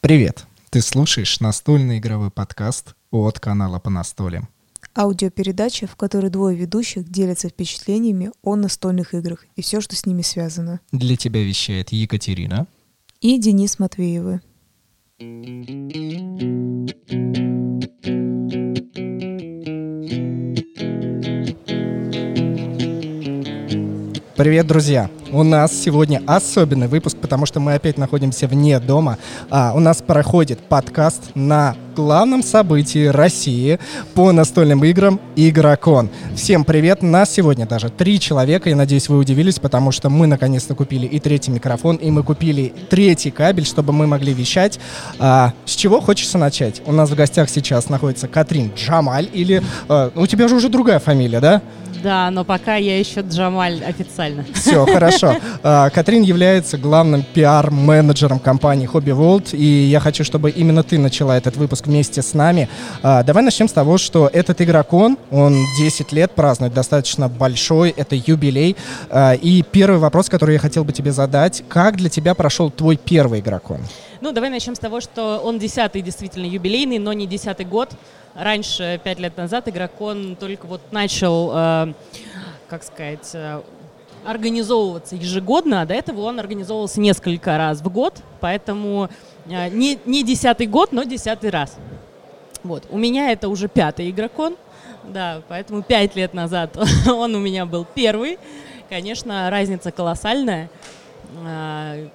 Привет! 0.00 0.46
Ты 0.70 0.80
слушаешь 0.80 1.40
настольный 1.40 1.98
игровой 1.98 2.30
подкаст 2.30 2.94
от 3.10 3.40
канала 3.40 3.80
«По 3.80 3.90
настолям». 3.90 4.48
Аудиопередача, 4.94 5.88
в 5.88 5.96
которой 5.96 6.30
двое 6.30 6.56
ведущих 6.56 7.10
делятся 7.10 7.48
впечатлениями 7.48 8.30
о 8.42 8.54
настольных 8.54 9.12
играх 9.12 9.44
и 9.56 9.62
все, 9.62 9.80
что 9.80 9.96
с 9.96 10.06
ними 10.06 10.22
связано. 10.22 10.78
Для 10.92 11.16
тебя 11.16 11.42
вещает 11.42 11.90
Екатерина 11.90 12.68
и 13.20 13.38
Денис 13.40 13.80
Матвеевы. 13.80 14.40
Привет, 24.36 24.68
друзья! 24.68 25.10
У 25.30 25.42
нас 25.42 25.72
сегодня 25.74 26.22
особенный 26.26 26.88
выпуск, 26.88 27.18
потому 27.18 27.44
что 27.44 27.60
мы 27.60 27.74
опять 27.74 27.98
находимся 27.98 28.46
вне 28.46 28.80
дома. 28.80 29.18
А, 29.50 29.72
у 29.74 29.78
нас 29.78 30.00
проходит 30.00 30.58
подкаст 30.60 31.32
на 31.34 31.76
главном 31.94 32.42
событии 32.42 33.06
России 33.08 33.78
по 34.14 34.32
настольным 34.32 34.82
играм 34.84 35.20
Игрокон. 35.36 36.08
Всем 36.34 36.64
привет! 36.64 37.02
Нас 37.02 37.30
сегодня 37.30 37.66
даже 37.66 37.90
три 37.90 38.18
человека. 38.18 38.70
Я 38.70 38.76
надеюсь, 38.76 39.10
вы 39.10 39.18
удивились, 39.18 39.58
потому 39.58 39.92
что 39.92 40.08
мы 40.08 40.26
наконец-то 40.26 40.74
купили 40.74 41.06
и 41.06 41.18
третий 41.18 41.50
микрофон, 41.50 41.96
и 41.96 42.10
мы 42.10 42.22
купили 42.22 42.72
третий 42.88 43.30
кабель, 43.30 43.66
чтобы 43.66 43.92
мы 43.92 44.06
могли 44.06 44.32
вещать. 44.32 44.80
А, 45.18 45.52
с 45.66 45.72
чего 45.72 46.00
хочется 46.00 46.38
начать? 46.38 46.80
У 46.86 46.92
нас 46.92 47.10
в 47.10 47.14
гостях 47.14 47.50
сейчас 47.50 47.90
находится 47.90 48.28
Катрин 48.28 48.72
Джамаль, 48.74 49.28
или... 49.30 49.62
А, 49.88 50.10
у 50.14 50.26
тебя 50.26 50.48
же 50.48 50.54
уже 50.54 50.70
другая 50.70 51.00
фамилия, 51.00 51.40
да? 51.40 51.60
Да, 52.02 52.30
но 52.30 52.44
пока 52.44 52.76
я 52.76 52.98
еще 52.98 53.20
Джамаль 53.20 53.82
официально. 53.84 54.44
Все, 54.54 54.86
хорошо. 54.86 55.17
А, 55.62 55.90
Катрин 55.90 56.22
является 56.22 56.78
главным 56.78 57.22
пиар-менеджером 57.22 58.38
компании 58.38 58.88
Hobby 58.90 59.16
World, 59.16 59.56
и 59.56 59.64
я 59.64 60.00
хочу, 60.00 60.24
чтобы 60.24 60.50
именно 60.50 60.82
ты 60.82 60.98
начала 60.98 61.36
этот 61.36 61.56
выпуск 61.56 61.86
вместе 61.86 62.22
с 62.22 62.34
нами. 62.34 62.68
А, 63.02 63.22
давай 63.22 63.42
начнем 63.42 63.68
с 63.68 63.72
того, 63.72 63.98
что 63.98 64.30
этот 64.32 64.60
игрокон, 64.60 65.18
он 65.30 65.56
10 65.78 66.12
лет 66.12 66.32
празднует, 66.32 66.74
достаточно 66.74 67.28
большой, 67.28 67.90
это 67.90 68.14
юбилей. 68.14 68.76
А, 69.10 69.34
и 69.34 69.62
первый 69.62 69.98
вопрос, 69.98 70.28
который 70.28 70.54
я 70.54 70.58
хотел 70.58 70.84
бы 70.84 70.92
тебе 70.92 71.12
задать, 71.12 71.64
как 71.68 71.96
для 71.96 72.08
тебя 72.08 72.34
прошел 72.34 72.70
твой 72.70 72.96
первый 72.96 73.40
игрокон? 73.40 73.80
Ну, 74.20 74.32
давай 74.32 74.50
начнем 74.50 74.74
с 74.74 74.78
того, 74.78 75.00
что 75.00 75.40
он 75.44 75.58
десятый 75.58 76.02
действительно 76.02 76.46
юбилейный, 76.46 76.98
но 76.98 77.12
не 77.12 77.26
десятый 77.26 77.64
год. 77.64 77.90
Раньше, 78.34 79.00
пять 79.02 79.18
лет 79.18 79.36
назад, 79.36 79.68
игрокон 79.68 80.36
только 80.38 80.66
вот 80.66 80.80
начал, 80.90 81.48
как 82.68 82.82
сказать, 82.82 83.34
организовываться 84.28 85.16
ежегодно, 85.16 85.80
а 85.80 85.86
до 85.86 85.94
этого 85.94 86.20
он 86.20 86.38
организовывался 86.38 87.00
несколько 87.00 87.56
раз 87.56 87.80
в 87.80 87.90
год, 87.90 88.22
поэтому 88.40 89.08
э, 89.46 89.70
не, 89.70 89.98
не 90.04 90.22
десятый 90.22 90.66
год, 90.66 90.92
но 90.92 91.04
десятый 91.04 91.48
раз. 91.48 91.76
Вот. 92.62 92.84
У 92.90 92.98
меня 92.98 93.32
это 93.32 93.48
уже 93.48 93.68
пятый 93.68 94.10
игрокон, 94.10 94.56
да, 95.04 95.40
поэтому 95.48 95.82
пять 95.82 96.14
лет 96.14 96.34
назад 96.34 96.76
он 97.06 97.34
у 97.36 97.38
меня 97.38 97.64
был 97.64 97.86
первый. 97.94 98.38
Конечно, 98.90 99.48
разница 99.48 99.92
колоссальная. 99.92 100.68
Э, 101.46 102.08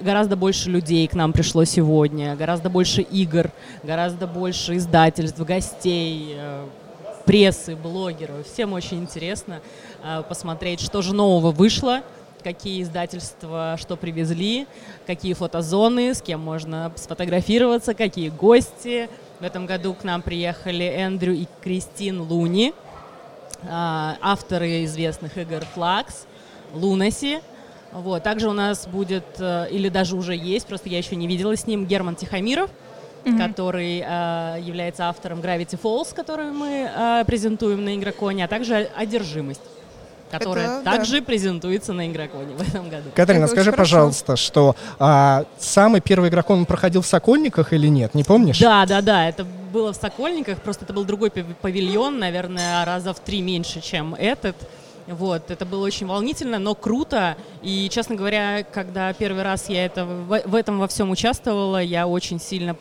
гораздо 0.00 0.34
больше 0.34 0.68
людей 0.68 1.06
к 1.06 1.14
нам 1.14 1.32
пришло 1.32 1.64
сегодня, 1.64 2.34
гораздо 2.34 2.70
больше 2.70 3.02
игр, 3.02 3.52
гораздо 3.84 4.26
больше 4.26 4.76
издательств, 4.78 5.38
гостей, 5.38 6.34
э, 6.36 6.66
прессы, 7.24 7.76
блогеров. 7.76 8.46
Всем 8.46 8.72
очень 8.72 8.98
интересно 8.98 9.60
посмотреть, 10.28 10.80
что 10.80 11.02
же 11.02 11.14
нового 11.14 11.50
вышло, 11.52 12.02
какие 12.42 12.82
издательства 12.82 13.76
что 13.78 13.96
привезли, 13.96 14.66
какие 15.06 15.34
фотозоны, 15.34 16.14
с 16.14 16.22
кем 16.22 16.40
можно 16.40 16.92
сфотографироваться, 16.96 17.94
какие 17.94 18.28
гости. 18.28 19.08
В 19.40 19.44
этом 19.44 19.66
году 19.66 19.94
к 19.94 20.04
нам 20.04 20.22
приехали 20.22 20.84
Эндрю 20.84 21.34
и 21.34 21.46
Кристин 21.60 22.20
Луни, 22.20 22.72
э, 23.62 23.66
авторы 23.68 24.84
известных 24.84 25.36
игр 25.36 25.64
«Флакс», 25.74 26.26
«Лунаси», 26.72 27.40
вот. 27.92 28.22
Также 28.22 28.48
у 28.48 28.52
нас 28.52 28.86
будет, 28.86 29.24
э, 29.38 29.68
или 29.70 29.88
даже 29.88 30.16
уже 30.16 30.36
есть, 30.36 30.66
просто 30.66 30.88
я 30.88 30.98
еще 30.98 31.16
не 31.16 31.26
видела 31.26 31.56
с 31.56 31.66
ним, 31.66 31.86
Герман 31.86 32.14
Тихомиров, 32.14 32.70
mm-hmm. 33.24 33.38
который 33.38 34.04
э, 34.06 34.60
является 34.60 35.08
автором 35.08 35.40
Gravity 35.40 35.80
Falls, 35.80 36.14
который 36.14 36.50
мы 36.52 36.90
э, 36.94 37.24
презентуем 37.26 37.84
на 37.84 37.96
Игроконе, 37.96 38.44
а 38.44 38.48
также 38.48 38.90
«Одержимость» 38.96 39.62
которая 40.30 40.80
Это, 40.80 40.84
также 40.84 41.20
да. 41.20 41.26
презентуется 41.26 41.92
на 41.92 42.10
игроконе 42.10 42.54
в 42.56 42.68
этом 42.68 42.88
году. 42.88 43.10
Катерина, 43.14 43.44
Это 43.44 43.52
скажи, 43.52 43.72
пожалуйста, 43.72 44.36
что 44.36 44.76
а, 44.98 45.44
самый 45.58 46.00
первый 46.00 46.28
игрокон 46.28 46.66
проходил 46.66 47.02
в 47.02 47.06
Сокольниках 47.06 47.72
или 47.72 47.86
нет? 47.86 48.14
Не 48.14 48.24
помнишь? 48.24 48.58
Да, 48.58 48.86
да, 48.86 49.00
да. 49.00 49.28
Это 49.28 49.44
было 49.44 49.92
в 49.92 49.96
Сокольниках, 49.96 50.60
просто 50.60 50.84
это 50.84 50.92
был 50.92 51.04
другой 51.04 51.30
павильон, 51.30 52.18
наверное, 52.18 52.84
раза 52.84 53.12
в 53.12 53.20
три 53.20 53.42
меньше, 53.42 53.80
чем 53.80 54.14
этот. 54.14 54.56
Вот, 55.06 55.50
это 55.52 55.64
было 55.64 55.84
очень 55.84 56.06
волнительно, 56.06 56.58
но 56.58 56.74
круто. 56.74 57.36
И, 57.62 57.88
честно 57.92 58.16
говоря, 58.16 58.64
когда 58.64 59.12
первый 59.12 59.44
раз 59.44 59.68
я 59.68 59.86
это, 59.86 60.04
в, 60.04 60.42
в 60.44 60.54
этом 60.54 60.80
во 60.80 60.88
всем 60.88 61.10
участвовала, 61.10 61.80
я 61.80 62.08
очень 62.08 62.40
сильно 62.40 62.76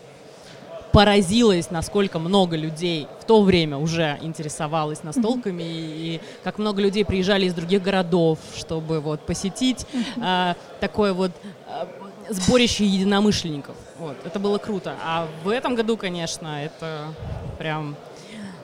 поразилась, 0.96 1.72
насколько 1.72 2.20
много 2.20 2.56
людей 2.56 3.08
в 3.20 3.26
то 3.26 3.42
время 3.42 3.78
уже 3.78 4.18
интересовалось 4.22 5.04
настолками, 5.04 5.62
mm-hmm. 5.62 5.98
и, 5.98 6.16
и 6.16 6.22
как 6.42 6.58
много 6.58 6.82
людей 6.82 7.04
приезжали 7.04 7.48
из 7.48 7.54
других 7.54 7.84
городов, 7.84 8.40
чтобы 8.56 9.02
вот 9.02 9.20
посетить 9.26 9.86
mm-hmm. 9.92 10.22
а, 10.24 10.56
такое 10.80 11.12
вот 11.12 11.32
а, 11.68 11.90
сборище 12.30 12.86
единомышленников. 12.86 13.76
Вот, 14.00 14.16
это 14.24 14.40
было 14.40 14.58
круто. 14.58 14.96
А 15.04 15.28
в 15.44 15.50
этом 15.50 15.76
году, 15.76 15.98
конечно, 15.98 16.64
это 16.64 17.14
прям 17.58 17.98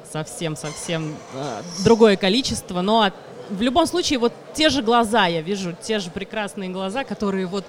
совсем-совсем 0.09 1.17
а, 1.35 1.61
другое 1.83 2.15
количество, 2.15 2.79
но 2.79 3.11
в 3.49 3.61
любом 3.61 3.85
случае, 3.87 4.19
вот 4.19 4.31
те 4.53 4.69
же 4.69 4.81
глаза 4.81 5.27
я 5.27 5.41
вижу, 5.41 5.75
те 5.81 5.99
же 5.99 6.09
прекрасные 6.09 6.69
глаза, 6.69 7.03
которые 7.03 7.45
вот 7.45 7.65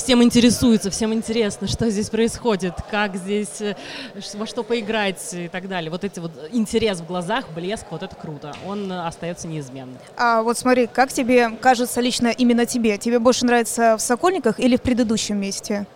всем 0.00 0.22
интересуются, 0.22 0.90
всем 0.90 1.12
интересно, 1.12 1.66
что 1.66 1.90
здесь 1.90 2.08
происходит, 2.08 2.74
как 2.90 3.16
здесь, 3.16 3.60
э, 3.60 3.76
во 4.34 4.46
что 4.46 4.62
поиграть 4.62 5.20
и 5.32 5.48
так 5.48 5.68
далее. 5.68 5.90
Вот 5.90 6.04
эти 6.04 6.18
вот 6.20 6.32
интерес 6.52 7.00
в 7.00 7.06
глазах, 7.06 7.44
блеск, 7.54 7.84
вот 7.90 8.02
это 8.02 8.16
круто. 8.16 8.54
Он 8.66 8.90
остается 8.90 9.46
неизменным. 9.46 9.98
А 10.16 10.42
вот 10.42 10.56
смотри, 10.56 10.86
как 10.86 11.12
тебе 11.12 11.50
кажется 11.60 12.00
лично 12.00 12.28
именно 12.28 12.64
тебе? 12.64 12.96
Тебе 12.96 13.18
больше 13.18 13.44
нравится 13.44 13.96
в 13.98 14.00
Сокольниках 14.00 14.58
или 14.58 14.76
в 14.76 14.82
предыдущем 14.82 15.38
месте? 15.38 15.86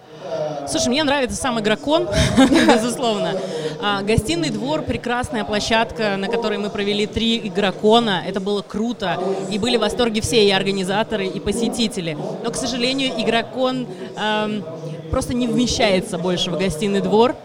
Слушай, 0.68 0.88
мне 0.88 1.04
нравится 1.04 1.36
сам 1.36 1.60
игрокон, 1.60 2.08
безусловно. 2.38 3.34
А, 3.82 4.02
гостиный 4.02 4.50
двор– 4.50 4.82
прекрасная 4.86 5.44
площадка, 5.44 6.16
на 6.16 6.28
которой 6.28 6.58
мы 6.58 6.70
провели 6.70 7.06
три 7.06 7.38
игрокона. 7.38 8.22
Это 8.26 8.40
было 8.40 8.62
круто. 8.62 9.18
И 9.50 9.58
были 9.58 9.76
в 9.76 9.80
восторге 9.80 10.22
все 10.22 10.42
и 10.46 10.50
организаторы, 10.50 11.26
и 11.26 11.38
посетители. 11.38 12.16
Но, 12.42 12.50
к 12.50 12.56
сожалению, 12.56 13.12
игрокон 13.18 13.86
эм, 14.16 14.64
просто 15.10 15.34
не 15.34 15.46
вмещается 15.46 16.16
больше 16.16 16.50
в 16.50 16.58
гостиный 16.58 17.00
двор. 17.00 17.36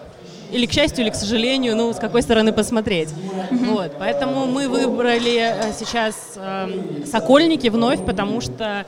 Или 0.52 0.66
к 0.66 0.72
счастью, 0.72 1.04
или 1.04 1.12
к 1.12 1.16
сожалению, 1.16 1.76
ну, 1.76 1.94
с 1.94 1.98
какой 1.98 2.22
стороны 2.22 2.52
посмотреть. 2.54 3.10
Вот, 3.52 3.92
поэтому 4.00 4.48
мы 4.48 4.68
выбрали 4.68 5.38
э, 5.38 5.74
сейчас 5.78 6.16
э, 6.38 7.06
Сокольники 7.06 7.68
вновь, 7.68 8.04
потому 8.04 8.42
что 8.42 8.86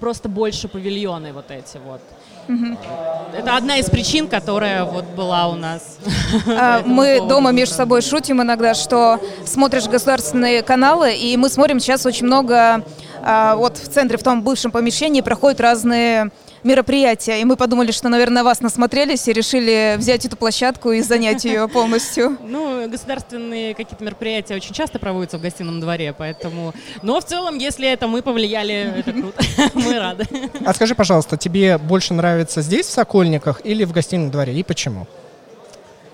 просто 0.00 0.28
больше 0.28 0.68
павильоны 0.68 1.32
вот 1.32 1.50
эти 1.50 1.78
вот. 1.84 2.00
Это 2.48 3.56
одна 3.56 3.78
из 3.78 3.88
причин, 3.88 4.28
которая 4.28 4.84
вот 4.84 5.04
была 5.04 5.48
у 5.48 5.54
нас. 5.54 5.98
А, 6.46 6.82
мы 6.84 7.20
дома 7.28 7.52
между 7.52 7.74
собой 7.74 8.02
шутим 8.02 8.42
иногда, 8.42 8.74
что 8.74 9.20
смотришь 9.44 9.86
государственные 9.86 10.62
каналы, 10.62 11.14
и 11.14 11.36
мы 11.36 11.48
смотрим 11.48 11.78
сейчас 11.78 12.06
очень 12.06 12.26
много, 12.26 12.84
а, 13.22 13.54
вот 13.56 13.76
в 13.76 13.88
центре, 13.88 14.16
в 14.18 14.22
том 14.22 14.42
бывшем 14.42 14.70
помещении 14.70 15.20
проходят 15.20 15.60
разные 15.60 16.30
мероприятия, 16.64 17.40
и 17.40 17.44
мы 17.44 17.56
подумали, 17.56 17.90
что, 17.90 18.08
наверное, 18.08 18.44
вас 18.44 18.60
насмотрелись 18.60 19.26
и 19.28 19.32
решили 19.32 19.96
взять 19.98 20.24
эту 20.24 20.36
площадку 20.36 20.92
и 20.92 21.00
занять 21.02 21.44
ее 21.44 21.68
полностью. 21.68 22.38
Ну, 22.52 22.88
государственные 22.88 23.74
какие-то 23.74 24.04
мероприятия 24.04 24.54
очень 24.54 24.74
часто 24.74 24.98
проводятся 24.98 25.38
в 25.38 25.40
гостином 25.40 25.80
дворе, 25.80 26.14
поэтому... 26.16 26.74
Но 27.02 27.18
в 27.18 27.24
целом, 27.24 27.56
если 27.56 27.88
это 27.88 28.06
мы 28.06 28.20
повлияли, 28.20 28.92
это 28.98 29.12
круто, 29.12 29.42
мы 29.74 29.98
рады. 29.98 30.26
А 30.64 30.74
скажи, 30.74 30.94
пожалуйста, 30.94 31.36
тебе 31.36 31.78
больше 31.78 32.12
нравится 32.12 32.60
здесь, 32.60 32.86
в 32.86 32.90
Сокольниках, 32.90 33.62
или 33.64 33.84
в 33.84 33.92
гостином 33.92 34.30
дворе, 34.30 34.54
и 34.54 34.62
почему? 34.62 35.06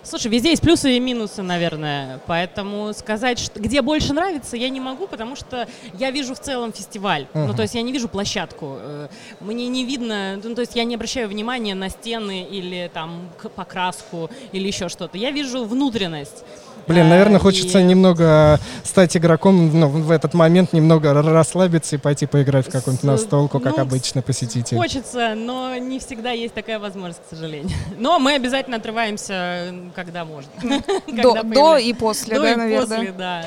Слушай, 0.09 0.29
везде 0.29 0.51
есть 0.51 0.63
плюсы 0.63 0.97
и 0.97 1.01
минусы, 1.01 1.43
наверное. 1.43 2.21
Поэтому 2.27 2.95
сказать, 2.95 3.39
что, 3.39 3.61
где 3.61 3.83
больше 3.83 4.15
нравится, 4.15 4.57
я 4.57 4.71
не 4.71 4.81
могу, 4.81 5.07
потому 5.07 5.37
что 5.37 5.69
я 5.93 6.11
вижу 6.11 6.35
в 6.35 6.41
целом 6.41 6.73
фестиваль. 6.73 7.27
Uh-huh. 7.35 7.47
Ну, 7.47 7.55
то 7.55 7.61
есть 7.61 7.75
я 7.75 7.83
не 7.83 7.93
вижу 7.93 8.09
площадку. 8.09 8.77
Э, 8.79 9.09
мне 9.41 9.69
не 9.69 9.85
видно, 9.85 10.41
ну, 10.43 10.55
то 10.55 10.63
есть 10.63 10.75
я 10.77 10.85
не 10.85 10.95
обращаю 10.95 11.29
внимания 11.29 11.75
на 11.75 11.91
стены 11.91 12.43
или 12.43 12.91
там 12.95 13.29
покраску 13.55 14.31
или 14.53 14.67
еще 14.67 14.89
что-то. 14.89 15.19
Я 15.19 15.31
вижу 15.31 15.65
внутренность. 15.65 16.43
Блин, 16.89 17.09
наверное, 17.09 17.37
и- 17.39 17.43
хочется 17.43 17.83
немного 17.83 18.59
стать 18.83 19.17
игроком, 19.17 19.79
ну, 19.79 19.89
в 19.89 20.11
этот 20.11 20.35
момент 20.35 20.73
немного 20.73 21.13
расслабиться 21.23 21.97
и 21.97 21.99
пойти 21.99 22.27
поиграть 22.27 22.67
в 22.67 22.71
какую-нибудь 22.73 23.03
С- 23.03 23.07
настолку, 23.07 23.61
как 23.61 23.77
ну, 23.77 23.83
обычно 23.83 24.23
посетитель. 24.23 24.77
Хочется, 24.77 25.35
но 25.37 25.77
не 25.77 25.99
всегда 25.99 26.31
есть 26.33 26.55
такая 26.55 26.79
возможность, 26.79 27.21
к 27.27 27.31
сожалению. 27.31 27.71
Но 27.99 28.19
мы 28.19 28.35
обязательно 28.35 28.79
отрываемся, 28.79 29.75
когда 29.95 30.25
можно. 30.25 30.51
Когда 31.07 31.23
До, 31.23 31.43
до 31.43 31.77
и 31.77 31.93
после, 31.93 32.37
До 32.37 32.43
да, 32.43 32.53
и 32.53 32.57
наверное. 32.57 32.97
после, 32.99 33.13
да. 33.13 33.47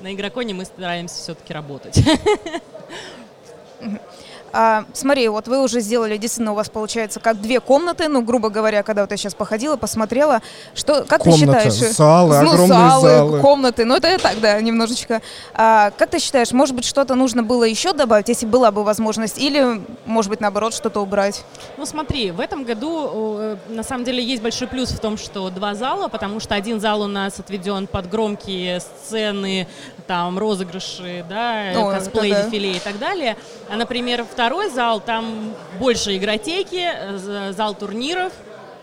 На 0.00 0.12
игроконе 0.14 0.54
мы 0.54 0.64
стараемся 0.64 1.14
все-таки 1.16 1.52
работать. 1.52 2.02
А, 4.52 4.84
смотри, 4.92 5.28
вот 5.28 5.48
вы 5.48 5.62
уже 5.62 5.80
сделали, 5.80 6.16
действительно, 6.16 6.52
у 6.52 6.54
вас 6.54 6.68
получается 6.68 7.20
как 7.20 7.40
две 7.40 7.60
комнаты, 7.60 8.08
ну, 8.08 8.22
грубо 8.22 8.50
говоря, 8.50 8.82
когда 8.82 9.02
вот 9.02 9.10
я 9.10 9.16
сейчас 9.16 9.34
походила, 9.34 9.76
посмотрела, 9.76 10.40
что, 10.74 11.04
как 11.04 11.22
Комната, 11.22 11.60
ты 11.62 11.70
считаешь? 11.70 11.94
залы, 11.94 12.40
ну, 12.42 12.50
огромные 12.50 12.68
залы, 12.68 13.08
залы. 13.08 13.40
комнаты, 13.40 13.84
ну, 13.84 13.96
это 13.96 14.08
я 14.08 14.18
так, 14.18 14.40
да, 14.40 14.60
немножечко. 14.60 15.22
А, 15.54 15.92
как 15.96 16.10
ты 16.10 16.18
считаешь, 16.18 16.52
может 16.52 16.74
быть, 16.74 16.84
что-то 16.84 17.14
нужно 17.14 17.42
было 17.42 17.64
еще 17.64 17.92
добавить, 17.92 18.28
если 18.28 18.46
была 18.46 18.70
бы 18.70 18.82
возможность, 18.82 19.38
или, 19.38 19.82
может 20.06 20.30
быть, 20.30 20.40
наоборот, 20.40 20.74
что-то 20.74 21.00
убрать? 21.00 21.44
Ну 21.76 21.86
смотри, 21.86 22.30
в 22.30 22.40
этом 22.40 22.64
году 22.64 23.36
э, 23.38 23.56
на 23.68 23.82
самом 23.82 24.04
деле 24.04 24.22
есть 24.22 24.42
большой 24.42 24.68
плюс 24.68 24.90
в 24.90 24.98
том, 24.98 25.16
что 25.16 25.50
два 25.50 25.74
зала, 25.74 26.08
потому 26.08 26.40
что 26.40 26.54
один 26.54 26.80
зал 26.80 27.02
у 27.02 27.06
нас 27.06 27.38
отведен 27.38 27.86
под 27.86 28.08
громкие 28.10 28.80
сцены, 28.80 29.68
там 30.06 30.38
розыгрыши, 30.38 31.24
да, 31.28 31.72
э, 31.72 31.76
О, 31.76 31.90
косплей, 31.92 32.32
это 32.32 32.42
да. 32.42 32.46
дефиле 32.48 32.72
и 32.72 32.80
так 32.80 32.98
далее. 32.98 33.36
А, 33.70 33.76
например, 33.76 34.24
второй 34.40 34.70
зал, 34.70 35.02
там 35.02 35.54
больше 35.78 36.16
игротеки, 36.16 36.88
э, 36.90 37.52
зал 37.54 37.74
турниров, 37.74 38.32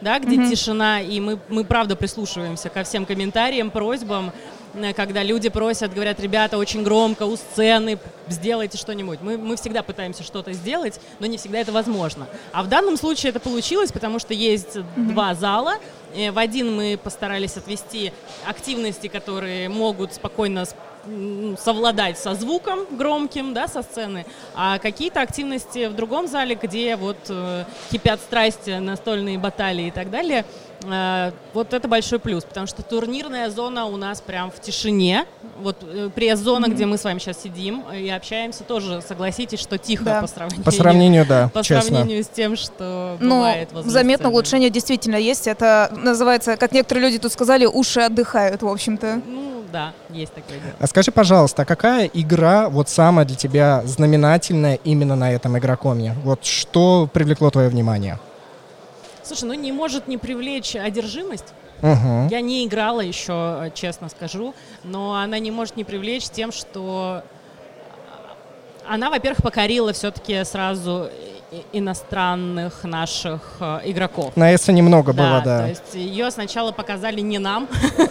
да, 0.01 0.19
где 0.19 0.48
тишина, 0.48 1.01
и 1.01 1.19
мы, 1.19 1.39
мы 1.50 1.63
правда 1.63 1.95
прислушиваемся 1.95 2.69
ко 2.69 2.83
всем 2.83 3.07
комментариям, 3.07 3.71
просьбам, 3.71 4.31
э, 4.75 4.94
когда 4.94 5.24
люди 5.24 5.50
просят, 5.50 5.95
говорят, 5.95 6.19
ребята, 6.19 6.59
очень 6.59 6.83
громко 6.83 7.24
у 7.24 7.36
сцены, 7.38 7.98
сделайте 8.27 8.77
что-нибудь. 8.77 9.18
Мы, 9.24 9.39
мы 9.39 9.56
всегда 9.56 9.81
пытаемся 9.81 10.21
что-то 10.21 10.54
сделать, 10.54 11.01
но 11.18 11.25
не 11.25 11.38
всегда 11.38 11.57
это 11.57 11.71
возможно. 11.71 12.27
А 12.51 12.62
в 12.62 12.69
данном 12.69 12.95
случае 12.95 13.31
это 13.31 13.39
получилось, 13.39 13.92
потому 13.92 14.19
что 14.19 14.36
есть 14.36 14.77
два 14.95 15.33
зала. 15.33 15.77
Э, 16.15 16.30
В 16.30 16.38
один 16.38 16.75
мы 16.75 17.00
постарались 17.04 17.57
отвести 17.57 18.13
активности, 18.45 19.07
которые 19.07 19.69
могут 19.69 20.13
спокойно 20.13 20.65
совладать 21.57 22.18
со 22.18 22.36
звуком 22.36 22.80
громким, 22.92 23.54
да, 23.54 23.68
со 23.68 23.81
сцены, 23.81 24.25
а 24.56 24.80
какие-то 24.80 25.21
активности 25.21 25.88
в 25.88 25.95
другом 25.95 26.27
зале, 26.27 26.56
где 26.62 26.95
вот 26.95 27.18
э, 27.30 27.65
кипят 27.92 28.19
страсти, 28.19 28.77
настольные 28.80 29.38
баталии 29.38 29.88
и 29.88 29.92
так 29.92 30.09
далее, 30.09 30.45
вот 31.54 31.74
это 31.74 31.88
большой 31.88 32.20
плюс, 32.20 32.44
потому 32.44 32.68
что 32.68 32.84
турнирная 32.84 33.50
зона 33.50 33.86
у 33.86 33.98
нас 33.98 34.22
прям 34.22 34.52
в 34.52 34.60
тишине, 34.62 35.26
вот 35.60 35.78
э, 35.82 36.10
пресс-зона, 36.14 36.68
где 36.68 36.86
мы 36.86 36.98
с 36.98 37.04
вами 37.04 37.20
сейчас 37.20 37.42
сидим 37.42 37.84
э, 37.92 38.02
и 38.02 38.10
общаемся, 38.10 38.64
тоже 38.64 39.02
согласитесь, 39.02 39.60
что 39.60 39.78
тихо 39.78 40.04
Да. 40.04 40.22
по 40.22 40.28
сравнению, 40.28 40.64
По 40.64 40.72
сравнению, 40.72 41.26
да, 41.26 41.50
по 41.54 41.64
честно. 41.64 41.90
сравнению 41.98 42.24
с 42.24 42.28
тем, 42.28 42.56
что 42.56 43.18
Ну, 43.20 43.38
бывает 43.38 43.72
возле 43.74 43.90
заметно 43.92 44.30
улучшение 44.30 44.70
действительно 44.70 45.16
есть. 45.16 45.48
Это 45.48 45.92
называется, 45.96 46.58
как 46.58 46.72
некоторые 46.72 47.06
люди 47.06 47.20
тут 47.20 47.32
сказали, 47.32 47.66
уши 47.66 48.02
отдыхают, 48.02 48.62
в 48.62 48.68
общем-то. 48.68 49.22
Ну, 49.26 49.64
да, 49.72 49.94
есть 50.10 50.34
такое 50.34 50.60
дело. 50.60 50.74
А 50.80 50.88
скажи, 50.88 51.12
пожалуйста, 51.12 51.64
а 51.64 51.66
какая 51.66 52.06
игра 52.14 52.70
вот 52.70 52.88
самая 52.88 53.26
для 53.26 53.36
тебя 53.36 53.82
знаменательная 53.86 54.76
именно 54.84 55.16
на 55.16 55.32
этом 55.34 55.58
игрокоме? 55.58 56.16
Вот 56.24 56.46
что 56.46 57.10
привлекло 57.12 57.50
твое 57.50 57.68
внимание? 57.70 58.20
Слушай, 59.28 59.44
ну 59.44 59.54
не 59.54 59.74
может 59.74 60.08
не 60.08 60.18
привлечь 60.18 60.76
одержимость. 60.76 61.54
Угу. 61.82 62.30
Я 62.32 62.40
не 62.42 62.66
играла 62.66 63.02
еще, 63.02 63.66
э, 63.66 63.72
честно 63.74 64.08
скажу, 64.10 64.56
но 64.84 65.16
она 65.16 65.38
не 65.38 65.52
может 65.52 65.76
не 65.76 65.84
привлечь 65.84 66.30
тем, 66.30 66.52
что 66.52 67.24
она, 68.88 69.10
во-первых, 69.10 69.44
покорила 69.44 69.92
все-таки 69.92 70.44
сразу 70.46 71.10
иностранных 71.74 72.84
наших 72.84 73.58
э, 73.60 73.82
игроков. 73.86 74.36
На 74.36 74.56
Эссе 74.56 74.74
немного 74.74 75.14
было, 75.14 75.40
то 75.40 75.46
да. 75.46 75.68
есть 75.68 75.94
ее 75.94 76.32
сначала 76.32 76.72
показали 76.72 77.20
не 77.22 77.40
нам, 77.40 77.68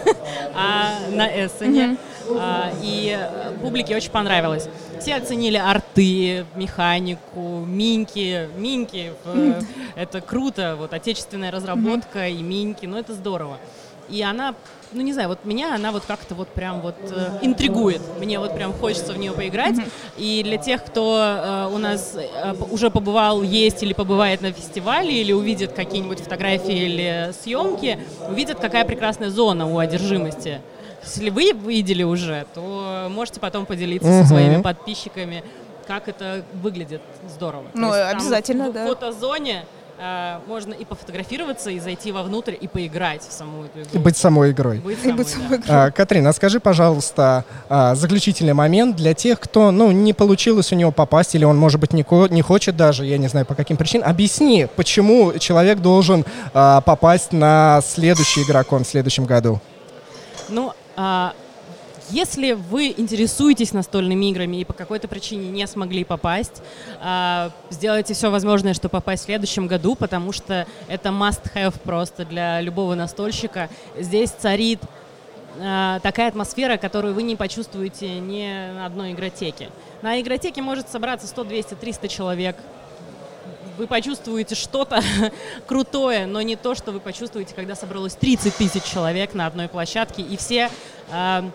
а 0.55 0.99
на 1.09 1.27
Эссене. 1.27 1.97
А, 2.29 2.71
И 2.81 3.17
э, 3.17 3.51
публике 3.61 3.95
очень 3.95 4.11
понравилось. 4.11 4.67
Все 4.99 5.15
оценили 5.15 5.57
арты, 5.57 6.45
механику, 6.55 7.63
миньки. 7.65 8.49
Миньки, 8.57 9.13
э, 9.25 9.61
это 9.95 10.21
круто, 10.21 10.75
вот 10.77 10.93
отечественная 10.93 11.51
разработка 11.51 12.27
и 12.27 12.41
миньки, 12.41 12.85
ну 12.85 12.97
это 12.97 13.13
здорово. 13.13 13.57
И 14.09 14.21
она, 14.21 14.55
ну 14.93 15.01
не 15.01 15.13
знаю, 15.13 15.29
вот 15.29 15.43
меня 15.43 15.75
она 15.75 15.91
вот 15.91 16.03
как-то 16.05 16.33
вот 16.33 16.47
прям 16.47 16.81
вот 16.81 16.95
э, 17.01 17.39
интригует. 17.41 18.01
Мне 18.19 18.39
вот 18.39 18.55
прям 18.55 18.73
хочется 18.73 19.13
в 19.13 19.17
нее 19.17 19.33
поиграть. 19.33 19.75
И 20.17 20.41
для 20.43 20.57
тех, 20.57 20.83
кто 20.83 21.19
э, 21.19 21.73
у 21.73 21.77
нас 21.77 22.15
э, 22.15 22.55
уже 22.71 22.89
побывал, 22.89 23.41
есть 23.43 23.83
или 23.83 23.93
побывает 23.93 24.41
на 24.41 24.51
фестивале, 24.51 25.21
или 25.21 25.33
увидит 25.33 25.73
какие-нибудь 25.73 26.19
фотографии 26.19 26.85
или 26.85 27.33
съемки, 27.41 27.99
увидят, 28.29 28.59
какая 28.59 28.85
прекрасная 28.85 29.29
зона 29.29 29.67
у 29.67 29.77
одержимости. 29.77 30.61
Если 31.15 31.29
вы 31.29 31.51
видели 31.53 32.03
уже, 32.03 32.45
то 32.53 33.07
можете 33.09 33.39
потом 33.39 33.65
поделиться 33.65 34.07
Мгм. 34.09 34.21
со 34.23 34.27
своими 34.29 34.61
подписчиками, 34.61 35.43
как 35.87 36.07
это 36.07 36.43
выглядит 36.61 37.01
здорово. 37.33 37.65
Ну, 37.73 37.87
есть 37.87 37.99
там 38.09 38.17
обязательно, 38.17 38.69
в 38.69 38.73
да. 38.73 38.87
фотозоне 38.87 39.63
э, 39.99 40.39
можно 40.47 40.73
и 40.73 40.85
пофотографироваться, 40.85 41.71
и 41.71 41.79
зайти 41.79 42.11
вовнутрь, 42.11 42.53
и 42.59 42.67
поиграть 42.67 43.21
в 43.27 43.31
саму 43.31 43.63
эту 43.63 43.79
игру. 43.79 43.89
И 43.93 43.97
быть 43.97 44.15
самой 44.17 44.51
игрой. 44.51 44.77
Быть 44.79 44.99
И 45.03 45.11
быть 45.11 45.27
самой, 45.29 45.57
да. 45.57 45.63
самой 45.65 45.87
А, 45.87 45.91
Катрин, 45.91 46.27
а 46.27 46.33
скажи, 46.33 46.59
пожалуйста, 46.59 47.45
а, 47.69 47.95
заключительный 47.95 48.53
момент 48.53 48.95
для 48.97 49.13
тех, 49.15 49.39
кто, 49.39 49.71
ну, 49.71 49.89
не 49.91 50.13
получилось 50.13 50.71
у 50.71 50.75
него 50.75 50.91
попасть, 50.91 51.33
или 51.35 51.45
он, 51.45 51.57
может 51.57 51.79
быть, 51.79 51.93
не, 51.93 52.03
ко- 52.03 52.27
не 52.27 52.41
хочет 52.43 52.75
даже, 52.77 53.05
я 53.05 53.17
не 53.17 53.27
знаю, 53.27 53.45
по 53.47 53.55
каким 53.55 53.75
причинам. 53.77 54.07
Объясни, 54.09 54.67
почему 54.75 55.33
человек 55.39 55.79
должен 55.79 56.25
а, 56.53 56.81
попасть 56.81 57.31
на 57.31 57.81
следующий 57.83 58.43
игрокон 58.43 58.83
в 58.83 58.87
следующем 58.87 59.25
году? 59.25 59.59
Ну, 60.49 60.73
если 62.09 62.53
вы 62.53 62.93
интересуетесь 62.95 63.73
настольными 63.73 64.29
играми 64.29 64.57
и 64.57 64.65
по 64.65 64.73
какой-то 64.73 65.07
причине 65.07 65.49
не 65.49 65.67
смогли 65.67 66.03
попасть, 66.03 66.61
а, 67.01 67.51
сделайте 67.69 68.13
все 68.13 68.31
возможное, 68.31 68.73
чтобы 68.73 68.91
попасть 68.93 69.23
в 69.23 69.25
следующем 69.25 69.67
году, 69.67 69.95
потому 69.95 70.31
что 70.31 70.65
это 70.87 71.09
must-have 71.09 71.77
просто 71.83 72.25
для 72.25 72.61
любого 72.61 72.95
настольщика. 72.95 73.69
Здесь 73.97 74.29
царит 74.31 74.79
а, 75.59 75.99
такая 75.99 76.29
атмосфера, 76.29 76.77
которую 76.77 77.13
вы 77.13 77.23
не 77.23 77.35
почувствуете 77.35 78.19
ни 78.19 78.71
на 78.73 78.85
одной 78.85 79.11
игротеке. 79.11 79.69
На 80.01 80.21
игротеке 80.21 80.61
может 80.61 80.89
собраться 80.89 81.27
100, 81.27 81.43
200, 81.43 81.73
300 81.75 82.07
человек. 82.07 82.55
Вы 83.77 83.85
почувствуете 83.85 84.55
что-то 84.55 85.03
крутое, 85.67 86.25
но 86.25 86.41
не 86.41 86.55
то, 86.55 86.73
что 86.73 86.91
вы 86.91 86.99
почувствуете, 86.99 87.53
когда 87.53 87.75
собралось 87.75 88.15
30 88.15 88.55
тысяч 88.55 88.83
человек 88.83 89.35
на 89.35 89.45
одной 89.45 89.67
площадке, 89.67 90.23
и 90.23 90.35
все, 90.35 90.71
а, 91.11 91.47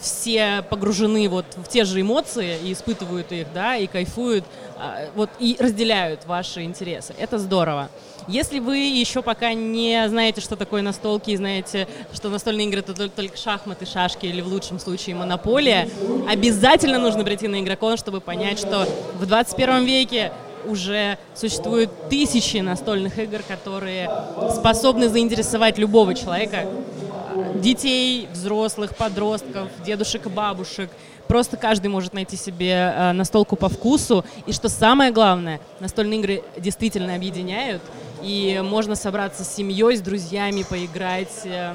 все 0.00 0.64
погружены 0.68 1.28
вот 1.28 1.46
в 1.56 1.68
те 1.68 1.84
же 1.84 2.00
эмоции 2.00 2.58
и 2.64 2.72
испытывают 2.72 3.30
их, 3.30 3.46
да, 3.54 3.76
и 3.76 3.86
кайфуют, 3.86 4.44
а, 4.76 5.10
вот, 5.14 5.30
и 5.38 5.56
разделяют 5.60 6.26
ваши 6.26 6.64
интересы. 6.64 7.14
Это 7.16 7.38
здорово. 7.38 7.88
Если 8.26 8.58
вы 8.58 8.78
еще 8.78 9.22
пока 9.22 9.52
не 9.52 10.08
знаете, 10.08 10.40
что 10.40 10.56
такое 10.56 10.82
настолки, 10.82 11.30
и 11.30 11.36
знаете, 11.36 11.86
что 12.12 12.30
настольные 12.30 12.66
игры 12.66 12.80
это 12.80 13.08
только 13.08 13.36
шахматы, 13.36 13.86
шашки 13.86 14.26
или 14.26 14.40
в 14.40 14.48
лучшем 14.48 14.80
случае 14.80 15.14
монополия, 15.14 15.88
обязательно 16.28 16.98
нужно 16.98 17.22
прийти 17.22 17.46
на 17.46 17.60
игрокон, 17.60 17.96
чтобы 17.96 18.20
понять, 18.20 18.58
что 18.58 18.88
в 19.20 19.26
21 19.26 19.84
веке 19.84 20.32
уже 20.66 21.18
существуют 21.34 21.90
тысячи 22.08 22.58
настольных 22.58 23.18
игр, 23.18 23.40
которые 23.46 24.10
способны 24.50 25.08
заинтересовать 25.08 25.78
любого 25.78 26.14
человека, 26.14 26.66
детей, 27.56 28.28
взрослых, 28.32 28.96
подростков, 28.96 29.68
дедушек 29.84 30.26
и 30.26 30.28
бабушек. 30.28 30.90
Просто 31.28 31.56
каждый 31.56 31.86
может 31.86 32.12
найти 32.12 32.36
себе 32.36 32.92
э, 32.94 33.12
настолку 33.12 33.56
по 33.56 33.68
вкусу. 33.68 34.24
И 34.46 34.52
что 34.52 34.68
самое 34.68 35.12
главное, 35.12 35.60
настольные 35.80 36.20
игры 36.20 36.42
действительно 36.58 37.14
объединяют. 37.14 37.82
И 38.22 38.60
можно 38.62 38.96
собраться 38.96 39.44
с 39.44 39.54
семьей, 39.54 39.96
с 39.96 40.00
друзьями, 40.00 40.64
поиграть, 40.68 41.40
э, 41.44 41.74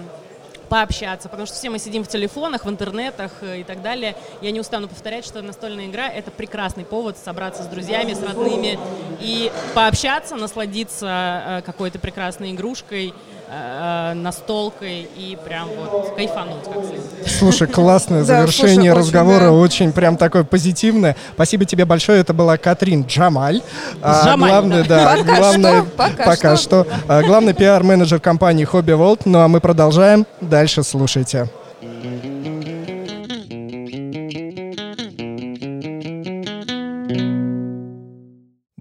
пообщаться. 0.67 1.29
Потому 1.29 1.47
что 1.47 1.55
все 1.55 1.69
мы 1.69 1.79
сидим 1.79 2.03
в 2.03 2.07
телефонах, 2.07 2.65
в 2.65 2.69
интернетах 2.69 3.31
э, 3.41 3.62
и 3.62 3.63
так 3.63 3.81
далее. 3.81 4.15
Я 4.41 4.51
не 4.51 4.59
устану 4.59 4.88
повторять, 4.88 5.25
что 5.25 5.41
настольная 5.41 5.88
игра— 5.88 6.07
это 6.13 6.31
прекрасный 6.31 6.86
повод 6.86 7.17
собраться 7.17 7.63
с 7.63 7.67
друзьями, 7.67 8.13
с 8.13 8.21
родными 8.21 8.79
и 9.19 9.51
пообщаться, 9.74 10.36
насладиться 10.36 11.43
э, 11.45 11.62
какой-то 11.63 12.00
прекрасной 12.00 12.51
игрушкой, 12.51 13.13
э, 13.50 14.13
настолкой 14.13 15.08
и 15.16 15.38
прям 15.44 15.70
вот 15.77 16.16
кайфануть 16.16 16.63
как 16.63 16.84
следует. 16.84 17.27
Слушай, 17.27 17.68
классное 17.68 18.24
завершение 18.25 18.94
разговора, 18.94 19.51
очень 19.51 19.92
прям 19.92 20.18
такое 20.18 20.44
позитивное. 20.44 21.16
Спасибо 21.34 21.66
тебе 21.66 21.86
большое. 21.86 22.22
Это 22.22 22.34
была 22.34 22.58
Катрин 22.58 23.06
Джамаль. 23.08 23.62
А, 24.01 24.25
Джамаль, 24.25 24.50
главное, 24.50 24.84
да. 24.84 25.16
Пока 25.18 25.24
главное, 25.24 25.82
что, 25.82 25.92
пока 25.96 26.24
пока 26.25 26.58
что. 26.58 26.84
что. 26.86 26.88
А, 27.08 27.24
главный 27.24 27.54
пиар-менеджер 27.54 28.20
компании 28.20 28.68
Hobby 28.68 28.98
World. 28.98 29.22
Ну 29.25 29.39
а 29.39 29.48
мы 29.48 29.60
продолжаем. 29.60 30.25
Дальше 30.42 30.84
слушайте. 30.84 31.50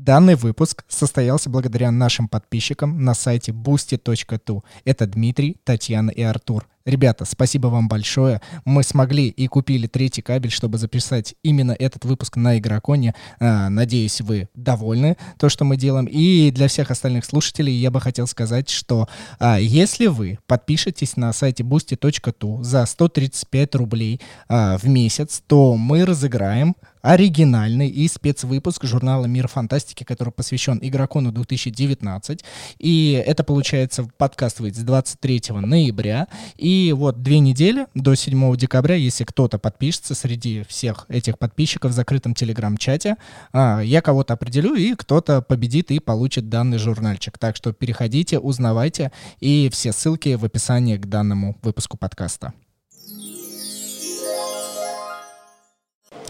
Данный 0.07 0.37
выпуск 0.37 0.85
состоялся 0.87 1.51
благодаря 1.51 1.91
нашим 1.91 2.29
подписчикам 2.29 3.05
на 3.05 3.13
сайте 3.13 3.51
boosty.tu. 3.51 4.63
Это 4.85 5.07
Дмитрий, 5.09 5.57
Татьяна 5.65 6.11
и 6.11 6.23
Артур. 6.23 6.69
Ребята, 6.85 7.25
спасибо 7.25 7.67
вам 7.67 7.89
большое. 7.89 8.41
Мы 8.65 8.85
смогли 8.85 9.27
и 9.27 9.49
купили 9.49 9.89
третий 9.89 10.23
кабель, 10.23 10.53
чтобы 10.53 10.79
записать 10.79 11.35
именно 11.43 11.73
этот 11.77 12.05
выпуск 12.05 12.37
на 12.37 12.57
Игроконе. 12.57 13.17
А, 13.41 13.69
надеюсь, 13.69 14.21
вы 14.21 14.49
довольны 14.55 15.17
то, 15.37 15.49
что 15.49 15.65
мы 15.65 15.77
делаем. 15.77 16.07
И 16.07 16.53
для 16.53 16.69
всех 16.69 16.93
остальных 16.93 17.25
слушателей 17.25 17.75
я 17.75 17.91
бы 17.91 18.01
хотел 18.01 18.29
сказать, 18.29 18.69
что 18.69 19.09
а, 19.41 19.59
если 19.59 20.07
вы 20.07 20.39
подпишетесь 20.47 21.17
на 21.17 21.33
сайте 21.33 21.65
boosty.tu 21.65 22.63
за 22.63 22.87
135 22.87 23.75
рублей 23.75 24.21
а, 24.47 24.79
в 24.79 24.85
месяц, 24.85 25.43
то 25.45 25.77
мы 25.77 26.05
разыграем 26.05 26.77
оригинальный 27.07 27.89
и 27.89 28.09
спецвыпуск 28.09 28.85
журнала 28.85 29.27
«Мир 29.27 29.47
фантастики», 29.47 30.03
который 30.03 30.33
посвящен 30.33 30.81
Игрокону 30.83 31.31
2019. 31.31 32.45
И 32.79 33.23
это, 33.25 33.45
получается, 33.45 34.09
подкаст 34.19 34.59
выйдет 34.59 34.81
с 34.81 34.83
23 34.83 35.43
ноября. 35.51 36.27
И 36.57 36.93
вот 36.97 37.23
две 37.23 37.39
недели 37.39 37.87
до 37.95 38.17
7 38.17 38.57
декабря, 38.57 38.97
если 38.97 39.23
кто-то 39.23 39.59
подпишется 39.59 40.17
среди 40.17 40.65
всех 40.69 41.07
этих 41.09 41.39
подписчиков 41.39 41.93
в 41.93 41.95
закрытом 41.95 42.35
телеграм-чате, 42.35 43.17
а, 43.53 43.81
я 43.81 44.03
кого-то 44.03 44.35
определю, 44.35 44.75
и 44.75 44.95
кто-то 44.97 45.43
победит 45.43 45.93
и 45.93 46.01
получит 46.01 46.49
данный 46.49 46.79
журнальчик. 46.79 47.39
Так 47.39 47.55
что 47.55 47.73
переходите, 47.73 48.41
узнавайте, 48.41 49.13
и 49.39 49.71
все 49.73 49.93
ссылки 49.93 50.35
в 50.35 50.45
описании 50.45 50.97
к 50.97 51.07
данному 51.07 51.57
выпуску 51.63 51.97
подкаста. 51.97 52.53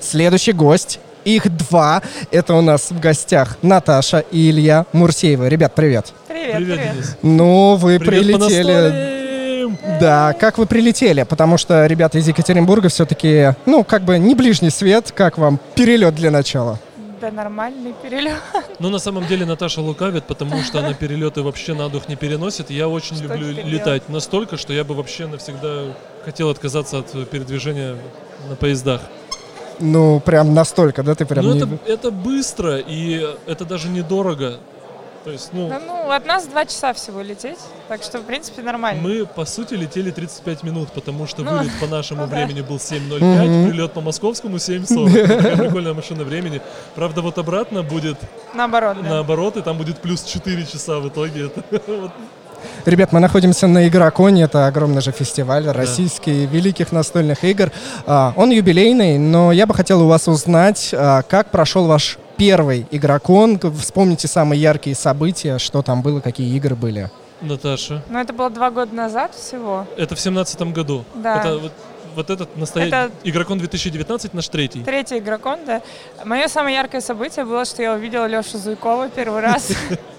Следующий 0.01 0.53
гость. 0.53 1.01
Их 1.25 1.55
два. 1.57 2.03
Это 2.31 2.55
у 2.55 2.61
нас 2.61 2.91
в 2.91 3.01
гостях 3.01 3.57
Наташа 3.63 4.21
и 4.31 4.51
Илья 4.51 4.87
Мурсеева. 4.93 5.49
Ребят, 5.49 5.75
привет. 5.75 6.13
Привет, 6.29 6.57
привет. 6.57 6.79
привет. 6.79 7.19
Ну, 7.23 7.75
вы 7.75 7.99
привет 7.99 8.39
прилетели. 8.39 9.17
Да, 10.01 10.33
как 10.35 10.59
вы 10.59 10.67
прилетели? 10.67 11.25
Потому 11.25 11.59
что 11.59 11.87
ребята 11.87 12.19
из 12.19 12.29
Екатеринбурга 12.29 12.89
все-таки, 12.89 13.55
ну, 13.67 13.83
как 13.83 14.03
бы 14.03 14.19
не 14.19 14.35
ближний 14.35 14.71
свет. 14.71 15.13
Как 15.13 15.39
вам 15.39 15.59
перелет 15.75 16.15
для 16.15 16.31
начала? 16.31 16.79
Да 17.21 17.31
нормальный 17.31 17.95
перелет. 18.03 18.37
Ну, 18.79 18.91
на 18.91 18.99
самом 18.99 19.27
деле 19.27 19.47
Наташа 19.47 19.81
лукавит, 19.81 20.25
потому 20.25 20.63
что 20.63 20.81
она 20.81 20.93
перелеты 20.93 21.41
вообще 21.41 21.73
на 21.73 21.89
дух 21.89 22.09
не 22.09 22.17
переносит. 22.17 22.71
Я 22.71 22.89
очень 22.89 23.17
что 23.17 23.25
люблю 23.25 23.51
летать 23.65 24.09
настолько, 24.11 24.59
что 24.59 24.75
я 24.75 24.85
бы 24.85 24.95
вообще 24.95 25.27
навсегда 25.27 25.95
хотел 26.27 26.51
отказаться 26.51 26.99
от 26.99 27.31
передвижения 27.31 27.97
на 28.51 28.57
поездах. 28.57 29.01
Ну, 29.79 30.21
прям 30.21 30.55
настолько, 30.55 31.03
да, 31.03 31.15
ты 31.15 31.27
прям 31.27 31.45
Ну, 31.45 31.55
не... 31.55 31.61
это, 31.61 31.79
это 31.87 32.11
быстро, 32.11 32.79
и 32.79 33.27
это 33.47 33.65
даже 33.65 33.89
недорого. 33.89 34.59
То 35.27 35.33
есть, 35.33 35.51
ну... 35.53 35.69
Да, 35.69 35.81
ну, 35.85 36.13
от 36.13 36.25
нас 36.25 36.47
два 36.47 36.65
часа 36.67 36.93
всего 36.93 37.21
лететь, 37.21 37.59
так 37.89 38.01
что, 38.05 38.21
в 38.21 38.23
принципе, 38.23 38.63
нормально. 38.63 39.03
Мы, 39.03 39.27
по 39.27 39.45
сути, 39.45 39.75
летели 39.75 40.13
35 40.13 40.63
минут, 40.63 40.93
потому 40.93 41.27
что 41.27 41.43
ну, 41.43 41.51
вылет 41.59 41.73
по 41.81 41.89
нашему 41.89 42.23
ну, 42.23 42.29
времени 42.29 42.61
да. 42.61 42.69
был 42.69 42.77
7.05, 42.77 43.19
mm-hmm. 43.19 43.69
прилет 43.69 43.93
по 43.93 44.01
московскому 44.01 44.59
7.40. 44.59 45.27
Такая 45.27 45.57
прикольная 45.65 45.95
машина 45.95 46.23
времени. 46.23 46.63
Правда, 46.95 47.23
вот 47.23 47.39
обратно 47.39 47.83
будет... 47.83 48.19
Наоборот, 48.55 48.99
да. 49.03 49.09
Наоборот, 49.09 49.57
и 49.57 49.63
там 49.63 49.79
будет 49.79 49.99
плюс 49.99 50.23
4 50.23 50.65
часа 50.65 51.01
в 51.01 51.09
итоге. 51.09 51.47
Это, 51.47 51.65
Ребят, 52.85 53.13
мы 53.13 53.21
находимся 53.21 53.67
на 53.67 53.89
Игроконе, 53.89 54.45
это 54.45 54.67
огромный 54.67 55.03
же 55.03 55.13
фестиваль 55.13 55.65
да. 55.65 55.73
российский 55.73 56.47
великих 56.47 56.93
настольных 56.93 57.45
игр. 57.45 57.73
А, 58.07 58.33
он 58.37 58.51
юбилейный, 58.51 59.19
но 59.19 59.53
я 59.53 59.67
бы 59.67 59.75
хотел 59.75 60.03
у 60.03 60.07
вас 60.07 60.29
узнать, 60.29 60.91
а, 60.93 61.23
как 61.23 61.51
прошел 61.51 61.87
ваш 61.87 62.19
первый 62.37 62.87
Игрокон. 62.91 63.59
Вспомните 63.79 64.29
самые 64.29 64.61
яркие 64.61 64.95
события, 64.95 65.59
что 65.59 65.83
там 65.83 66.03
было, 66.03 66.21
какие 66.21 66.55
игры 66.57 66.77
были. 66.77 67.11
Наташа. 67.41 68.03
Ну, 68.09 68.19
это 68.19 68.33
было 68.33 68.51
два 68.51 68.71
года 68.71 68.95
назад 68.95 69.35
всего. 69.35 69.87
Это 69.97 70.15
в 70.15 70.21
семнадцатом 70.21 70.73
году. 70.73 71.05
Да. 71.15 71.41
Это 71.41 71.59
вот, 71.59 71.73
вот 72.15 72.31
этот 72.31 72.57
настоящий 72.57 72.95
это... 72.95 73.11
Игрокон 73.25 73.59
2019, 73.59 74.33
наш 74.33 74.49
третий. 74.49 74.83
Третий 74.83 75.19
Игрокон, 75.19 75.61
да. 75.67 75.83
Мое 76.25 76.49
самое 76.49 76.77
яркое 76.77 77.01
событие 77.01 77.45
было, 77.45 77.65
что 77.65 77.83
я 77.83 77.93
увидела 77.93 78.27
Лешу 78.27 78.59
Зуйкова 78.59 79.11
первый 79.11 79.41
раз. 79.41 79.71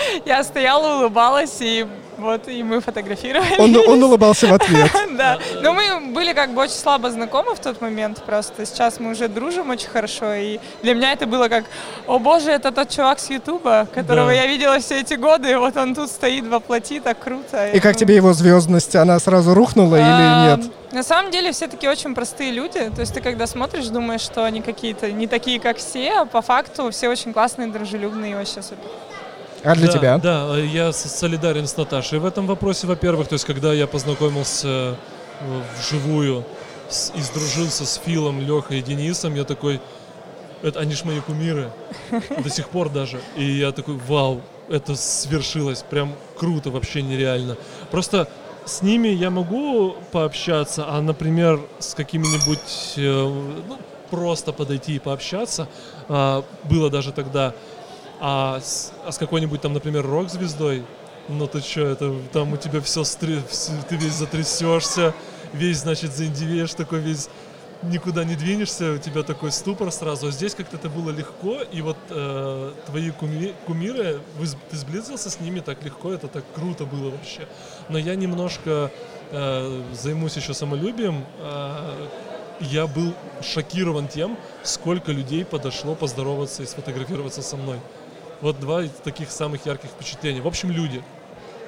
Я 0.24 0.42
стояла, 0.44 0.98
улыбалась, 0.98 1.56
и 1.60 1.86
вот, 2.18 2.48
и 2.48 2.62
мы 2.62 2.80
фотографировали. 2.80 3.58
Он, 3.58 3.76
он 3.76 4.02
улыбался 4.02 4.46
в 4.46 4.54
ответ. 4.54 4.90
Да. 5.16 5.38
Но 5.62 5.72
мы 5.72 6.12
были 6.12 6.34
как 6.34 6.52
бы 6.52 6.62
очень 6.62 6.74
слабо 6.74 7.10
знакомы 7.10 7.54
в 7.54 7.58
тот 7.58 7.80
момент 7.80 8.22
просто. 8.24 8.66
Сейчас 8.66 9.00
мы 9.00 9.12
уже 9.12 9.28
дружим 9.28 9.70
очень 9.70 9.88
хорошо. 9.88 10.34
И 10.34 10.58
для 10.82 10.94
меня 10.94 11.12
это 11.12 11.26
было 11.26 11.48
как, 11.48 11.64
о 12.06 12.18
боже, 12.18 12.50
это 12.50 12.70
тот 12.70 12.90
чувак 12.90 13.18
с 13.18 13.30
Ютуба, 13.30 13.88
которого 13.94 14.30
я 14.30 14.46
видела 14.46 14.78
все 14.78 15.00
эти 15.00 15.14
годы. 15.14 15.52
И 15.52 15.54
вот 15.54 15.76
он 15.76 15.94
тут 15.94 16.10
стоит 16.10 16.46
во 16.46 16.60
плоти, 16.60 17.00
так 17.00 17.18
круто. 17.18 17.68
И 17.68 17.80
как 17.80 17.96
тебе 17.96 18.16
его 18.16 18.34
звездность? 18.34 18.94
Она 18.94 19.18
сразу 19.18 19.54
рухнула 19.54 19.96
или 19.96 20.50
нет? 20.50 20.70
На 20.92 21.02
самом 21.02 21.30
деле 21.30 21.52
все 21.52 21.66
таки 21.66 21.88
очень 21.88 22.14
простые 22.14 22.50
люди. 22.50 22.90
То 22.94 23.00
есть 23.00 23.14
ты 23.14 23.20
когда 23.20 23.46
смотришь, 23.46 23.86
думаешь, 23.86 24.20
что 24.20 24.44
они 24.44 24.60
какие-то 24.60 25.10
не 25.10 25.26
такие, 25.26 25.60
как 25.60 25.78
все, 25.78 26.12
а 26.12 26.24
по 26.26 26.42
факту 26.42 26.90
все 26.90 27.08
очень 27.08 27.32
классные, 27.32 27.68
дружелюбные 27.68 28.32
и 28.32 28.34
вообще 28.34 28.60
супер. 28.62 28.84
А 29.62 29.74
для 29.74 29.86
да, 29.86 29.92
тебя? 29.92 30.18
Да, 30.18 30.58
я 30.58 30.92
солидарен 30.92 31.66
с 31.66 31.76
Наташей 31.76 32.18
в 32.18 32.24
этом 32.24 32.46
вопросе, 32.46 32.86
во-первых. 32.86 33.28
То 33.28 33.34
есть, 33.34 33.44
когда 33.44 33.72
я 33.72 33.86
познакомился 33.86 34.68
э, 34.68 34.94
вживую 35.78 36.44
с, 36.88 37.12
и 37.14 37.20
сдружился 37.20 37.84
с 37.84 38.00
Филом, 38.04 38.40
Лехой 38.40 38.78
и 38.78 38.82
Денисом, 38.82 39.34
я 39.34 39.44
такой, 39.44 39.80
это, 40.62 40.80
они 40.80 40.94
ж 40.94 41.04
мои 41.04 41.20
кумиры, 41.20 41.70
до 42.42 42.50
сих 42.50 42.68
пор 42.68 42.88
даже. 42.90 43.20
И 43.36 43.44
я 43.44 43.72
такой, 43.72 43.96
вау, 44.06 44.42
это 44.68 44.94
свершилось, 44.96 45.82
прям 45.82 46.14
круто, 46.38 46.70
вообще 46.70 47.02
нереально. 47.02 47.56
Просто 47.90 48.28
с 48.64 48.82
ними 48.82 49.08
я 49.08 49.30
могу 49.30 49.94
пообщаться, 50.12 50.86
а, 50.88 51.00
например, 51.00 51.60
с 51.78 51.94
какими-нибудь, 51.94 52.94
э, 52.96 53.62
ну, 53.68 53.78
просто 54.10 54.52
подойти 54.52 54.96
и 54.96 54.98
пообщаться, 54.98 55.68
а, 56.08 56.44
было 56.64 56.90
даже 56.90 57.12
тогда, 57.12 57.54
а 58.20 58.60
с, 58.60 58.92
а 59.04 59.12
с 59.12 59.18
какой-нибудь 59.18 59.60
там, 59.60 59.72
например, 59.72 60.06
рок-звездой, 60.06 60.84
ну 61.28 61.46
ты 61.46 61.60
что, 61.60 61.82
это 61.82 62.14
там 62.32 62.52
у 62.52 62.56
тебя 62.56 62.80
все, 62.80 63.04
стр... 63.04 63.42
ты 63.88 63.96
весь 63.96 64.14
затрясешься, 64.14 65.14
весь, 65.52 65.78
значит, 65.78 66.14
заиндивеешь, 66.14 66.74
такой 66.74 67.00
весь 67.00 67.28
никуда 67.82 68.24
не 68.24 68.36
двинешься, 68.36 68.92
у 68.92 68.98
тебя 68.98 69.22
такой 69.22 69.52
ступор 69.52 69.90
сразу. 69.92 70.28
А 70.28 70.30
здесь 70.30 70.54
как-то 70.54 70.76
это 70.76 70.88
было 70.88 71.10
легко, 71.10 71.60
и 71.60 71.82
вот 71.82 71.96
э, 72.10 72.72
твои 72.86 73.10
куми... 73.10 73.54
кумиры, 73.66 74.20
вы, 74.38 74.46
ты 74.70 74.76
сблизился 74.76 75.30
с 75.30 75.40
ними 75.40 75.60
так 75.60 75.84
легко, 75.84 76.12
это 76.12 76.28
так 76.28 76.44
круто 76.54 76.84
было 76.84 77.10
вообще. 77.10 77.46
Но 77.88 77.98
я 77.98 78.14
немножко 78.14 78.90
э, 79.30 79.82
займусь 79.92 80.36
еще 80.36 80.54
самолюбием. 80.54 81.24
Э, 81.38 82.08
я 82.60 82.86
был 82.86 83.12
шокирован 83.42 84.08
тем, 84.08 84.38
сколько 84.62 85.12
людей 85.12 85.44
подошло 85.44 85.94
поздороваться 85.94 86.62
и 86.62 86.66
сфотографироваться 86.66 87.42
со 87.42 87.56
мной. 87.56 87.78
Вот 88.40 88.60
два 88.60 88.84
таких 89.02 89.30
самых 89.30 89.64
ярких 89.66 89.90
впечатлений. 89.90 90.40
В 90.40 90.46
общем, 90.46 90.70
люди. 90.70 91.02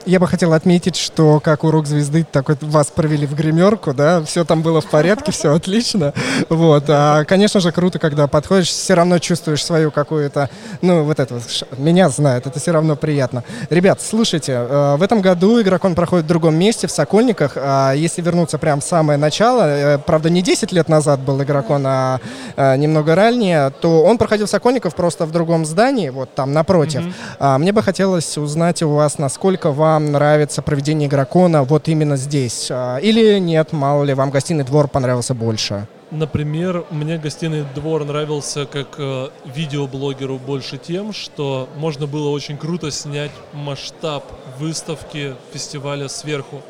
Я 0.07 0.21
бы 0.21 0.27
хотел 0.27 0.53
отметить, 0.55 0.97
что 0.97 1.41
как 1.41 1.65
урок 1.65 1.87
звезды, 1.87 2.27
так 2.31 2.49
вот 2.49 2.63
вас 2.63 2.87
провели 2.87 3.27
в 3.27 3.35
гримерку, 3.35 3.93
да, 3.93 4.23
все 4.23 4.45
там 4.45 4.63
было 4.63 4.81
в 4.81 4.87
порядке, 4.87 5.33
все 5.33 5.55
отлично. 5.55 6.15
Вот. 6.49 6.85
А, 6.89 7.25
конечно 7.25 7.61
же, 7.61 7.73
круто, 7.73 7.99
когда 7.99 8.27
подходишь, 8.27 8.69
все 8.69 8.95
равно 8.95 9.19
чувствуешь 9.19 9.65
свою 9.65 9.91
какую-то, 9.91 10.49
ну, 10.81 11.05
вот 11.05 11.21
это 11.21 11.35
вот, 11.35 11.43
меня 11.79 12.09
знают, 12.09 12.47
это 12.47 12.59
все 12.59 12.73
равно 12.73 12.97
приятно. 12.97 13.45
Ребят, 13.71 14.01
слушайте, 14.01 14.53
э, 14.53 14.97
в 14.99 15.03
этом 15.03 15.21
году 15.21 15.61
игрокон 15.61 15.95
проходит 15.95 16.25
в 16.25 16.29
другом 16.29 16.55
месте, 16.55 16.87
в 16.87 16.91
Сокольниках. 16.91 17.53
А 17.57 17.93
если 17.93 18.23
вернуться 18.23 18.59
прям 18.59 18.81
в 18.81 18.85
самое 18.85 19.19
начало, 19.19 19.63
э, 19.63 19.99
правда, 19.99 20.31
не 20.31 20.43
10 20.43 20.73
лет 20.73 20.89
назад 20.89 21.21
был 21.21 21.43
игрокон, 21.43 21.85
а, 21.87 22.21
а 22.57 22.77
немного 22.77 23.15
ранее, 23.15 23.71
то 23.81 24.03
он 24.05 24.17
проходил 24.17 24.47
в 24.47 24.51
Сокольниках 24.51 24.95
просто 24.95 25.27
в 25.27 25.33
другом 25.33 25.67
здании, 25.67 26.09
вот 26.09 26.35
там 26.35 26.53
напротив. 26.53 27.03
Mm-hmm. 27.41 27.59
Мне 27.59 27.73
бы 27.73 27.83
хотелось 27.83 28.39
узнать 28.39 28.83
у 28.83 28.91
вас, 28.91 29.19
насколько 29.19 29.71
вам 29.71 29.98
вам 29.99 30.13
нравится 30.13 30.63
проведение 30.63 31.09
игрокона 31.09 31.65
вот 31.65 31.89
именно 31.89 32.17
здесь? 32.17 32.69
А, 32.71 32.99
или 32.99 33.39
нет, 33.41 33.73
мало 33.73 34.05
ли, 34.05 34.15
вам 34.15 34.31
гостиный 34.31 34.65
двор 34.65 34.87
понравился 34.87 35.35
больше? 35.35 35.89
Например, 36.13 36.85
мне 36.91 37.19
гостиный 37.19 37.65
двор 37.75 38.05
нравился 38.05 38.65
как 38.65 38.95
э, 38.99 39.29
видеоблогеру 39.45 40.39
больше 40.39 40.79
тем, 40.79 41.13
что 41.13 41.69
можно 41.77 42.07
было 42.07 42.31
очень 42.31 42.57
круто 42.57 42.91
снять 42.93 43.33
масштаб 43.53 44.25
выставки 44.59 45.35
фестиваля 45.53 46.09
сверху. 46.09 46.63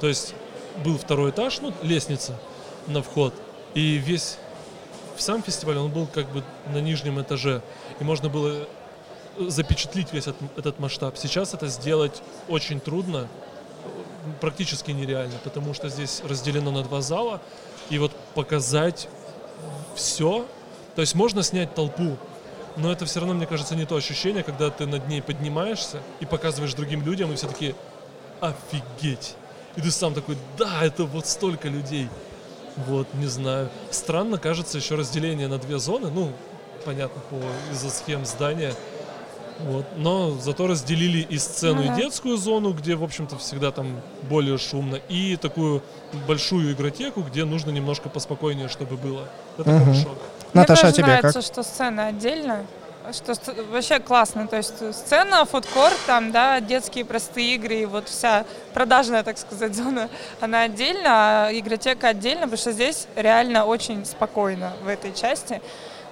То 0.00 0.06
есть 0.06 0.34
был 0.84 0.96
второй 0.96 1.30
этаж, 1.30 1.58
ну, 1.60 1.72
лестница 1.82 2.34
на 2.86 3.02
вход, 3.02 3.34
и 3.74 3.96
весь 3.96 4.38
сам 5.16 5.42
фестиваль, 5.42 5.78
он 5.78 5.90
был 5.90 6.06
как 6.06 6.30
бы 6.30 6.44
на 6.72 6.80
нижнем 6.80 7.20
этаже, 7.20 7.60
и 7.98 8.04
можно 8.04 8.28
было 8.28 8.68
запечатлить 9.38 10.12
весь 10.12 10.26
этот, 10.26 10.36
этот 10.56 10.78
масштаб. 10.78 11.16
Сейчас 11.16 11.54
это 11.54 11.68
сделать 11.68 12.22
очень 12.48 12.80
трудно, 12.80 13.28
практически 14.40 14.90
нереально, 14.90 15.34
потому 15.44 15.74
что 15.74 15.88
здесь 15.88 16.22
разделено 16.24 16.70
на 16.70 16.82
два 16.82 17.00
зала, 17.00 17.40
и 17.90 17.98
вот 17.98 18.12
показать 18.34 19.08
все, 19.94 20.46
то 20.94 21.00
есть 21.00 21.14
можно 21.14 21.42
снять 21.42 21.74
толпу, 21.74 22.16
но 22.76 22.92
это 22.92 23.06
все 23.06 23.20
равно, 23.20 23.34
мне 23.34 23.46
кажется, 23.46 23.74
не 23.74 23.86
то 23.86 23.96
ощущение, 23.96 24.42
когда 24.42 24.70
ты 24.70 24.86
над 24.86 25.08
ней 25.08 25.20
поднимаешься 25.22 26.00
и 26.20 26.26
показываешь 26.26 26.74
другим 26.74 27.04
людям, 27.04 27.32
и 27.32 27.36
все 27.36 27.48
таки 27.48 27.74
офигеть. 28.40 29.34
И 29.76 29.80
ты 29.80 29.90
сам 29.90 30.14
такой, 30.14 30.36
да, 30.56 30.84
это 30.84 31.04
вот 31.04 31.26
столько 31.26 31.68
людей. 31.68 32.08
Вот, 32.86 33.12
не 33.14 33.26
знаю. 33.26 33.70
Странно 33.90 34.38
кажется 34.38 34.78
еще 34.78 34.94
разделение 34.94 35.48
на 35.48 35.58
две 35.58 35.78
зоны, 35.78 36.10
ну, 36.10 36.32
понятно, 36.84 37.20
по, 37.30 37.36
из-за 37.72 37.90
схем 37.90 38.24
здания. 38.24 38.74
Вот. 39.60 39.86
Но 39.96 40.30
зато 40.38 40.66
разделили 40.66 41.18
и 41.18 41.38
сцену, 41.38 41.82
ага. 41.82 41.94
и 41.94 42.02
детскую 42.02 42.36
зону, 42.36 42.72
где, 42.72 42.94
в 42.94 43.02
общем-то, 43.02 43.36
всегда 43.38 43.72
там 43.72 44.00
более 44.28 44.56
шумно, 44.58 44.96
и 45.08 45.36
такую 45.36 45.82
большую 46.26 46.72
игротеку, 46.72 47.22
где 47.22 47.44
нужно 47.44 47.70
немножко 47.70 48.08
поспокойнее, 48.08 48.68
чтобы 48.68 48.96
было. 48.96 49.24
Это 49.58 49.70
угу. 49.70 49.84
хорошо. 49.84 50.08
Наташа, 50.54 50.82
Мне 50.82 50.90
а 50.90 50.92
тебе 50.92 51.06
нравится, 51.06 51.32
как? 51.40 51.42
что 51.42 51.62
сцена 51.62 52.06
отдельно, 52.06 52.66
что 53.12 53.34
вообще 53.70 53.98
классно. 53.98 54.46
То 54.46 54.56
есть 54.56 54.94
сцена, 54.94 55.44
фудкорт, 55.44 55.96
там, 56.06 56.30
да, 56.30 56.60
детские 56.60 57.04
простые 57.04 57.56
игры, 57.56 57.74
и 57.80 57.84
вот 57.86 58.08
вся 58.08 58.44
продажная, 58.74 59.22
так 59.22 59.38
сказать, 59.38 59.74
зона, 59.76 60.08
она 60.40 60.62
отдельно, 60.62 61.46
а 61.46 61.50
игротека 61.52 62.08
отдельно, 62.08 62.42
потому 62.42 62.58
что 62.58 62.72
здесь 62.72 63.08
реально 63.16 63.64
очень 63.64 64.04
спокойно 64.04 64.72
в 64.84 64.88
этой 64.88 65.12
части. 65.12 65.60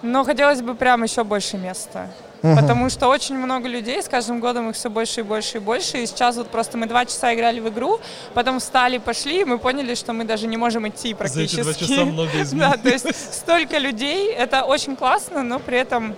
Но 0.02 0.24
хотелось 0.24 0.60
бы 0.60 0.74
прям 0.74 1.02
еще 1.02 1.24
больше 1.24 1.56
места. 1.56 2.10
Угу. 2.46 2.60
Потому 2.60 2.90
что 2.90 3.08
очень 3.08 3.36
много 3.36 3.68
людей, 3.68 4.02
с 4.02 4.08
каждым 4.08 4.40
годом 4.40 4.70
их 4.70 4.76
все 4.76 4.88
больше 4.88 5.20
и 5.20 5.22
больше 5.22 5.58
и 5.58 5.60
больше. 5.60 5.98
И 5.98 6.06
сейчас 6.06 6.36
вот 6.36 6.48
просто 6.48 6.78
мы 6.78 6.86
два 6.86 7.04
часа 7.04 7.34
играли 7.34 7.60
в 7.60 7.68
игру, 7.68 8.00
потом 8.34 8.60
встали, 8.60 8.98
пошли, 8.98 9.40
и 9.40 9.44
мы 9.44 9.58
поняли, 9.58 9.94
что 9.94 10.12
мы 10.12 10.24
даже 10.24 10.46
не 10.46 10.56
можем 10.56 10.86
идти 10.88 11.14
практически. 11.14 11.62
За 11.62 11.70
эти 11.70 11.78
два 11.78 11.88
часа 11.88 12.04
много 12.04 12.42
изменилось. 12.42 12.56
Да, 12.56 12.76
то 12.76 12.88
есть 12.88 13.34
столько 13.34 13.78
людей, 13.78 14.32
это 14.32 14.64
очень 14.64 14.96
классно, 14.96 15.42
но 15.42 15.58
при 15.58 15.78
этом 15.78 16.14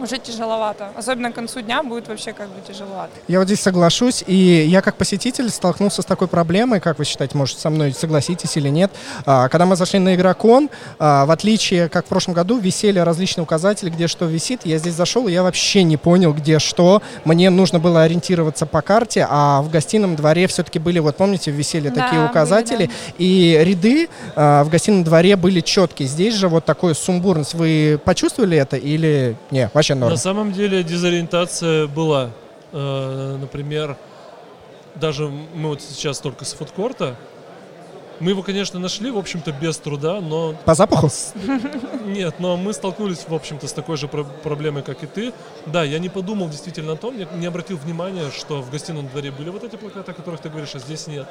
уже 0.00 0.18
тяжеловато. 0.18 0.90
Особенно 0.96 1.32
к 1.32 1.34
концу 1.34 1.60
дня 1.60 1.82
будет 1.82 2.08
вообще 2.08 2.32
как 2.32 2.48
бы 2.48 2.60
тяжеловато. 2.66 3.12
Я 3.28 3.38
вот 3.38 3.46
здесь 3.46 3.60
соглашусь, 3.60 4.24
и 4.26 4.34
я 4.34 4.82
как 4.82 4.96
посетитель 4.96 5.50
столкнулся 5.50 6.02
с 6.02 6.04
такой 6.04 6.28
проблемой, 6.28 6.80
как 6.80 6.98
вы 6.98 7.04
считаете, 7.04 7.36
может, 7.36 7.58
со 7.58 7.70
мной 7.70 7.92
согласитесь 7.92 8.56
или 8.56 8.68
нет. 8.68 8.90
А, 9.26 9.48
когда 9.48 9.66
мы 9.66 9.76
зашли 9.76 9.98
на 9.98 10.14
Игрокон, 10.14 10.70
а, 10.98 11.26
в 11.26 11.30
отличие, 11.30 11.88
как 11.88 12.06
в 12.06 12.08
прошлом 12.08 12.34
году, 12.34 12.58
висели 12.58 12.98
различные 12.98 13.42
указатели, 13.42 13.90
где 13.90 14.06
что 14.06 14.26
висит. 14.26 14.60
Я 14.64 14.78
здесь 14.78 14.94
зашел, 14.94 15.28
и 15.28 15.32
я 15.32 15.42
вообще 15.42 15.82
не 15.82 15.96
понял, 15.96 16.32
где 16.32 16.58
что. 16.58 17.02
Мне 17.24 17.50
нужно 17.50 17.78
было 17.78 18.02
ориентироваться 18.02 18.66
по 18.66 18.82
карте, 18.82 19.26
а 19.28 19.62
в 19.62 19.70
гостином 19.70 20.16
дворе 20.16 20.46
все-таки 20.46 20.78
были, 20.78 20.98
вот 20.98 21.16
помните, 21.16 21.50
висели 21.50 21.88
да, 21.88 22.04
такие 22.04 22.24
указатели, 22.24 22.76
были, 22.76 22.86
да. 22.86 23.14
и 23.18 23.58
ряды 23.62 24.08
а, 24.36 24.64
в 24.64 24.70
гостином 24.70 25.04
дворе 25.04 25.36
были 25.36 25.60
четкие. 25.60 26.08
Здесь 26.08 26.34
же 26.34 26.48
вот 26.48 26.64
такой 26.64 26.94
сумбурность. 26.94 27.54
Вы 27.54 28.00
почувствовали 28.04 28.56
это 28.56 28.76
или 28.76 29.36
нет? 29.50 29.70
Вообще 29.74 29.87
норм. 29.94 30.10
На 30.10 30.16
самом 30.16 30.52
деле 30.52 30.82
дезориентация 30.82 31.86
была. 31.86 32.30
Э, 32.72 33.36
например, 33.40 33.96
даже 34.94 35.28
мы 35.28 35.70
вот 35.70 35.82
сейчас 35.82 36.18
только 36.20 36.44
с 36.44 36.52
фудкорта, 36.52 37.16
мы 38.20 38.30
его, 38.30 38.42
конечно, 38.42 38.80
нашли, 38.80 39.10
в 39.10 39.18
общем-то, 39.18 39.52
без 39.52 39.76
труда, 39.76 40.20
но... 40.20 40.54
По 40.64 40.74
запаху? 40.74 41.08
Нет, 42.04 42.40
но 42.40 42.56
мы 42.56 42.72
столкнулись, 42.72 43.24
в 43.28 43.34
общем-то, 43.34 43.68
с 43.68 43.72
такой 43.72 43.96
же 43.96 44.08
проблемой, 44.08 44.82
как 44.82 45.04
и 45.04 45.06
ты. 45.06 45.32
Да, 45.66 45.84
я 45.84 46.00
не 46.00 46.08
подумал 46.08 46.48
действительно 46.48 46.94
о 46.94 46.96
том, 46.96 47.14
не 47.38 47.46
обратил 47.46 47.76
внимания, 47.76 48.30
что 48.36 48.60
в 48.60 48.70
гостином 48.70 49.06
дворе 49.08 49.30
были 49.30 49.50
вот 49.50 49.62
эти 49.62 49.76
плакаты, 49.76 50.10
о 50.10 50.14
которых 50.14 50.40
ты 50.40 50.48
говоришь, 50.48 50.74
а 50.74 50.80
здесь 50.80 51.06
нет. 51.06 51.28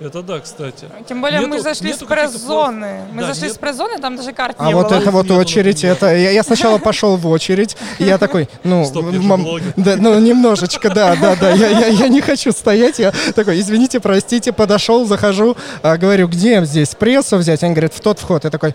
Это 0.00 0.22
да, 0.22 0.40
кстати. 0.40 0.88
Тем 1.08 1.20
более 1.20 1.38
нету, 1.38 1.50
мы 1.50 1.60
зашли 1.60 1.92
с 1.92 1.98
пресс-зоны. 1.98 3.02
Мы 3.12 3.22
да, 3.22 3.28
зашли 3.28 3.44
нет... 3.44 3.54
с 3.54 3.58
пресс-зоны, 3.58 3.98
там 3.98 4.16
даже 4.16 4.32
карт 4.32 4.56
а 4.58 4.66
не 4.66 4.74
вот 4.74 4.88
было. 4.88 4.98
это 4.98 5.10
вот 5.10 5.30
очередь, 5.30 5.84
это 5.84 6.14
я, 6.14 6.30
я 6.30 6.42
сначала 6.42 6.78
пошел 6.78 7.16
в 7.16 7.26
очередь, 7.28 7.76
и 7.98 8.04
я 8.04 8.18
такой, 8.18 8.48
ну, 8.64 8.84
Стоп, 8.84 9.04
мам, 9.12 9.46
да, 9.76 9.96
ну 9.96 10.18
немножечко, 10.18 10.92
да, 10.92 11.14
да, 11.16 11.36
да, 11.36 11.50
я, 11.50 11.68
я, 11.68 11.86
я 11.86 12.08
не 12.08 12.20
хочу 12.20 12.50
стоять, 12.52 12.98
я 12.98 13.12
такой, 13.34 13.60
извините, 13.60 14.00
простите, 14.00 14.52
подошел, 14.52 15.06
захожу, 15.06 15.56
а, 15.82 15.96
говорю, 15.96 16.28
где 16.28 16.64
здесь 16.64 16.94
прессу 16.94 17.36
взять? 17.36 17.62
Они 17.62 17.72
говорят, 17.72 17.94
в 17.94 18.00
тот 18.00 18.18
вход. 18.18 18.44
Я 18.44 18.50
такой, 18.50 18.74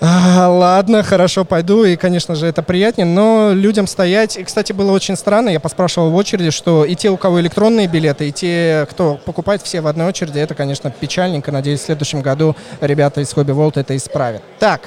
а, 0.00 0.48
ладно, 0.48 1.02
хорошо, 1.02 1.44
пойду. 1.44 1.84
И, 1.84 1.96
конечно 1.96 2.34
же, 2.34 2.46
это 2.46 2.62
приятнее. 2.62 3.06
Но 3.06 3.52
людям 3.52 3.86
стоять... 3.86 4.36
И, 4.36 4.44
кстати, 4.44 4.72
было 4.72 4.92
очень 4.92 5.16
странно. 5.16 5.48
Я 5.48 5.60
поспрашивал 5.60 6.10
в 6.10 6.14
очереди, 6.14 6.50
что 6.50 6.84
и 6.84 6.94
те, 6.94 7.10
у 7.10 7.16
кого 7.16 7.40
электронные 7.40 7.86
билеты, 7.86 8.28
и 8.28 8.32
те, 8.32 8.86
кто 8.90 9.18
покупает 9.24 9.62
все 9.62 9.80
в 9.80 9.86
одной 9.86 10.08
очереди, 10.08 10.38
это, 10.38 10.54
конечно, 10.54 10.90
печальненько. 10.90 11.50
Надеюсь, 11.50 11.80
в 11.80 11.84
следующем 11.84 12.20
году 12.20 12.56
ребята 12.80 13.20
из 13.20 13.32
Hobby 13.32 13.54
World 13.54 13.80
это 13.80 13.96
исправят. 13.96 14.42
Так, 14.58 14.82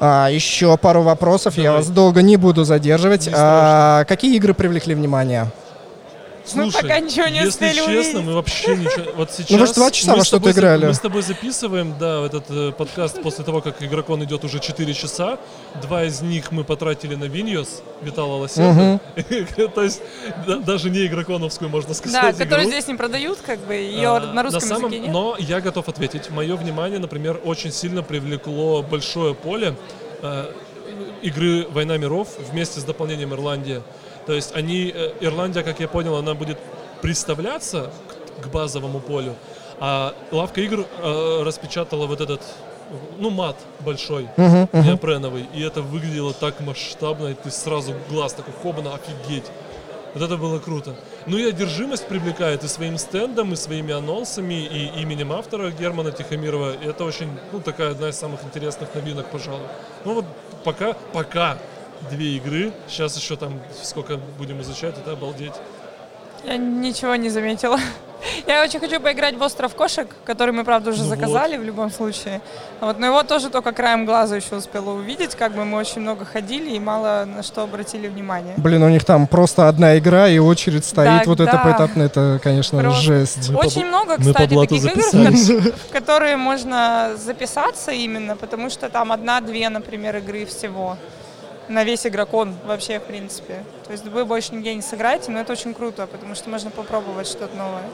а, 0.00 0.28
еще 0.28 0.76
пару 0.76 1.02
вопросов. 1.02 1.56
Давай. 1.56 1.70
Я 1.70 1.72
вас 1.76 1.88
долго 1.88 2.22
не 2.22 2.36
буду 2.36 2.64
задерживать. 2.64 3.28
А, 3.32 4.04
какие 4.04 4.36
игры 4.36 4.54
привлекли 4.54 4.94
внимание? 4.94 5.50
Слушай, 6.46 6.76
мы 6.76 6.82
пока 6.82 7.00
ничего 7.00 7.26
не 7.28 7.36
если 7.36 7.48
успели 7.48 7.76
честно, 7.76 7.90
увидеть. 7.92 8.24
мы 8.26 8.34
вообще 8.34 8.76
ничего... 8.76 9.12
Вот 9.16 9.30
сейчас 9.32 9.50
ну, 9.50 9.58
вы 9.58 9.66
же 9.66 9.74
два 9.74 9.90
часа 9.90 10.16
во 10.16 10.24
что-то 10.24 10.50
играли. 10.50 10.86
Мы 10.86 10.94
с 10.94 10.98
тобой 10.98 11.22
записываем, 11.22 11.94
да, 11.98 12.26
этот 12.26 12.44
э, 12.50 12.72
подкаст 12.72 13.22
после 13.22 13.44
того, 13.44 13.60
как 13.60 13.82
Игрокон 13.82 14.22
идет 14.24 14.44
уже 14.44 14.60
4 14.60 14.94
часа. 14.94 15.38
Два 15.80 16.04
из 16.04 16.20
них 16.20 16.52
мы 16.52 16.64
потратили 16.64 17.14
на 17.14 17.24
Виньос, 17.24 17.82
Витала 18.02 18.36
Лосенко. 18.36 19.00
То 19.74 19.82
есть 19.82 20.02
даже 20.66 20.90
не 20.90 21.06
игроконовскую, 21.06 21.70
можно 21.70 21.94
сказать, 21.94 22.36
Да, 22.36 22.44
которую 22.44 22.68
здесь 22.68 22.86
не 22.88 22.94
продают, 22.94 23.38
как 23.40 23.58
бы, 23.60 23.74
ее 23.74 24.16
а, 24.16 24.20
на 24.20 24.42
русском 24.42 24.68
языке 24.68 25.00
нет. 25.00 25.12
Но 25.12 25.36
я 25.38 25.60
готов 25.60 25.88
ответить. 25.88 26.30
Мое 26.30 26.56
внимание, 26.56 26.98
например, 26.98 27.40
очень 27.44 27.72
сильно 27.72 28.02
привлекло 28.02 28.82
большое 28.82 29.34
поле 29.34 29.74
э, 30.22 30.52
игры 31.22 31.66
«Война 31.70 31.96
миров» 31.96 32.28
вместе 32.50 32.80
с 32.80 32.84
дополнением 32.84 33.32
«Ирландия». 33.32 33.82
То 34.26 34.32
есть 34.32 34.54
они, 34.54 34.92
э, 34.94 35.12
Ирландия, 35.20 35.62
как 35.62 35.80
я 35.80 35.88
понял, 35.88 36.16
она 36.16 36.34
будет 36.34 36.58
представляться 37.02 37.90
к, 38.38 38.44
к 38.44 38.46
базовому 38.48 39.00
полю, 39.00 39.34
а 39.80 40.14
лавка 40.30 40.60
игр 40.60 40.86
э, 41.02 41.42
распечатала 41.44 42.06
вот 42.06 42.20
этот 42.20 42.40
ну, 43.18 43.30
мат 43.30 43.56
большой, 43.80 44.28
uh-huh, 44.36 44.70
uh-huh. 44.70 44.84
неопреновый, 44.84 45.46
и 45.54 45.62
это 45.62 45.82
выглядело 45.82 46.32
так 46.32 46.60
масштабно, 46.60 47.28
и 47.28 47.34
ты 47.34 47.50
сразу 47.50 47.94
глаз 48.10 48.34
такой, 48.34 48.54
хобана, 48.62 48.94
офигеть. 48.94 49.44
Вот 50.14 50.22
это 50.22 50.36
было 50.36 50.60
круто. 50.60 50.94
Ну 51.26 51.36
и 51.36 51.48
одержимость 51.48 52.06
привлекает 52.06 52.62
и 52.62 52.68
своим 52.68 52.98
стендом, 52.98 53.52
и 53.52 53.56
своими 53.56 53.92
анонсами, 53.92 54.54
и 54.54 55.00
именем 55.02 55.32
автора 55.32 55.72
Германа 55.72 56.12
Тихомирова. 56.12 56.74
И 56.74 56.86
это 56.86 57.04
очень, 57.04 57.28
ну, 57.50 57.60
такая 57.60 57.90
одна 57.90 58.10
из 58.10 58.16
самых 58.16 58.44
интересных 58.44 58.94
новинок, 58.94 59.26
пожалуй. 59.26 59.66
Ну 60.04 60.14
вот 60.14 60.24
пока, 60.62 60.92
пока 61.12 61.58
две 62.10 62.36
игры. 62.36 62.72
Сейчас 62.88 63.16
еще 63.16 63.36
там 63.36 63.60
сколько 63.82 64.18
будем 64.38 64.60
изучать, 64.60 64.96
это 64.98 65.12
обалдеть. 65.12 65.54
Я 66.44 66.56
ничего 66.56 67.14
не 67.16 67.30
заметила. 67.30 67.78
Я 68.46 68.62
очень 68.62 68.80
хочу 68.80 69.00
поиграть 69.00 69.36
в 69.36 69.42
«Остров 69.42 69.74
кошек», 69.74 70.08
который 70.24 70.52
мы, 70.52 70.64
правда, 70.64 70.90
уже 70.90 71.02
ну 71.02 71.08
заказали 71.08 71.56
вот. 71.56 71.62
в 71.62 71.66
любом 71.66 71.90
случае. 71.90 72.40
Вот, 72.80 72.98
но 72.98 73.06
его 73.06 73.22
тоже 73.22 73.50
только 73.50 73.72
краем 73.72 74.06
глаза 74.06 74.36
еще 74.36 74.56
успела 74.56 74.90
увидеть. 74.90 75.34
Как 75.34 75.52
бы 75.54 75.64
мы 75.64 75.78
очень 75.78 76.00
много 76.00 76.24
ходили 76.24 76.70
и 76.70 76.80
мало 76.80 77.24
на 77.26 77.42
что 77.42 77.62
обратили 77.62 78.08
внимание. 78.08 78.54
Блин, 78.56 78.82
у 78.82 78.88
них 78.88 79.04
там 79.04 79.26
просто 79.26 79.68
одна 79.68 79.98
игра 79.98 80.28
и 80.28 80.38
очередь 80.38 80.84
стоит. 80.84 81.06
Да, 81.06 81.22
вот 81.26 81.38
да. 81.38 81.44
это 81.44 81.58
поэтапно, 81.58 82.02
это, 82.02 82.40
конечно, 82.42 82.80
просто. 82.80 83.02
жесть. 83.02 83.50
Мы 83.50 83.60
очень 83.60 83.82
по, 83.82 83.88
много, 83.88 84.16
кстати, 84.18 84.54
таких 84.54 84.82
записались. 84.82 85.50
игр, 85.50 85.72
в 85.88 85.92
которые 85.92 86.36
можно 86.36 87.12
записаться 87.16 87.92
именно, 87.92 88.36
потому 88.36 88.70
что 88.70 88.88
там 88.88 89.12
одна-две, 89.12 89.68
например, 89.68 90.16
игры 90.16 90.46
всего 90.46 90.96
на 91.68 91.84
весь 91.84 92.06
игрокон 92.06 92.54
вообще, 92.66 93.00
в 93.00 93.04
принципе. 93.04 93.64
То 93.86 93.92
есть 93.92 94.04
вы 94.04 94.24
больше 94.24 94.54
нигде 94.54 94.74
не 94.74 94.82
сыграете, 94.82 95.30
но 95.30 95.40
это 95.40 95.52
очень 95.52 95.74
круто, 95.74 96.06
потому 96.06 96.34
что 96.34 96.50
можно 96.50 96.70
попробовать 96.70 97.26
что-то 97.26 97.56
новое. 97.56 97.84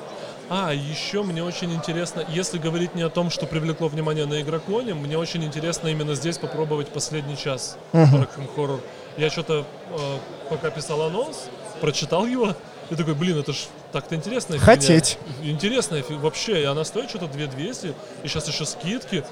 А, 0.48 0.72
еще 0.72 1.22
мне 1.22 1.44
очень 1.44 1.72
интересно, 1.72 2.24
если 2.28 2.59
говорить 2.59 2.96
не 2.96 3.02
о 3.02 3.09
том, 3.09 3.30
что 3.30 3.46
привлекло 3.46 3.87
внимание 3.87 4.26
на 4.26 4.40
игроконе, 4.42 4.94
мне 4.94 5.16
очень 5.16 5.44
интересно 5.44 5.87
именно 5.88 6.16
здесь 6.16 6.38
попробовать 6.38 6.88
последний 6.88 7.37
час 7.37 7.78
uh-huh. 7.92 8.28
Horror. 8.56 8.80
Я 9.16 9.30
что-то, 9.30 9.64
э, 9.90 10.18
пока 10.48 10.70
писал 10.70 11.02
анонс, 11.02 11.44
прочитал 11.80 12.26
его, 12.26 12.56
и 12.90 12.96
такой, 12.96 13.14
блин, 13.14 13.38
это 13.38 13.52
ж 13.52 13.66
так-то 13.92 14.16
интересно. 14.16 14.59
Хотеть. 14.59 15.18
Интересно 15.42 16.02
вообще, 16.09 16.62
и 16.62 16.64
она 16.64 16.85
стоит 16.85 17.11
что-то 17.11 17.28
2200, 17.28 17.94
и 18.24 18.28
сейчас 18.28 18.48
еще 18.48 18.66
скидки. 18.66 19.24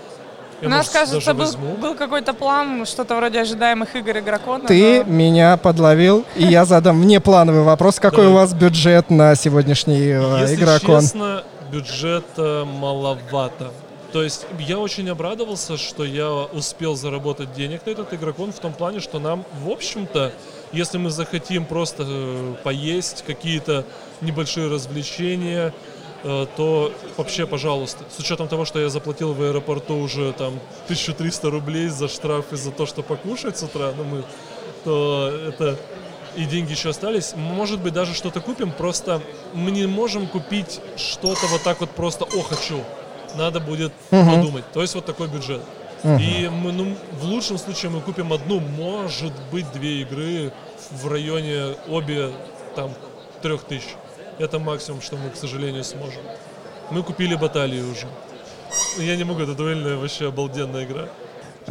Я, 0.61 0.67
У 0.67 0.71
нас, 0.71 0.87
может, 0.93 0.93
кажется, 1.11 1.35
был, 1.35 1.45
возьму. 1.45 1.75
был 1.77 1.95
какой-то 1.95 2.35
план, 2.35 2.85
что-то 2.85 3.15
вроде 3.15 3.41
ожидаемых 3.41 3.95
игр 3.95 4.19
игрокона. 4.19 4.67
Ты 4.67 5.05
но- 5.05 5.13
меня 5.13 5.57
подловил, 5.57 6.25
и 6.35 6.45
я 6.45 6.65
задам 6.65 7.01
внеплановый 7.01 7.63
вопрос. 7.63 8.01
Какой 8.01 8.27
у 8.27 8.33
вас 8.33 8.53
бюджет 8.55 9.09
на 9.11 9.35
сегодняшний 9.37 10.01
э, 10.09 10.39
Если 10.41 10.57
игрокон? 10.57 11.01
честно, 11.03 11.45
бюджета 11.71 12.65
маловато. 12.67 13.71
То 14.13 14.23
есть 14.23 14.47
я 14.59 14.79
очень 14.79 15.09
обрадовался, 15.11 15.77
что 15.77 16.03
я 16.03 16.31
успел 16.33 16.97
заработать 16.97 17.53
денег 17.53 17.83
на 17.87 17.91
этот 17.91 18.13
игрокон 18.15 18.53
в 18.53 18.59
том 18.59 18.73
плане, 18.73 19.01
что 19.01 19.19
нам, 19.19 19.45
в 19.65 19.71
общем-то, 19.71 20.33
если 20.73 20.99
мы 20.99 21.11
захотим 21.11 21.67
просто 21.67 22.05
э, 22.09 22.55
поесть, 22.65 23.23
какие-то 23.27 23.85
небольшие 24.23 24.69
развлечения, 24.69 25.69
э, 25.69 25.73
то 26.23 26.93
вообще, 27.17 27.47
пожалуйста. 27.47 28.05
С 28.15 28.19
учетом 28.19 28.49
того, 28.49 28.65
что 28.65 28.81
я 28.81 28.89
заплатил 28.89 29.35
в 29.35 29.43
аэропорту 29.43 29.97
уже 29.97 30.33
там 30.33 30.55
1300 30.85 31.51
рублей 31.51 31.89
за 31.89 32.09
штраф 32.09 32.53
и 32.53 32.57
за 32.57 32.73
то, 32.73 32.87
что 32.87 33.03
покушать 33.03 33.57
с 33.57 33.63
утра, 33.63 33.93
ну 33.97 34.05
мы, 34.05 34.25
то 34.85 35.31
это 35.49 35.77
и 36.37 36.45
деньги 36.45 36.73
еще 36.73 36.91
остались. 36.91 37.35
Может 37.37 37.81
быть, 37.81 37.93
даже 37.93 38.15
что-то 38.15 38.41
купим, 38.41 38.71
просто 38.73 39.21
мы 39.55 39.71
не 39.71 39.87
можем 39.87 40.27
купить 40.27 40.81
что-то 40.97 41.47
вот 41.47 41.63
так 41.63 41.81
вот 41.81 41.91
просто 41.91 42.25
«о, 42.25 42.43
хочу». 42.43 42.83
Надо 43.37 43.61
будет 43.61 43.93
Мгм. 44.11 44.31
подумать. 44.31 44.65
То 44.73 44.83
есть 44.83 44.95
вот 44.95 45.05
такой 45.05 45.29
бюджет. 45.29 45.61
И 46.05 46.49
мы, 46.49 46.73
ну, 46.73 46.97
в 47.21 47.25
лучшем 47.25 47.59
случае 47.59 47.91
мы 47.91 48.01
купим 48.01 48.33
одну, 48.33 48.61
может 48.61 49.33
быть, 49.51 49.71
две 49.73 50.03
игры 50.03 50.53
в 50.93 51.09
районе 51.09 51.75
обе 51.89 52.31
там 52.77 52.91
трех 53.43 53.65
тысяч. 53.65 53.89
Это 54.39 54.59
максимум, 54.59 55.03
что 55.03 55.17
мы, 55.17 55.31
к 55.31 55.37
сожалению, 55.37 55.85
сможем. 55.85 56.23
Мы 56.91 57.03
купили 57.03 57.35
баталию 57.35 57.91
уже. 57.91 58.07
Я 58.99 59.17
не 59.17 59.25
могу, 59.25 59.41
это 59.41 59.55
дуэльная 59.55 59.97
вообще 59.97 60.29
обалденная 60.29 60.85
игра. 60.85 61.09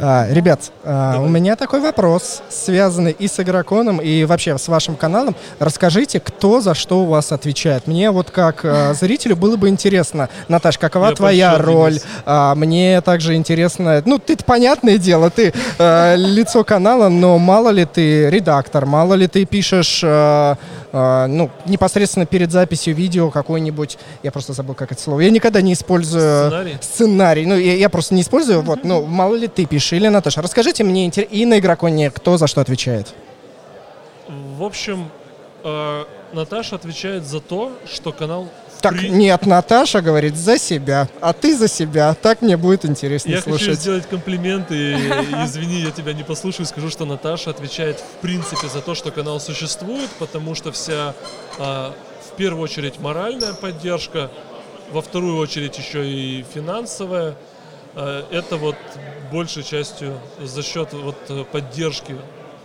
А, 0.00 0.28
ребят, 0.30 0.70
а, 0.84 1.20
у 1.20 1.28
меня 1.28 1.56
такой 1.56 1.80
вопрос, 1.80 2.42
связанный 2.50 3.10
и 3.10 3.26
с 3.26 3.40
игроконом, 3.40 3.98
и 3.98 4.24
вообще 4.24 4.56
с 4.56 4.68
вашим 4.68 4.94
каналом. 4.94 5.34
Расскажите, 5.58 6.20
кто 6.20 6.60
за 6.60 6.74
что 6.74 7.02
у 7.02 7.06
вас 7.06 7.32
отвечает. 7.32 7.88
Мне 7.88 8.12
вот 8.12 8.30
как 8.30 8.60
а, 8.64 8.94
зрителю 8.98 9.34
было 9.34 9.56
бы 9.56 9.68
интересно, 9.68 10.28
Наташ, 10.46 10.78
какова 10.78 11.08
Я 11.08 11.14
твоя 11.16 11.58
роль? 11.58 11.98
А, 12.24 12.54
мне 12.54 13.00
также 13.00 13.34
интересно, 13.34 14.00
ну 14.04 14.18
ты 14.18 14.36
понятное 14.36 14.98
дело, 14.98 15.30
ты 15.30 15.52
а, 15.78 16.14
лицо 16.14 16.62
канала, 16.62 17.08
но 17.08 17.38
мало 17.38 17.70
ли 17.70 17.84
ты 17.84 18.30
редактор, 18.30 18.86
мало 18.86 19.14
ли 19.14 19.26
ты 19.26 19.44
пишешь, 19.46 20.02
а, 20.04 20.56
а, 20.92 21.26
ну 21.26 21.50
непосредственно 21.66 22.24
перед 22.24 22.52
записью 22.52 22.94
видео 22.94 23.30
какой-нибудь, 23.30 23.98
я 24.22 24.30
просто 24.30 24.52
забыл, 24.52 24.74
как 24.74 24.92
это 24.92 25.02
слово. 25.02 25.20
Я 25.20 25.30
никогда 25.30 25.60
не 25.60 25.72
использую 25.72 26.46
Сценарий? 26.46 26.76
сценарий. 26.80 27.46
Ну, 27.46 27.56
я, 27.56 27.74
я 27.74 27.88
просто 27.88 28.14
не 28.14 28.22
использую, 28.22 28.62
вот, 28.62 28.84
ну, 28.84 29.04
мало 29.04 29.34
ли 29.34 29.48
ты 29.48 29.66
пишешь, 29.66 29.87
или 29.96 30.08
Наташа. 30.08 30.42
Расскажите 30.42 30.84
мне 30.84 31.06
и 31.08 31.46
на 31.46 31.58
игроконе, 31.58 32.10
кто 32.10 32.36
за 32.38 32.46
что 32.46 32.60
отвечает. 32.60 33.14
В 34.28 34.62
общем, 34.62 35.10
э, 35.64 36.04
Наташа 36.32 36.76
отвечает 36.76 37.24
за 37.24 37.40
то, 37.40 37.72
что 37.90 38.12
канал 38.12 38.48
Так, 38.82 38.92
при- 38.92 39.08
нет, 39.08 39.46
Наташа 39.46 40.02
говорит 40.02 40.36
за 40.36 40.58
себя, 40.58 41.08
а 41.20 41.32
ты 41.32 41.56
за 41.56 41.66
себя. 41.68 42.14
Так 42.14 42.42
мне 42.42 42.56
будет 42.56 42.84
интереснее 42.84 43.36
Я 43.36 43.42
хочу 43.42 43.56
слушать. 43.58 43.80
сделать 43.80 44.06
комплимент 44.06 44.70
и, 44.70 44.92
и 44.92 44.96
извини, 45.44 45.80
я 45.80 45.90
тебя 45.90 46.12
не 46.12 46.22
послушаю, 46.22 46.66
скажу, 46.66 46.90
что 46.90 47.04
Наташа 47.06 47.50
отвечает 47.50 47.98
в 47.98 48.20
принципе 48.20 48.68
за 48.68 48.80
то, 48.82 48.94
что 48.94 49.10
канал 49.10 49.40
существует, 49.40 50.10
потому 50.18 50.54
что 50.54 50.70
вся 50.72 51.14
а, 51.58 51.94
в 52.30 52.36
первую 52.36 52.62
очередь 52.64 53.00
моральная 53.00 53.54
поддержка, 53.54 54.30
во 54.92 55.00
вторую 55.02 55.38
очередь 55.38 55.76
еще 55.78 56.06
и 56.08 56.44
финансовая. 56.54 57.34
а, 57.94 58.26
это 58.30 58.56
вот 58.58 58.76
большей 59.30 59.62
частью 59.62 60.18
за 60.42 60.62
счет 60.62 60.92
вот 60.92 61.16
э, 61.28 61.44
поддержки 61.44 62.16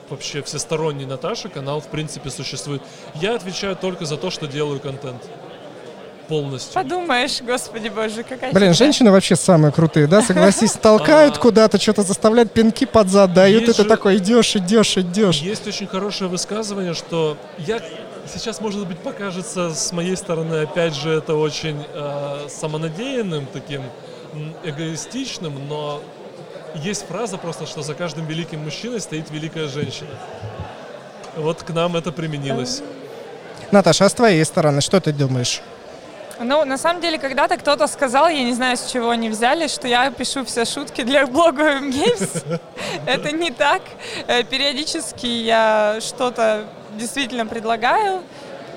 вообще 0.10 0.41
всесторонней 0.43 1.06
Наташи 1.06 1.49
канал 1.49 1.82
в 1.82 1.88
принципе 1.88 2.30
существует. 2.30 2.82
Я 3.15 3.36
отвечаю 3.36 3.76
только 3.76 4.06
за 4.06 4.17
то, 4.17 4.30
что 4.30 4.47
делаю 4.47 4.80
контент 4.80 5.21
полностью. 6.28 6.73
Подумаешь, 6.73 7.41
господи 7.41 7.89
боже, 7.89 8.23
какая 8.23 8.54
Блин, 8.54 8.73
женщины 8.73 9.12
вообще 9.12 9.36
самые 9.36 9.71
крутые, 9.71 10.08
да, 10.08 10.21
согласись, 10.21 10.71
толкают 10.73 11.36
А. 11.38 11.39
куда-то, 11.39 11.80
что-то 11.80 12.04
заставляют, 12.04 12.52
пинки 12.52 12.86
под 12.86 13.10
зад 13.10 13.34
дают, 13.34 13.76
же- 13.76 13.84
такой 13.84 14.17
идешь, 14.17 14.56
идешь, 14.56 14.97
идешь. 14.97 15.39
Есть 15.39 15.67
очень 15.67 15.88
хорошее 15.88 16.30
высказывание, 16.30 16.93
что 16.93 17.38
я 17.58 17.82
сейчас, 18.34 18.62
может 18.62 18.88
быть, 18.88 18.99
покажется 18.99 19.73
с 19.73 19.91
моей 19.91 20.15
стороны, 20.15 20.62
опять 20.62 20.95
же, 20.95 21.12
это 21.12 21.36
очень 21.36 21.84
э, 21.93 22.47
самонадеянным, 22.49 23.47
таким 23.52 23.82
эгоистичным, 24.63 25.67
но 25.67 26.02
есть 26.75 27.07
фраза 27.07 27.38
просто, 27.38 27.65
что 27.65 27.81
за 27.81 27.93
каждым 27.93 28.25
великим 28.25 28.63
мужчиной 28.63 28.99
стоит 28.99 29.29
великая 29.31 29.67
женщина. 29.67 30.09
Вот 31.36 31.63
к 31.63 31.69
нам 31.69 31.95
это 31.95 32.12
применилось. 32.12 32.81
Наташа, 33.71 34.05
а 34.05 34.09
с 34.09 34.13
твоей 34.13 34.43
стороны, 34.45 34.81
что 34.81 34.99
ты 35.01 35.12
думаешь? 35.12 35.62
Ну, 36.39 36.65
на 36.65 36.77
самом 36.77 37.01
деле, 37.01 37.17
когда-то 37.17 37.57
кто-то 37.57 37.88
сказал, 37.88 38.27
я 38.27 38.43
не 38.43 38.53
знаю, 38.53 38.75
с 38.75 38.91
чего 38.91 39.12
они 39.12 39.29
взяли, 39.29 39.67
что 39.67 39.88
я 39.88 40.09
пишу 40.12 40.43
все 40.45 40.65
шутки 40.65 41.03
для 41.03 41.25
блога 41.27 41.79
Games. 41.79 42.59
Это 43.05 43.31
не 43.31 43.51
так. 43.51 43.81
Э, 44.27 44.43
Периодически 44.43 45.25
я 45.25 45.99
что-то 46.01 46.65
действительно 46.97 47.45
предлагаю, 47.45 48.21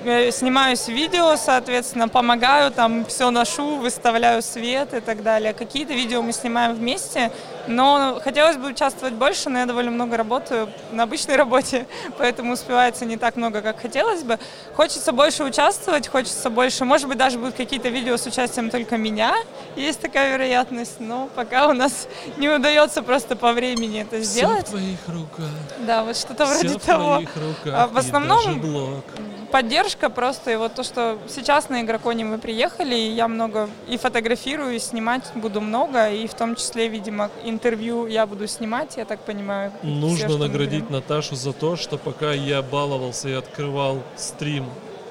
э, 0.05 0.31
снимаюсь 0.31 0.87
видео, 0.87 1.35
соответственно, 1.35 2.07
помогаю, 2.07 2.71
там 2.71 3.05
все 3.05 3.31
ношу, 3.31 3.77
выставляю 3.77 4.41
свет 4.41 4.93
и 4.93 4.99
так 4.99 5.23
далее. 5.23 5.53
Какие-то 5.53 5.93
видео 5.93 6.21
мы 6.21 6.33
снимаем 6.33 6.73
вместе, 6.75 7.31
но 7.67 8.19
хотелось 8.23 8.57
бы 8.57 8.69
участвовать 8.69 9.13
больше, 9.13 9.49
но 9.49 9.59
я 9.59 9.65
довольно 9.65 9.91
много 9.91 10.17
работаю 10.17 10.69
на 10.91 11.03
обычной 11.03 11.35
работе, 11.37 11.85
поэтому 12.17 12.53
успевается 12.53 13.05
не 13.05 13.17
так 13.17 13.35
много, 13.35 13.61
как 13.61 13.81
хотелось 13.81 14.23
бы. 14.23 14.39
Хочется 14.75 15.11
больше 15.11 15.43
участвовать, 15.43 16.07
хочется 16.07 16.49
больше, 16.49 16.85
может 16.85 17.07
быть, 17.07 17.17
даже 17.17 17.37
будут 17.37 17.55
какие-то 17.55 17.89
видео 17.89 18.17
с 18.17 18.25
участием 18.25 18.69
только 18.69 18.97
меня, 18.97 19.35
есть 19.75 19.99
такая 19.99 20.31
вероятность, 20.31 20.99
но 20.99 21.29
пока 21.35 21.67
у 21.67 21.73
нас 21.73 22.07
не 22.37 22.49
удается 22.49 23.01
просто 23.01 23.35
по 23.35 23.53
времени 23.53 24.01
это 24.01 24.17
Все 24.17 24.19
в 24.19 24.23
сделать. 24.23 24.65
твоих 24.65 24.99
руках. 25.07 25.49
Да, 25.79 26.03
вот 26.03 26.17
что-то 26.17 26.45
вроде 26.45 26.79
того. 26.79 27.17
руках. 27.17 27.73
А 27.73 27.87
в 27.87 27.97
основном-. 27.97 29.03
Поддержка 29.51 30.09
просто, 30.09 30.51
и 30.51 30.55
вот 30.57 30.73
то, 30.75 30.83
что 30.83 31.17
сейчас 31.29 31.69
на 31.69 31.81
Игроконе 31.81 32.25
мы 32.25 32.37
приехали, 32.37 32.95
и 32.95 33.11
я 33.11 33.29
много 33.29 33.69
и 33.87 33.97
фотографирую, 33.97 34.75
и 34.75 34.79
снимать 34.79 35.23
буду 35.35 35.61
много, 35.61 36.09
и 36.09 36.27
в 36.27 36.33
том 36.33 36.55
числе, 36.55 36.89
видимо, 36.89 37.29
интервью 37.57 38.07
я 38.07 38.25
буду 38.25 38.47
снимать, 38.47 38.97
я 38.97 39.05
так 39.05 39.19
понимаю. 39.19 39.71
Нужно 39.83 40.29
мы 40.29 40.37
наградить. 40.37 40.89
Наташу 40.89 41.35
за 41.35 41.53
то, 41.53 41.75
что 41.75 41.97
пока 41.97 42.33
я 42.33 42.61
баловался 42.61 43.29
и 43.29 43.33
открывал 43.33 44.01
стрим 44.15 44.65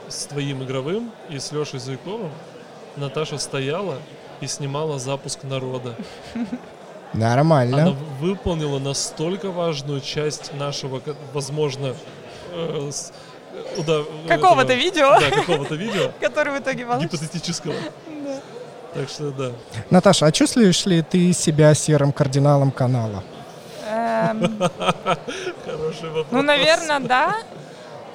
с 0.09 0.27
твоим 0.27 0.63
игровым 0.63 1.11
и 1.29 1.39
с 1.39 1.53
Лешей 1.53 1.81
Зуйковым, 1.81 2.31
Наташа 2.97 3.39
стояла 3.39 3.97
и 4.41 4.47
снимала 4.47 4.99
запуск 4.99 5.43
народа. 5.43 5.97
Она 7.15 7.35
Нормально. 7.37 7.97
выполнила 8.21 8.79
настолько 8.79 9.51
важную 9.51 10.01
часть 10.01 10.53
нашего, 10.55 11.01
возможно, 11.33 11.95
э, 12.53 12.91
с- 12.93 13.13
э, 13.55 13.81
уда- 13.81 14.05
Какого-то 14.29 14.73
этого- 14.73 14.85
видео, 14.85 15.11
Да, 15.21 15.31
какого-то 15.31 15.75
видео, 15.77 16.11
который 16.21 16.53
в 16.59 16.63
итоге 16.63 16.85
гипотетического. 17.01 17.75
Так 18.97 19.09
что 19.11 19.31
да. 19.31 19.53
Наташа, 19.91 20.27
а 20.27 20.33
чувствуешь 20.33 20.87
ли 20.87 21.03
ты 21.03 21.33
себя 21.33 21.75
серым 21.75 22.13
кардиналом 22.13 22.71
канала? 22.71 23.23
Эм, 23.87 24.59
Хороший 25.67 26.09
вопрос. 26.09 26.27
Ну, 26.31 26.43
наверное, 26.43 27.01
да. 27.01 27.35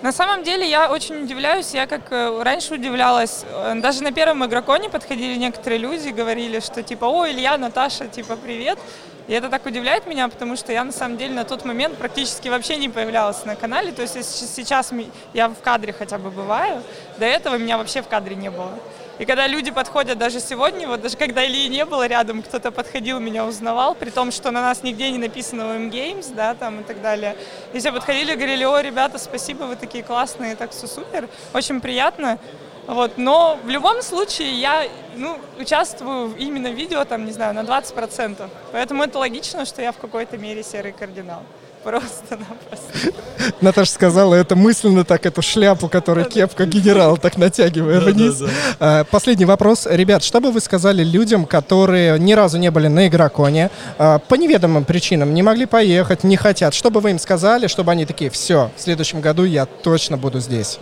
На 0.01 0.11
самом 0.11 0.43
деле 0.43 0.67
я 0.67 0.91
очень 0.91 1.23
удивляюсь, 1.23 1.75
я 1.75 1.85
как 1.85 2.11
э, 2.11 2.41
раньше 2.41 2.73
удивлялась, 2.73 3.45
э, 3.47 3.75
даже 3.75 4.01
на 4.01 4.11
первом 4.11 4.43
игроконе 4.43 4.89
подходили 4.89 5.35
некоторые 5.35 5.77
люди, 5.77 6.09
говорили, 6.09 6.59
что 6.59 6.81
типа, 6.81 7.05
о, 7.05 7.27
Илья, 7.27 7.55
Наташа, 7.59 8.07
типа, 8.07 8.35
привет. 8.35 8.79
И 9.27 9.33
это 9.33 9.49
так 9.49 9.63
удивляет 9.67 10.07
меня, 10.07 10.27
потому 10.27 10.55
что 10.55 10.73
я 10.73 10.83
на 10.83 10.91
самом 10.91 11.17
деле 11.17 11.35
на 11.35 11.43
тот 11.43 11.63
момент 11.65 11.97
практически 11.97 12.49
вообще 12.49 12.77
не 12.77 12.89
появлялась 12.89 13.45
на 13.45 13.55
канале. 13.55 13.91
То 13.91 14.01
есть 14.01 14.15
сейчас 14.55 14.91
я 15.33 15.49
в 15.49 15.59
кадре 15.61 15.93
хотя 15.93 16.17
бы 16.17 16.31
бываю, 16.31 16.81
до 17.19 17.25
этого 17.25 17.57
меня 17.57 17.77
вообще 17.77 18.01
в 18.01 18.07
кадре 18.07 18.35
не 18.35 18.49
было. 18.49 18.71
И 19.21 19.25
когда 19.25 19.45
люди 19.45 19.69
подходят 19.69 20.17
даже 20.17 20.39
сегодня, 20.39 20.87
вот 20.87 21.01
даже 21.01 21.15
когда 21.15 21.45
Ильи 21.45 21.69
не 21.69 21.85
было 21.85 22.07
рядом, 22.07 22.41
кто-то 22.41 22.71
подходил, 22.71 23.19
меня 23.19 23.45
узнавал, 23.45 23.93
при 23.93 24.09
том, 24.09 24.31
что 24.31 24.49
на 24.49 24.61
нас 24.63 24.81
нигде 24.81 25.11
не 25.11 25.19
написано 25.19 25.61
OM 25.61 25.91
Games, 25.91 26.33
да, 26.33 26.55
там 26.55 26.79
и 26.79 26.83
так 26.83 27.03
далее. 27.03 27.37
И 27.71 27.77
все 27.77 27.91
подходили 27.91 28.33
говорили, 28.33 28.63
о, 28.63 28.81
ребята, 28.81 29.19
спасибо, 29.19 29.65
вы 29.65 29.75
такие 29.75 30.03
классные, 30.03 30.55
так 30.55 30.71
все 30.71 30.87
супер, 30.87 31.29
очень 31.53 31.81
приятно. 31.81 32.39
Вот, 32.87 33.19
но 33.19 33.59
в 33.63 33.69
любом 33.69 34.01
случае 34.01 34.59
я 34.59 34.87
ну, 35.15 35.37
участвую 35.59 36.35
именно 36.37 36.71
в 36.71 36.73
видео, 36.73 37.05
там, 37.05 37.23
не 37.23 37.31
знаю, 37.31 37.53
на 37.53 37.59
20%. 37.59 38.49
Поэтому 38.71 39.03
это 39.03 39.19
логично, 39.19 39.65
что 39.65 39.83
я 39.83 39.91
в 39.91 39.97
какой-то 39.97 40.39
мере 40.39 40.63
серый 40.63 40.93
кардинал. 40.93 41.43
Просто-напросто. 41.83 43.11
Наташа 43.59 43.91
сказала 43.91 44.35
это 44.35 44.55
мысленно 44.55 45.03
так, 45.03 45.25
эту 45.25 45.41
шляпу, 45.41 45.87
которую 45.89 46.25
кепка 46.27 46.65
генерал 46.65 47.17
так 47.17 47.37
натягивая 47.37 47.99
вниз. 48.01 48.43
А, 48.79 49.03
Последний 49.05 49.45
вопрос. 49.45 49.87
Ребят, 49.89 50.23
что 50.23 50.39
бы 50.39 50.51
вы 50.51 50.59
сказали 50.61 51.03
людям, 51.03 51.45
которые 51.45 52.19
ни 52.19 52.33
разу 52.33 52.57
не 52.59 52.69
были 52.69 52.87
на 52.87 53.07
игроконе, 53.07 53.71
а, 53.97 54.19
по 54.19 54.35
неведомым 54.35 54.85
причинам 54.85 55.33
не 55.33 55.41
могли 55.41 55.65
поехать, 55.65 56.23
не 56.23 56.37
хотят? 56.37 56.73
Что 56.75 56.91
бы 56.91 56.99
вы 57.01 57.11
им 57.11 57.19
сказали, 57.19 57.65
чтобы 57.67 57.91
они 57.91 58.05
такие, 58.05 58.29
все, 58.29 58.69
в 58.77 58.81
следующем 58.81 59.21
году 59.21 59.43
я 59.43 59.65
точно 59.65 60.17
буду 60.17 60.39
здесь? 60.39 60.79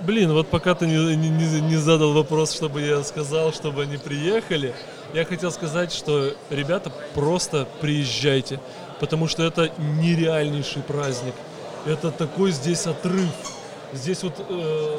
Блин, 0.00 0.32
вот 0.32 0.48
пока 0.48 0.74
ты 0.74 0.86
не, 0.86 1.16
не- 1.16 1.28
не- 1.30 1.60
не 1.60 1.76
задал 1.76 2.12
вопрос, 2.12 2.52
чтобы 2.52 2.80
я 2.80 3.02
сказал, 3.02 3.52
чтобы 3.52 3.82
они 3.82 3.96
приехали, 3.96 4.72
я 5.14 5.24
хотел 5.24 5.50
сказать, 5.50 5.92
что, 5.92 6.32
ребята, 6.50 6.92
просто 7.14 7.66
приезжайте, 7.80 8.60
потому 9.00 9.28
что 9.28 9.42
это 9.42 9.70
нереальнейший 9.78 10.82
праздник. 10.82 11.34
Это 11.84 12.10
такой 12.10 12.50
здесь 12.50 12.86
отрыв. 12.86 13.30
Здесь 13.92 14.22
вот, 14.22 14.34
э, 14.48 14.98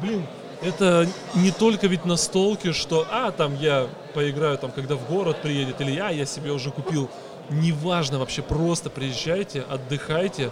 блин, 0.00 0.26
это 0.62 1.06
не 1.34 1.50
только 1.50 1.86
ведь 1.86 2.04
настолки, 2.04 2.72
что, 2.72 3.06
а, 3.10 3.32
там 3.32 3.54
я 3.56 3.88
поиграю, 4.14 4.56
там, 4.58 4.70
когда 4.70 4.94
в 4.94 5.06
город 5.08 5.42
приедет, 5.42 5.80
или 5.80 5.90
я, 5.90 6.10
я 6.10 6.24
себе 6.24 6.52
уже 6.52 6.70
купил. 6.70 7.10
Неважно 7.50 8.18
вообще, 8.18 8.42
просто 8.42 8.88
приезжайте, 8.88 9.62
отдыхайте. 9.62 10.50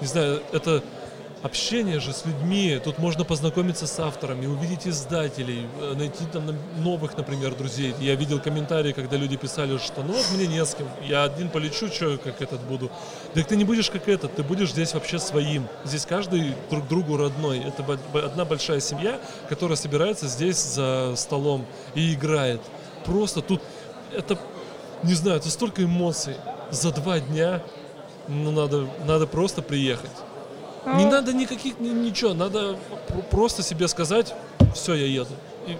Не 0.00 0.06
знаю, 0.06 0.42
это 0.52 0.82
общение 1.42 2.00
же 2.00 2.12
с 2.12 2.24
людьми. 2.24 2.80
Тут 2.82 2.98
можно 2.98 3.24
познакомиться 3.24 3.86
с 3.86 3.98
авторами, 3.98 4.46
увидеть 4.46 4.86
издателей, 4.86 5.66
э, 5.80 5.94
найти 5.96 6.24
там 6.32 6.44
новых, 6.78 7.16
например, 7.16 7.54
друзей. 7.54 7.94
Я 8.00 8.14
видел 8.14 8.40
комментарии, 8.40 8.92
когда 8.92 9.16
люди 9.16 9.36
писали, 9.36 9.76
что 9.78 10.02
ну 10.02 10.12
вот 10.12 10.26
мне 10.34 10.46
не 10.46 10.64
с 10.64 10.74
кем, 10.74 10.86
я 11.06 11.24
один 11.24 11.48
полечу, 11.48 11.88
что 11.88 12.16
как 12.18 12.40
этот 12.40 12.60
буду. 12.62 12.90
Так 13.34 13.46
ты 13.46 13.56
не 13.56 13.64
будешь 13.64 13.90
как 13.90 14.08
этот, 14.08 14.34
ты 14.36 14.42
будешь 14.42 14.70
здесь 14.70 14.94
вообще 14.94 15.18
своим. 15.18 15.66
Здесь 15.84 16.06
каждый 16.06 16.54
друг 16.70 16.86
другу 16.88 17.16
родной. 17.16 17.58
Это 17.58 17.98
одна 18.24 18.44
большая 18.44 18.80
семья, 18.80 19.20
которая 19.48 19.76
собирается 19.76 20.28
здесь 20.28 20.62
за 20.62 21.14
столом 21.16 21.66
и 21.94 22.14
играет. 22.14 22.60
Просто 23.04 23.42
тут 23.42 23.60
это, 24.16 24.38
не 25.02 25.14
знаю, 25.14 25.38
это 25.38 25.50
столько 25.50 25.82
эмоций. 25.82 26.36
За 26.70 26.92
два 26.92 27.20
дня 27.20 27.62
ну, 28.28 28.50
надо, 28.50 28.86
надо 29.04 29.26
просто 29.26 29.62
приехать. 29.62 30.10
Не 30.86 31.06
надо 31.06 31.32
никаких, 31.32 31.78
ни- 31.78 31.88
ничего, 31.88 32.34
надо 32.34 32.76
пр- 33.08 33.22
просто 33.30 33.62
себе 33.62 33.86
сказать, 33.88 34.34
все, 34.74 34.94
я 34.94 35.06
еду. 35.06 35.34
И 35.66 35.76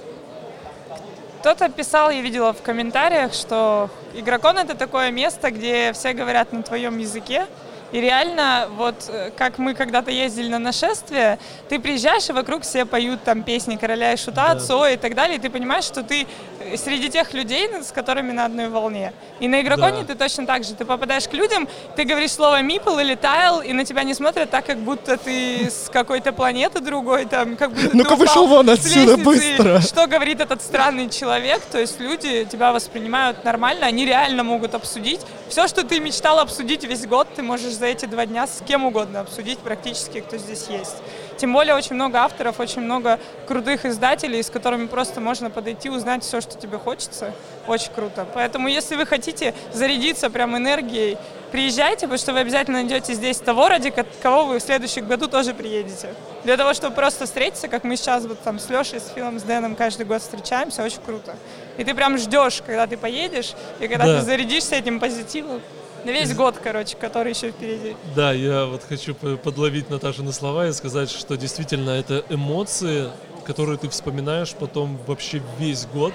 Кто-то 1.40 1.68
писал, 1.68 2.10
я 2.10 2.20
видела 2.20 2.52
в 2.52 2.62
комментариях, 2.62 3.32
что 3.34 3.90
игрокон 4.14 4.58
это 4.58 4.76
такое 4.76 5.10
место, 5.10 5.50
где 5.50 5.92
все 5.92 6.12
говорят 6.12 6.52
на 6.52 6.62
твоем 6.62 6.98
языке. 6.98 7.46
И 7.92 8.00
реально, 8.00 8.68
вот 8.76 8.94
э, 9.09 9.31
как 9.37 9.59
мы 9.59 9.74
когда-то 9.74 10.11
ездили 10.11 10.48
на 10.48 10.59
нашествие, 10.59 11.38
ты 11.68 11.78
приезжаешь, 11.78 12.28
и 12.31 12.33
вокруг 12.33 12.62
все 12.62 12.87
поют 12.87 13.22
там 13.22 13.42
песни 13.42 13.76
короля 13.76 14.12
и 14.14 14.16
шута, 14.16 14.55
Да. 14.55 14.61
Цоя 14.61 14.94
и 14.94 14.96
так 14.96 15.14
далее, 15.14 15.37
и 15.37 15.40
ты 15.40 15.50
понимаешь, 15.50 15.85
что 15.85 16.02
ты 16.02 16.26
э, 16.61 16.76
среди 16.78 17.11
тех 17.11 17.35
людей, 17.35 17.68
с 17.83 17.92
которыми 17.92 18.33
на 18.33 18.46
одной 18.46 18.68
волне. 18.70 19.12
И 19.40 19.48
на 19.48 19.61
игроконе 19.61 20.00
Да. 20.02 20.07
ты 20.07 20.14
точно 20.14 20.46
так 20.46 20.64
же. 20.64 20.74
Ты 20.74 20.85
попадаешь 20.87 21.28
к 21.28 21.35
людям, 21.35 21.68
ты 21.94 22.05
говоришь 22.05 22.33
слово 22.33 22.62
мипл 22.62 22.98
или 22.98 23.14
тайл, 23.14 23.61
и 23.61 23.72
на 23.74 23.85
тебя 23.85 24.05
не 24.05 24.14
смотрят 24.14 24.48
так, 24.50 24.64
как 24.64 24.78
будто 24.78 25.18
ты 25.18 25.70
с 25.70 25.90
какой-то 25.92 26.33
планеты 26.33 26.81
другой, 26.81 27.26
там, 27.26 27.57
как 27.57 27.72
будто 27.72 27.94
Ну-ка, 27.94 28.16
вышел 28.16 28.46
вон 28.46 28.70
отсюда 28.70 29.18
быстро. 29.18 29.81
что 29.83 30.07
говорит 30.07 30.40
этот 30.40 30.62
странный 30.62 31.11
человек, 31.11 31.61
то 31.70 31.78
есть 31.78 32.00
люди 32.00 32.46
тебя 32.50 32.72
воспринимают 32.72 33.44
нормально, 33.44 33.85
они 33.85 34.07
реально 34.07 34.44
могут 34.44 34.74
обсудить. 34.74 35.20
Все, 35.52 35.68
что 35.68 35.84
ты 35.84 36.00
мечтал 36.00 36.38
обсудить 36.38 36.82
весь 36.82 37.06
год, 37.06 37.28
ты 37.36 37.42
можешь 37.42 37.74
за 37.74 37.84
эти 37.84 38.06
два 38.06 38.24
дня 38.24 38.46
с 38.46 38.62
кем 38.66 38.86
угодно 38.86 39.20
обсудить 39.20 39.58
практически, 39.58 40.22
кто 40.22 40.38
здесь 40.38 40.68
есть. 40.68 40.96
Тем 41.36 41.52
более 41.52 41.74
очень 41.74 41.94
много 41.94 42.20
авторов, 42.20 42.58
очень 42.58 42.80
много 42.80 43.20
крутых 43.46 43.84
издателей, 43.84 44.42
с 44.42 44.48
которыми 44.48 44.86
просто 44.86 45.20
можно 45.20 45.50
подойти, 45.50 45.90
узнать 45.90 46.24
все, 46.24 46.40
что 46.40 46.56
тебе 46.56 46.78
хочется. 46.78 47.34
Очень 47.66 47.92
круто. 47.92 48.26
Поэтому, 48.32 48.66
если 48.66 48.96
вы 48.96 49.04
хотите 49.04 49.54
зарядиться 49.74 50.30
прям 50.30 50.56
энергией, 50.56 51.18
приезжайте, 51.50 52.06
потому 52.06 52.16
что 52.16 52.32
вы 52.32 52.38
обязательно 52.38 52.78
найдете 52.78 53.12
здесь 53.12 53.36
того, 53.36 53.68
ради 53.68 53.90
ко- 53.90 54.06
кого 54.22 54.46
вы 54.46 54.58
в 54.58 54.62
следующем 54.62 55.06
году 55.06 55.26
тоже 55.26 55.52
приедете. 55.52 56.14
Для 56.44 56.56
того, 56.56 56.72
чтобы 56.72 56.94
просто 56.94 57.26
встретиться, 57.26 57.68
как 57.68 57.84
мы 57.84 57.96
сейчас 57.96 58.24
вот 58.24 58.40
там 58.40 58.58
с 58.58 58.70
Лешей, 58.70 59.00
с 59.00 59.12
Филом, 59.14 59.38
с 59.38 59.42
Дэном 59.42 59.76
каждый 59.76 60.06
год 60.06 60.22
встречаемся, 60.22 60.82
очень 60.82 61.02
круто. 61.04 61.36
И 61.78 61.85
ты 61.85 61.94
прям 61.94 62.18
ждешь, 62.18 62.62
когда 62.66 62.87
ты 62.87 62.96
поедешь, 62.96 63.52
и 63.80 63.88
когда 63.88 64.06
Да. 64.06 64.18
ты 64.20 64.24
зарядишься 64.26 64.74
этим 64.76 65.00
позитивом. 65.00 65.61
На 66.04 66.11
весь 66.11 66.35
год, 66.35 66.56
короче, 66.62 66.96
который 66.96 67.32
еще 67.32 67.50
впереди. 67.52 67.96
Да, 68.16 68.32
я 68.32 68.66
вот 68.66 68.82
хочу 68.88 69.14
по- 69.14 69.37
подловить 69.37 69.88
Наташины 69.88 70.32
слова 70.32 70.66
и 70.66 70.72
сказать, 70.72 71.11
что 71.11 71.37
действительно 71.37 71.90
это 71.90 72.24
эмоции, 72.28 73.08
которые 73.44 73.78
ты 73.78 73.88
вспоминаешь 73.88 74.52
потом 74.54 74.98
вообще 75.06 75.40
весь 75.58 75.87
год, 75.87 76.12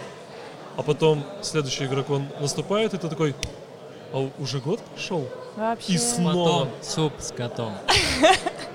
а 0.76 0.84
потом 0.84 1.24
следующий 1.42 1.86
игрок, 1.86 2.10
он 2.10 2.28
наступает, 2.42 2.94
и 2.94 2.98
ты 2.98 3.08
такой, 3.08 3.34
а 4.14 4.30
уже 4.40 4.60
год 4.60 4.80
прошел? 4.94 5.28
Вообще. 5.58 5.94
И 5.94 5.98
снова. 5.98 6.34
Потом 6.34 6.70
суп 6.84 7.14
с 7.20 7.32
котом. 7.32 7.74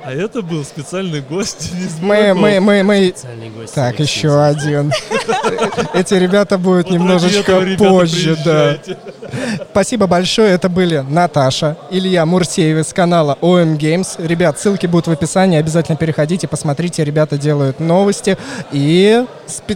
А 0.05 0.13
это 0.13 0.43
был 0.43 0.65
специальный 0.65 1.21
гость 1.21 1.71
Мы, 2.01 2.35
мы, 2.35 2.59
мы, 2.59 2.83
мы... 2.83 3.13
Специальный 3.17 3.51
гость. 3.51 3.73
Так, 3.73 4.01
еще 4.01 4.43
один. 4.43 4.93
Эти 5.95 6.15
ребята 6.15 6.59
будут 6.59 6.91
немножечко 6.91 7.61
позже, 7.79 8.37
да. 8.45 8.79
Спасибо 9.71 10.07
большое. 10.07 10.53
Это 10.53 10.69
были 10.69 11.05
Наташа, 11.09 11.77
Илья 11.91 12.27
Мурсеев 12.27 12.87
с 12.87 12.93
канала 12.93 13.39
OM 13.41 13.79
Games. 13.79 14.09
Ребят, 14.19 14.59
ссылки 14.59 14.87
будут 14.87 15.07
в 15.07 15.11
описании. 15.13 15.59
Обязательно 15.59 15.97
переходите, 15.97 16.49
посмотрите. 16.49 17.05
Ребята 17.05 17.39
делают 17.39 17.81
новости. 17.81 18.37
И 18.73 19.25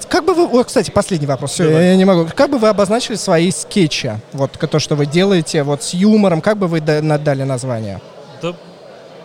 как 0.08 0.24
бы 0.24 0.34
вы... 0.34 0.60
О, 0.60 0.64
кстати, 0.64 0.90
последний 0.90 1.26
вопрос. 1.26 1.52
Все, 1.52 1.70
я 1.70 1.96
не 1.96 2.04
могу. 2.04 2.28
Как 2.34 2.50
бы 2.50 2.58
вы 2.58 2.68
обозначили 2.68 3.16
свои 3.16 3.50
скетчи? 3.50 4.18
Вот 4.32 4.52
то, 4.52 4.78
что 4.78 4.96
вы 4.96 5.06
делаете 5.06 5.62
вот 5.62 5.82
с 5.82 5.94
юмором. 5.94 6.40
Как 6.40 6.58
бы 6.58 6.66
вы 6.66 6.80
да- 7.00 7.06
надали 7.06 7.42
название? 7.44 8.00
Да 8.42 8.54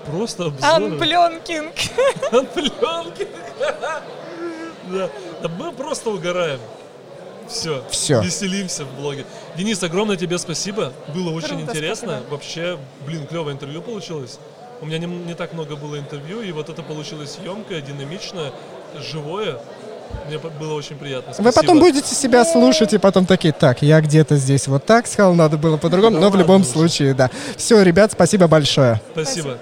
просто 0.05 0.45
обзоры. 0.45 0.85
Анпленкинг. 0.85 1.73
Пленки. 2.53 3.27
Да. 4.91 5.09
Да 5.41 5.47
мы 5.47 5.71
просто 5.71 6.09
угораем. 6.09 6.59
Все. 7.47 7.83
Всё. 7.89 8.21
Веселимся 8.21 8.83
в 8.83 8.93
блоге. 8.99 9.25
Денис, 9.55 9.81
огромное 9.83 10.17
тебе 10.17 10.37
спасибо. 10.37 10.91
Было 11.13 11.31
очень 11.31 11.49
Круто, 11.57 11.63
интересно. 11.63 12.07
спасибо. 12.13 12.29
Вообще, 12.31 12.77
блин, 13.05 13.27
клевое 13.27 13.53
интервью 13.53 13.81
получилось. 13.81 14.39
У 14.81 14.85
меня 14.85 14.97
не, 14.97 15.05
не 15.05 15.33
так 15.35 15.53
много 15.53 15.75
было 15.75 15.97
интервью, 15.99 16.41
и 16.41 16.51
вот 16.51 16.69
это 16.69 16.81
получилось 16.81 17.37
емкое, 17.43 17.81
динамичное, 17.81 18.51
живое. 18.99 19.59
Мне 20.27 20.39
было 20.59 20.73
очень 20.73 20.95
приятно. 20.95 21.33
Вы 21.37 21.51
потом 21.51 21.77
Спасибо. 21.77 21.79
будете 21.79 22.15
себя 22.15 22.45
слушать 22.45 22.93
и 22.93 22.97
потом 22.97 23.25
такие, 23.25 23.53
так, 23.53 23.81
я 23.81 23.99
где-то 24.01 24.37
здесь 24.37 24.67
вот 24.67 24.85
так 24.85 25.07
сказал, 25.07 25.33
надо 25.33 25.57
было 25.57 25.77
по-другому. 25.77 26.19
Но 26.19 26.29
в 26.29 26.35
любом 26.35 26.61
ладно 26.61 26.65
уже. 26.65 26.71
случае, 26.71 27.13
да. 27.13 27.29
Все, 27.57 27.81
ребят, 27.81 28.11
спасибо 28.13 28.47
большое. 28.47 29.01
Спасибо. 29.13 29.57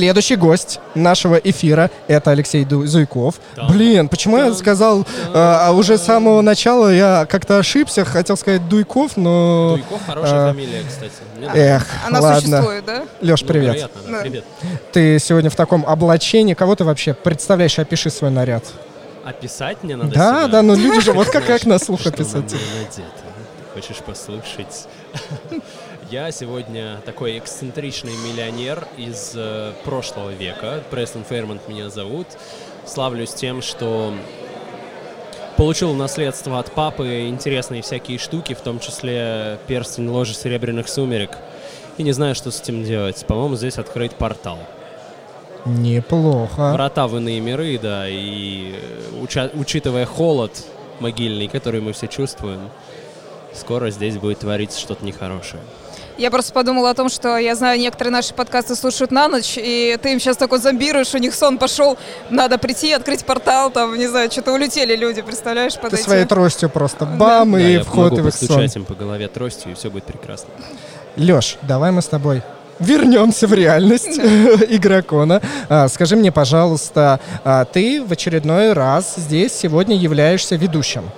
Следующий 0.00 0.36
гость 0.36 0.78
нашего 0.94 1.36
эфира 1.36 1.90
это 2.06 2.30
Алексей 2.30 2.66
Ду- 2.66 2.84
Зуйков. 2.84 3.36
Да. 3.56 3.66
Блин, 3.68 4.10
почему 4.10 4.36
я 4.36 4.52
сказал 4.52 5.00
э, 5.00 5.04
а 5.34 5.70
уже 5.72 5.96
с 5.96 6.02
самого 6.02 6.42
начала 6.42 6.92
я 6.92 7.24
как-то 7.26 7.56
ошибся, 7.56 8.04
хотел 8.04 8.36
сказать 8.36 8.68
Дуйков, 8.68 9.16
но 9.16 9.76
Дуйков 9.76 10.02
хорошая 10.06 10.48
А, 10.48 10.52
фамилия, 10.52 10.82
кстати. 10.86 11.12
Эх, 11.56 11.86
Она 12.06 12.20
ладно. 12.20 12.40
существует, 12.42 12.84
да? 12.84 13.04
Леш, 13.22 13.40
Ну, 13.40 13.48
привет. 13.48 13.66
вероятно, 13.74 14.00
да. 14.04 14.10
Да. 14.12 14.20
Привет. 14.20 14.44
Ты 14.92 15.18
сегодня 15.18 15.48
в 15.48 15.56
таком 15.56 15.86
облачении. 15.86 16.52
Кого 16.52 16.76
ты 16.76 16.84
вообще 16.84 17.14
представляешь? 17.14 17.78
Опиши 17.78 18.10
свой 18.10 18.30
наряд. 18.30 18.64
Описать 19.24 19.82
мне 19.82 19.96
надо 19.96 20.10
Да, 20.14 20.42
себя? 20.42 20.48
да, 20.48 20.60
ну 20.62 20.76
люди 20.76 21.00
же 21.00 21.14
вот 21.14 21.30
как, 21.30 21.46
как 21.46 21.64
на 21.64 21.78
слух 21.78 22.04
описать. 22.06 22.42
надето? 22.42 23.02
Хочешь 23.72 23.96
послушать? 24.04 24.88
Я 26.10 26.30
сегодня 26.30 27.00
такой 27.04 27.36
эксцентричный 27.36 28.12
миллионер 28.12 28.86
из 28.96 29.32
э, 29.34 29.72
прошлого 29.84 30.30
века. 30.30 30.84
Престон 30.88 31.24
Фермонт 31.24 31.66
меня 31.66 31.90
зовут. 31.90 32.28
Славлюсь 32.84 33.34
тем, 33.34 33.60
что 33.60 34.14
получил 35.56 35.94
наследство 35.94 36.60
от 36.60 36.70
папы 36.70 37.26
интересные 37.26 37.82
всякие 37.82 38.18
штуки, 38.18 38.54
в 38.54 38.60
том 38.60 38.78
числе 38.78 39.58
перстень 39.66 40.08
ложи 40.08 40.34
серебряных 40.34 40.88
сумерек. 40.88 41.38
И 41.96 42.04
не 42.04 42.12
знаю, 42.12 42.36
что 42.36 42.52
с 42.52 42.60
этим 42.60 42.84
делать. 42.84 43.26
По-моему, 43.26 43.56
здесь 43.56 43.78
открыть 43.78 44.12
портал. 44.12 44.58
Неплохо. 45.64 46.72
Врата 46.72 47.08
в 47.08 47.16
иные 47.16 47.40
миры, 47.40 47.80
да, 47.82 48.08
и 48.08 48.76
э, 48.76 49.20
уча- 49.20 49.50
учитывая 49.54 50.06
холод 50.06 50.52
могильный, 51.00 51.48
который 51.48 51.80
мы 51.80 51.92
все 51.92 52.06
чувствуем, 52.06 52.70
скоро 53.52 53.90
здесь 53.90 54.18
будет 54.18 54.38
твориться 54.38 54.78
что-то 54.78 55.04
нехорошее. 55.04 55.62
Я 56.18 56.30
просто 56.30 56.52
подумала 56.54 56.90
о 56.90 56.94
том, 56.94 57.10
что 57.10 57.36
я 57.36 57.54
знаю, 57.54 57.78
некоторые 57.78 58.10
наши 58.10 58.32
подкасты 58.32 58.74
слушают 58.74 59.10
на 59.10 59.28
ночь, 59.28 59.54
и 59.58 59.98
ты 60.00 60.12
им 60.14 60.20
сейчас 60.20 60.38
такой 60.38 60.58
зомбируешь, 60.60 61.14
у 61.14 61.18
них 61.18 61.34
сон 61.34 61.58
пошел, 61.58 61.98
надо 62.30 62.56
прийти, 62.56 62.92
открыть 62.92 63.26
портал, 63.26 63.70
там, 63.70 63.98
не 63.98 64.06
знаю, 64.06 64.30
что-то 64.30 64.52
улетели 64.52 64.96
люди, 64.96 65.20
представляешь, 65.20 65.74
Ты 65.74 65.80
подойти. 65.80 66.04
своей 66.04 66.24
тростью 66.24 66.70
просто 66.70 67.04
бам, 67.04 67.52
Да, 67.52 67.60
и 67.60 67.72
я 67.74 67.84
вход 67.84 68.16
и 68.16 68.22
в 68.22 68.28
их 68.28 68.34
сон. 68.34 68.64
им 68.64 68.84
по 68.86 68.94
голове 68.94 69.28
тростью, 69.28 69.72
и 69.72 69.74
все 69.74 69.90
будет 69.90 70.04
прекрасно. 70.04 70.48
Леш, 71.16 71.58
давай 71.62 71.92
мы 71.92 72.00
с 72.00 72.06
тобой 72.06 72.42
вернемся 72.78 73.46
в 73.46 73.52
реальность 73.52 74.18
игрокона. 74.68 75.42
А, 75.68 75.86
скажи 75.88 76.16
мне, 76.16 76.32
пожалуйста, 76.32 77.20
а, 77.44 77.66
ты 77.66 78.02
в 78.02 78.10
очередной 78.12 78.72
раз 78.72 79.14
здесь 79.16 79.52
сегодня 79.52 79.96
являешься 79.96 80.56
ведущим. 80.56 81.10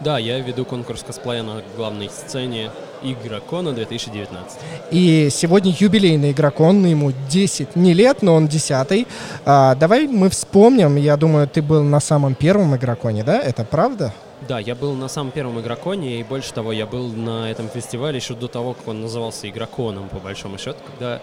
Да, 0.00 0.18
я 0.18 0.38
веду 0.38 0.66
конкурс 0.66 1.02
косплея 1.02 1.42
на 1.42 1.62
главной 1.76 2.10
сцене 2.10 2.70
Игрокона 3.04 3.72
2019. 3.72 4.58
И 4.90 5.28
сегодня 5.30 5.74
юбилейный 5.78 6.32
игрокон, 6.32 6.84
ему 6.86 7.12
10 7.28 7.76
не 7.76 7.92
лет, 7.92 8.22
но 8.22 8.34
он 8.34 8.48
10 8.48 9.06
А, 9.44 9.74
давай 9.74 10.08
мы 10.08 10.30
вспомним, 10.30 10.96
я 10.96 11.16
думаю, 11.16 11.46
ты 11.46 11.60
был 11.60 11.82
на 11.82 12.00
самом 12.00 12.34
первом 12.34 12.74
игроконе, 12.74 13.22
да? 13.22 13.40
Это 13.40 13.64
правда? 13.64 14.12
Да, 14.48 14.58
я 14.58 14.74
был 14.74 14.94
на 14.94 15.08
самом 15.08 15.32
первом 15.32 15.60
Игроконе, 15.60 16.20
и 16.20 16.22
больше 16.22 16.52
того, 16.52 16.72
я 16.72 16.86
был 16.86 17.08
на 17.08 17.50
этом 17.50 17.68
фестивале 17.68 18.18
еще 18.18 18.34
до 18.34 18.46
того, 18.46 18.74
как 18.74 18.88
он 18.88 19.00
назывался 19.00 19.48
Игроконом, 19.48 20.08
по 20.08 20.18
большому 20.18 20.58
счету, 20.58 20.78
когда 20.86 21.22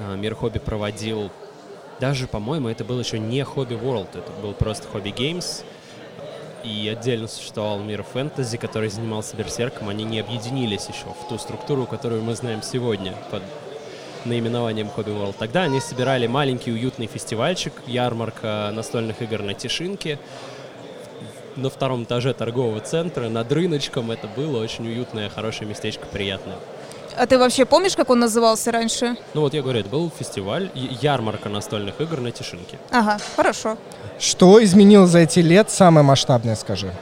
а, 0.00 0.16
Мир 0.16 0.34
Хобби 0.34 0.58
проводил... 0.58 1.30
Даже, 2.00 2.28
по-моему, 2.28 2.68
это 2.68 2.84
был 2.84 2.98
еще 3.00 3.18
не 3.18 3.44
Хобби 3.44 3.74
World, 3.74 4.08
это 4.14 4.30
был 4.42 4.52
просто 4.54 4.86
Хобби 4.88 5.10
Games, 5.10 5.64
и 6.64 6.88
отдельно 6.88 7.28
существовал 7.28 7.78
мир 7.80 8.02
фэнтези, 8.02 8.56
который 8.56 8.88
занимался 8.88 9.36
Берсерком, 9.36 9.88
они 9.88 10.04
не 10.04 10.20
объединились 10.20 10.86
еще 10.88 11.06
в 11.06 11.28
ту 11.28 11.38
структуру, 11.38 11.86
которую 11.86 12.22
мы 12.22 12.34
знаем 12.34 12.62
сегодня 12.62 13.14
под 13.30 13.42
наименованием 14.24 14.90
Hobby 14.96 15.16
World. 15.16 15.34
Тогда 15.38 15.62
они 15.62 15.80
собирали 15.80 16.26
маленький 16.26 16.72
уютный 16.72 17.06
фестивальчик, 17.06 17.72
ярмарка 17.86 18.70
настольных 18.72 19.22
игр 19.22 19.42
на 19.42 19.54
Тишинке, 19.54 20.18
на 21.56 21.70
втором 21.70 22.04
этаже 22.04 22.34
торгового 22.34 22.80
центра, 22.80 23.28
над 23.28 23.50
рыночком. 23.52 24.10
Это 24.10 24.28
было 24.28 24.62
очень 24.62 24.86
уютное, 24.86 25.28
хорошее 25.28 25.68
местечко, 25.68 26.06
приятное. 26.06 26.56
А 27.18 27.26
ты 27.26 27.36
вообще 27.36 27.64
помнишь, 27.64 27.96
как 27.96 28.10
он 28.10 28.20
назывался 28.20 28.70
раньше? 28.70 29.16
Ну 29.34 29.40
вот 29.40 29.52
я 29.52 29.62
говорю, 29.62 29.80
это 29.80 29.88
был 29.88 30.12
фестиваль, 30.16 30.70
ярмарка 30.74 31.48
настольных 31.48 32.00
игр 32.00 32.20
на 32.20 32.30
Тишинке. 32.30 32.78
Ага, 32.90 33.18
хорошо. 33.34 33.76
Что 34.20 34.62
изменилось 34.62 35.10
за 35.10 35.20
эти 35.20 35.40
лет, 35.40 35.68
самое 35.70 36.04
масштабное, 36.06 36.54
скажи? 36.54 36.92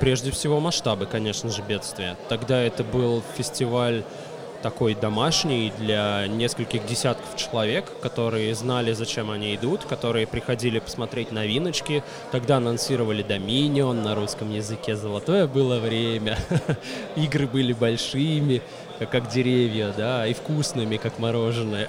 Прежде 0.00 0.30
всего 0.30 0.60
масштабы, 0.60 1.06
конечно 1.06 1.50
же, 1.50 1.62
бедствия. 1.62 2.16
Тогда 2.28 2.60
это 2.60 2.82
был 2.84 3.22
фестиваль 3.36 4.02
такой 4.62 4.94
домашний 4.94 5.72
для 5.78 6.26
нескольких 6.26 6.86
десятков 6.86 7.36
человек, 7.36 7.86
которые 8.00 8.54
знали, 8.54 8.92
зачем 8.92 9.30
они 9.30 9.54
идут, 9.54 9.84
которые 9.84 10.26
приходили 10.26 10.78
посмотреть 10.78 11.32
новиночки. 11.32 12.02
Тогда 12.32 12.56
анонсировали 12.56 13.22
Доминион 13.22 14.02
на 14.02 14.14
русском 14.14 14.52
языке. 14.52 14.96
Золотое 14.96 15.46
было 15.46 15.78
время. 15.78 16.38
Игры 17.16 17.46
были 17.46 17.72
большими, 17.72 18.62
как- 19.10 19.28
деревья, 19.28 19.92
да, 19.96 20.26
и 20.26 20.34
вкусными, 20.34 20.96
как 20.96 21.18
мороженое. 21.18 21.88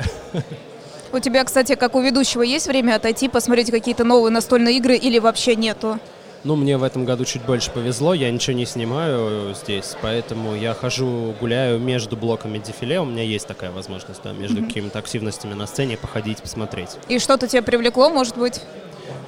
У 1.13 1.19
тебя, 1.19 1.43
кстати, 1.43 1.75
как 1.75 1.95
у 1.95 2.01
ведущего, 2.01 2.41
есть 2.41 2.67
время 2.67 2.95
отойти, 2.95 3.30
посмотреть 3.30 3.71
какие-то 3.71 4.03
новые 4.03 4.32
настольные 4.32 4.77
игры 4.77 4.95
или 4.95 5.19
вообще 5.19 5.56
нету? 5.56 5.99
Ну, 6.48 6.56
мне 6.56 6.78
в 6.78 6.84
этом 6.84 7.04
году 7.04 7.26
чуть 7.26 7.42
больше 7.42 7.72
повезло, 7.72 8.14
я 8.14 8.32
ничего 8.32 8.56
не 8.56 8.66
снимаю 8.66 9.54
здесь, 9.54 9.98
поэтому 10.02 10.56
я 10.56 10.74
хожу, 10.74 11.36
гуляю 11.42 11.78
между 11.78 12.16
блоками 12.16 12.58
дефиле, 12.58 13.02
у 13.02 13.06
меня 13.06 13.22
есть 13.22 13.46
такая 13.46 13.70
возможность, 13.70 14.22
да, 14.24 14.32
между 14.32 14.64
какими-то 14.64 14.98
активностями 14.98 15.56
на 15.56 15.68
сцене 15.68 15.98
походить, 15.98 16.42
посмотреть. 16.42 16.92
И 17.10 17.20
что-то 17.20 17.50
тебя 17.50 17.62
привлекло, 17.64 18.10
может 18.10 18.38
быть? 18.38 18.62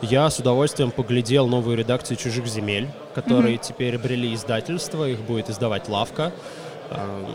Я 0.02 0.30
с 0.30 0.40
удовольствием 0.40 0.92
поглядел 0.92 1.48
новую 1.48 1.76
редакцию 1.76 2.16
«Чужих 2.16 2.48
земель», 2.48 2.88
которые 3.14 3.58
теперь 3.58 3.98
обрели 3.98 4.34
издательство, 4.34 5.04
их 5.04 5.20
будет 5.20 5.50
издавать 5.50 5.90
«Лавка». 5.90 6.32
Эм, 6.90 7.28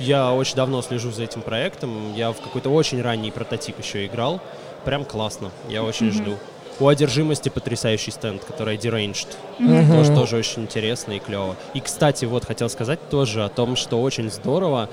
Я 0.00 0.34
очень 0.34 0.56
давно 0.56 0.82
слежу 0.82 1.12
за 1.12 1.22
этим 1.22 1.40
проектом, 1.40 2.14
я 2.14 2.30
в 2.30 2.42
какой-то 2.42 2.68
очень 2.68 3.00
ранний 3.00 3.30
прототип 3.30 3.78
еще 3.78 4.04
играл, 4.04 4.42
прям 4.84 5.06
классно, 5.06 5.50
я 5.70 5.82
очень 5.82 6.10
жду. 6.10 6.36
У 6.80 6.88
одержимости 6.88 7.50
потрясающий 7.50 8.10
стенд, 8.10 8.44
который 8.44 8.76
Deranged. 8.76 9.28
Тоже, 9.58 10.14
тоже 10.14 10.36
очень 10.36 10.62
интересно 10.62 11.12
и 11.12 11.20
клево. 11.20 11.56
И, 11.72 11.80
кстати, 11.80 12.24
вот 12.24 12.44
хотел 12.44 12.68
сказать 12.68 12.98
тоже 13.10 13.44
о 13.44 13.48
том, 13.48 13.76
что 13.76 14.02
очень 14.02 14.30
здорово, 14.30 14.88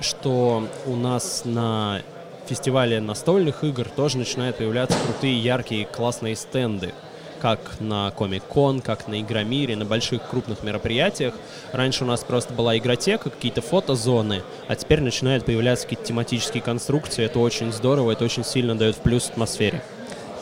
что 0.00 0.68
у 0.86 0.94
нас 0.94 1.42
на 1.44 2.02
фестивале 2.46 3.00
настольных 3.00 3.64
игр 3.64 3.88
тоже 3.88 4.18
начинают 4.18 4.58
появляться 4.58 4.96
крутые, 5.04 5.38
яркие, 5.38 5.86
классные 5.86 6.36
стенды. 6.36 6.92
Как 7.40 7.58
на 7.78 8.10
Комик-кон, 8.12 8.80
как 8.80 9.06
на 9.06 9.20
Игромире, 9.20 9.76
на 9.76 9.84
больших 9.84 10.26
крупных 10.30 10.62
мероприятиях. 10.62 11.34
Раньше 11.72 12.04
у 12.04 12.06
нас 12.06 12.20
просто 12.20 12.54
была 12.54 12.78
игротека, 12.78 13.28
какие-то 13.28 13.60
фотозоны, 13.60 14.42
а 14.66 14.76
теперь 14.76 15.00
начинают 15.00 15.44
появляться 15.44 15.84
какие-то 15.84 16.06
тематические 16.06 16.62
конструкции. 16.62 17.24
Это 17.24 17.40
очень 17.40 17.70
здорово, 17.70 18.12
это 18.12 18.24
очень 18.24 18.44
сильно 18.44 18.74
дает 18.74 18.96
в 18.96 19.00
плюс 19.00 19.28
атмосфере. 19.28 19.82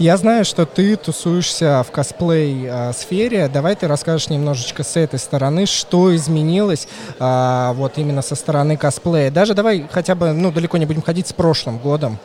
Я 0.03 0.17
знаю, 0.17 0.45
что 0.45 0.67
ты 0.67 0.97
тусуешься 0.97 1.85
в 1.87 1.93
косплей-сфере. 1.93 3.47
Давай 3.47 3.77
ты 3.77 3.87
расскажешь 3.87 4.31
немножечко 4.31 4.83
с 4.83 4.97
этой 4.97 5.21
стороны, 5.21 5.65
что 5.65 6.13
изменилось 6.17 6.89
а, 7.21 7.73
вот 7.75 7.99
именно 7.99 8.21
со 8.21 8.35
стороны 8.35 8.77
косплея. 8.77 9.31
Даже 9.31 9.55
давай 9.55 9.87
хотя 9.89 10.17
бы, 10.17 10.33
ну, 10.33 10.51
далеко 10.51 10.77
не 10.77 10.87
будем 10.87 11.03
ходить 11.03 11.29
с 11.29 11.33
прошлым 11.33 11.79
годом. 11.79 12.19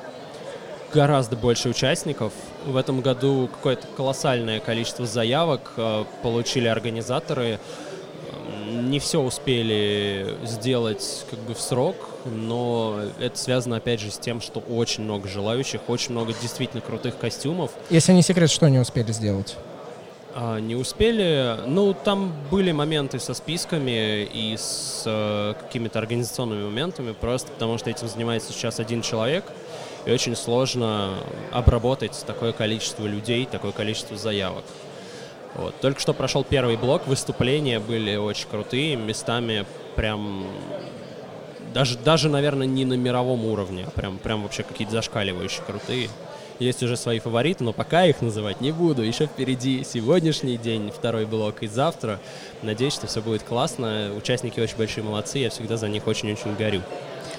гораздо 0.91 1.35
больше 1.35 1.69
участников. 1.69 2.33
В 2.65 2.77
этом 2.77 3.01
году 3.01 3.47
какое-то 3.47 3.85
колоссальное 3.95 4.59
количество 4.59 5.05
заявок 5.05 5.73
э, 5.77 6.05
получили 6.23 6.67
организаторы. 6.67 7.59
Не 8.71 8.97
все 8.97 9.21
успели 9.21 10.35
сделать 10.45 11.27
как 11.29 11.37
бы 11.41 11.53
в 11.53 11.61
срок, 11.61 11.95
но 12.29 12.99
это 13.19 13.37
связано 13.37 13.77
опять 13.77 13.99
же 13.99 14.11
с 14.11 14.17
тем, 14.17 14.41
что 14.41 14.59
очень 14.59 15.03
много 15.03 15.27
желающих, 15.27 15.81
очень 15.87 16.11
много 16.11 16.33
действительно 16.41 16.81
крутых 16.81 17.17
костюмов. 17.17 17.71
Если 17.89 18.13
не 18.13 18.21
секрет, 18.21 18.49
что 18.49 18.67
не 18.69 18.79
успели 18.79 19.11
сделать? 19.11 19.55
А, 20.39 20.59
не 20.59 20.75
успели. 20.75 21.57
Ну, 21.65 21.95
там 21.95 22.31
были 22.51 22.71
моменты 22.71 23.19
со 23.19 23.33
списками 23.33 24.23
и 24.23 24.55
с 24.55 25.01
э, 25.05 25.55
какими-то 25.59 25.97
организационными 25.97 26.63
моментами, 26.63 27.13
просто 27.13 27.51
потому 27.51 27.79
что 27.79 27.89
этим 27.89 28.07
занимается 28.07 28.53
сейчас 28.53 28.79
один 28.79 29.01
человек, 29.01 29.45
и 30.05 30.11
очень 30.11 30.35
сложно 30.35 31.15
обработать 31.51 32.23
такое 32.27 32.53
количество 32.53 33.07
людей, 33.07 33.47
такое 33.51 33.71
количество 33.71 34.15
заявок. 34.15 34.63
Вот. 35.55 35.73
Только 35.81 35.99
что 35.99 36.13
прошел 36.13 36.43
первый 36.43 36.77
блок, 36.77 37.07
выступления 37.07 37.79
были 37.79 38.15
очень 38.15 38.47
крутые, 38.47 38.95
местами 38.95 39.65
прям 39.95 40.45
даже, 41.73 41.97
даже, 41.97 42.29
наверное, 42.29 42.67
не 42.67 42.85
на 42.85 42.93
мировом 42.93 43.45
уровне, 43.45 43.85
а 43.87 43.91
прям, 43.91 44.17
прям 44.17 44.43
вообще 44.43 44.63
какие-то 44.63 44.93
зашкаливающие 44.93 45.63
крутые. 45.65 46.09
Есть 46.59 46.81
уже 46.81 46.97
свои 46.97 47.19
фавориты, 47.19 47.63
но 47.63 47.71
пока 47.71 48.05
их 48.05 48.21
называть 48.21 48.61
не 48.61 48.71
буду. 48.71 49.03
Еще 49.03 49.27
впереди 49.27 49.83
сегодняшний 49.83 50.57
день, 50.57 50.91
второй 50.91 51.25
блок 51.25 51.61
и 51.61 51.67
завтра. 51.67 52.19
Надеюсь, 52.63 52.93
что 52.93 53.05
все 53.05 53.21
будет 53.21 53.43
классно. 53.43 54.11
Участники 54.17 54.59
очень 54.59 54.77
большие 54.77 55.03
молодцы, 55.03 55.37
я 55.37 55.51
всегда 55.51 55.77
за 55.77 55.87
них 55.87 56.07
очень-очень 56.07 56.55
горю. 56.55 56.81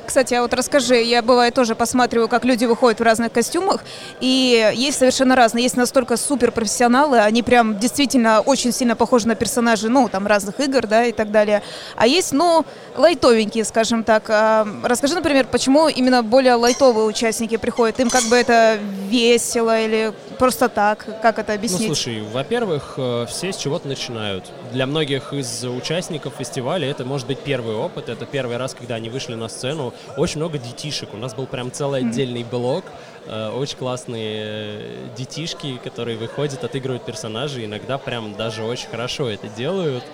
Кстати, 0.09 0.33
а 0.33 0.41
вот 0.41 0.55
расскажи, 0.55 1.03
я 1.03 1.21
бывает 1.21 1.53
тоже 1.53 1.75
посматриваю, 1.75 2.29
как 2.29 2.47
люди 2.47 2.65
выходят 2.65 2.99
в 2.99 3.03
разных 3.03 3.31
костюмах, 3.31 3.83
и 4.21 4.73
есть 4.75 4.99
совершенно 4.99 5.37
разные. 5.37 5.65
Есть 5.65 5.77
настолько 5.77 6.17
суперпрофессионалы, 6.17 7.19
они 7.19 7.43
прям 7.43 7.79
действительно 7.79 8.41
очень 8.41 8.73
сильно 8.73 8.97
похожи 8.97 9.29
на 9.29 9.35
персонажей, 9.35 9.91
ну, 9.91 10.09
там, 10.09 10.27
разных 10.27 10.61
игр, 10.61 10.87
да, 10.87 11.05
и 11.05 11.13
так 11.13 11.31
далее. 11.31 11.63
А 11.95 12.07
есть, 12.07 12.33
ну, 12.33 12.65
лайтовенькие, 12.97 13.67
скажем 13.67 14.03
так. 14.03 14.31
А, 14.31 14.67
Расскажи, 14.83 15.15
например, 15.15 15.47
почему 15.47 15.89
именно 15.89 16.23
более 16.23 16.55
лайтовые 16.55 17.05
участники 17.05 17.59
приходят? 17.59 18.01
Им 18.01 18.09
как 18.09 18.25
бы 18.25 18.37
это 18.37 18.79
весело 19.11 19.79
или 19.79 20.15
просто 20.39 20.71
так? 20.71 21.05
Как 21.21 21.39
это 21.39 21.53
Ну, 21.53 21.59
объяснить? 21.59 21.87
слушай, 21.87 22.23
во-первых, 22.33 22.95
э, 22.97 23.27
все 23.29 23.53
с 23.53 23.57
чего-то 23.57 23.87
начинают. 23.87 24.47
Для 24.73 24.87
многих 24.87 25.35
из 25.35 25.65
участников 25.65 26.33
фестиваля 26.39 26.89
это 26.89 27.05
может 27.05 27.27
быть 27.27 27.41
первый 27.41 27.75
опыт, 27.75 28.09
это 28.09 28.25
первый 28.25 28.57
раз, 28.57 28.73
когда 28.73 28.95
они 28.95 29.11
вышли 29.11 29.35
на 29.35 29.49
сцену. 29.49 29.93
Очень 30.17 30.39
много 30.39 30.59
детишек. 30.59 31.15
У 31.15 31.17
нас 31.17 31.35
был 31.35 31.47
прям 31.47 31.71
целый 31.73 32.01
отдельный 32.01 32.45
блок. 32.45 32.85
э, 33.27 33.51
Очень 33.51 33.79
классные 33.79 34.41
э, 34.41 35.07
детишки, 35.17 35.79
которые 35.85 36.17
выходят, 36.17 36.65
отыгрывают 36.65 37.05
персонажей. 37.05 37.65
Иногда 37.67 37.99
прям 37.99 38.35
даже 38.35 38.65
очень 38.65 38.89
хорошо 38.89 39.29
это 39.29 39.49
делают. 39.49 40.05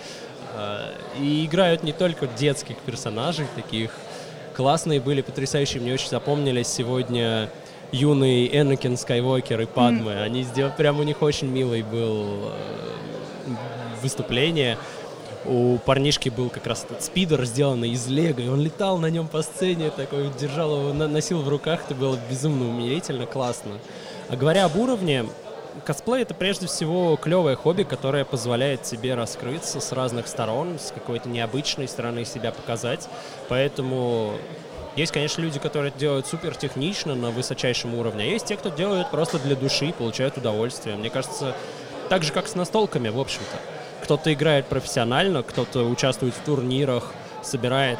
Э, 0.55 0.93
И 1.21 1.45
играют 1.47 1.83
не 1.83 1.93
только 1.93 2.27
детских 2.27 2.77
персонажей, 2.79 3.47
таких 3.57 3.91
классные 4.57 5.01
были, 5.01 5.21
потрясающие. 5.23 5.81
Мне 5.81 5.95
очень 5.95 6.09
запомнились 6.11 6.69
сегодня 6.69 7.49
юный 7.93 8.47
Энакин 8.49 8.97
Скайуокер 8.97 9.61
и 9.61 9.67
Падме. 9.67 10.21
Они 10.21 10.43
сделали, 10.43 10.73
прям 10.77 10.99
у 11.01 11.03
них 11.03 11.23
очень 11.23 11.49
милый 11.49 11.83
был 11.83 12.51
выступление. 14.03 14.79
У 15.47 15.79
парнишки 15.79 16.29
был 16.29 16.49
как 16.49 16.67
раз 16.67 16.85
этот 16.85 17.03
спидер, 17.03 17.45
сделанный 17.45 17.91
из 17.91 18.07
лего, 18.09 18.41
и 18.41 18.49
он 18.49 18.61
летал 18.61 18.99
на 18.99 19.07
нем 19.07 19.29
по 19.29 19.43
сцене, 19.43 19.91
такой 19.91 20.31
держал 20.39 20.77
его, 20.79 20.93
носил 20.93 21.43
в 21.43 21.49
руках, 21.49 21.81
это 21.85 21.95
было 21.95 22.19
безумно 22.31 22.69
умилительно, 22.69 23.27
классно. 23.27 23.73
А 24.29 24.37
говоря 24.37 24.65
об 24.65 24.77
уровне, 24.77 25.27
косплей 25.85 26.23
это 26.23 26.35
прежде 26.35 26.67
всего 26.67 27.17
клевое 27.17 27.57
хобби, 27.57 27.83
которое 27.83 28.25
позволяет 28.25 28.83
тебе 28.83 29.15
раскрыться 29.15 29.81
с 29.81 29.93
разных 29.93 30.29
сторон, 30.29 30.79
с 30.79 30.93
какой-то 30.93 31.29
необычной 31.29 31.89
стороны 31.89 32.25
себя 32.25 32.53
показать. 32.53 33.09
Поэтому 33.49 34.35
есть, 34.97 35.13
конечно, 35.13 35.43
люди, 35.43 35.59
которые 35.59 35.91
это 35.91 35.99
делают 35.99 36.27
супер 36.27 36.55
технично, 36.55 37.15
на 37.15 37.31
высочайшем 37.31 37.95
уровне, 37.95 38.25
а 38.25 38.27
есть 38.27 38.47
те, 38.47 38.57
кто 38.57 38.69
делают 38.71 39.11
просто 39.11 39.39
для 39.39 39.57
души, 39.57 39.93
получают 39.97 40.39
удовольствие. 40.39 40.97
Мне 40.97 41.11
кажется, 41.11 41.55
так 42.09 42.23
же, 42.23 42.33
как 42.33 42.47
с 42.49 42.55
настолками, 42.55 43.09
в 43.09 43.19
общем-то. 43.19 43.84
Кто-то 44.05 44.31
играет 44.35 44.67
профессионально, 44.67 45.43
кто-то 45.43 45.85
участвует 45.85 46.35
в 46.35 46.41
турнирах, 46.41 47.15
собирает 47.43 47.99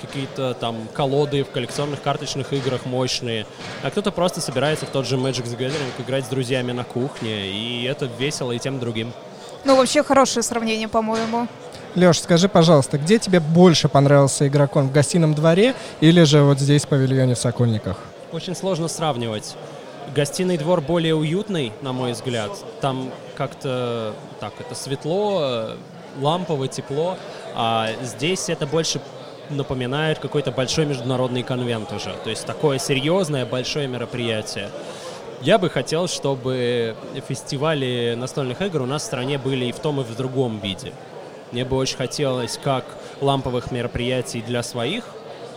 какие-то 0.00 0.52
там 0.54 0.88
колоды 0.92 1.44
в 1.44 1.50
коллекционных 1.50 2.02
карточных 2.02 2.52
играх 2.52 2.86
мощные, 2.86 3.46
а 3.84 3.90
кто-то 3.90 4.10
просто 4.10 4.40
собирается 4.40 4.84
в 4.86 4.88
тот 4.88 5.06
же 5.06 5.16
Magic 5.16 5.44
the 5.44 5.56
Gathering 5.56 5.92
играть 6.04 6.24
с 6.24 6.28
друзьями 6.28 6.72
на 6.72 6.82
кухне, 6.82 7.52
и 7.52 7.84
это 7.84 8.10
весело 8.18 8.50
и 8.50 8.58
тем 8.58 8.80
другим. 8.80 9.12
Ну, 9.64 9.76
вообще 9.76 10.02
хорошее 10.02 10.42
сравнение, 10.42 10.88
по-моему. 10.88 11.46
Леш, 11.94 12.20
скажи, 12.20 12.48
пожалуйста, 12.48 12.98
где 12.98 13.20
тебе 13.20 13.38
больше 13.38 13.88
понравился 13.88 14.48
игрокон, 14.48 14.88
в 14.88 14.92
гостином 14.92 15.34
дворе 15.34 15.76
или 16.00 16.24
же 16.24 16.42
вот 16.42 16.58
здесь, 16.58 16.84
в 16.84 16.88
павильоне 16.88 17.36
в 17.36 17.38
Сокольниках? 17.38 17.98
Очень 18.32 18.56
сложно 18.56 18.88
сравнивать. 18.88 19.54
Гостиный 20.14 20.56
двор 20.56 20.80
более 20.80 21.14
уютный, 21.14 21.72
на 21.82 21.92
мой 21.92 22.12
взгляд. 22.12 22.50
Там 22.80 23.10
как-то 23.36 24.14
так, 24.40 24.52
это 24.58 24.74
светло, 24.74 25.70
лампово, 26.20 26.68
тепло. 26.68 27.16
А 27.54 27.90
здесь 28.02 28.48
это 28.48 28.66
больше 28.66 29.00
напоминает 29.50 30.18
какой-то 30.18 30.50
большой 30.50 30.86
международный 30.86 31.42
конвент 31.42 31.92
уже. 31.92 32.14
То 32.24 32.30
есть 32.30 32.46
такое 32.46 32.78
серьезное, 32.78 33.46
большое 33.46 33.86
мероприятие. 33.88 34.70
Я 35.40 35.58
бы 35.58 35.70
хотел, 35.70 36.08
чтобы 36.08 36.96
фестивали 37.28 38.14
настольных 38.16 38.60
игр 38.60 38.82
у 38.82 38.86
нас 38.86 39.02
в 39.02 39.06
стране 39.06 39.38
были 39.38 39.66
и 39.66 39.72
в 39.72 39.78
том, 39.78 40.00
и 40.00 40.04
в 40.04 40.16
другом 40.16 40.58
виде. 40.58 40.92
Мне 41.52 41.64
бы 41.64 41.76
очень 41.76 41.96
хотелось 41.96 42.58
как 42.62 42.84
ламповых 43.20 43.70
мероприятий 43.70 44.42
для 44.42 44.62
своих, 44.62 45.04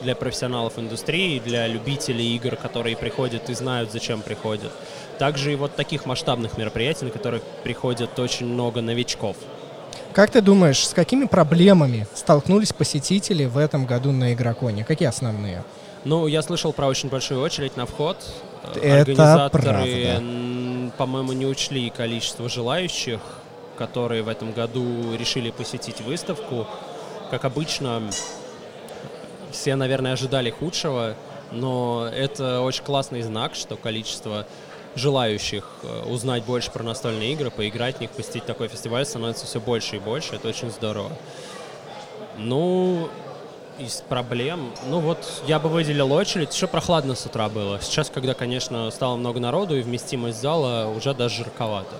для 0.02 0.16
профессионалов 0.16 0.78
индустрии, 0.78 1.40
для 1.40 1.68
любителей 1.68 2.36
игр, 2.36 2.56
которые 2.56 2.96
приходят 2.98 3.50
и 3.50 3.54
знают, 3.54 3.92
зачем 3.92 4.22
приходят. 4.22 4.72
Также 5.18 5.54
и 5.54 5.56
вот 5.56 5.76
таких 5.76 6.06
масштабных 6.06 6.58
мероприятий, 6.58 7.06
на 7.06 7.12
которых 7.12 7.44
приходят 7.64 8.18
очень 8.20 8.48
много 8.48 8.82
новичков. 8.82 9.38
Как 10.14 10.30
ты 10.30 10.42
думаешь, 10.42 10.86
с 10.86 10.94
какими 10.94 11.26
проблемами 11.26 12.06
столкнулись 12.14 12.74
посетители 12.74 13.46
в 13.46 13.58
этом 13.58 13.86
году 13.86 14.12
на 14.12 14.34
Игроконе? 14.34 14.84
Какие 14.84 15.08
основные? 15.08 15.64
Ну, 16.04 16.28
я 16.28 16.42
слышал 16.42 16.74
про 16.74 16.88
очень 16.88 17.10
большую 17.10 17.42
очередь 17.42 17.78
на 17.78 17.86
вход. 17.86 18.18
Это 18.76 19.00
Организаторы, 19.02 19.64
правда. 19.64 20.24
по-моему, 20.98 21.34
не 21.34 21.46
учли 21.46 21.90
количество 21.90 22.50
желающих, 22.50 23.20
которые 23.78 24.24
в 24.24 24.28
этом 24.28 24.52
году 24.52 25.16
решили 25.18 25.52
посетить 25.52 26.02
выставку. 26.02 26.68
Как 27.30 27.46
обычно, 27.46 28.02
все, 29.52 29.76
наверное, 29.76 30.14
ожидали 30.14 30.50
худшего, 30.50 31.16
но 31.52 32.10
это 32.12 32.62
очень 32.62 32.84
классный 32.84 33.22
знак, 33.22 33.56
что 33.56 33.76
количество 33.76 34.46
желающих 34.96 35.68
э, 35.84 36.04
узнать 36.04 36.44
больше 36.44 36.72
про 36.72 36.84
настольные 36.84 37.34
игры, 37.34 37.50
поиграть 37.50 37.98
в 37.98 38.02
них, 38.02 38.12
посетить 38.12 38.46
такой 38.46 38.68
фестиваль 38.68 39.06
становится 39.06 39.46
все 39.46 39.60
больше 39.60 39.98
и 39.98 40.00
больше. 40.00 40.36
Это 40.36 40.48
очень 40.50 40.70
здорово. 40.70 41.12
Ну, 42.38 43.10
из 43.80 44.04
проблем, 44.08 44.72
ну 44.90 45.00
вот 45.00 45.44
я 45.48 45.60
бы 45.60 45.70
выделил 45.70 46.12
очередь, 46.12 46.54
еще 46.54 46.68
прохладно 46.68 47.16
с 47.16 47.26
утра 47.26 47.50
было. 47.50 47.80
Сейчас, 47.82 48.10
когда, 48.10 48.34
конечно, 48.34 48.92
стало 48.92 49.16
много 49.16 49.40
народу 49.40 49.78
и 49.78 49.82
вместимость 49.82 50.42
зала, 50.42 50.88
уже 50.88 51.14
даже 51.14 51.44
жарковато. 51.44 51.96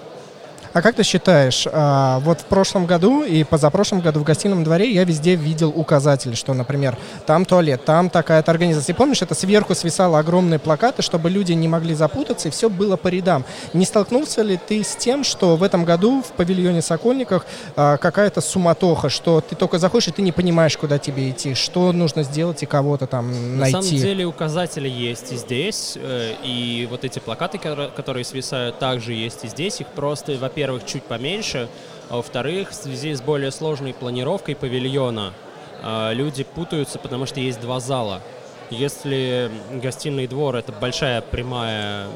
А 0.74 0.82
как 0.82 0.96
ты 0.96 1.04
считаешь, 1.04 1.68
а, 1.70 2.20
вот 2.20 2.40
в 2.42 2.46
прошлом 2.46 2.86
году 2.86 3.24
и 3.24 3.44
позапрошлом 3.44 4.00
году 4.00 4.22
в 4.22 4.24
гостином 4.24 4.64
дворе 4.64 4.90
я 4.94 5.04
везде 5.04 5.36
видел 5.36 5.70
указатели, 5.76 6.34
что, 6.34 6.54
например, 6.54 6.98
там 7.26 7.44
туалет, 7.44 7.84
там 7.84 8.10
такая-то 8.10 8.52
организация. 8.52 8.94
И 8.94 8.98
помнишь, 8.98 9.22
это 9.22 9.36
сверху 9.36 9.76
свисало 9.76 10.18
огромные 10.20 10.60
плакаты, 10.60 11.02
чтобы 11.02 11.30
люди 11.30 11.52
не 11.52 11.68
могли 11.68 11.94
запутаться, 11.94 12.48
и 12.48 12.52
все 12.52 12.70
было 12.70 12.96
по 12.96 13.10
рядам. 13.10 13.44
Не 13.74 13.84
столкнулся 13.86 14.44
ли 14.44 14.58
ты 14.66 14.82
с 14.82 14.96
тем, 14.96 15.26
что 15.26 15.58
в 15.58 15.64
этом 15.64 15.84
году 15.84 16.22
в 16.22 16.32
павильоне 16.38 16.82
Сокольниках 16.82 17.46
а, 17.76 17.98
какая-то 17.98 18.40
суматоха, 18.40 19.10
что 19.10 19.42
ты 19.42 19.58
только 19.58 19.78
заходишь, 19.78 20.08
и 20.08 20.12
ты 20.12 20.22
не 20.22 20.32
понимаешь, 20.32 20.78
куда 20.78 20.98
тебе 21.00 21.30
идти, 21.32 21.54
что 21.54 21.92
нужно 21.92 22.24
сделать 22.24 22.64
и 22.64 22.66
кого-то 22.66 23.08
там 23.08 23.30
На 23.58 23.62
найти? 23.62 23.72
самом 23.74 24.02
деле 24.02 24.26
указатели 24.26 24.88
есть 24.88 25.34
и 25.34 25.36
здесь, 25.36 25.98
э, 26.02 26.34
и 26.46 26.88
вот 26.90 27.04
эти 27.04 27.20
плакаты, 27.20 27.58
ко- 27.58 27.90
которые 27.94 28.24
свисают, 28.24 28.80
также 28.80 29.12
есть 29.12 29.44
и 29.44 29.48
здесь. 29.50 29.82
Их 29.82 29.88
просто, 29.88 30.32
во-первых, 30.40 30.61
чуть 30.86 31.04
поменьше, 31.04 31.70
а 32.10 32.18
во-вторых, 32.18 32.72
в 32.72 32.74
связи 32.74 33.14
с 33.14 33.22
более 33.22 33.52
сложной 33.52 33.94
планировкой 33.94 34.56
павильона 34.56 35.34
э, 35.82 36.14
люди 36.14 36.44
путаются, 36.44 37.00
потому 37.00 37.26
что 37.26 37.40
есть 37.40 37.60
два 37.62 37.80
зала. 37.80 38.22
Если 38.70 39.52
гостиный 39.82 40.28
двор— 40.28 40.56
это 40.58 40.72
большая 40.72 41.22
прямая 41.22 42.08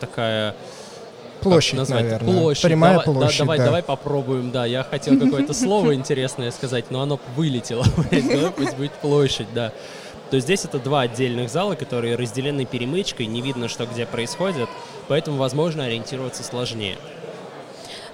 такая 0.00 0.54
Площадь, 1.42 1.74
назвать? 1.74 2.04
наверное. 2.04 2.40
Площадь. 2.40 2.62
Прямая 2.64 2.92
давай, 2.92 3.06
да, 3.06 3.12
площадь, 3.20 3.38
давай, 3.38 3.58
да. 3.58 3.64
давай 3.64 3.82
попробуем, 3.82 4.50
да. 4.50 4.64
Я 4.64 4.84
хотел 4.84 5.18
какое-то 5.18 5.52
слово 5.52 5.94
интересное 5.94 6.50
сказать, 6.50 6.90
но 6.90 7.02
оно 7.02 7.18
вылетело. 7.36 7.84
Пусть 8.56 8.76
будет 8.76 8.92
площадь, 8.92 9.48
да. 9.54 9.72
То 10.30 10.40
здесь 10.40 10.64
это 10.64 10.78
два 10.78 11.02
отдельных 11.02 11.50
зала, 11.50 11.74
которые 11.74 12.16
разделены 12.16 12.64
перемычкой, 12.64 13.26
не 13.26 13.42
видно, 13.42 13.68
что 13.68 13.84
где 13.84 14.06
происходит, 14.06 14.68
поэтому, 15.08 15.36
возможно, 15.36 15.84
ориентироваться 15.84 16.42
сложнее. 16.42 16.96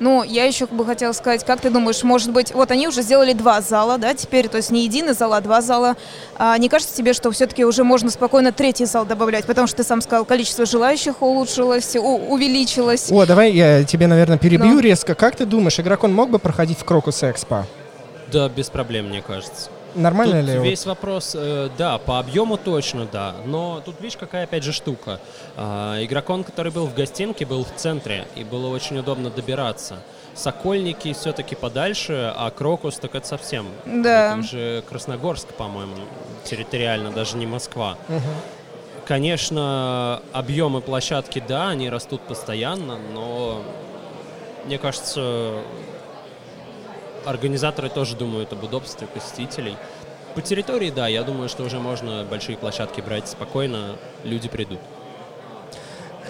Ну, 0.00 0.22
я 0.22 0.44
еще 0.44 0.66
бы 0.66 0.84
хотела 0.86 1.12
сказать, 1.12 1.44
как 1.44 1.60
ты 1.60 1.70
думаешь, 1.70 2.02
может 2.04 2.30
быть, 2.32 2.52
вот 2.54 2.70
они 2.70 2.86
уже 2.86 3.02
сделали 3.02 3.32
два 3.32 3.60
зала, 3.60 3.98
да, 3.98 4.14
теперь, 4.14 4.48
то 4.48 4.56
есть 4.58 4.70
не 4.70 4.84
единый 4.84 5.12
зал, 5.12 5.34
а 5.34 5.40
два 5.40 5.60
зала. 5.60 5.96
А 6.36 6.56
не 6.58 6.68
кажется 6.68 6.94
тебе, 6.96 7.12
что 7.12 7.30
все-таки 7.32 7.64
уже 7.64 7.82
можно 7.82 8.10
спокойно 8.10 8.52
третий 8.52 8.84
зал 8.84 9.04
добавлять, 9.04 9.44
потому 9.44 9.66
что 9.66 9.78
ты 9.78 9.82
сам 9.84 10.00
сказал, 10.00 10.24
количество 10.24 10.66
желающих 10.66 11.20
улучшилось, 11.20 11.96
у- 11.96 12.32
увеличилось. 12.32 13.10
О, 13.10 13.26
давай 13.26 13.52
я 13.52 13.82
тебе, 13.84 14.06
наверное, 14.06 14.38
перебью 14.38 14.74
Ну. 14.74 14.80
резко. 14.80 15.14
Как 15.16 15.34
ты 15.36 15.44
думаешь, 15.46 15.80
игрокон 15.80 16.14
мог 16.14 16.30
бы 16.30 16.38
проходить 16.38 16.78
в 16.78 16.84
Крокус 16.84 17.22
Экспо? 17.24 17.64
Да, 18.30 18.48
без 18.48 18.68
проблем, 18.70 19.08
мне 19.08 19.20
кажется. 19.22 19.70
Нормально 19.94 20.40
Тут 20.40 20.50
ли? 20.50 20.58
вот? 20.58 20.64
весь 20.64 20.86
вопрос, 20.86 21.32
э, 21.34 21.68
да, 21.78 21.98
по 21.98 22.18
объему 22.18 22.56
точно, 22.56 23.06
да. 23.10 23.34
Но 23.46 23.80
тут 23.84 24.00
видишь, 24.00 24.16
какая 24.16 24.44
опять 24.44 24.62
же 24.62 24.72
штука. 24.72 25.20
А, 25.56 26.02
игрокон, 26.02 26.44
который 26.44 26.70
был 26.72 26.86
в 26.86 26.94
гостинке, 26.94 27.46
был 27.46 27.64
в 27.64 27.74
центре, 27.76 28.26
и 28.36 28.44
было 28.44 28.68
очень 28.68 28.98
удобно 28.98 29.30
добираться. 29.30 29.98
Сокольники 30.34 31.12
все-таки 31.14 31.56
подальше, 31.56 32.32
а 32.36 32.50
Крокус 32.50 32.96
так 32.96 33.14
это 33.14 33.26
совсем. 33.26 33.66
Да. 33.86 34.32
Это 34.32 34.40
уже 34.40 34.82
Красногорск, 34.88 35.48
по-моему, 35.48 35.96
территориально, 36.44 37.10
даже 37.10 37.36
не 37.36 37.46
Москва. 37.46 37.96
Мгм. 38.08 38.22
Конечно, 39.06 40.20
объемы 40.32 40.80
площадки, 40.82 41.42
да, 41.48 41.70
они 41.70 41.88
растут 41.88 42.20
постоянно, 42.20 42.98
но 43.14 43.62
мне 44.66 44.76
кажется, 44.78 45.54
организаторы 47.28 47.88
тоже 47.88 48.16
думают 48.16 48.52
об 48.52 48.64
удобстве 48.64 49.06
посетителей. 49.06 49.76
По 50.34 50.42
территории, 50.42 50.90
да, 50.90 51.08
я 51.08 51.22
думаю, 51.22 51.48
что 51.48 51.62
уже 51.62 51.78
можно 51.78 52.24
большие 52.24 52.56
площадки 52.56 53.00
брать 53.00 53.28
спокойно, 53.28 53.96
люди 54.24 54.48
придут. 54.48 54.78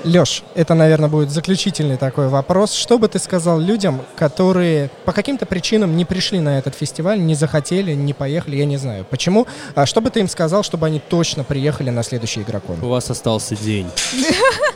Леш, 0.04 0.44
это, 0.54 0.74
наверное, 0.74 1.08
будет 1.08 1.30
заключительный 1.30 1.96
такой 1.96 2.28
вопрос. 2.28 2.72
Что 2.72 2.98
бы 2.98 3.08
ты 3.08 3.18
сказал 3.18 3.58
людям, 3.58 4.00
которые 4.16 4.90
по 5.04 5.12
каким-то 5.12 5.44
причинам 5.44 5.96
не 5.96 6.04
пришли 6.04 6.38
на 6.38 6.58
этот 6.58 6.76
фестиваль, 6.76 7.20
не 7.20 7.34
захотели, 7.34 7.94
не 7.94 8.12
поехали, 8.12 8.56
я 8.56 8.64
не 8.64 8.76
знаю. 8.76 9.04
Почему? 9.04 9.46
А 9.74 9.86
что 9.86 10.00
бы 10.00 10.10
ты 10.10 10.20
им 10.20 10.28
сказал, 10.28 10.62
чтобы 10.62 10.86
они 10.86 11.00
точно 11.00 11.42
приехали 11.42 11.90
на 11.90 12.04
следующий 12.04 12.42
игрокон? 12.42 12.82
У 12.82 12.88
вас 12.88 13.10
остался 13.10 13.56
день. 13.56 13.90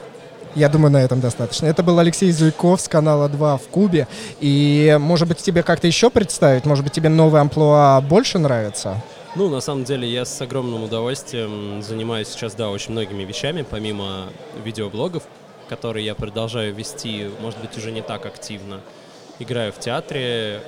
Я 0.54 0.68
думаю, 0.68 0.92
на 0.92 1.02
этом 1.02 1.20
достаточно. 1.20 1.66
Это 1.66 1.82
был 1.82 1.98
Алексей 1.98 2.30
Зуйков 2.30 2.80
с 2.80 2.88
канала 2.88 3.28
2 3.28 3.56
в 3.56 3.68
Кубе. 3.68 4.06
И, 4.40 4.98
может 5.00 5.26
быть, 5.26 5.38
тебе 5.38 5.62
как-то 5.62 5.86
еще 5.86 6.10
представить? 6.10 6.66
Может 6.66 6.84
быть, 6.84 6.92
тебе 6.92 7.08
новый 7.08 7.40
амплуа 7.40 8.00
больше 8.02 8.38
нравится? 8.38 9.02
Ну, 9.34 9.48
на 9.48 9.60
самом 9.60 9.84
деле, 9.84 10.06
я 10.06 10.26
с 10.26 10.42
огромным 10.42 10.82
удовольствием 10.82 11.82
занимаюсь 11.82 12.28
сейчас, 12.28 12.52
да, 12.52 12.68
очень 12.68 12.92
многими 12.92 13.22
вещами, 13.22 13.64
помимо 13.68 14.26
видеоблогов, 14.62 15.22
которые 15.70 16.04
я 16.04 16.14
продолжаю 16.14 16.74
вести, 16.74 17.30
может 17.40 17.58
быть, 17.60 17.78
уже 17.78 17.90
не 17.92 18.02
так 18.02 18.26
активно. 18.26 18.80
Играю 19.38 19.72
в 19.72 19.78
театре, 19.78 20.60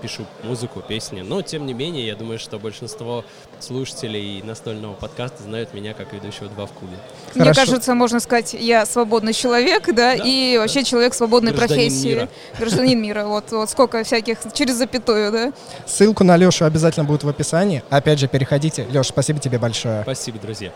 пишу 0.00 0.26
музыку, 0.42 0.80
песни. 0.80 1.22
Но, 1.22 1.42
тем 1.42 1.66
не 1.66 1.74
менее, 1.74 2.06
я 2.06 2.16
думаю, 2.16 2.38
что 2.38 2.58
большинство 2.58 3.24
слушателей 3.58 4.42
настольного 4.42 4.94
подкаста 4.94 5.42
знают 5.42 5.74
меня 5.74 5.94
как 5.94 6.12
ведущего 6.12 6.48
«Два 6.48 6.66
в 6.66 6.72
клубе». 6.72 6.96
Мне 7.34 7.44
Хорошо. 7.44 7.60
кажется, 7.60 7.94
можно 7.94 8.20
сказать, 8.20 8.54
я 8.54 8.86
свободный 8.86 9.32
человек, 9.32 9.86
да, 9.86 10.16
да 10.16 10.24
и 10.24 10.56
вообще 10.58 10.84
человек 10.84 11.14
свободной 11.14 11.52
Гражданин 11.52 11.84
профессии. 11.84 12.08
Мира. 12.08 12.28
Гражданин 12.58 13.02
мира. 13.02 13.24
Вот, 13.24 13.50
вот 13.52 13.70
сколько 13.70 14.02
всяких 14.04 14.38
через 14.52 14.76
запятую, 14.76 15.32
да. 15.32 15.52
Ссылку 15.86 16.24
на 16.24 16.36
Лешу 16.36 16.64
обязательно 16.64 17.04
будет 17.04 17.24
в 17.24 17.28
описании. 17.28 17.82
Опять 17.90 18.18
же, 18.18 18.28
переходите. 18.28 18.86
Леш, 18.90 19.08
спасибо 19.08 19.38
тебе 19.38 19.58
большое. 19.58 20.02
Спасибо, 20.02 20.38
друзья. 20.38 20.72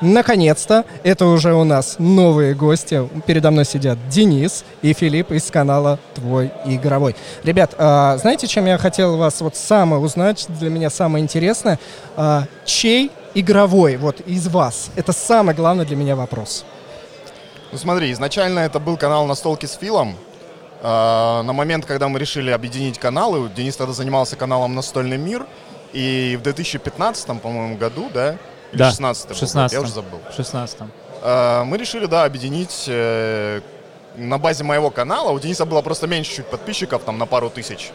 Наконец-то, 0.00 0.86
это 1.02 1.26
уже 1.26 1.52
у 1.52 1.64
нас 1.64 1.96
новые 1.98 2.54
гости. 2.54 3.06
Передо 3.26 3.50
мной 3.50 3.66
сидят 3.66 3.98
Денис 4.08 4.64
и 4.80 4.94
Филипп 4.94 5.30
из 5.30 5.50
канала 5.50 5.98
«Твой 6.14 6.50
игровой». 6.64 7.14
Ребят, 7.44 7.74
а, 7.76 8.16
знаете, 8.16 8.46
чем 8.46 8.64
я 8.64 8.78
хотел 8.78 9.18
вас 9.18 9.42
вот 9.42 9.56
самое 9.56 10.00
узнать? 10.00 10.46
Для 10.48 10.70
меня 10.70 10.88
самое 10.88 11.22
интересное. 11.22 11.78
А, 12.16 12.44
чей 12.64 13.10
игровой 13.34 13.96
вот 13.96 14.20
из 14.20 14.48
вас? 14.48 14.90
Это 14.96 15.12
самый 15.12 15.54
главный 15.54 15.84
для 15.84 15.96
меня 15.96 16.16
вопрос. 16.16 16.64
Ну 17.70 17.76
смотри, 17.76 18.10
изначально 18.12 18.60
это 18.60 18.80
был 18.80 18.96
канал 18.96 19.26
«Настолки 19.26 19.66
с 19.66 19.74
Филом». 19.74 20.16
А, 20.82 21.42
на 21.42 21.52
момент, 21.52 21.84
когда 21.84 22.08
мы 22.08 22.18
решили 22.18 22.50
объединить 22.50 22.98
каналы, 22.98 23.50
Денис 23.54 23.76
тогда 23.76 23.92
занимался 23.92 24.36
каналом 24.36 24.74
«Настольный 24.74 25.18
мир», 25.18 25.46
и 25.92 26.38
в 26.38 26.42
2015, 26.42 27.40
по-моему, 27.40 27.76
году, 27.76 28.08
да, 28.14 28.36
или 28.72 28.78
да, 28.78 28.90
16 28.90 29.36
16 29.36 29.72
я 29.72 29.80
уже 29.80 29.92
забыл. 29.92 30.20
В 30.30 30.34
16 30.34 30.78
а, 31.22 31.64
Мы 31.64 31.76
решили, 31.78 32.06
да, 32.06 32.24
объединить 32.24 32.84
э, 32.86 33.60
на 34.16 34.38
базе 34.38 34.64
моего 34.64 34.90
канала. 34.90 35.30
У 35.30 35.38
Дениса 35.38 35.64
было 35.64 35.82
просто 35.82 36.06
меньше 36.06 36.36
чуть 36.36 36.46
подписчиков, 36.46 37.02
там 37.02 37.18
на 37.18 37.26
пару 37.26 37.50
тысяч. 37.50 37.90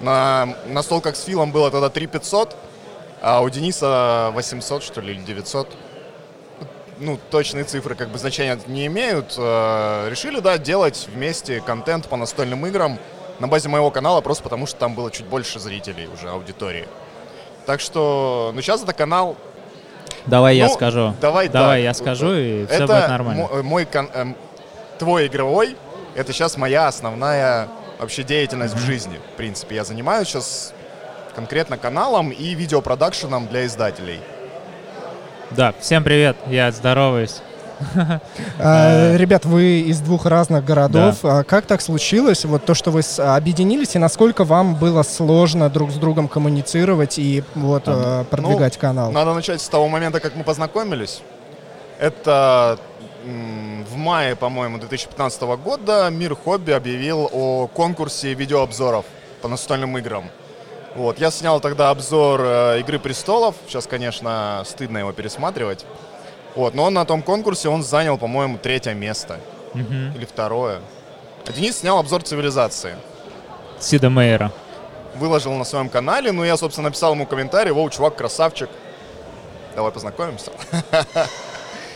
На, 0.00 0.56
на 0.66 0.82
столках 0.82 1.16
с 1.16 1.24
Филом 1.24 1.52
было 1.52 1.70
тогда 1.70 1.88
3 1.88 2.06
500, 2.06 2.56
а 3.22 3.40
у 3.40 3.48
Дениса 3.48 4.30
800, 4.34 4.82
что 4.82 5.00
ли, 5.00 5.14
или 5.14 5.22
900. 5.22 5.68
Ну, 6.98 7.18
точные 7.30 7.64
цифры 7.64 7.94
как 7.94 8.08
бы 8.08 8.18
значения 8.18 8.58
не 8.66 8.86
имеют. 8.86 9.34
Э, 9.38 10.08
решили, 10.10 10.40
да, 10.40 10.58
делать 10.58 11.08
вместе 11.12 11.60
контент 11.60 12.08
по 12.08 12.16
настольным 12.16 12.66
играм 12.66 12.98
на 13.38 13.48
базе 13.48 13.68
моего 13.68 13.90
канала, 13.90 14.20
просто 14.22 14.42
потому 14.42 14.66
что 14.66 14.78
там 14.78 14.94
было 14.94 15.10
чуть 15.10 15.26
больше 15.26 15.60
зрителей 15.60 16.08
уже, 16.12 16.30
аудитории. 16.30 16.88
Так 17.66 17.80
что, 17.80 18.52
ну, 18.54 18.62
сейчас 18.62 18.82
это 18.82 18.92
канал 18.92 19.36
Давай 20.26 20.54
ну, 20.54 20.60
я 20.60 20.68
скажу. 20.68 21.14
Давай, 21.20 21.48
давай 21.48 21.80
да. 21.80 21.84
я 21.84 21.94
скажу, 21.94 22.34
и 22.34 22.64
это 22.64 22.74
все 22.74 22.86
будет 22.86 23.08
нормально. 23.08 23.48
Мой, 23.48 23.62
мой 23.62 23.88
э, 23.92 24.34
твой 24.98 25.26
игровой, 25.26 25.76
это 26.14 26.32
сейчас 26.32 26.56
моя 26.56 26.88
основная 26.88 27.68
вообще 27.98 28.22
деятельность 28.22 28.74
mm-hmm. 28.74 28.78
в 28.78 28.80
жизни. 28.80 29.20
В 29.34 29.36
принципе, 29.36 29.76
я 29.76 29.84
занимаюсь 29.84 30.28
сейчас 30.28 30.72
конкретно 31.34 31.78
каналом 31.78 32.30
и 32.30 32.54
видеопродакшеном 32.54 33.46
для 33.46 33.66
издателей. 33.66 34.20
Да, 35.50 35.74
всем 35.80 36.02
привет, 36.02 36.36
я 36.46 36.72
здороваюсь. 36.72 37.40
А, 38.58 39.16
ребят, 39.16 39.44
вы 39.44 39.80
из 39.80 40.00
двух 40.00 40.26
разных 40.26 40.64
городов. 40.64 41.18
А 41.24 41.44
как 41.44 41.66
так 41.66 41.80
случилось? 41.80 42.44
Вот 42.44 42.64
то, 42.64 42.74
что 42.74 42.90
вы 42.90 43.02
объединились, 43.18 43.94
и 43.94 43.98
насколько 43.98 44.44
вам 44.44 44.74
было 44.74 45.02
сложно 45.02 45.68
друг 45.68 45.90
с 45.90 45.94
другом 45.94 46.28
коммуницировать 46.28 47.18
и 47.18 47.44
вот 47.54 47.84
продвигать 47.84 48.74
ну, 48.76 48.80
канал? 48.80 49.12
Надо 49.12 49.34
начать 49.34 49.60
с 49.60 49.68
того 49.68 49.88
момента, 49.88 50.20
как 50.20 50.34
мы 50.36 50.44
познакомились. 50.44 51.22
Это 51.98 52.78
в 53.24 53.96
мае, 53.96 54.36
по-моему, 54.36 54.78
2015 54.78 55.42
года 55.42 56.08
Мир 56.10 56.36
Хобби 56.36 56.70
объявил 56.70 57.28
о 57.32 57.66
конкурсе 57.66 58.34
видеообзоров 58.34 59.04
по 59.42 59.48
настольным 59.48 59.96
играм. 59.98 60.24
Вот, 60.94 61.18
я 61.18 61.30
снял 61.30 61.60
тогда 61.60 61.90
обзор 61.90 62.40
э, 62.42 62.80
Игры 62.80 62.98
престолов. 62.98 63.54
Сейчас, 63.66 63.86
конечно, 63.86 64.62
стыдно 64.64 64.98
его 64.98 65.12
пересматривать. 65.12 65.84
Вот, 66.56 66.74
но 66.74 66.84
он 66.84 66.94
на 66.94 67.04
том 67.04 67.22
конкурсе 67.22 67.68
он 67.68 67.82
занял, 67.82 68.18
по-моему, 68.18 68.58
третье 68.58 68.94
место. 68.94 69.38
Угу. 69.74 70.16
Или 70.16 70.24
второе. 70.24 70.80
А 71.46 71.52
Денис 71.52 71.78
снял 71.78 71.98
обзор 71.98 72.22
цивилизации. 72.22 72.96
Сида 73.78 74.08
Мейера. 74.10 74.50
Выложил 75.16 75.52
на 75.52 75.64
своем 75.64 75.88
канале, 75.88 76.32
ну 76.32 76.44
я, 76.44 76.56
собственно, 76.56 76.88
написал 76.88 77.12
ему 77.12 77.26
комментарий, 77.26 77.72
воу, 77.72 77.88
чувак, 77.90 78.16
красавчик. 78.16 78.68
Давай 79.74 79.92
познакомимся. 79.92 80.50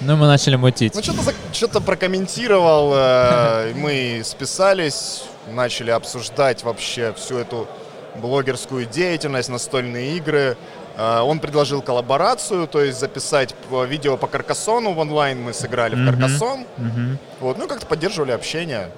Ну, 0.02 0.16
мы 0.16 0.26
начали 0.26 0.56
мутить. 0.56 0.94
Ну, 0.94 1.02
что-то, 1.02 1.34
что-то 1.52 1.80
прокомментировал, 1.82 2.92
э, 2.94 3.74
мы 3.74 4.22
списались, 4.24 5.24
начали 5.46 5.90
обсуждать 5.90 6.64
вообще 6.64 7.12
всю 7.18 7.36
эту 7.36 7.68
блогерскую 8.16 8.86
деятельность, 8.86 9.50
настольные 9.50 10.16
игры. 10.16 10.56
Э, 11.00 11.20
он 11.20 11.38
предложил 11.38 11.80
коллаборацию, 11.80 12.66
то 12.66 12.82
есть 12.82 13.00
записать 13.00 13.54
видео 13.86 14.18
по 14.18 14.26
Каркасону 14.26 14.92
в 14.92 14.98
онлайн 14.98 15.40
мы 15.40 15.54
сыграли 15.54 15.96
mm-hmm. 15.96 16.02
в 16.02 16.10
Каркасон. 16.10 16.66
Mm-hmm. 16.76 17.16
Вот, 17.40 17.58
ну 17.58 17.66
как-то 17.66 17.86
поддерживали 17.86 18.32
общение. 18.32 18.90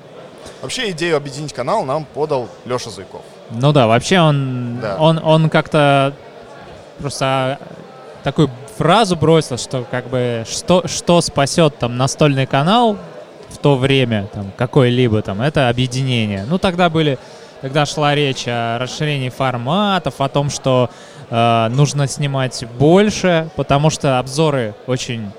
Вообще 0.63 0.91
идею 0.91 1.17
объединить 1.17 1.53
канал 1.53 1.85
нам 1.85 2.05
подал 2.05 2.49
Леша 2.65 2.91
Зуйков. 2.91 3.23
Ну 3.51 3.73
да, 3.73 3.87
вообще 3.87 4.19
он, 4.19 4.81
да. 4.81 4.97
он, 4.99 5.21
он 5.23 5.49
как-то 5.49 6.13
просто 6.99 7.61
такую 8.25 8.51
фразу 8.77 9.15
бросил, 9.15 9.57
что 9.57 9.85
как 9.89 10.09
бы 10.09 10.45
что, 10.51 10.89
что 10.89 11.21
спасет 11.21 11.79
там 11.79 11.97
настольный 11.97 12.47
канал 12.47 12.97
в 13.49 13.59
то 13.59 13.77
время, 13.77 14.27
там, 14.33 14.51
какой-либо 14.57 15.23
там, 15.23 15.41
это 15.41 15.69
объединение. 15.69 16.47
Ну 16.49 16.59
тогда 16.59 16.91
были, 16.91 17.19
тогда 17.61 17.87
шла 17.87 18.17
речь 18.17 18.45
о 18.49 18.79
расширении 18.81 19.29
форматов, 19.29 20.21
о 20.21 20.29
том, 20.29 20.51
что 20.51 20.91
Э, 21.33 21.69
нужно 21.71 22.07
снимать 22.09 22.63
больше, 22.79 23.49
потому 23.57 23.89
что 23.89 24.19
обзоры 24.19 24.75
очень 24.87 25.31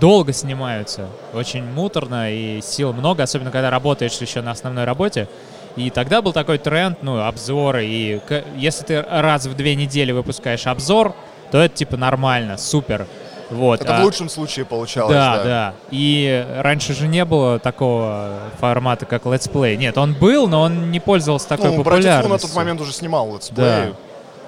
долго 0.00 0.32
снимаются, 0.32 1.06
очень 1.32 1.62
муторно 1.62 2.32
и 2.32 2.60
сил 2.60 2.92
много, 2.92 3.22
особенно 3.22 3.52
когда 3.52 3.70
работаешь 3.70 4.18
еще 4.18 4.42
на 4.42 4.50
основной 4.50 4.84
работе. 4.84 5.28
И 5.76 5.90
тогда 5.90 6.20
был 6.20 6.32
такой 6.32 6.58
тренд, 6.58 6.98
ну, 7.02 7.24
обзоры. 7.24 7.86
И 7.86 8.20
если 8.56 8.84
ты 8.84 9.02
раз 9.02 9.46
в 9.46 9.54
две 9.54 9.76
недели 9.76 10.10
выпускаешь 10.10 10.66
обзор, 10.66 11.14
то 11.52 11.58
это 11.58 11.76
типа 11.76 11.96
нормально, 11.96 12.56
супер. 12.56 13.06
Вот. 13.48 13.82
Это 13.82 13.98
а, 13.98 14.00
в 14.00 14.04
лучшем 14.04 14.28
случае 14.28 14.64
получалось. 14.64 15.12
Да, 15.12 15.36
да, 15.36 15.44
да. 15.44 15.74
И 15.92 16.44
раньше 16.58 16.92
же 16.92 17.06
не 17.06 17.24
было 17.24 17.60
такого 17.60 18.40
формата, 18.58 19.06
как 19.06 19.26
let's 19.26 19.51
play. 19.51 19.76
Нет, 19.76 19.96
он 19.96 20.14
был, 20.14 20.48
но 20.48 20.62
он 20.62 20.90
не 20.90 20.98
пользовался 20.98 21.46
такой 21.46 21.70
ну, 21.70 21.84
популярностью. 21.84 22.28
на 22.28 22.38
тот 22.38 22.54
момент 22.56 22.80
уже 22.80 22.92
снимал 22.92 23.32
let's 23.32 23.48
play. 23.48 23.64
Да 23.64 23.92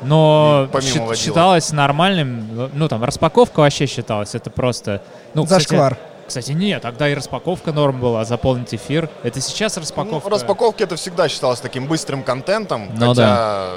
но 0.03 0.69
счит, 0.81 1.17
считалось 1.17 1.73
нормальным, 1.73 2.71
ну 2.73 2.89
там 2.89 3.05
распаковка 3.05 3.61
вообще 3.61 3.87
считалась, 3.87 4.35
это 4.35 4.51
просто... 4.51 5.03
Ну, 5.35 5.47
Зашквар. 5.47 5.95
Кстати, 5.95 6.19
кстати, 6.29 6.53
нет, 6.53 6.83
тогда 6.83 7.09
и 7.09 7.15
распаковка 7.15 7.73
норм 7.73 8.01
была, 8.01 8.25
заполнить 8.27 8.75
эфир. 8.75 9.09
Это 9.23 9.41
сейчас 9.41 9.79
распаковка... 9.79 10.29
Ну, 10.29 10.35
распаковки 10.35 10.83
это 10.83 10.97
всегда 10.97 11.27
считалось 11.27 11.61
таким 11.61 11.87
быстрым 11.87 12.23
контентом, 12.23 12.91
ну, 12.95 13.09
хотя... 13.09 13.15
Да. 13.15 13.71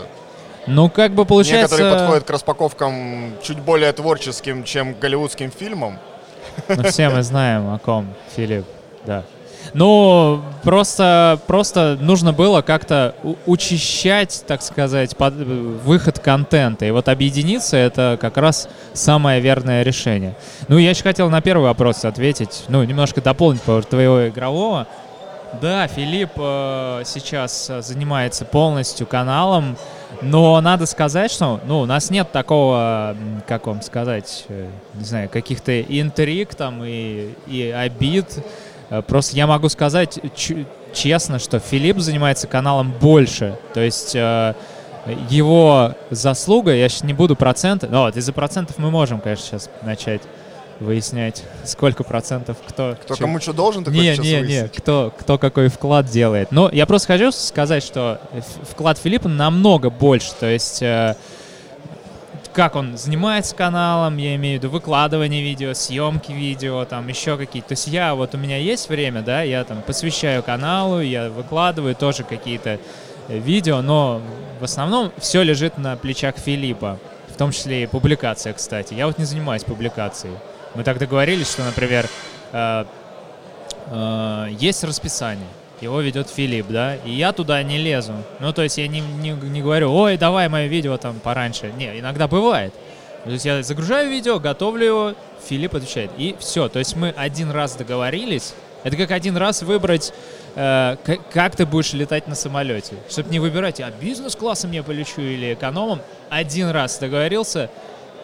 Ну, 0.68 0.90
как 0.90 1.14
бы 1.14 1.26
получается... 1.26 1.76
Некоторые 1.76 2.00
подходят 2.00 2.24
к 2.26 2.30
распаковкам 2.30 3.34
чуть 3.42 3.60
более 3.60 3.92
творческим, 3.94 4.66
чем 4.66 4.94
к 4.94 5.00
голливудским 5.00 5.50
фильмам. 5.50 5.98
Ну, 6.68 6.84
все 6.84 7.10
мы 7.10 7.24
знаем, 7.24 7.74
о 7.74 7.80
ком 7.80 8.14
Филипп, 8.36 8.66
да. 9.06 9.24
Ну, 9.74 10.42
просто, 10.64 11.40
просто 11.48 11.98
нужно 12.00 12.34
было 12.34 12.62
как-то 12.62 13.16
учащать, 13.46 14.44
так 14.48 14.62
сказать, 14.62 15.16
под, 15.16 15.34
выход 15.34 16.20
контента. 16.20 16.86
И 16.86 16.92
вот 16.92 17.08
объединиться— 17.08 17.78
это 17.78 18.18
как 18.20 18.38
раз 18.38 18.68
самое 18.94 19.40
верное 19.40 19.84
решение. 19.84 20.36
Ну, 20.68 20.78
я 20.78 20.90
еще 20.92 21.04
хотел 21.04 21.30
на 21.30 21.42
первый 21.42 21.64
вопрос 21.64 22.06
ответить, 22.06 22.66
ну, 22.68 22.84
немножко 22.84 23.22
дополнить 23.22 23.62
по 23.62 23.82
твоего 23.82 24.28
игрового. 24.28 24.88
Да, 25.60 25.88
Филипп 25.88 26.32
э, 26.38 27.04
сейчас 27.06 27.70
занимается 27.82 28.46
полностью 28.46 29.06
каналом, 29.06 29.76
но 30.22 30.60
надо 30.62 30.86
сказать, 30.86 31.30
что 31.30 31.60
ну, 31.66 31.82
у 31.82 31.86
нас 31.86 32.10
нет 32.10 32.32
такого, 32.32 33.18
как 33.48 33.68
вам 33.68 33.82
сказать, 33.82 34.46
э, 34.48 34.70
не 34.94 35.04
знаю, 35.04 35.30
каких-то 35.30 35.82
интриг 35.82 36.56
там 36.56 36.82
и, 36.86 37.34
и 37.48 37.70
обид. 37.70 38.28
Э, 38.92 39.02
просто 39.02 39.36
я 39.36 39.48
могу 39.48 39.70
сказать 39.70 40.20
честно, 40.94 41.40
что 41.40 41.58
Филипп 41.60 41.98
занимается 41.98 42.46
каналом 42.46 42.94
больше. 43.00 43.58
То 43.74 43.80
есть 43.80 44.14
э, 44.14 44.54
его 45.30 45.96
заслуга, 46.12 46.76
я 46.76 46.88
сейчас 46.90 47.04
не 47.04 47.14
буду 47.14 47.36
проценты, 47.36 47.88
но 47.88 48.04
вот 48.04 48.18
из-за 48.18 48.34
процентов 48.34 48.78
мы 48.78 48.92
можем, 48.92 49.20
конечно, 49.20 49.46
сейчас 49.46 49.70
начать 49.82 50.22
выяснять, 50.82 51.44
сколько 51.64 52.04
процентов 52.04 52.58
кто... 52.68 52.98
Кто 53.02 53.16
чем... 53.16 53.28
кому 53.28 53.40
что 53.40 53.54
должен, 53.54 53.84
такой 53.84 54.00
Не, 54.00 54.18
не, 54.18 54.42
не, 54.42 54.68
кто, 54.68 55.14
кто 55.18 55.38
какой 55.38 55.70
вклад 55.70 56.08
делает. 56.08 56.52
Но 56.52 56.70
я 56.72 56.86
просто 56.86 57.14
хочу 57.14 57.32
сказать, 57.32 57.84
что 57.84 58.20
вклад 58.70 58.98
Филиппа 58.98 59.30
намного 59.30 59.90
больше. 59.90 60.32
То 60.38 60.48
есть 60.48 60.82
э, 60.82 61.16
как 62.54 62.76
он 62.76 62.98
занимается 62.98 63.56
каналом, 63.56 64.18
я 64.18 64.36
имею 64.36 64.60
в 64.60 64.64
виду 64.64 64.72
выкладывание 64.72 65.42
видео, 65.42 65.74
съемки 65.74 66.32
видео, 66.32 66.86
там 66.86 67.08
еще 67.08 67.38
какие-то. 67.38 67.70
То 67.70 67.74
есть 67.74 67.88
я, 67.88 68.14
вот 68.16 68.36
у 68.36 68.38
меня 68.38 68.58
есть 68.58 68.90
время, 68.90 69.22
да, 69.22 69.42
я 69.42 69.64
там 69.64 69.82
посвящаю 69.82 70.44
каналу, 70.44 71.02
я 71.02 71.30
выкладываю 71.30 71.96
тоже 71.96 72.24
какие-то 72.24 72.80
э, 73.28 73.38
видео, 73.38 73.82
но 73.82 74.22
в 74.60 74.64
основном 74.64 75.12
все 75.18 75.44
лежит 75.44 75.78
на 75.78 75.96
плечах 75.96 76.38
Филиппа, 76.38 77.00
в 77.30 77.38
том 77.38 77.52
числе 77.52 77.84
и 77.84 77.88
публикация, 77.88 78.54
кстати. 78.54 78.94
Я 78.94 79.08
вот 79.08 79.18
не 79.18 79.26
занимаюсь 79.26 79.64
публикацией. 79.64 80.36
Мы 80.76 80.84
так 80.84 80.98
договорились, 80.98 81.52
что, 81.52 81.64
например, 81.64 82.08
э, 82.52 82.86
э, 83.88 84.48
есть 84.60 84.84
расписание, 84.84 85.48
его 85.82 86.00
ведет 86.02 86.30
Филипп, 86.30 86.68
да, 86.70 86.96
и 86.96 87.12
я 87.12 87.34
туда 87.34 87.62
не 87.64 87.78
лезу. 87.78 88.14
Ну, 88.40 88.54
то 88.54 88.62
есть 88.62 88.78
я 88.78 88.88
не, 88.88 89.02
не, 89.02 89.32
не 89.32 89.62
говорю, 89.62 89.92
ой, 89.94 90.18
давай 90.18 90.48
мое 90.48 90.68
видео 90.68 90.98
там 90.98 91.20
пораньше. 91.20 91.72
Не, 91.78 92.00
иногда 92.00 92.28
бывает. 92.28 92.74
То 93.24 93.32
есть 93.32 93.46
я 93.46 93.62
загружаю 93.62 94.10
видео, 94.10 94.40
готовлю 94.40 94.86
его, 94.86 95.14
Филипп 95.48 95.76
отвечает. 95.76 96.12
И 96.18 96.36
все. 96.40 96.70
То 96.70 96.80
есть 96.80 96.96
мы 96.96 97.10
один 97.10 97.52
раз 97.52 97.76
договорились. 97.76 98.54
Это 98.84 98.98
как 98.98 99.12
один 99.12 99.38
раз 99.38 99.62
выбрать, 99.62 100.12
э, 100.56 100.96
как, 101.32 101.56
ты 101.56 101.66
будешь 101.68 101.94
летать 101.94 102.28
на 102.28 102.34
самолете. 102.34 102.96
Чтобы 103.10 103.30
не 103.30 103.40
выбирать, 103.40 103.80
а 103.80 103.92
бизнес-классом 103.92 104.72
я 104.72 104.82
полечу 104.82 105.22
или 105.22 105.54
экономом. 105.54 106.02
Один 106.30 106.70
раз 106.70 106.98
договорился, 106.98 107.70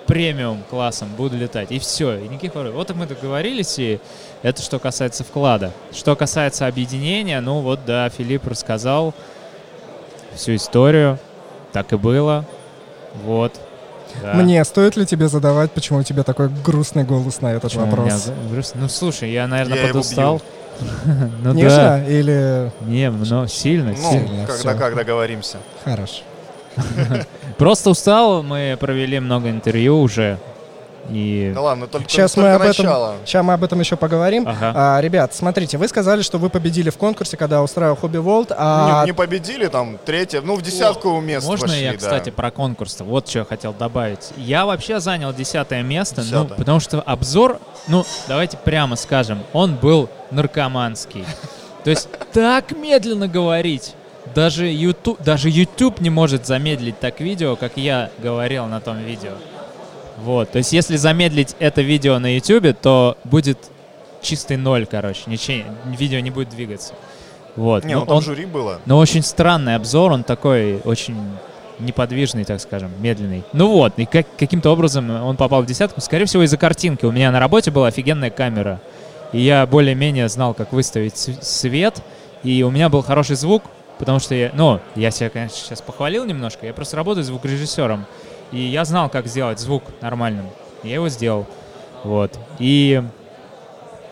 премиум 0.08 0.64
классом 0.70 1.10
буду 1.16 1.38
летать. 1.38 1.72
И 1.72 1.80
все, 1.80 2.18
и 2.18 2.28
никаких 2.28 2.56
вопросов. 2.56 2.76
Вот 2.76 2.96
мы 2.96 3.06
договорились, 3.06 3.78
и 3.78 4.00
это 4.42 4.62
что 4.62 4.80
касается 4.80 5.24
вклада. 5.24 5.72
Что 5.92 6.16
касается 6.16 6.66
объединения, 6.68 7.40
ну 7.42 7.60
вот, 7.62 7.82
да, 7.86 8.10
Филипп 8.10 8.48
рассказал 8.48 9.14
всю 10.36 10.56
историю. 10.56 11.20
Так 11.74 11.94
и 11.94 11.98
было. 11.98 12.46
Вот. 13.24 13.54
Да. 14.22 14.34
Мне 14.36 14.64
стоит 14.64 14.96
ли 14.96 15.06
тебе 15.06 15.28
задавать, 15.28 15.72
почему 15.72 16.00
у 16.00 16.04
тебя 16.04 16.24
такой 16.24 16.50
грустный 16.50 17.04
голос 17.04 17.42
на 17.42 17.48
этот 17.52 17.64
Почему 17.64 17.86
вопрос? 17.86 18.28
меня? 18.28 18.64
Ну, 18.76 18.88
слушай, 18.88 19.32
я, 19.32 19.48
наверное, 19.48 19.78
Я 19.82 19.88
подустал. 19.88 20.42
Ну 21.44 21.54
Нежно 21.54 21.78
да. 21.78 22.06
или... 22.06 22.72
Не, 22.82 23.10
но 23.10 23.48
сильно, 23.48 23.92
Ну, 23.92 24.12
сильно. 24.12 24.46
когда 24.46 24.54
всё. 24.74 24.78
как 24.78 24.96
договоримся. 24.96 25.58
Хорошо. 25.84 26.22
Просто 27.58 27.90
устал, 27.90 28.44
мы 28.44 28.78
провели 28.80 29.20
много 29.20 29.50
интервью 29.50 30.02
уже. 30.02 30.38
И... 31.10 31.52
Да 31.54 31.62
ладно, 31.62 31.88
только, 31.88 32.10
Сейчас 32.10 32.34
только 32.34 32.50
мы 32.50 32.56
об 32.56 32.62
этом, 32.62 32.86
начало. 32.86 33.16
сейчас 33.26 33.46
мы 33.46 33.54
об 33.54 33.64
этом 33.64 33.80
еще 33.80 33.96
поговорим. 33.96 34.48
Ага. 34.48 34.74
А, 34.76 35.02
ребят, 35.02 35.34
смотрите, 35.34 35.78
вы 35.78 35.88
сказали, 35.88 36.22
что 36.22 36.38
вы 36.38 36.50
победили 36.50 36.90
в 36.90 36.98
конкурсе, 36.98 37.38
когда 37.38 37.64
устраивал 37.64 37.96
Хобби 37.96 38.18
Волт, 38.18 38.52
а 38.56 39.04
Не, 39.04 39.08
не 39.08 39.14
победили, 39.14 39.68
там, 39.68 39.98
третье, 40.04 40.42
ну, 40.42 40.56
в 40.56 40.62
десятку 40.62 41.20
мест 41.22 41.48
Можно 41.48 41.68
вошли, 41.68 41.82
я, 41.82 41.92
да. 41.92 41.98
кстати, 41.98 42.30
про 42.30 42.52
конкурс? 42.52 42.98
Вот 43.00 43.28
что 43.30 43.40
я 43.40 43.46
хотел 43.46 43.74
добавить. 43.74 44.32
Я 44.36 44.66
вообще 44.66 45.00
занял 45.00 45.34
десятое 45.34 45.82
место, 45.82 46.24
ну, 46.30 46.46
потому 46.46 46.80
что 46.80 47.02
обзор, 47.02 47.60
ну, 47.88 48.06
давайте 48.28 48.58
прямо 48.58 48.96
скажем, 48.96 49.44
он 49.54 49.76
был 49.76 50.10
наркоманский. 50.32 51.24
То 51.84 51.90
есть 51.90 52.10
так 52.34 52.72
медленно 52.74 53.30
говорить. 53.30 53.96
Даже 54.38 54.68
YouTube, 54.72 55.20
даже 55.24 55.50
YouTube 55.50 56.00
не 56.00 56.12
может 56.12 56.46
замедлить 56.46 57.00
так 57.00 57.22
видео, 57.22 57.56
как 57.56 57.76
я 57.76 58.12
говорил 58.20 58.68
на 58.68 58.80
том 58.80 59.00
видео. 59.00 59.32
Вот, 60.20 60.52
то 60.52 60.60
есть 60.60 60.72
если 60.74 60.96
замедлить 60.96 61.56
это 61.58 61.82
видео 61.82 62.20
на 62.20 62.36
YouTube, 62.36 62.78
то 62.80 63.18
будет 63.24 63.58
чистый 64.22 64.58
ноль, 64.58 64.86
короче, 64.86 65.22
ничего, 65.26 65.64
видео 65.86 66.20
не 66.20 66.30
будет 66.30 66.50
двигаться. 66.50 66.94
Вот. 67.56 67.84
Не, 67.84 67.96
ну, 67.96 68.02
ну 68.02 68.06
там 68.06 68.18
он- 68.18 68.22
жюри 68.22 68.46
было. 68.46 68.80
но 68.86 69.00
очень 69.00 69.24
странный 69.24 69.74
обзор, 69.74 70.12
он 70.12 70.24
такой 70.24 70.82
очень 70.86 71.18
неподвижный, 71.80 72.46
так 72.46 72.62
скажем, 72.62 72.92
медленный. 73.00 73.44
Ну 73.54 73.70
вот, 73.70 73.94
и 73.98 74.06
как, 74.06 74.28
каким-то 74.38 74.70
образом 74.70 75.10
он 75.10 75.36
попал 75.36 75.64
в 75.64 75.66
десятку. 75.66 76.00
Скорее 76.00 76.26
всего, 76.26 76.44
из-за 76.44 76.58
картинки. 76.58 77.06
У 77.06 77.12
меня 77.12 77.32
на 77.32 77.40
работе 77.40 77.72
была 77.72 77.88
офигенная 77.88 78.30
камера. 78.30 78.82
И 79.34 79.42
я 79.42 79.66
более-менее 79.66 80.30
знал, 80.30 80.54
как 80.54 80.74
выставить 80.74 81.18
св- 81.18 81.44
свет. 81.44 82.04
И 82.44 82.62
у 82.62 82.70
меня 82.70 82.88
был 82.90 83.02
хороший 83.02 83.36
звук, 83.36 83.64
потому 84.00 84.20
что 84.20 84.36
я, 84.36 84.52
ну, 84.54 84.80
я 84.96 85.12
себя, 85.12 85.30
конечно, 85.30 85.58
сейчас 85.58 85.82
похвалил 85.82 86.26
немножко. 86.26 86.66
Я 86.66 86.74
просто 86.74 86.98
работаю 86.98 87.24
звукорежиссером. 87.24 88.06
И 88.52 88.60
я 88.60 88.86
знал, 88.86 89.10
как 89.10 89.28
сделать 89.28 89.60
звук 89.60 89.84
нормальным. 90.02 90.50
Я 90.84 90.96
его 90.96 91.10
сделал. 91.10 91.46
Вот. 92.04 92.40
И 92.60 93.04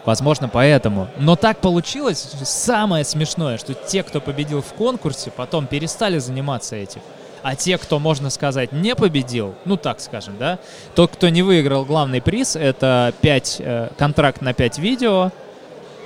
Возможно, 0.06 0.48
поэтому. 0.48 1.08
Но 1.18 1.36
так 1.36 1.58
получилось, 1.58 2.30
самое 2.44 3.04
смешное, 3.04 3.58
что 3.58 3.74
те, 3.74 4.04
кто 4.04 4.22
победил 4.22 4.62
в 4.62 4.74
конкурсе, 4.74 5.32
потом 5.32 5.66
перестали 5.66 6.20
заниматься 6.20 6.76
этим. 6.76 7.02
А 7.42 7.56
те, 7.56 7.78
кто, 7.78 8.00
можно 8.00 8.30
сказать, 8.30 8.72
не 8.72 8.96
победил, 8.96 9.56
ну 9.66 9.78
так 9.78 10.00
скажем, 10.00 10.36
да, 10.40 10.58
тот, 10.96 11.12
кто 11.12 11.30
не 11.30 11.44
выиграл 11.44 11.86
главный 11.86 12.22
приз, 12.22 12.56
это 12.56 13.14
5, 13.22 13.62
контракт 13.98 14.42
на 14.42 14.54
5 14.54 14.80
видео. 14.80 15.32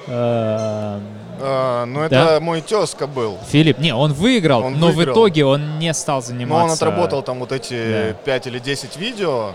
Э, 0.09 0.99
А, 1.41 1.85
ну, 1.85 2.01
это 2.01 2.09
Да. 2.09 2.39
мой 2.41 2.59
тезка 2.59 3.07
был. 3.07 3.37
Филипп, 3.47 3.79
не, 3.79 3.93
он 3.95 4.11
выиграл, 4.11 4.61
Он 4.65 4.77
но 4.77 4.87
выиграл. 4.87 5.13
в 5.15 5.17
итоге 5.17 5.45
он 5.45 5.79
не 5.79 5.93
стал 5.93 6.17
Но 6.17 6.21
заниматься. 6.21 6.65
он 6.65 6.71
отработал 6.71 7.21
там 7.23 7.39
вот 7.39 7.53
эти 7.53 8.09
Да. 8.09 8.13
5 8.25 8.47
или 8.47 8.59
10 8.59 8.97
видео, 8.97 9.51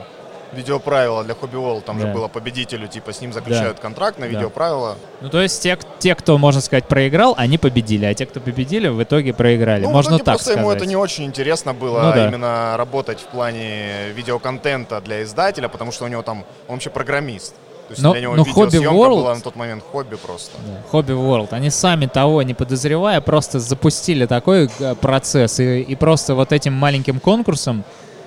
видеоправила 0.55 1.23
для 1.25 1.35
Hobby 1.35 1.55
World, 1.63 1.83
там 1.83 1.99
Да. 2.01 2.07
же 2.07 2.13
было 2.15 2.29
победителю, 2.29 2.87
типа 2.89 3.13
с 3.13 3.21
ним 3.21 3.35
заключают 3.35 3.81
контракт 3.81 4.19
на 4.19 4.25
Да. 4.27 4.33
видеоправила. 4.33 4.97
Ну, 5.21 5.29
то 5.29 5.43
есть 5.43 5.63
те, 5.63 5.77
те, 5.99 6.15
кто, 6.15 6.39
можно 6.39 6.63
сказать, 6.63 6.85
проиграл, 6.87 7.35
они 7.37 7.59
победили, 7.59 8.07
а 8.07 8.15
те, 8.15 8.25
кто 8.25 8.41
победили, 8.41 8.89
в 8.89 9.03
итоге 9.03 9.35
проиграли. 9.35 9.83
Ну, 9.85 9.91
можно 9.91 10.17
так 10.17 10.25
просто 10.25 10.45
сказать. 10.45 10.61
ему 10.61 10.71
это 10.73 10.87
не 10.87 10.97
очень 10.97 11.25
интересно 11.25 11.75
было 11.75 12.01
Ну 12.03 12.13
да. 12.15 12.29
именно 12.29 12.77
работать 12.79 13.19
в 13.21 13.25
плане 13.27 14.09
видеоконтента 14.15 15.03
для 15.03 15.23
издателя, 15.23 15.69
потому 15.69 15.93
что 15.93 16.05
у 16.07 16.09
него 16.09 16.23
там, 16.23 16.45
он 16.69 16.77
вообще 16.77 16.89
программист. 16.89 17.55
Есть 17.95 18.03
Но- 18.03 18.13
для 18.13 18.23
него 18.23 18.35
но 18.37 18.43
видеосъемка 18.45 18.91
World- 18.91 19.21
была 19.23 19.35
на 19.35 19.41
тот 19.41 19.57
момент 19.57 19.85
хобби 19.91 20.17
просто. 20.17 20.53
Хобби 20.91 21.13
World. 21.13 21.49
Они 21.53 21.71
сами 21.71 22.07
того 22.07 22.43
не 22.43 22.55
подозревая, 22.55 23.21
просто 23.21 23.61
запустили 23.61 24.27
такой 24.27 24.69
э, 24.79 24.95
процесс 24.97 25.61
и, 25.61 25.81
и 25.81 25.95
просто 25.95 26.35
вот 26.35 26.53
этим 26.53 26.73
маленьким 26.73 27.21
конкурсом 27.21 27.85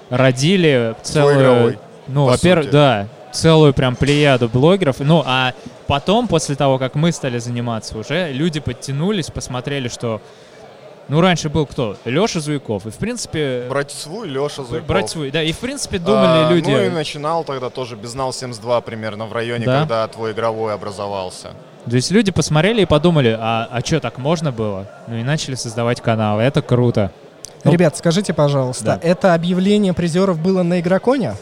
родили 0.10 0.96
целую... 1.04 1.36
игровой, 1.36 1.80
ну, 2.08 2.26
во-первых, 2.26 2.72
да, 2.72 3.08
целую 3.34 3.74
прям 3.74 3.96
плеяду 3.96 4.48
блогеров. 4.50 5.00
Ну, 5.00 5.22
а 5.26 5.54
потом, 5.86 6.28
после 6.28 6.56
того, 6.56 6.78
как 6.78 6.96
мы 6.96 7.12
стали 7.12 7.40
заниматься 7.40 7.98
уже, 7.98 8.32
люди 8.32 8.60
подтянулись, 8.60 9.28
посмотрели, 9.28 9.90
что... 9.90 10.22
Ну, 11.10 11.22
раньше 11.22 11.48
был 11.50 11.66
кто? 11.66 11.96
Леша 12.04 12.40
Зуйков. 12.42 12.86
И, 12.86 12.90
в 12.90 12.96
принципе... 12.96 13.66
Братья 13.70 13.96
Сву 13.96 14.26
и 14.26 14.30
Леша 14.30 14.64
Зуйков. 14.64 14.88
Брать 14.88 15.10
свой, 15.10 15.32
да, 15.32 15.42
и 15.42 15.54
в 15.54 15.58
принципе 15.60 16.00
думали 16.00 16.46
А, 16.46 16.52
люди. 16.52 16.70
Ну 16.70 16.82
и 16.82 16.90
начинал 16.90 17.44
тогда 17.46 17.70
тоже 17.70 17.96
Безнал 17.96 18.34
72 18.34 18.82
примерно 18.82 19.26
в 19.26 19.32
районе, 19.34 19.66
Да? 19.66 19.80
когда 19.80 20.08
твой 20.10 20.34
игровой 20.34 20.74
образовался. 20.74 21.52
То 21.90 21.96
есть 21.96 22.12
люди 22.12 22.32
посмотрели 22.34 22.82
и 22.82 22.86
подумали, 22.86 23.38
а, 23.40 23.70
а 23.72 23.80
что, 23.80 24.02
так 24.02 24.18
можно 24.18 24.52
было? 24.52 24.90
Ну 25.08 25.16
и 25.16 25.24
начали 25.24 25.56
создавать 25.56 26.02
каналы. 26.02 26.44
Это 26.44 26.62
круто. 26.62 27.12
Ну, 27.64 27.72
Ребят, 27.72 27.96
скажите, 27.98 28.34
пожалуйста, 28.34 28.84
Да. 28.86 29.00
это 29.02 29.34
объявление 29.34 29.94
призеров 29.94 30.40
было 30.40 30.64
на 30.64 30.80
Игроконе? 30.82 31.36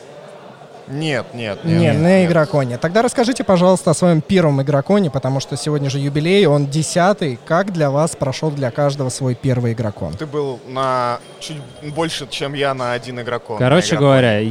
Нет, 0.87 1.25
нет, 1.33 1.63
Не, 1.63 1.73
нет. 1.73 1.95
на 1.95 2.19
нет. 2.19 2.29
Игроконе. 2.29 2.77
Тогда 2.77 3.01
расскажите, 3.01 3.43
пожалуйста, 3.43 3.91
о 3.91 3.93
своем 3.93 4.21
первом 4.21 4.61
Игроконе, 4.61 5.09
потому 5.09 5.39
что 5.39 5.57
сегодня 5.57 5.89
же 5.89 5.99
юбилей, 5.99 6.45
он 6.45 6.67
десятый. 6.67 7.39
Как 7.45 7.73
для 7.73 7.89
вас 7.89 8.15
прошел 8.15 8.51
для 8.51 8.71
каждого 8.71 9.09
свой 9.09 9.35
первый 9.35 9.73
Игрокон? 9.73 10.13
Ты 10.13 10.25
был 10.25 10.59
на 10.67 11.19
чуть 11.39 11.57
больше, 11.93 12.27
чем 12.29 12.53
я 12.53 12.73
на 12.73 12.93
один 12.93 13.19
игрокон. 13.19 13.57
Короче 13.57 13.97
говоря, 13.97 14.41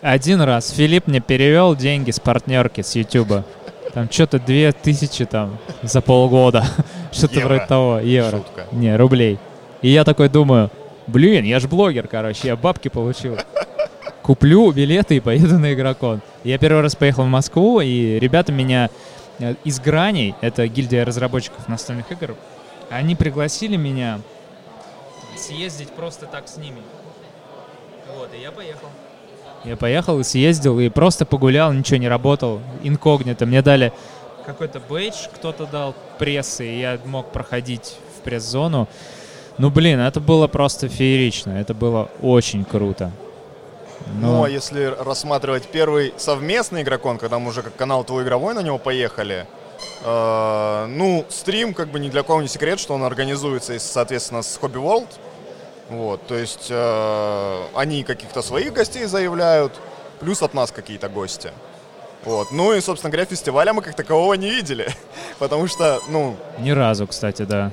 один 0.00 0.40
раз 0.40 0.70
Филипп 0.70 1.06
мне 1.06 1.20
перевел 1.20 1.76
деньги 1.76 2.10
с 2.10 2.18
партнерки 2.18 2.80
с 2.80 2.94
Ютуба. 2.96 3.44
Там 3.92 4.08
что-то 4.10 4.38
две 4.38 4.72
тысячи 4.72 5.24
там 5.24 5.58
за 5.82 6.00
полгода. 6.00 6.64
Что-то 7.12 7.40
вроде 7.40 7.66
того. 7.66 7.98
Евро. 7.98 8.38
Шутка. 8.38 8.66
Не, 8.70 8.96
рублей. 8.96 9.38
И 9.82 9.88
я 9.88 10.04
такой 10.04 10.28
думаю, 10.28 10.70
блин, 11.08 11.44
я 11.44 11.58
же 11.58 11.66
блогер, 11.66 12.06
короче, 12.06 12.48
я 12.48 12.56
бабки 12.56 12.86
получил. 12.88 13.36
Куплю 14.30 14.70
билеты 14.70 15.16
и 15.16 15.20
поеду 15.20 15.58
на 15.58 15.74
игрокон. 15.74 16.20
Я 16.44 16.56
первый 16.56 16.82
раз 16.82 16.94
поехал 16.94 17.24
в 17.24 17.26
Москву, 17.26 17.80
и 17.80 18.16
ребята 18.20 18.52
меня 18.52 18.88
э, 19.40 19.56
из 19.64 19.80
Граней, 19.80 20.36
это 20.40 20.68
гильдия 20.68 21.04
разработчиков 21.04 21.66
настольных 21.66 22.12
игр, 22.12 22.36
они 22.90 23.16
пригласили 23.16 23.74
меня 23.74 24.20
съездить 25.36 25.88
просто 25.88 26.26
так 26.26 26.46
с 26.46 26.58
ними. 26.58 26.80
Вот, 28.16 28.30
и 28.32 28.40
я 28.40 28.52
поехал. 28.52 28.86
Я 29.64 29.76
поехал 29.76 30.20
и 30.20 30.22
съездил, 30.22 30.78
и 30.78 30.88
просто 30.90 31.26
погулял, 31.26 31.72
ничего 31.72 31.96
не 31.96 32.08
работал, 32.08 32.60
инкогнито. 32.84 33.46
Мне 33.46 33.62
дали 33.62 33.92
какой-то 34.46 34.78
бейдж, 34.78 35.26
кто-то 35.34 35.66
дал 35.66 35.92
прессы, 36.20 36.68
и 36.68 36.78
я 36.78 37.00
мог 37.04 37.32
проходить 37.32 37.96
в 38.16 38.20
пресс-зону. 38.22 38.86
Ну, 39.58 39.70
блин, 39.70 39.98
это 39.98 40.20
было 40.20 40.46
просто 40.46 40.86
феерично, 40.86 41.50
это 41.50 41.74
было 41.74 42.08
очень 42.22 42.64
круто. 42.64 43.10
Ну, 44.18 44.36
Но- 44.36 44.42
а 44.44 44.48
если 44.48 44.84
рассматривать 44.98 45.68
первый 45.68 46.12
совместный 46.16 46.82
игрокон, 46.82 47.18
когда 47.18 47.38
мы 47.38 47.48
уже 47.50 47.62
как 47.62 47.76
канал 47.76 48.04
твой 48.04 48.24
игровой 48.24 48.54
на 48.54 48.60
него 48.60 48.78
поехали, 48.78 49.46
э, 50.04 50.86
ну, 50.88 51.24
стрим, 51.28 51.74
как 51.74 51.88
бы 51.88 52.00
ни 52.00 52.08
для 52.08 52.22
кого 52.22 52.42
не 52.42 52.48
секрет, 52.48 52.80
что 52.80 52.94
он 52.94 53.04
организуется, 53.04 53.78
соответственно, 53.78 54.42
с 54.42 54.58
Hobby 54.60 54.82
World. 54.82 55.08
Вот, 55.90 56.24
то 56.26 56.36
есть 56.36 56.66
э, 56.70 57.62
они 57.74 58.04
каких-то 58.04 58.42
своих 58.42 58.72
гостей 58.72 59.04
заявляют, 59.06 59.72
плюс 60.20 60.42
от 60.42 60.54
нас 60.54 60.70
какие-то 60.70 61.08
гости. 61.08 61.50
Вот. 62.24 62.52
Ну 62.52 62.72
и, 62.74 62.80
собственно 62.80 63.10
говоря, 63.10 63.24
фестиваля 63.26 63.72
мы 63.72 63.82
как 63.82 63.94
такового 63.94 64.34
не 64.34 64.50
видели, 64.50 64.88
потому 65.38 65.66
что, 65.66 66.00
ну, 66.08 66.36
Ни 66.58 66.70
разу, 66.70 67.06
кстати, 67.06 67.42
да. 67.42 67.72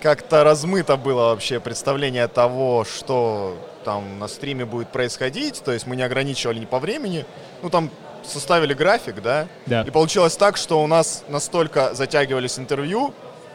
как-то 0.00 0.42
размыто 0.44 0.96
было 0.96 1.26
вообще 1.30 1.60
представление 1.60 2.26
того, 2.26 2.84
что 2.84 3.56
там 3.84 4.18
на 4.18 4.28
стриме 4.28 4.64
будет 4.64 4.88
происходить, 4.88 5.62
то 5.64 5.72
есть 5.72 5.86
мы 5.86 5.96
не 5.96 6.02
ограничивали 6.02 6.58
ни 6.58 6.64
по 6.66 6.78
времени, 6.78 7.24
ну 7.62 7.70
там 7.70 7.90
составили 8.24 8.74
график, 8.74 9.20
да, 9.22 9.48
Да. 9.66 9.82
и 9.82 9.90
получилось 9.90 10.36
так, 10.36 10.56
что 10.56 10.82
у 10.82 10.86
нас 10.86 11.24
настолько 11.28 11.94
затягивались 11.94 12.58
интервью, 12.58 13.12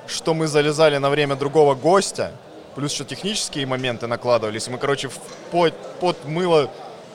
что 0.08 0.34
мы 0.34 0.48
залезали 0.48 0.98
на 0.98 1.10
время 1.10 1.36
другого 1.36 1.74
гостя, 1.76 2.32
плюс 2.76 2.94
еще 2.94 3.06
технические 3.06 3.66
моменты 3.66 4.08
накладывались, 4.08 4.68
мы, 4.68 4.78
короче, 4.78 5.08
в 5.08 5.18
под, 5.52 5.74
под 6.00 6.26
мыло 6.26 6.70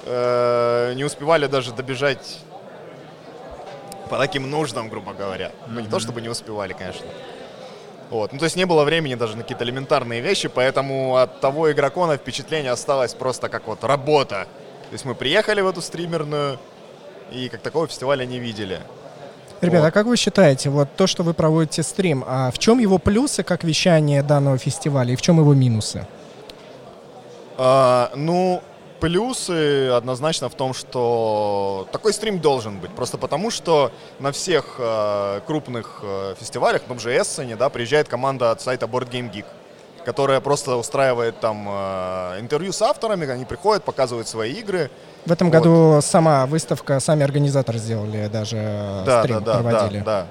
э, 0.07 0.93
не 0.97 1.05
успевали 1.05 1.47
даже 1.47 1.73
добежать 1.73 2.39
по 4.11 4.19
таким 4.19 4.51
нуждам, 4.51 4.89
грубо 4.89 5.13
говоря. 5.15 5.53
Ну, 5.69 5.81
не 5.81 5.89
то 5.89 5.99
чтобы 5.99 6.21
не 6.21 6.29
успевали, 6.29 6.73
конечно. 6.75 7.07
Вот. 8.13 8.31
Ну, 8.31 8.39
то 8.39 8.45
есть 8.45 8.57
не 8.57 8.67
было 8.67 8.85
времени 8.85 9.15
даже 9.15 9.37
на 9.39 9.43
какие-то 9.43 9.65
элементарные 9.65 10.21
вещи, 10.21 10.49
поэтому 10.49 11.17
от 11.17 11.41
того 11.41 11.73
игрокона 11.73 12.19
впечатление 12.19 12.71
осталось 12.71 13.15
просто 13.15 13.49
как 13.49 13.67
вот 13.67 13.85
работа. 13.85 14.47
То 14.91 14.93
есть 14.93 15.07
мы 15.07 15.15
приехали 15.15 15.63
в 15.63 15.67
эту 15.67 15.81
стримерную 15.81 16.59
и 17.31 17.49
как 17.49 17.63
такого 17.63 17.87
фестиваля 17.87 18.27
не 18.27 18.39
видели. 18.39 18.81
Ребята, 19.63 19.85
Вот. 19.85 19.89
а 19.89 19.91
как 19.93 20.07
вы 20.07 20.19
считаете, 20.19 20.69
вот 20.69 20.89
то, 20.95 21.07
что 21.07 21.23
вы 21.23 21.33
проводите 21.33 21.83
стрим, 21.83 22.23
а 22.27 22.51
в 22.51 22.59
чем 22.59 22.81
его 22.81 22.99
плюсы 22.99 23.43
как 23.43 23.65
вещание 23.65 24.23
данного 24.23 24.59
фестиваля 24.59 25.15
и 25.15 25.17
в 25.17 25.23
чем 25.23 25.39
его 25.39 25.55
минусы? 25.55 26.07
А, 27.57 28.13
ну, 28.15 28.63
плюсы 29.03 29.89
однозначно 29.89 30.49
в 30.49 30.55
том, 30.55 30.73
что 30.75 31.89
такой 31.91 32.13
стрим 32.13 32.39
должен 32.39 32.79
быть. 32.79 32.93
Просто 32.93 33.19
потому, 33.19 33.51
что 33.51 33.91
на 34.21 34.31
всех 34.31 34.77
э, 34.79 35.41
крупных 35.45 36.01
э, 36.05 36.35
фестивалях, 36.39 36.83
в 36.83 36.85
том 36.85 37.01
же 37.01 37.11
Эссене, 37.11 37.57
да, 37.57 37.69
приезжает 37.69 38.09
команда 38.09 38.53
от 38.53 38.61
сайта 38.61 38.87
Board 38.87 39.11
Game 39.11 39.29
Geek, 39.33 39.45
которая 40.05 40.41
просто 40.41 40.77
устраивает 40.77 41.41
там 41.41 41.67
э, 41.69 42.39
интервью 42.39 42.71
с 42.71 42.81
авторами, 42.81 43.29
они 43.29 43.45
приходят, 43.45 43.83
показывают 43.83 44.29
свои 44.29 44.53
игры. 44.53 44.89
В 45.27 45.33
этом 45.33 45.51
Вот. 45.51 45.59
году 45.59 46.01
сама 46.01 46.47
выставка, 46.47 47.01
сами 47.01 47.25
организаторы 47.25 47.79
сделали, 47.79 48.29
даже 48.29 48.57
э, 48.57 49.03
Да, 49.05 49.23
стрим 49.25 49.43
да, 49.43 49.55
да, 49.55 49.63
проводили. 49.71 49.99
да, 49.99 50.05
да. 50.05 50.27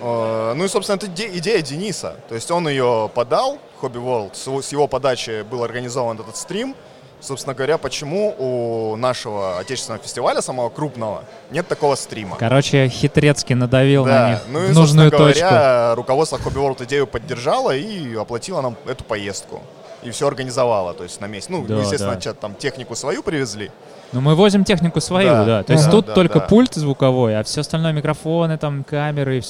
Э, 0.00 0.54
Ну 0.56 0.64
и, 0.64 0.68
собственно, 0.68 0.96
это 0.96 1.08
иде- 1.08 1.36
идея 1.36 1.60
Дениса. 1.60 2.16
То 2.30 2.34
есть 2.34 2.50
он 2.50 2.66
ее 2.70 3.10
подал, 3.14 3.58
Hobby 3.82 4.02
World, 4.02 4.62
с 4.62 4.72
его 4.72 4.88
подачи 4.88 5.42
был 5.42 5.62
организован 5.62 6.18
этот 6.18 6.38
стрим. 6.38 6.74
Собственно 7.20 7.54
говоря, 7.54 7.78
почему 7.78 8.34
у 8.38 8.96
нашего 8.96 9.58
отечественного 9.58 10.02
фестиваля, 10.02 10.40
самого 10.42 10.68
крупного, 10.68 11.24
нет 11.50 11.66
такого 11.66 11.94
стрима? 11.96 12.36
Короче, 12.36 12.88
хитрецки 12.88 13.54
надавил 13.54 14.04
на 14.04 14.10
Да, 14.12 14.30
них 14.30 14.38
ну 14.48 14.64
и, 14.64 14.68
нужную 14.72 15.10
точку. 15.10 15.40
говоря, 15.40 15.94
руководство 15.94 16.36
Hobby 16.36 16.54
World 16.56 16.84
идею 16.84 17.06
поддержало 17.06 17.74
и 17.74 18.14
оплатило 18.14 18.60
нам 18.60 18.76
эту 18.86 19.02
поездку. 19.04 19.62
И 20.02 20.10
все 20.10 20.28
организовало, 20.28 20.92
то 20.94 21.02
есть 21.04 21.20
на 21.20 21.26
месте. 21.26 21.50
Ну, 21.52 21.64
Да, 21.66 21.76
естественно, 21.80 22.16
да. 22.22 22.32
там 22.34 22.54
технику 22.54 22.94
свою 22.94 23.22
привезли. 23.22 23.72
Ну, 24.12 24.20
мы 24.20 24.36
возим 24.36 24.62
технику 24.62 25.00
свою, 25.00 25.28
да. 25.30 25.44
Да. 25.44 25.62
То 25.64 25.72
есть 25.72 25.84
Ага. 25.86 25.92
тут 25.92 26.06
Да, 26.06 26.12
только 26.14 26.38
да. 26.38 26.46
пульт 26.46 26.74
звуковой, 26.74 27.36
а 27.36 27.42
все 27.42 27.62
остальное 27.62 27.92
микрофоны, 27.92 28.56
там 28.56 28.84
камеры, 28.84 29.42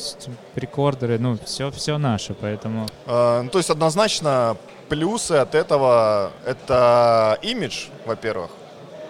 рекордеры, 0.54 1.18
ну, 1.18 1.36
все, 1.44 1.70
все 1.72 1.98
наше, 1.98 2.32
поэтому. 2.34 2.86
Э, 3.06 3.42
ну, 3.42 3.50
то 3.50 3.58
есть 3.58 3.68
однозначно 3.70 4.56
плюсы 4.88 5.32
от 5.32 5.54
этого 5.54 6.30
это 6.44 7.38
имидж, 7.42 7.86
во-первых, 8.04 8.50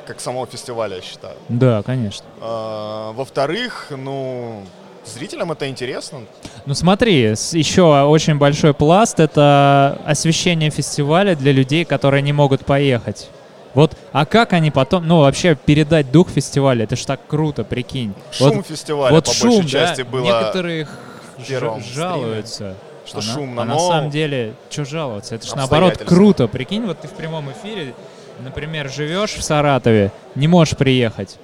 как 0.06 0.20
самого 0.20 0.46
фестиваля, 0.46 0.96
я 0.96 1.02
считаю. 1.02 1.36
Да, 1.48 1.82
конечно. 1.82 2.24
Э, 2.40 3.12
во-вторых, 3.14 3.88
ну, 3.90 4.62
зрителям 5.04 5.52
это 5.52 5.68
интересно. 5.68 6.20
Ну 6.64 6.74
смотри, 6.74 7.20
еще 7.52 7.82
очень 8.04 8.38
большой 8.38 8.72
пласт— 8.74 9.20
это 9.20 10.00
освещение 10.06 10.70
фестиваля 10.70 11.34
для 11.34 11.52
людей, 11.52 11.84
которые 11.84 12.22
не 12.22 12.32
могут 12.32 12.64
поехать. 12.64 13.28
Вот, 13.74 13.92
а 14.12 14.24
как 14.24 14.54
они 14.54 14.70
потом, 14.70 15.06
ну 15.06 15.20
вообще 15.20 15.54
передать 15.54 16.10
дух 16.10 16.30
фестиваля, 16.30 16.84
это 16.84 16.96
ж 16.96 17.04
так 17.04 17.20
круто, 17.26 17.62
прикинь. 17.62 18.14
Шум 18.32 18.56
вот, 18.56 18.66
фестиваля 18.66 19.12
вот 19.14 19.26
по 19.26 19.32
шум, 19.32 19.50
большей 19.60 19.72
да, 19.72 19.86
части 19.86 20.02
было, 20.02 20.24
некоторые 20.24 20.84
х- 20.86 20.92
в 21.38 21.46
первом 21.46 21.80
ж- 21.82 21.86
жалуются. 21.92 22.74
Что 23.06 23.18
а 23.18 23.22
на- 23.22 23.32
шумно, 23.32 23.62
а 23.62 23.64
на 23.64 23.74
но 23.74 23.88
самом 23.88 24.10
деле, 24.10 24.54
что 24.70 24.84
жаловаться? 24.84 25.34
Это 25.34 25.46
же 25.46 25.56
наоборот 25.56 25.98
круто. 26.04 26.48
Прикинь, 26.48 26.84
вот 26.86 27.00
ты 27.00 27.08
в 27.08 27.12
прямом 27.12 27.50
эфире, 27.52 27.94
например, 28.42 28.90
живешь 28.90 29.34
в 29.34 29.42
Саратове, 29.42 30.12
не 30.34 30.48
можешь 30.48 30.76
приехать. 30.76 31.38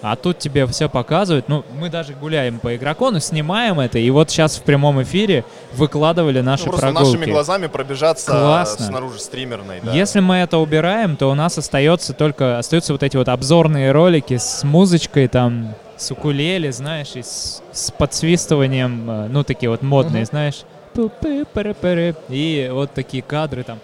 А 0.00 0.14
тут 0.14 0.38
тебе 0.38 0.64
все 0.68 0.88
показывают. 0.88 1.48
Ну, 1.48 1.64
мы 1.76 1.88
даже 1.90 2.12
гуляем 2.12 2.60
по 2.60 2.76
игрокону, 2.76 3.18
снимаем 3.18 3.80
это, 3.80 3.98
и 3.98 4.08
вот 4.10 4.30
сейчас 4.30 4.56
в 4.56 4.62
прямом 4.62 5.02
эфире 5.02 5.44
выкладывали 5.74 6.40
наши 6.40 6.66
ну, 6.66 6.70
просто 6.70 6.92
прогулки. 6.92 7.16
нашими 7.16 7.32
глазами 7.32 7.66
пробежаться 7.66 8.30
Классно. 8.30 8.86
снаружи 8.86 9.18
стримерной. 9.18 9.80
Да. 9.82 9.92
Если 9.92 10.20
мы 10.20 10.36
это 10.36 10.58
убираем, 10.58 11.16
то 11.16 11.28
у 11.28 11.34
нас 11.34 11.58
остается 11.58 12.12
только 12.12 12.58
остаются 12.58 12.92
вот 12.92 13.02
эти 13.02 13.16
вот 13.16 13.28
обзорные 13.28 13.90
ролики 13.90 14.36
с 14.36 14.62
музычкой 14.62 15.26
там, 15.26 15.74
с 15.96 16.12
укулеле, 16.12 16.70
знаешь, 16.70 17.16
и 17.16 17.22
с, 17.24 17.60
с 17.72 17.90
подсвистыванием, 17.90 19.10
э, 19.10 19.26
ну 19.30 19.42
такие 19.42 19.68
вот 19.68 19.82
модные, 19.82 20.24
знаешь, 20.26 20.60
пу-пы-пыры-пыры. 20.60 20.77
И 22.28 22.70
вот 22.72 22.92
такие 22.92 23.22
кадры 23.22 23.62
там. 23.62 23.78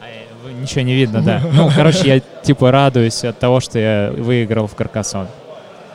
А, 0.00 0.04
э, 0.06 0.52
Ничего 0.60 0.82
не 0.82 0.94
видно, 0.94 1.22
да. 1.22 1.40
Ну, 1.52 1.70
короче, 1.74 2.06
я 2.08 2.20
типа 2.42 2.70
радуюсь 2.70 3.24
от 3.24 3.38
того, 3.38 3.60
что 3.60 3.78
я 3.78 4.12
выиграл 4.16 4.66
в 4.66 4.74
Каркасон. 4.74 5.26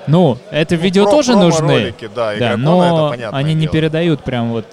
Ну, 0.07 0.37
это 0.51 0.75
Ну, 0.75 0.81
видео 0.81 1.03
про- 1.03 1.11
тоже 1.11 1.35
нужны. 1.35 1.59
промо-ролики, 1.67 2.09
да, 2.15 2.35
Да, 2.37 2.57
но 2.57 3.13
они 3.31 3.53
не 3.53 3.61
дело. 3.61 3.73
передают 3.73 4.23
прям 4.23 4.51
вот 4.51 4.65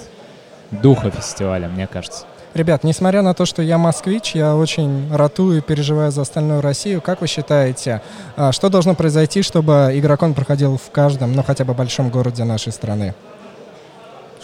духа 0.71 1.11
фестиваля, 1.11 1.69
мне 1.69 1.87
кажется. 1.87 2.25
Ребят, 2.55 2.85
несмотря 2.85 3.21
на 3.21 3.35
то, 3.35 3.45
что 3.45 3.61
я 3.61 3.77
москвич, 3.77 4.35
я 4.35 4.57
очень 4.57 5.15
ратую 5.15 5.59
и 5.59 5.61
переживаю 5.61 6.11
за 6.11 6.23
остальную 6.23 6.63
Россию. 6.63 7.03
Как 7.03 7.21
вы 7.21 7.27
считаете, 7.27 8.01
а, 8.35 8.51
что 8.51 8.71
должно 8.71 8.95
произойти, 8.95 9.43
чтобы 9.43 9.91
игрокон 9.93 10.33
проходил 10.33 10.79
в 10.79 10.91
каждом, 10.91 11.35
ну 11.35 11.43
хотя 11.43 11.67
бы 11.67 11.75
большом 11.75 12.09
городе 12.09 12.45
нашей 12.45 12.73
страны? 12.73 13.15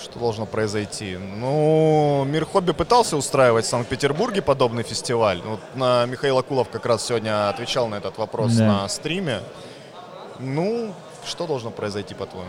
Что 0.03 0.19
должно 0.19 0.47
произойти? 0.47 1.17
Ну, 1.39 2.25
Мир 2.27 2.45
Хобби 2.45 2.73
пытался 2.73 3.17
устраивать 3.17 3.65
в 3.67 3.69
Санкт-Петербурге 3.69 4.43
подобный 4.43 4.83
фестиваль. 4.83 5.41
Вот 5.45 5.61
на 5.77 6.05
Михаил 6.07 6.39
Акулов 6.39 6.69
как 6.71 6.87
раз 6.87 7.07
сегодня 7.07 7.49
отвечал 7.49 7.87
на 7.89 7.97
этот 7.97 8.19
вопрос 8.19 8.53
Да. 8.53 8.67
на 8.67 8.89
стриме. 8.89 9.41
Ну, 10.41 10.93
что 11.25 11.47
должно 11.47 11.71
произойти, 11.71 12.15
по-твоему? 12.15 12.49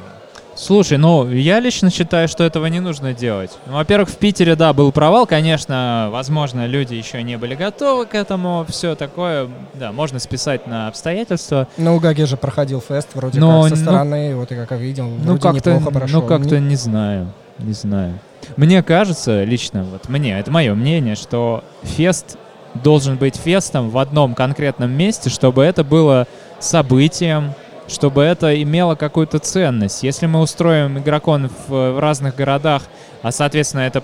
Слушай, 0.55 0.97
ну, 0.99 1.27
я 1.29 1.59
лично 1.59 1.89
считаю, 1.89 2.27
что 2.27 2.43
этого 2.43 2.67
не 2.67 2.79
нужно 2.79 3.13
делать. 3.13 3.51
Ну, 3.65 3.73
во-первых, 3.73 4.09
в 4.09 4.17
Питере, 4.17 4.55
да, 4.55 4.71
был 4.71 4.91
провал, 4.91 5.25
конечно, 5.25 6.09
возможно, 6.11 6.67
люди 6.67 6.93
еще 6.93 7.23
не 7.23 7.37
были 7.39 7.55
готовы 7.55 8.05
к 8.05 8.13
этому, 8.13 8.63
все 8.69 8.93
такое, 8.95 9.49
да, 9.73 9.91
можно 9.91 10.19
списать 10.19 10.67
на 10.67 10.87
обстоятельства. 10.87 11.67
На 11.77 11.95
Угаге 11.95 12.27
же 12.27 12.37
проходил 12.37 12.81
фест, 12.81 13.09
вроде 13.15 13.39
Но, 13.39 13.63
как 13.63 13.71
со 13.71 13.75
ну- 13.77 13.81
стороны, 13.83 14.35
вот 14.35 14.51
я 14.51 14.65
как 14.67 14.79
видел, 14.79 15.07
Ну, 15.07 15.39
как-то, 15.39 15.73
неплохо 15.73 15.91
прошел. 15.91 16.21
ну, 16.21 16.27
как-то 16.27 16.59
не 16.59 16.75
знаю, 16.75 17.31
не 17.59 17.73
знаю. 17.73 18.19
Мне 18.57 18.83
кажется, 18.83 19.43
лично, 19.43 19.83
вот 19.83 20.09
мне, 20.09 20.37
это 20.37 20.51
мое 20.51 20.73
мнение, 20.73 21.15
что 21.15 21.63
фест 21.83 22.37
должен 22.73 23.17
быть 23.17 23.35
фестом 23.35 23.89
в 23.89 23.97
одном 23.97 24.35
конкретном 24.35 24.91
месте, 24.91 25.29
чтобы 25.29 25.63
это 25.63 25.83
было 25.83 26.27
событием, 26.59 27.53
чтобы 27.87 28.23
это 28.23 28.61
имело 28.61 28.95
какую-то 28.95 29.39
ценность. 29.39 30.03
Если 30.03 30.25
мы 30.25 30.41
устроим 30.41 30.97
игрокон 30.97 31.49
в, 31.67 31.69
в 31.69 31.99
разных 31.99 32.35
городах, 32.35 32.83
а, 33.21 33.31
соответственно, 33.31 33.81
это 33.81 34.03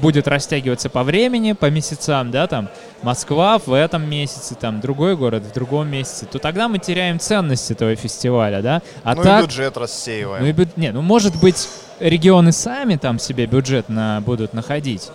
будет 0.00 0.26
растягиваться 0.28 0.88
по 0.88 1.02
времени, 1.02 1.52
по 1.52 1.70
месяцам, 1.70 2.30
да, 2.30 2.46
там, 2.46 2.68
Москва 3.02 3.58
в 3.58 3.72
этом 3.72 4.08
месяце, 4.08 4.54
там, 4.54 4.80
другой 4.80 5.16
город 5.16 5.42
в 5.42 5.52
другом 5.52 5.88
месяце, 5.88 6.26
то 6.26 6.38
тогда 6.38 6.68
мы 6.68 6.78
теряем 6.78 7.18
ценность 7.18 7.70
этого 7.70 7.94
фестиваля, 7.94 8.62
да. 8.62 8.82
А 9.04 9.14
ну 9.14 9.22
так, 9.22 9.40
и 9.40 9.46
бюджет 9.46 9.76
рассеиваем. 9.76 10.42
ну, 10.42 10.48
и 10.48 10.52
бю- 10.52 10.68
не, 10.76 10.90
ну 10.92 11.02
может 11.02 11.38
быть 11.40 11.68
регионы 12.00 12.52
сами 12.52 12.96
там 12.96 13.18
себе 13.18 13.46
бюджет 13.46 13.88
на, 13.88 14.20
будут 14.22 14.54
находить, 14.54 15.10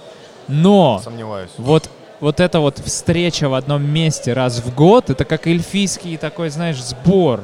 но 0.48 1.02
Сомневаюсь. 1.04 1.52
вот 1.58 1.90
вот 2.20 2.40
эта 2.40 2.60
вот 2.60 2.80
встреча 2.80 3.48
в 3.48 3.54
одном 3.54 3.84
месте 3.84 4.34
раз 4.34 4.60
в 4.60 4.74
год, 4.74 5.10
это 5.12 5.24
как 5.24 5.46
эльфийский 5.46 6.18
такой, 6.18 6.50
знаешь, 6.50 6.82
сбор. 6.82 7.44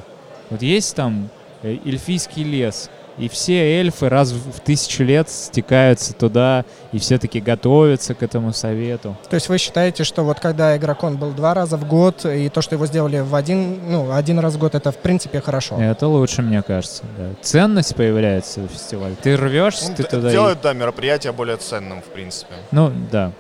Вот 0.49 0.63
есть 0.63 0.95
там 0.95 1.29
э, 1.61 1.77
эльфийский 1.85 2.43
лес, 2.43 2.89
и 3.17 3.29
все 3.29 3.79
эльфы 3.79 4.09
раз 4.09 4.31
в 4.31 4.59
тысячу 4.61 5.03
лет 5.03 5.29
стекаются 5.29 6.13
туда, 6.13 6.65
и 6.91 6.99
все 6.99 7.17
таки 7.17 7.39
готовятся 7.39 8.15
к 8.15 8.23
этому 8.23 8.53
совету. 8.53 9.15
То 9.29 9.35
есть 9.35 9.49
вы 9.49 9.57
считаете, 9.57 10.03
что 10.03 10.23
вот 10.23 10.39
когда 10.39 10.75
игрокон 10.75 11.17
был 11.17 11.31
два 11.31 11.53
раза 11.53 11.77
в 11.77 11.87
год, 11.87 12.25
и 12.25 12.49
то, 12.49 12.61
что 12.61 12.75
его 12.75 12.85
сделали 12.87 13.19
в 13.19 13.35
один, 13.35 13.91
ну, 13.91 14.11
один 14.11 14.39
раз 14.39 14.55
в 14.55 14.57
год, 14.57 14.73
это 14.75 14.91
в 14.91 14.97
принципе 14.97 15.41
хорошо? 15.41 15.79
Это 15.79 16.07
лучше, 16.07 16.41
мне 16.41 16.61
кажется. 16.63 17.03
да. 17.17 17.29
Ценность 17.41 17.95
появляется 17.95 18.61
в 18.61 18.67
фестивале. 18.67 19.15
Ты 19.21 19.37
рвешься, 19.37 19.89
Ну, 19.89 19.95
ты 19.95 20.03
д- 20.03 20.09
туда... 20.09 20.29
и- 20.29 20.31
делают, 20.31 20.61
да, 20.61 20.73
мероприятие 20.73 21.33
более 21.33 21.57
ценным, 21.57 22.01
в 22.01 22.05
принципе. 22.05 22.53
Ну, 22.71 22.91
да. 23.11 23.31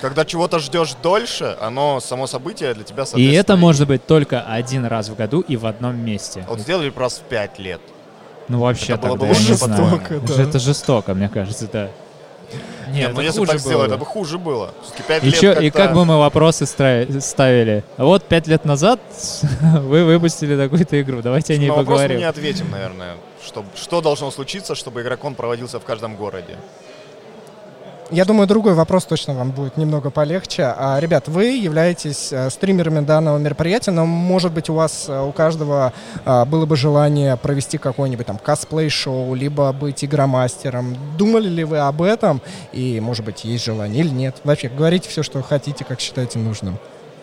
Когда 0.00 0.24
чего-то 0.24 0.58
ждешь 0.58 0.94
дольше, 1.02 1.56
оно 1.60 2.00
само 2.00 2.26
событие 2.26 2.74
для 2.74 2.84
тебя 2.84 3.04
И 3.04 3.06
соответственно, 3.06 3.40
это 3.40 3.56
может 3.56 3.88
быть 3.88 4.04
только 4.04 4.42
один 4.42 4.84
раз 4.84 5.08
в 5.08 5.14
году 5.16 5.40
и 5.40 5.56
в 5.56 5.64
одном 5.64 5.96
месте. 6.04 6.44
Вот 6.48 6.60
сделали 6.60 6.92
раз 6.94 7.14
в 7.18 7.22
пять 7.22 7.58
лет. 7.58 7.80
Ну 8.48 8.60
вообще 8.60 8.92
это 8.94 9.08
было 9.08 9.18
тогда 9.18 9.26
бы 9.26 9.32
я 9.34 9.38
не 9.48 9.54
знаю. 9.54 9.84
жестоко, 9.90 10.12
Уже 10.24 10.36
да. 10.36 10.42
это 10.42 10.58
жестоко, 10.58 11.14
мне 11.14 11.28
кажется, 11.28 11.68
да. 11.72 11.88
Нет, 12.88 13.12
ну 13.14 13.20
если 13.20 13.40
бы 13.40 13.46
так 13.46 13.58
сделали, 13.58 13.88
это 13.88 13.98
бы 13.98 14.06
хуже 14.06 14.38
было. 14.38 14.72
Все-таки 14.84 15.02
пять 15.08 15.22
И, 15.24 15.26
лет 15.26 15.40
чё- 15.40 15.52
и 15.60 15.70
как 15.70 15.92
бы 15.92 16.04
мы 16.04 16.18
вопросы 16.18 16.64
стра- 16.64 17.20
ставили? 17.20 17.82
А 17.96 18.04
Вот 18.04 18.22
пять 18.24 18.46
лет 18.46 18.64
назад 18.64 19.00
вы 19.82 20.04
выпустили 20.04 20.56
такую-то 20.56 21.00
игру, 21.02 21.20
давайте 21.22 21.54
о 21.54 21.56
ней 21.56 21.66
На 21.68 21.74
вопрос 21.74 21.86
мы 21.88 21.94
поговорим. 21.94 22.18
не 22.18 22.24
ответим, 22.24 22.70
наверное. 22.70 23.16
Что, 23.44 23.64
что 23.74 24.00
должно 24.00 24.30
случиться, 24.30 24.74
чтобы 24.76 25.02
игрокон 25.02 25.34
проводился 25.34 25.80
в 25.80 25.84
каждом 25.84 26.14
городе? 26.16 26.56
Я 28.10 28.24
думаю, 28.24 28.46
другой 28.46 28.74
вопрос 28.74 29.04
точно 29.04 29.34
вам 29.34 29.50
будет 29.50 29.76
немного 29.76 30.10
полегче. 30.10 30.72
А, 30.76 30.98
ребят, 31.00 31.26
вы 31.26 31.46
являетесь 31.46 32.32
э, 32.32 32.50
стримерами 32.50 33.04
данного 33.04 33.36
мероприятия, 33.38 33.90
но, 33.90 34.06
может 34.06 34.52
быть, 34.52 34.70
у 34.70 34.74
вас, 34.74 35.06
э, 35.08 35.20
у 35.20 35.32
каждого 35.32 35.92
а, 36.24 36.44
было 36.44 36.66
бы 36.66 36.76
желание 36.76 37.36
провести 37.36 37.78
какое-нибудь 37.78 38.26
там 38.26 38.38
косплей-шоу, 38.38 39.34
либо 39.34 39.72
быть 39.72 40.04
игромастером. 40.04 40.96
Думали 41.18 41.48
ли 41.48 41.64
вы 41.64 41.78
об 41.78 42.00
этом? 42.00 42.40
И, 42.72 43.00
может 43.00 43.24
быть, 43.24 43.44
есть 43.44 43.64
желание 43.64 44.04
или 44.04 44.10
нет? 44.10 44.36
Вообще, 44.44 44.68
говорите 44.68 45.08
все, 45.08 45.24
что 45.24 45.42
хотите, 45.42 45.84
как 45.84 45.98
считаете 45.98 46.38
нужным. 46.38 46.78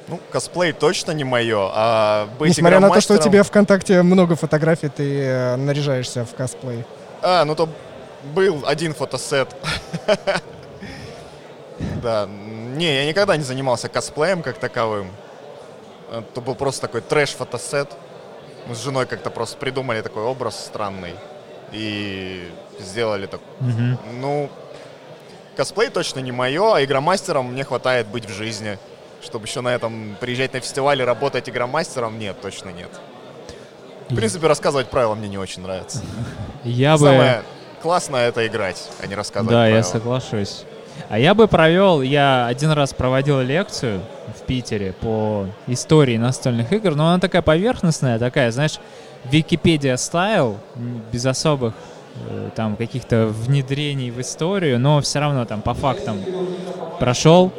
Ну, 0.10 0.20
косплей 0.32 0.74
точно 0.74 1.12
не 1.12 1.24
мое, 1.24 1.72
а 1.74 2.28
быть 2.38 2.50
Несмотря 2.50 2.82
на 2.82 2.90
то, 2.90 3.00
что 3.00 3.14
у 3.14 3.18
тебя 3.18 3.44
ВКонтакте 3.44 4.02
много 4.02 4.36
фотографий, 4.36 4.90
ты 4.90 5.22
э, 5.22 5.56
наряжаешься 5.56 6.26
в 6.26 6.36
косплей. 6.36 6.84
А, 7.22 7.46
ну 7.46 7.56
то 7.56 7.70
был 8.36 8.64
один 8.66 8.94
фотосет. 8.94 9.48
Да, 12.02 12.28
не, 12.28 12.96
я 12.96 13.06
никогда 13.06 13.38
не 13.38 13.44
занимался 13.44 13.90
косплеем 13.90 14.42
как 14.42 14.58
таковым. 14.58 15.12
Это 16.12 16.42
был 16.42 16.56
просто 16.56 16.82
такой 16.82 17.02
трэш-фотосет. 17.02 17.90
Мы 18.68 18.76
с 18.76 18.84
женой 18.84 19.06
как-то 19.06 19.30
просто 19.30 19.58
придумали 19.58 20.02
такой 20.02 20.24
образ 20.24 20.60
странный 20.66 21.16
и 21.72 22.50
сделали 22.80 23.26
так. 23.26 23.42
Мгм. 23.60 23.98
Ну, 24.20 24.50
косплей 25.56 25.90
точно 25.90 26.20
не 26.20 26.32
мое, 26.32 26.76
а 26.76 26.84
игромастером 26.84 27.52
мне 27.54 27.64
хватает 27.64 28.08
быть 28.08 28.26
в 28.26 28.32
жизни. 28.32 28.78
Чтобы 29.22 29.46
еще 29.46 29.62
на 29.62 29.70
этом 29.74 30.18
приезжать 30.20 30.54
на 30.54 30.60
фестиваль 30.60 31.02
и 31.02 31.04
работать 31.06 31.50
игромастером, 31.50 32.20
нет, 32.20 32.40
точно 32.42 32.70
нет. 32.70 32.92
В 34.10 34.16
принципе, 34.16 34.48
рассказывать 34.48 34.90
правила 34.90 35.16
мне 35.16 35.30
не 35.30 35.38
очень 35.38 35.64
нравится. 35.64 36.02
Я 36.64 36.94
бы... 36.94 37.06
Самое 37.06 37.44
классное 37.82 38.28
это 38.28 38.46
играть, 38.46 38.90
а 39.02 39.08
не 39.08 39.16
рассказывать 39.16 39.52
Да, 39.52 39.66
я 39.68 39.76
правила. 39.76 39.92
соглашусь. 39.92 40.64
А 41.10 41.20
я 41.20 41.34
бы 41.34 41.48
провел, 41.48 42.02
я 42.02 42.48
один 42.48 42.72
раз 42.72 42.94
проводил 42.94 43.40
лекцию 43.42 44.02
в 44.36 44.42
Питере 44.42 44.94
по 45.00 45.48
истории 45.68 46.18
настольных 46.18 46.72
игр, 46.72 46.96
но 46.96 47.10
она 47.10 47.20
такая 47.20 47.42
поверхностная, 47.42 48.20
такая, 48.20 48.52
знаешь, 48.52 48.80
Википедия 49.32 49.96
стайл, 49.98 50.58
без 51.12 51.26
особых 51.26 51.74
э, 52.30 52.50
там 52.56 52.76
каких-то 52.76 53.28
внедрений 53.28 54.12
в 54.12 54.20
историю, 54.20 54.80
но 54.80 55.02
все 55.02 55.20
равно 55.20 55.46
там 55.46 55.62
по 55.62 55.74
фактам 55.74 56.18
прошел. 57.00 57.52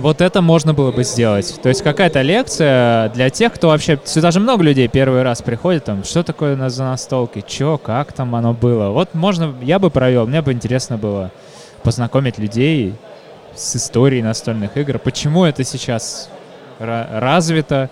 Вот 0.00 0.22
это 0.22 0.40
можно 0.40 0.72
было 0.72 0.92
бы 0.92 1.04
сделать. 1.04 1.60
То 1.62 1.68
есть 1.68 1.82
какая-то 1.82 2.22
лекция 2.22 3.10
для 3.10 3.28
тех, 3.28 3.52
кто 3.52 3.68
вообще... 3.68 4.00
Сюда 4.04 4.30
же 4.30 4.40
много 4.40 4.62
людей 4.62 4.88
первый 4.88 5.22
раз 5.22 5.42
приходит, 5.42 5.84
там, 5.84 6.04
что 6.04 6.22
такое 6.22 6.54
у 6.54 6.56
нас 6.56 6.72
за 6.72 6.84
настолки, 6.84 7.44
чё, 7.46 7.76
как 7.76 8.14
там 8.14 8.34
оно 8.34 8.54
было. 8.54 8.88
Вот 8.88 9.14
можно, 9.14 9.54
я 9.60 9.78
бы 9.78 9.90
провел, 9.90 10.26
мне 10.26 10.40
бы 10.40 10.52
интересно 10.52 10.96
было 10.96 11.30
познакомить 11.82 12.38
людей 12.38 12.94
с 13.54 13.76
историей 13.76 14.22
настольных 14.22 14.74
игр. 14.78 14.98
Почему 14.98 15.44
это 15.44 15.64
сейчас 15.64 16.30
ра- 16.78 17.06
развито? 17.20 17.90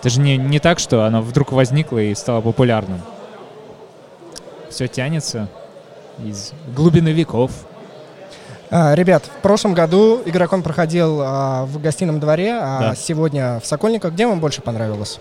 Это 0.00 0.08
же 0.10 0.18
не, 0.20 0.36
не 0.36 0.58
так, 0.58 0.80
что 0.80 1.04
оно 1.04 1.22
вдруг 1.22 1.52
возникло 1.52 1.98
и 1.98 2.14
стало 2.16 2.40
популярным. 2.40 3.00
Все 4.70 4.88
тянется 4.88 5.48
из 6.18 6.52
глубины 6.74 7.10
веков. 7.10 7.52
А, 8.76 8.92
ребят, 8.96 9.24
в 9.26 9.40
прошлом 9.40 9.72
году 9.72 10.20
игрокон 10.24 10.64
проходил 10.64 11.20
а, 11.22 11.64
в 11.64 11.80
гостином 11.80 12.18
дворе, 12.18 12.54
а 12.60 12.78
Да. 12.80 12.94
сегодня 12.96 13.60
в 13.60 13.66
Сокольниках. 13.66 14.12
Где 14.14 14.26
вам 14.26 14.40
больше 14.40 14.62
понравилось? 14.62 15.20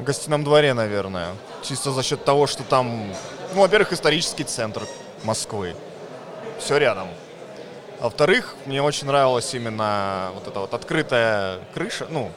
В 0.00 0.02
гостином 0.02 0.42
дворе, 0.42 0.74
наверное. 0.74 1.28
Чисто 1.62 1.92
за 1.92 2.02
счет 2.02 2.24
того, 2.24 2.48
что 2.48 2.64
там, 2.64 3.04
ну, 3.54 3.60
во-первых, 3.60 3.92
исторический 3.92 4.42
центр 4.42 4.82
Москвы. 5.22 5.76
Все 6.58 6.76
рядом. 6.78 7.06
А 8.00 8.04
во-вторых, 8.06 8.56
мне 8.66 8.82
очень 8.82 9.06
нравилась 9.06 9.54
именно 9.54 10.30
вот 10.34 10.48
эта 10.48 10.58
вот 10.58 10.74
открытая 10.74 11.58
крыша. 11.72 12.08
Ну, 12.10 12.32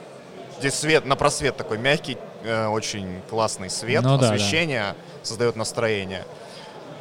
здесь 0.59 0.75
свет, 0.75 1.07
на 1.07 1.15
просвет 1.15 1.57
такой 1.57 1.79
мягкий, 1.79 2.19
э, 2.43 2.67
очень 2.67 3.19
классный 3.31 3.71
свет, 3.71 4.03
Ну 4.03 4.19
да, 4.19 4.27
да. 4.27 4.33
освещение 4.35 4.93
создает 5.23 5.55
настроение. 5.55 6.23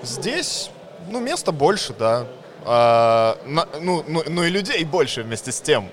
Здесь, 0.03 0.71
ну, 1.11 1.21
места 1.21 1.53
больше, 1.53 1.93
да. 1.93 2.25
А, 2.69 3.39
ну, 3.47 4.05
ну, 4.09 4.25
ну 4.27 4.43
и 4.43 4.51
людей 4.51 4.85
больше 4.85 5.23
вместе 5.23 5.53
с 5.53 5.61
тем. 5.61 5.89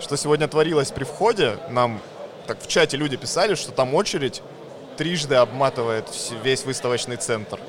Что 0.00 0.16
сегодня 0.16 0.48
творилось 0.48 0.90
при 0.90 1.04
входе, 1.04 1.56
нам 1.70 2.00
так 2.46 2.60
в 2.60 2.66
чате 2.66 2.96
люди 2.96 3.16
писали, 3.16 3.54
что 3.54 3.70
там 3.70 3.94
очередь 3.94 4.42
трижды 4.96 5.36
обматывает 5.36 6.06
весь 6.42 6.64
выставочный 6.64 7.16
центр. 7.16 7.60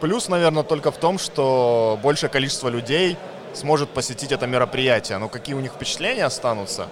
Плюс, 0.00 0.28
наверное, 0.28 0.64
только 0.64 0.90
в 0.90 0.96
том, 0.96 1.18
что 1.18 1.98
большее 2.02 2.28
количество 2.28 2.68
людей 2.68 3.16
сможет 3.54 3.90
посетить 3.90 4.32
это 4.32 4.48
мероприятие. 4.48 5.18
Но 5.18 5.28
какие 5.28 5.54
у 5.54 5.60
них 5.60 5.72
впечатления 5.72 6.24
останутся, 6.24 6.88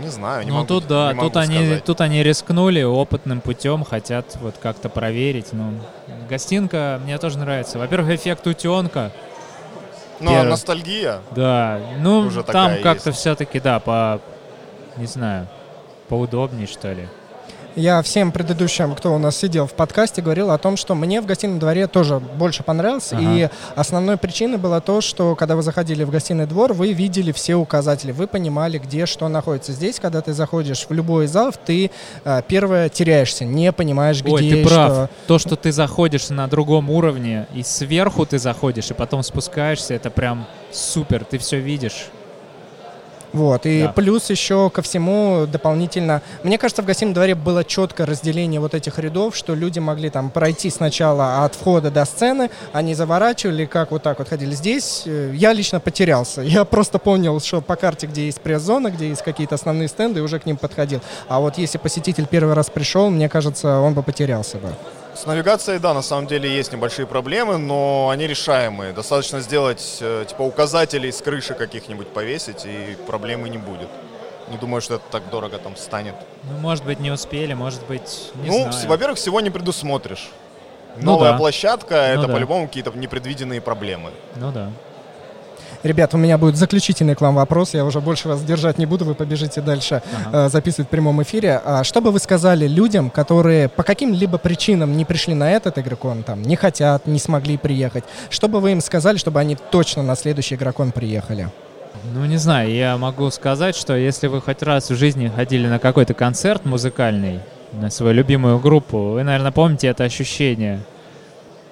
не 0.00 0.08
знаю. 0.08 0.44
Не 0.44 0.50
ну 0.50 0.56
могу- 0.58 0.68
тут 0.68 0.86
да, 0.86 1.12
тут 1.14 1.36
они, 1.36 1.56
сказать. 1.56 1.84
тут 1.84 2.00
они 2.00 2.22
рискнули 2.22 2.82
опытным 2.82 3.40
путем, 3.40 3.84
хотят 3.84 4.36
вот 4.40 4.54
как-то 4.62 4.88
проверить. 4.88 5.52
Ну, 5.52 5.72
гостинка 6.28 7.00
мне 7.02 7.18
тоже 7.18 7.38
нравится. 7.38 7.78
Во-первых, 7.78 8.10
эффект 8.10 8.46
утенка. 8.46 9.12
Ну, 10.20 10.30
а 10.30 10.34
первый. 10.34 10.50
ностальгия. 10.50 11.20
Да, 11.32 11.80
ну 12.00 12.20
Уже 12.20 12.42
там 12.42 12.82
как-то 12.82 13.12
все-таки, 13.12 13.60
да, 13.60 13.78
по, 13.80 14.20
не 14.96 15.06
знаю, 15.06 15.46
поудобнее, 16.08 16.66
что 16.66 16.92
ли. 16.92 17.08
Я 17.78 18.02
всем 18.02 18.32
предыдущим, 18.32 18.96
кто 18.96 19.14
у 19.14 19.18
нас 19.18 19.36
сидел 19.36 19.68
в 19.68 19.72
подкасте, 19.72 20.20
говорил 20.20 20.50
о 20.50 20.58
том, 20.58 20.76
что 20.76 20.96
мне 20.96 21.20
в 21.20 21.26
гостином 21.26 21.60
дворе 21.60 21.86
тоже 21.86 22.18
больше 22.18 22.64
понравился. 22.64 23.16
Ага. 23.16 23.34
И 23.36 23.48
основной 23.76 24.16
причиной 24.16 24.58
было 24.58 24.80
то, 24.80 25.00
что 25.00 25.36
когда 25.36 25.54
вы 25.54 25.62
заходили 25.62 26.02
в 26.02 26.10
гостиный 26.10 26.46
двор, 26.46 26.72
вы 26.72 26.92
видели 26.92 27.30
все 27.30 27.54
указатели, 27.54 28.10
вы 28.10 28.26
понимали, 28.26 28.78
где 28.78 29.06
что 29.06 29.28
находится. 29.28 29.70
Здесь, 29.70 30.00
когда 30.00 30.22
ты 30.22 30.32
заходишь 30.32 30.86
в 30.88 30.92
любой 30.92 31.28
залов, 31.28 31.56
ты 31.56 31.92
а, 32.24 32.42
первое 32.42 32.88
теряешься, 32.88 33.44
не 33.44 33.70
понимаешь, 33.70 34.22
где 34.22 34.32
Ой, 34.32 34.50
ты 34.50 34.64
прав. 34.64 34.90
что. 34.90 35.10
То, 35.28 35.38
что 35.38 35.54
ты 35.54 35.70
заходишь 35.70 36.30
на 36.30 36.48
другом 36.48 36.90
уровне, 36.90 37.46
и 37.54 37.62
сверху 37.62 38.26
ты 38.26 38.40
заходишь, 38.40 38.90
и 38.90 38.94
потом 38.94 39.22
спускаешься, 39.22 39.94
это 39.94 40.10
прям 40.10 40.48
супер, 40.72 41.24
ты 41.24 41.38
все 41.38 41.60
видишь. 41.60 42.08
Вот, 43.32 43.66
и 43.66 43.82
Да. 43.82 43.92
плюс 43.92 44.30
еще 44.30 44.70
ко 44.70 44.82
всему 44.82 45.46
дополнительно, 45.46 46.22
мне 46.42 46.58
кажется, 46.58 46.82
в 46.82 46.86
гостином 46.86 47.14
дворе 47.14 47.34
было 47.34 47.62
четкое 47.64 48.06
разделение 48.06 48.60
вот 48.60 48.74
этих 48.74 48.98
рядов, 48.98 49.36
что 49.36 49.54
люди 49.54 49.78
могли 49.78 50.10
там 50.10 50.30
пройти 50.30 50.70
сначала 50.70 51.44
от 51.44 51.54
входа 51.54 51.90
до 51.90 52.04
сцены, 52.04 52.50
они 52.72 52.94
заворачивали, 52.94 53.66
как 53.66 53.90
вот 53.90 54.02
так 54.02 54.18
вот 54.18 54.28
ходили. 54.28 54.54
Здесь 54.54 55.02
э, 55.06 55.32
я 55.34 55.52
лично 55.52 55.80
потерялся. 55.80 56.40
Я 56.42 56.64
просто 56.64 56.98
понял, 56.98 57.38
что 57.40 57.60
по 57.60 57.76
карте, 57.76 58.06
где 58.06 58.26
есть 58.26 58.40
пресс-зона, 58.40 58.90
где 58.90 59.08
есть 59.08 59.22
какие-то 59.22 59.56
основные 59.56 59.88
стенды, 59.88 60.20
и 60.20 60.22
уже 60.22 60.38
к 60.38 60.46
ним 60.46 60.56
подходил. 60.56 61.00
А 61.28 61.38
вот 61.40 61.58
если 61.58 61.78
посетитель 61.78 62.26
первый 62.26 62.54
раз 62.54 62.70
пришел, 62.70 63.10
мне 63.10 63.28
кажется, 63.28 63.80
он 63.80 63.94
бы 63.94 64.02
потерялся 64.02 64.58
бы. 64.58 64.68
С 65.18 65.26
навигацией, 65.26 65.80
да, 65.80 65.94
на 65.94 66.02
самом 66.02 66.28
деле 66.28 66.48
есть 66.48 66.72
небольшие 66.72 67.04
проблемы, 67.04 67.58
но 67.58 68.08
они 68.08 68.28
решаемые. 68.28 68.92
Достаточно 68.92 69.40
сделать, 69.40 69.98
э, 70.00 70.24
типа, 70.28 70.42
указателей 70.42 71.10
с 71.10 71.20
крыши 71.20 71.54
каких-нибудь 71.54 72.06
повесить, 72.06 72.64
и 72.64 72.96
проблемы 73.04 73.48
не 73.48 73.58
будет. 73.58 73.88
Не 74.48 74.58
думаю, 74.58 74.80
что 74.80 74.94
это 74.94 75.04
так 75.10 75.28
дорого 75.28 75.58
там 75.58 75.76
станет. 75.76 76.14
Ну, 76.44 76.58
может 76.60 76.84
быть, 76.84 77.00
не 77.00 77.10
успели, 77.10 77.52
может 77.52 77.84
быть, 77.88 78.30
не 78.36 78.48
ну, 78.48 78.70
знаю. 78.70 78.88
во-первых, 78.88 79.18
всего 79.18 79.40
не 79.40 79.50
предусмотришь. 79.50 80.30
Ну 80.98 81.12
Новая 81.12 81.32
да. 81.32 81.38
площадка 81.38 81.94
Ну 82.14 82.20
это 82.20 82.26
да. 82.28 82.34
по-любому 82.34 82.68
какие-то 82.68 82.92
непредвиденные 82.92 83.60
проблемы. 83.60 84.12
Ну 84.36 84.52
да. 84.52 84.70
Ребят, 85.82 86.12
у 86.14 86.18
меня 86.18 86.38
будет 86.38 86.56
заключительный 86.56 87.14
к 87.14 87.20
вам 87.20 87.36
вопрос. 87.36 87.74
Я 87.74 87.84
уже 87.84 88.00
больше 88.00 88.28
вас 88.28 88.42
держать 88.42 88.78
не 88.78 88.86
буду, 88.86 89.04
вы 89.04 89.14
побежите 89.14 89.60
дальше 89.60 90.02
Ага. 90.26 90.46
э, 90.46 90.48
записывать 90.48 90.88
в 90.88 90.90
прямом 90.90 91.22
эфире. 91.22 91.60
А 91.64 91.84
что 91.84 92.00
бы 92.00 92.10
вы 92.10 92.18
сказали 92.18 92.66
людям, 92.66 93.10
которые 93.10 93.68
по 93.68 93.84
каким-либо 93.84 94.38
причинам 94.38 94.96
не 94.96 95.04
пришли 95.04 95.34
на 95.34 95.50
этот 95.52 95.78
игрокон, 95.78 96.24
там, 96.24 96.42
не 96.42 96.56
хотят, 96.56 97.06
не 97.06 97.18
смогли 97.20 97.56
приехать? 97.56 98.04
Что 98.28 98.48
бы 98.48 98.60
вы 98.60 98.72
им 98.72 98.80
сказали, 98.80 99.18
чтобы 99.18 99.38
они 99.38 99.56
точно 99.70 100.02
на 100.02 100.16
следующий 100.16 100.56
игрокон 100.56 100.90
приехали? 100.90 101.48
Ну, 102.12 102.24
не 102.26 102.36
знаю, 102.38 102.70
я 102.72 102.96
могу 102.96 103.30
сказать, 103.30 103.76
что 103.76 103.96
если 103.96 104.26
вы 104.26 104.40
хоть 104.40 104.62
раз 104.62 104.90
в 104.90 104.96
жизни 104.96 105.30
ходили 105.34 105.66
на 105.68 105.78
какой-то 105.78 106.14
концерт 106.14 106.64
музыкальный, 106.64 107.40
на 107.72 107.90
свою 107.90 108.14
любимую 108.14 108.58
группу, 108.58 109.10
вы, 109.12 109.22
наверное, 109.22 109.52
помните 109.52 109.88
это 109.88 110.04
ощущение, 110.04 110.80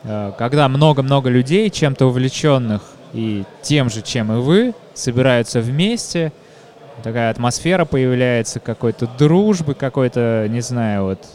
э, 0.04 0.32
когда 0.38 0.68
много-много 0.68 1.28
людей, 1.30 1.70
чем-то 1.70 2.06
увлеченных, 2.06 2.82
и 3.16 3.44
тем 3.62 3.88
же, 3.88 4.02
чем 4.02 4.30
и 4.30 4.36
вы, 4.36 4.74
собираются 4.92 5.60
вместе, 5.60 6.32
такая 7.02 7.30
атмосфера 7.30 7.86
появляется 7.86 8.60
какой-то 8.60 9.08
дружбы, 9.18 9.74
какой-то, 9.74 10.46
не 10.50 10.60
знаю, 10.60 11.04
вот 11.04 11.26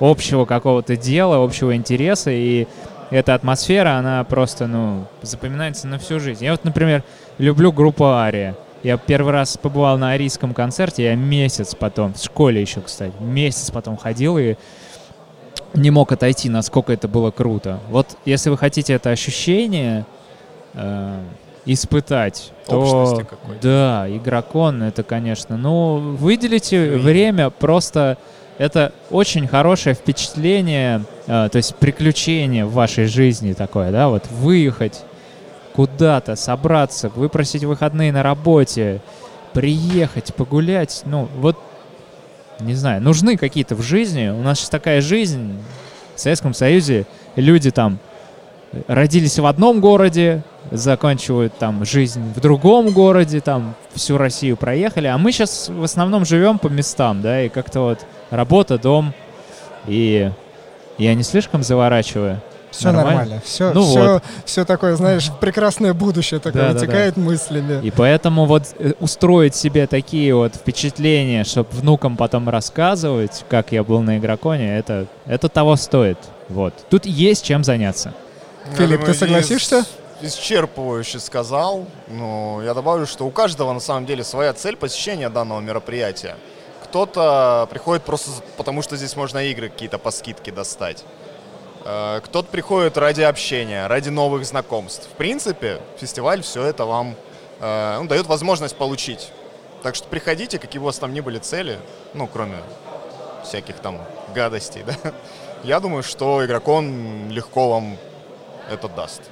общего 0.00 0.44
какого-то 0.44 0.96
дела, 0.96 1.42
общего 1.42 1.74
интереса, 1.74 2.30
и 2.30 2.66
эта 3.10 3.34
атмосфера, 3.34 3.96
она 3.96 4.22
просто, 4.24 4.66
ну, 4.66 5.06
запоминается 5.22 5.86
на 5.88 5.98
всю 5.98 6.20
жизнь. 6.20 6.44
Я 6.44 6.52
вот, 6.52 6.64
например, 6.64 7.02
люблю 7.38 7.72
группу 7.72 8.04
Ария. 8.04 8.54
Я 8.82 8.98
первый 8.98 9.32
раз 9.32 9.56
побывал 9.56 9.96
на 9.96 10.10
арийском 10.10 10.52
концерте, 10.52 11.04
я 11.04 11.14
месяц 11.14 11.74
потом, 11.74 12.12
в 12.12 12.22
школе 12.22 12.60
еще, 12.60 12.82
кстати, 12.82 13.14
месяц 13.20 13.70
потом 13.70 13.96
ходил 13.96 14.36
и 14.36 14.56
не 15.72 15.90
мог 15.90 16.12
отойти, 16.12 16.50
насколько 16.50 16.92
это 16.92 17.08
было 17.08 17.30
круто. 17.30 17.80
Вот 17.88 18.08
если 18.26 18.50
вы 18.50 18.58
хотите 18.58 18.92
это 18.92 19.10
ощущение 19.10 20.04
э, 20.74 21.20
испытать, 21.64 22.52
то 22.66 23.20
да, 23.60 24.06
игрокон 24.08 24.82
это, 24.82 25.02
конечно, 25.02 25.56
ну 25.56 25.98
выделите 26.16 26.96
время. 26.96 27.50
просто 27.50 28.18
это 28.58 28.92
очень 29.10 29.46
хорошее 29.46 29.94
впечатление, 29.94 31.04
э, 31.26 31.48
то 31.50 31.56
есть 31.56 31.76
приключение 31.76 32.64
в 32.64 32.72
вашей 32.72 33.06
жизни 33.06 33.52
такое, 33.52 33.90
да, 33.90 34.08
вот 34.08 34.26
выехать 34.30 35.02
куда-то, 35.72 36.36
собраться, 36.36 37.08
выпросить 37.08 37.64
выходные 37.64 38.12
на 38.12 38.22
работе, 38.22 39.00
приехать, 39.52 40.34
погулять, 40.34 41.02
ну, 41.04 41.28
вот, 41.38 41.56
не 42.60 42.74
знаю, 42.74 43.02
нужны 43.02 43.36
какие-то 43.36 43.74
в 43.74 43.82
жизни. 43.82 44.28
У 44.28 44.42
нас 44.42 44.58
сейчас 44.58 44.68
такая 44.68 45.00
жизнь. 45.00 45.58
В 46.14 46.20
Советском 46.20 46.52
Союзе, 46.52 47.06
люди 47.36 47.70
там 47.70 47.98
родились 48.86 49.38
в 49.38 49.46
одном 49.46 49.80
городе, 49.80 50.42
заканчивают 50.70 51.56
там 51.58 51.84
жизнь 51.84 52.22
в 52.34 52.40
другом 52.40 52.90
городе, 52.90 53.40
там 53.40 53.74
всю 53.94 54.16
Россию 54.16 54.56
проехали, 54.56 55.06
а 55.06 55.18
мы 55.18 55.32
сейчас 55.32 55.68
в 55.68 55.82
основном 55.82 56.24
живем 56.24 56.58
по 56.58 56.68
местам, 56.68 57.22
да, 57.22 57.42
и 57.42 57.48
как-то 57.48 57.80
вот 57.80 57.98
работа, 58.30 58.78
дом, 58.78 59.12
и 59.86 60.30
я 60.98 61.14
не 61.14 61.22
слишком 61.22 61.62
заворачиваю. 61.62 62.40
Все 62.72 62.90
нормально. 62.90 63.10
нормально. 63.10 63.42
Все, 63.44 63.72
ну 63.72 63.82
все, 63.82 64.12
вот. 64.14 64.22
все 64.46 64.64
такое, 64.64 64.96
знаешь, 64.96 65.30
прекрасное 65.40 65.92
будущее 65.92 66.40
такое 66.40 66.68
да, 66.68 66.72
вытекает 66.72 67.14
да, 67.14 67.20
да. 67.20 67.26
мыслями. 67.26 67.86
И 67.86 67.90
поэтому 67.90 68.46
вот 68.46 68.74
э, 68.78 68.94
устроить 68.98 69.54
себе 69.54 69.86
такие 69.86 70.34
вот 70.34 70.54
впечатления, 70.54 71.44
чтобы 71.44 71.68
внукам 71.72 72.16
потом 72.16 72.48
рассказывать, 72.48 73.44
как 73.50 73.72
я 73.72 73.84
был 73.84 74.00
на 74.00 74.16
игроконе, 74.16 74.78
это, 74.78 75.06
это 75.26 75.50
того 75.50 75.76
стоит. 75.76 76.18
Вот. 76.48 76.72
Тут 76.88 77.04
есть 77.04 77.44
чем 77.44 77.62
заняться. 77.62 78.14
Филипп, 78.76 79.00
думаю, 79.00 79.12
ты 79.12 79.18
согласишься? 79.18 79.84
Исчерпывающе 80.22 81.20
сказал. 81.20 81.86
Но 82.08 82.60
я 82.62 82.74
добавлю, 82.74 83.06
что 83.06 83.24
у 83.24 83.30
каждого 83.30 83.72
на 83.72 83.80
самом 83.80 84.06
деле 84.06 84.24
своя 84.24 84.52
цель 84.52 84.76
посещения 84.76 85.28
данного 85.28 85.60
мероприятия. 85.60 86.36
Кто-то 86.84 87.66
приходит 87.70 88.04
просто 88.04 88.30
потому, 88.56 88.82
что 88.82 88.96
здесь 88.96 89.16
можно 89.16 89.38
игры 89.38 89.68
какие-то 89.68 89.98
по 89.98 90.10
скидке 90.10 90.52
достать. 90.52 91.04
Э, 91.84 92.20
кто-то 92.24 92.48
приходит 92.48 92.96
ради 92.98 93.22
общения, 93.22 93.86
ради 93.86 94.08
новых 94.10 94.44
знакомств. 94.44 95.08
В 95.12 95.16
принципе, 95.16 95.80
фестиваль 95.98 96.42
все 96.42 96.64
это 96.64 96.84
вам 96.84 97.14
э, 97.60 97.98
ну, 98.00 98.08
дает 98.08 98.26
возможность 98.26 98.76
получить. 98.76 99.32
Так 99.82 99.94
что 99.94 100.06
приходите, 100.06 100.58
какие 100.58 100.80
у 100.80 100.84
вас 100.84 100.98
там 100.98 101.12
ни 101.12 101.20
были 101.20 101.38
цели, 101.38 101.78
ну, 102.14 102.26
кроме 102.26 102.56
всяких 103.44 103.76
там 103.76 103.98
гадостей, 104.34 104.84
да. 104.86 105.12
Я 105.64 105.80
думаю, 105.80 106.02
что 106.02 106.44
игрокон 106.44 107.30
легко 107.30 107.70
вам 107.70 107.96
это 108.70 108.88
даст. 108.88 109.22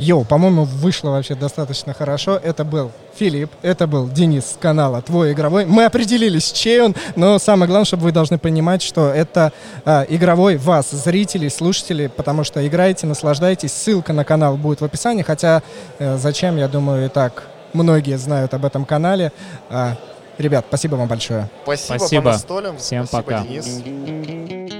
Йоу, 0.00 0.24
по-моему, 0.24 0.64
вышло 0.64 1.10
вообще 1.10 1.34
достаточно 1.34 1.92
хорошо. 1.94 2.40
Это 2.42 2.64
был 2.64 2.90
Филипп, 3.16 3.50
это 3.62 3.86
был 3.86 4.08
Денис 4.08 4.44
с 4.44 4.56
канала 4.58 5.02
«Твой 5.02 5.32
игровой». 5.32 5.66
Мы 5.66 5.84
определились, 5.84 6.52
чей 6.52 6.80
он, 6.80 6.94
но 7.16 7.38
самое 7.38 7.68
главное, 7.68 7.84
чтобы 7.84 8.04
вы 8.04 8.12
должны 8.12 8.38
понимать, 8.38 8.82
что 8.82 9.08
это 9.10 9.52
э, 9.84 10.06
игровой 10.08 10.56
вас, 10.56 10.90
зрителей, 10.90 11.50
слушателей, 11.50 12.08
потому 12.08 12.44
что 12.44 12.66
играете, 12.66 13.06
наслаждаетесь. 13.06 13.72
Ссылка 13.72 14.12
на 14.12 14.24
канал 14.24 14.56
будет 14.56 14.80
в 14.80 14.84
описании, 14.84 15.22
хотя 15.22 15.62
э, 15.98 16.16
зачем, 16.16 16.56
я 16.56 16.68
думаю, 16.68 17.06
и 17.06 17.08
так 17.08 17.44
многие 17.72 18.16
знают 18.16 18.54
об 18.54 18.64
этом 18.64 18.84
канале. 18.84 19.32
А, 19.68 19.96
ребят, 20.38 20.64
спасибо 20.68 20.96
вам 20.96 21.08
большое. 21.08 21.48
Спасибо, 21.64 21.98
спасибо. 21.98 22.22
по 22.22 22.28
настолям. 22.30 22.76
Всем 22.78 23.06
спасибо, 23.06 23.22
пока. 23.22 23.42
Денис. 23.42 24.79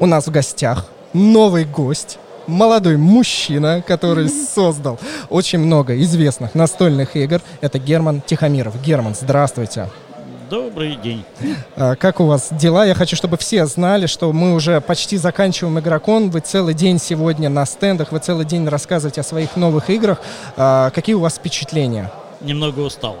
У 0.00 0.06
нас 0.06 0.26
в 0.26 0.30
гостях 0.30 0.86
новый 1.12 1.64
гость, 1.64 2.18
молодой 2.46 2.96
мужчина, 2.96 3.82
который 3.86 4.28
создал 4.28 4.98
очень 5.28 5.58
много 5.58 6.00
известных 6.02 6.54
настольных 6.54 7.16
игр. 7.16 7.40
Это 7.60 7.78
Герман 7.78 8.20
Тихомиров. 8.20 8.80
Герман, 8.82 9.14
здравствуйте. 9.14 9.88
Добрый 10.48 10.96
день. 10.96 11.24
А, 11.76 11.94
как 11.94 12.20
у 12.20 12.24
вас 12.24 12.48
дела? 12.52 12.86
Я 12.86 12.94
хочу, 12.94 13.16
чтобы 13.16 13.36
все 13.36 13.66
знали, 13.66 14.06
что 14.06 14.32
мы 14.32 14.54
уже 14.54 14.80
почти 14.80 15.18
заканчиваем 15.18 15.78
игрокон. 15.78 16.30
Вы 16.30 16.40
целый 16.40 16.72
день 16.72 16.98
сегодня 16.98 17.50
на 17.50 17.66
стендах, 17.66 18.12
вы 18.12 18.18
целый 18.18 18.46
день 18.46 18.66
рассказываете 18.66 19.20
о 19.20 19.24
своих 19.24 19.56
новых 19.56 19.90
играх. 19.90 20.20
А, 20.56 20.90
какие 20.90 21.16
у 21.16 21.20
вас 21.20 21.34
впечатления? 21.34 22.10
Немного 22.40 22.80
устал. 22.80 23.16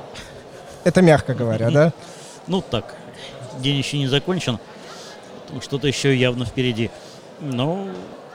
Это 0.84 1.02
мягко 1.02 1.34
говоря, 1.34 1.70
да? 1.70 1.92
Ну 2.46 2.62
так, 2.62 2.94
день 3.58 3.76
еще 3.76 3.98
не 3.98 4.06
закончен 4.06 4.58
что-то 5.62 5.86
еще 5.86 6.14
явно 6.14 6.44
впереди. 6.44 6.90
Но 7.40 7.86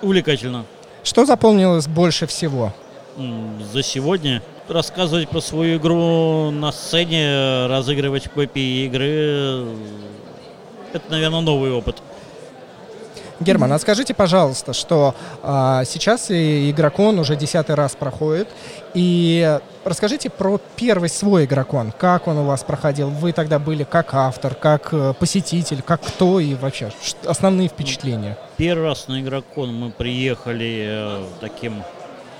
увлекательно. 0.01 0.65
Что 1.03 1.25
запомнилось 1.25 1.87
больше 1.87 2.27
всего? 2.27 2.73
За 3.71 3.83
сегодня 3.83 4.41
рассказывать 4.67 5.29
про 5.29 5.41
свою 5.41 5.77
игру 5.77 6.49
на 6.51 6.71
сцене, 6.71 7.67
разыгрывать 7.67 8.29
копии 8.29 8.85
игры, 8.85 9.67
это, 10.93 11.11
наверное, 11.11 11.41
новый 11.41 11.71
опыт. 11.71 12.01
Герман, 13.43 13.71
а 13.73 13.79
скажите, 13.79 14.13
пожалуйста, 14.13 14.73
что 14.73 15.15
а, 15.41 15.83
сейчас 15.85 16.31
и 16.31 16.71
игрокон 16.71 17.19
уже 17.19 17.35
десятый 17.35 17.75
раз 17.75 17.95
проходит, 17.95 18.47
и 18.93 19.59
расскажите 19.83 20.29
про 20.29 20.59
первый 20.75 21.09
свой 21.09 21.45
игрокон, 21.45 21.93
как 21.97 22.27
он 22.27 22.37
у 22.37 22.45
вас 22.45 22.63
проходил, 22.63 23.09
вы 23.09 23.33
тогда 23.33 23.59
были 23.59 23.83
как 23.83 24.13
автор, 24.13 24.55
как 24.55 24.89
э, 24.93 25.13
посетитель, 25.19 25.81
как 25.81 26.01
кто 26.01 26.39
и 26.39 26.55
вообще? 26.55 26.91
Основные 27.25 27.67
впечатления? 27.67 28.37
Первый 28.57 28.85
раз 28.85 29.07
на 29.07 29.21
игрокон 29.21 29.73
мы 29.73 29.91
приехали 29.91 30.85
э, 30.87 31.25
таким 31.41 31.83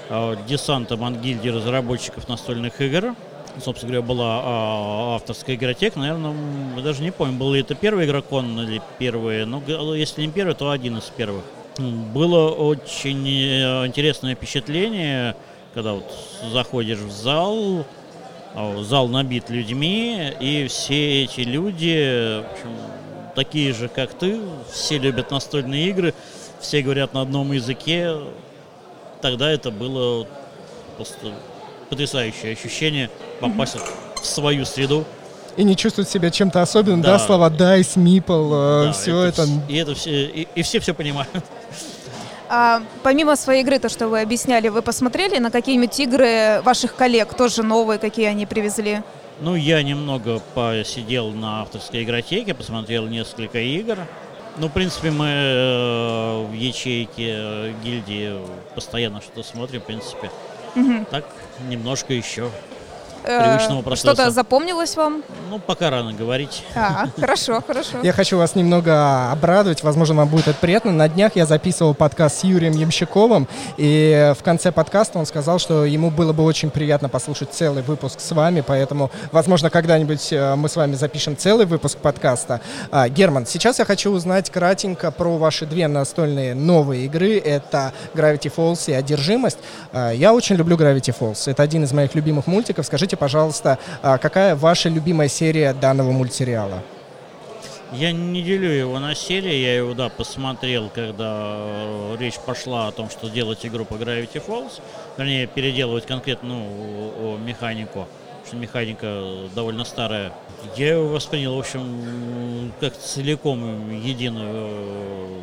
э, 0.10 0.36
десантом 0.48 1.04
от 1.04 1.16
гильдии 1.16 1.50
разработчиков 1.50 2.28
настольных 2.30 2.80
игр, 2.82 3.16
собственно 3.60 3.94
говоря, 3.94 4.08
была 4.08 4.42
а, 4.44 5.16
авторская 5.16 5.56
игротека. 5.56 6.00
Наверное, 6.00 6.34
даже 6.82 7.04
не 7.04 7.12
помню, 7.12 7.38
был 7.38 7.54
ли 7.54 7.62
это 7.62 7.76
первый 7.76 8.06
игрокон 8.06 8.60
или 8.60 8.82
первый. 9.00 9.46
Но 9.46 9.62
если 9.96 10.22
не 10.26 10.32
первый, 10.32 10.56
то 10.56 10.72
один 10.72 10.98
из 10.98 11.06
первых. 11.06 11.44
Было 11.78 12.50
очень 12.52 13.28
э, 13.28 13.88
интересное 13.88 14.36
впечатление, 14.36 15.36
когда 15.74 15.94
вот 15.94 16.14
заходишь 16.52 17.00
в 17.00 17.12
зал, 17.12 17.86
а, 18.54 18.84
зал 18.84 19.08
набит 19.08 19.50
людьми, 19.50 20.32
и 20.40 20.68
все 20.68 21.24
эти 21.24 21.42
люди, 21.42 22.42
в 22.42 22.52
общем, 22.52 22.78
такие 23.36 23.74
же, 23.74 23.88
как 23.88 24.14
ты, 24.14 24.40
все 24.72 25.00
любят 25.00 25.32
настольные 25.32 25.90
игры, 25.90 26.14
все 26.60 26.84
говорят 26.84 27.14
на 27.16 27.22
одном 27.22 27.52
языке. 27.52 28.18
Тогда 29.22 29.50
это 29.50 29.72
было 29.72 30.28
просто 30.98 31.34
потрясающее 31.90 32.54
ощущение 32.54 33.10
попасть 33.40 33.78
в 34.16 34.26
свою 34.26 34.66
среду. 34.66 35.06
И 35.56 35.64
не 35.64 35.76
чувствовать 35.76 36.10
себя 36.10 36.32
чем-то 36.32 36.62
особенным, 36.62 37.02
да, 37.02 37.18
да 37.18 37.20
слова 37.20 37.50
dice, 37.50 37.96
meeple, 37.96 38.86
да, 38.86 38.92
все 38.94 39.20
это. 39.20 39.44
это... 39.44 39.52
И, 39.70 39.76
это 39.76 39.94
все, 39.94 40.26
и, 40.26 40.48
и 40.56 40.64
все 40.64 40.80
все 40.80 40.94
понимают. 40.94 41.30
А, 42.50 42.84
помимо 43.02 43.36
своей 43.36 43.64
игры, 43.64 43.80
то, 43.80 43.90
что 43.90 44.08
вы 44.08 44.22
объясняли, 44.22 44.70
вы 44.70 44.82
посмотрели 44.82 45.40
на 45.40 45.50
какие-нибудь 45.50 46.00
игры 46.00 46.62
ваших 46.64 46.96
коллег, 46.96 47.34
тоже 47.34 47.64
новые, 47.64 47.98
какие 47.98 48.26
они 48.28 48.46
привезли? 48.46 49.02
Ну, 49.42 49.56
я 49.56 49.82
немного 49.82 50.40
посидел 50.54 51.32
на 51.32 51.62
авторской 51.62 52.04
игротеке, 52.04 52.54
посмотрел 52.54 53.08
несколько 53.08 53.60
игр. 53.60 53.98
Ну, 54.58 54.68
в 54.68 54.72
принципе, 54.72 55.10
мы 55.10 55.28
э, 55.28 56.46
в 56.46 56.54
ячейке 56.54 57.36
э, 57.36 57.74
гильдии 57.84 58.38
постоянно 58.76 59.20
что-то 59.20 59.42
смотрим, 59.42 59.82
в 59.82 59.86
принципе. 59.86 60.30
Угу. 60.76 61.06
Так, 61.12 61.26
немножко 61.68 62.14
еще. 62.14 62.50
Привычного 63.24 63.82
процесса. 63.82 64.14
Что-то 64.14 64.32
запомнилось 64.32 64.96
вам? 64.96 65.24
Ну, 65.50 65.60
пока 65.60 65.90
рано 65.90 66.14
говорить. 66.14 66.64
А, 66.76 67.08
хорошо, 67.20 67.64
хорошо. 67.66 68.00
Я 68.04 68.14
хочу 68.14 68.38
вас 68.38 68.56
немного 68.56 69.32
обрадовать, 69.32 69.84
возможно, 69.84 70.16
вам 70.16 70.28
будет 70.28 70.48
это 70.48 70.60
приятно. 70.60 70.92
На 70.92 71.08
днях 71.10 71.36
я 71.36 71.46
записывал 71.46 71.94
подкаст 71.94 72.40
с 72.40 72.44
Юрием 72.44 72.74
Ямщиковым, 72.74 73.48
и 73.78 74.34
в 74.38 74.44
конце 74.44 74.72
подкаста 74.72 75.20
он 75.20 75.26
сказал, 75.26 75.60
что 75.60 75.86
ему 75.86 76.12
было 76.12 76.34
бы 76.34 76.44
очень 76.44 76.70
приятно 76.70 77.10
послушать 77.10 77.50
целый 77.52 77.84
выпуск 77.84 78.20
с 78.20 78.32
вами, 78.32 78.64
поэтому, 78.66 79.12
возможно, 79.32 79.70
когда-нибудь 79.70 80.32
э, 80.32 80.56
мы 80.56 80.70
с 80.70 80.76
вами 80.76 80.96
запишем 80.96 81.38
целый 81.38 81.66
выпуск 81.66 81.98
подкаста. 81.98 82.62
А, 82.92 83.10
Герман, 83.10 83.46
сейчас 83.46 83.80
я 83.80 83.86
хочу 83.86 84.12
узнать 84.12 84.50
кратенько 84.50 85.12
про 85.12 85.38
ваши 85.38 85.66
две 85.66 85.88
настольные 85.88 86.56
новые 86.56 87.06
игры. 87.06 87.38
Это 87.38 87.94
Gravity 88.14 88.52
Falls 88.56 88.90
и 88.90 88.94
Одержимость. 88.94 89.58
А, 89.92 90.12
я 90.12 90.34
очень 90.34 90.56
люблю 90.56 90.78
Gravity 90.78 91.16
Falls. 91.18 91.50
Это 91.50 91.64
один 91.64 91.84
из 91.84 91.94
моих 91.94 92.16
любимых 92.16 92.48
мультиков. 92.48 92.86
Скажите, 92.86 93.13
пожалуйста, 93.16 93.80
а, 94.02 94.18
какая 94.18 94.56
ваша 94.56 94.90
любимая 94.90 95.28
серия 95.28 95.74
данного 95.74 96.12
мультсериала? 96.12 96.84
Я 97.94 98.12
не 98.12 98.42
делю 98.42 98.70
его 98.70 98.98
на 98.98 99.14
серии, 99.14 99.54
я 99.54 99.76
его, 99.76 99.94
да, 99.94 100.10
посмотрел, 100.10 100.90
когда 100.90 101.58
э, 101.60 102.16
речь 102.20 102.40
пошла 102.40 102.88
о 102.88 102.92
том, 102.92 103.08
что 103.12 103.30
делать 103.30 103.64
игру 103.68 103.86
по 103.86 103.94
Gravity 103.94 104.44
Falls, 104.44 104.82
вернее, 105.16 105.46
переделывать 105.46 106.08
конкретно 106.08 106.50
ну, 106.50 107.38
механику, 107.38 108.08
что 108.48 108.56
механика 108.56 109.48
довольно 109.54 109.86
старая. 109.86 110.34
Я 110.76 110.94
его 110.94 111.08
воспринял, 111.10 111.56
в 111.56 111.60
общем, 111.60 112.74
как 112.80 112.98
целиком 112.98 113.92
единую 114.02 114.70
э, 114.72 115.40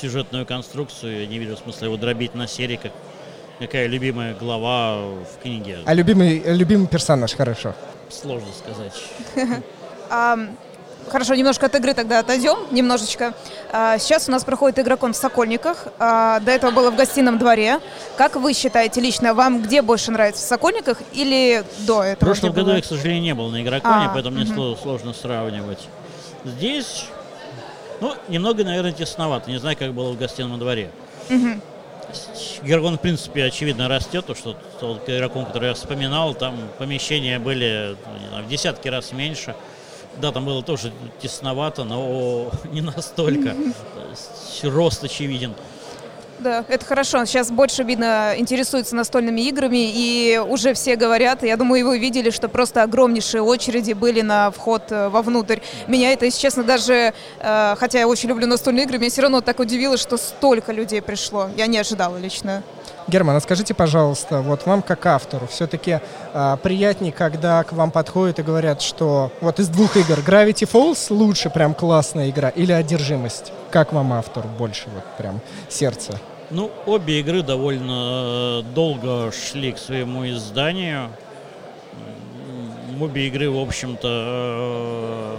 сюжетную 0.00 0.46
конструкцию, 0.46 1.22
я 1.22 1.26
не 1.26 1.38
вижу 1.38 1.56
смысла 1.56 1.86
его 1.86 1.96
дробить 1.96 2.36
на 2.36 2.46
серии, 2.46 2.76
как 2.76 2.92
какая 3.60 3.86
любимая 3.86 4.34
глава 4.34 5.02
в 5.02 5.42
книге. 5.42 5.80
А 5.84 5.94
любимый, 5.94 6.42
любимый 6.46 6.88
персонаж, 6.88 7.34
хорошо. 7.34 7.74
Сложно 8.08 8.48
сказать. 8.58 8.94
Хорошо, 11.08 11.34
немножко 11.34 11.66
от 11.66 11.74
игры 11.74 11.94
тогда 11.94 12.20
отойдем, 12.20 12.58
немножечко. 12.70 13.32
А, 13.72 13.98
сейчас 13.98 14.28
у 14.28 14.32
нас 14.32 14.44
проходит 14.44 14.78
игрокон 14.78 15.12
в 15.12 15.16
Сокольниках. 15.16 15.88
А, 15.98 16.38
до 16.40 16.52
этого 16.52 16.70
было 16.70 16.90
в 16.90 16.96
гостином 16.96 17.38
дворе. 17.38 17.80
Как 18.16 18.36
вы 18.36 18.52
считаете 18.52 19.00
лично, 19.00 19.34
вам 19.34 19.62
где 19.62 19.82
больше 19.82 20.12
нравится, 20.12 20.44
в 20.44 20.46
Сокольниках 20.46 20.98
или 21.12 21.64
до 21.80 22.02
этого? 22.02 22.16
В 22.16 22.38
прошлом 22.38 22.52
году 22.52 22.72
я, 22.72 22.82
к 22.82 22.84
сожалению, 22.84 23.22
не 23.22 23.34
был 23.34 23.48
на 23.48 23.62
игроконе, 23.62 24.06
а, 24.06 24.10
поэтому 24.12 24.40
угу. 24.40 24.52
мне 24.52 24.76
сложно 24.76 25.12
сравнивать. 25.14 25.88
Здесь, 26.44 27.06
ну, 28.00 28.14
немного, 28.28 28.62
наверное, 28.62 28.92
тесновато. 28.92 29.50
Не 29.50 29.58
знаю, 29.58 29.76
как 29.76 29.92
было 29.92 30.12
в 30.12 30.18
гостином 30.18 30.58
дворе. 30.60 30.90
Угу. 31.28 31.60
Гергон, 32.62 32.98
в 32.98 33.00
принципе, 33.00 33.44
очевидно 33.44 33.88
растет, 33.88 34.26
то 34.26 34.34
что 34.34 34.56
тот 34.80 35.08
игроком, 35.08 35.46
который 35.46 35.68
я 35.68 35.74
вспоминал, 35.74 36.34
там 36.34 36.56
помещения 36.78 37.38
были 37.38 37.96
ну, 38.06 38.28
знаю, 38.28 38.44
в 38.44 38.48
десятки 38.48 38.88
раз 38.88 39.12
меньше. 39.12 39.54
Да, 40.20 40.32
там 40.32 40.44
было 40.44 40.62
тоже 40.62 40.92
тесновато, 41.20 41.84
но 41.84 42.50
не 42.72 42.80
настолько. 42.80 43.54
Рост 44.62 45.04
очевиден. 45.04 45.54
Да, 46.40 46.64
это 46.68 46.86
хорошо. 46.86 47.24
Сейчас 47.26 47.50
больше, 47.50 47.82
видно, 47.82 48.32
интересуются 48.36 48.96
настольными 48.96 49.42
играми, 49.42 49.90
и 49.92 50.38
уже 50.38 50.72
все 50.72 50.96
говорят, 50.96 51.42
я 51.42 51.56
думаю, 51.58 51.86
вы 51.86 51.98
видели, 51.98 52.30
что 52.30 52.48
просто 52.48 52.82
огромнейшие 52.82 53.42
очереди 53.42 53.92
были 53.92 54.22
на 54.22 54.50
вход 54.50 54.84
э, 54.90 55.08
вовнутрь. 55.10 55.58
Меня 55.86 56.12
это, 56.12 56.24
если 56.24 56.40
честно, 56.40 56.64
даже, 56.64 57.12
э, 57.40 57.74
хотя 57.78 57.98
я 57.98 58.08
очень 58.08 58.30
люблю 58.30 58.46
настольные 58.46 58.86
игры, 58.86 58.98
меня 58.98 59.10
все 59.10 59.22
равно 59.22 59.42
так 59.42 59.60
удивило, 59.60 59.98
что 59.98 60.16
столько 60.16 60.72
людей 60.72 61.02
пришло. 61.02 61.50
Я 61.56 61.66
не 61.66 61.76
ожидала 61.76 62.16
лично. 62.16 62.62
Герман, 63.06 63.36
а 63.36 63.40
скажите, 63.40 63.74
пожалуйста, 63.74 64.40
вот 64.40 64.66
вам 64.66 64.82
как 64.82 65.04
автору 65.04 65.46
все-таки 65.48 66.00
а, 66.32 66.56
приятнее, 66.56 67.12
когда 67.12 67.64
к 67.64 67.72
вам 67.72 67.90
подходят 67.90 68.38
и 68.38 68.42
говорят, 68.42 68.80
что 68.82 69.32
вот 69.40 69.58
из 69.58 69.68
двух 69.68 69.96
игр 69.96 70.20
Gravity 70.20 70.70
Falls 70.70 71.06
лучше, 71.10 71.50
прям 71.50 71.74
классная 71.74 72.30
игра, 72.30 72.50
или 72.50 72.72
Одержимость? 72.72 73.52
Как 73.70 73.92
вам 73.92 74.12
автор 74.12 74.46
больше 74.46 74.88
вот 74.94 75.04
прям 75.18 75.40
сердце? 75.68 76.20
Ну, 76.50 76.72
обе 76.84 77.20
игры 77.20 77.42
довольно 77.42 78.62
э, 78.64 78.74
долго 78.74 79.30
шли 79.30 79.70
к 79.70 79.78
своему 79.78 80.28
изданию. 80.28 81.10
Обе 83.00 83.28
игры, 83.28 83.48
в 83.48 83.58
общем-то, 83.58 84.08
э, 84.08 85.36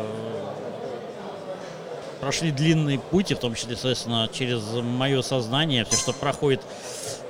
прошли 2.21 2.51
длинный 2.51 2.97
путь, 2.97 3.33
в 3.33 3.39
том 3.39 3.55
числе, 3.55 3.75
соответственно, 3.75 4.29
через 4.31 4.63
мое 4.81 5.21
сознание. 5.21 5.83
Все, 5.83 5.97
что 5.97 6.13
проходит 6.13 6.61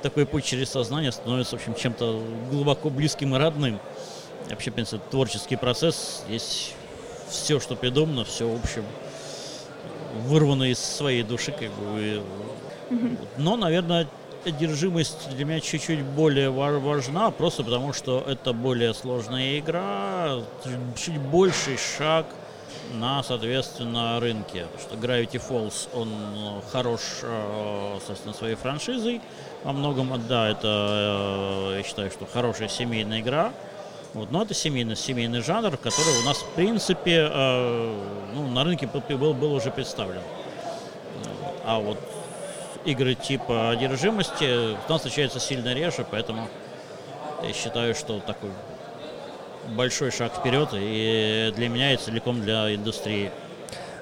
такой 0.00 0.26
путь 0.26 0.44
через 0.44 0.70
сознание, 0.70 1.10
становится, 1.10 1.56
в 1.56 1.60
общем, 1.60 1.74
чем-то 1.74 2.22
глубоко 2.52 2.88
близким 2.88 3.34
и 3.34 3.38
родным. 3.38 3.80
вообще, 4.48 4.70
в 4.70 4.74
принципе, 4.74 5.02
творческий 5.10 5.56
процесс, 5.56 6.22
есть 6.28 6.74
все, 7.28 7.58
что 7.58 7.74
придумано, 7.74 8.24
все, 8.24 8.48
в 8.48 8.62
общем, 8.62 8.84
вырвано 10.26 10.70
из 10.70 10.78
своей 10.78 11.24
души, 11.24 11.50
как 11.50 11.70
бы. 11.72 12.22
Но, 13.36 13.56
наверное, 13.56 14.06
одержимость 14.44 15.30
для 15.36 15.44
меня 15.44 15.60
чуть-чуть 15.60 16.02
более 16.02 16.50
важна, 16.50 17.30
просто 17.30 17.62
потому 17.62 17.92
что 17.92 18.24
это 18.26 18.52
более 18.52 18.92
сложная 18.94 19.58
игра, 19.58 20.40
чуть 20.96 21.18
больший 21.18 21.76
шаг– 21.76 22.26
на, 22.94 23.22
соответственно, 23.22 24.20
рынке. 24.20 24.66
Что 24.80 24.96
Gravity 24.96 25.40
Falls, 25.48 25.88
он 25.94 26.08
э, 26.10 26.60
хорош, 26.70 27.00
э, 27.22 27.94
соответственно, 27.98 28.34
своей 28.34 28.54
франшизой. 28.54 29.20
Во 29.64 29.72
многом, 29.72 30.10
да, 30.28 30.48
это, 30.48 31.72
э, 31.72 31.76
я 31.78 31.82
считаю, 31.82 32.10
что 32.10 32.26
хорошая 32.26 32.68
семейная 32.68 33.20
игра. 33.20 33.52
Вот, 34.14 34.30
но 34.30 34.42
это 34.42 34.52
семейный, 34.52 34.96
семейный 34.96 35.40
жанр, 35.40 35.76
который 35.78 36.20
у 36.22 36.26
нас, 36.26 36.38
в 36.38 36.50
принципе, 36.50 37.30
ну, 38.34 38.46
на 38.48 38.62
рынке 38.62 38.86
был, 38.86 39.32
был 39.32 39.54
уже 39.54 39.70
представлен. 39.70 40.20
А 41.64 41.78
вот 41.78 41.96
игры 42.84 43.14
типа 43.14 43.70
одержимости 43.70 44.74
у 44.74 44.92
нас 44.92 45.00
встречаются 45.00 45.40
сильно 45.40 45.74
реже, 45.74 46.04
поэтому 46.10 46.48
я 47.42 47.52
считаю, 47.52 47.94
что 47.94 48.20
такой 48.20 48.50
большой 49.68 50.10
шаг 50.10 50.32
вперед, 50.34 50.70
и 50.72 51.52
для 51.56 51.68
меня 51.68 51.94
и 51.94 51.96
целиком 51.96 52.40
для 52.42 52.74
индустрии. 52.74 53.30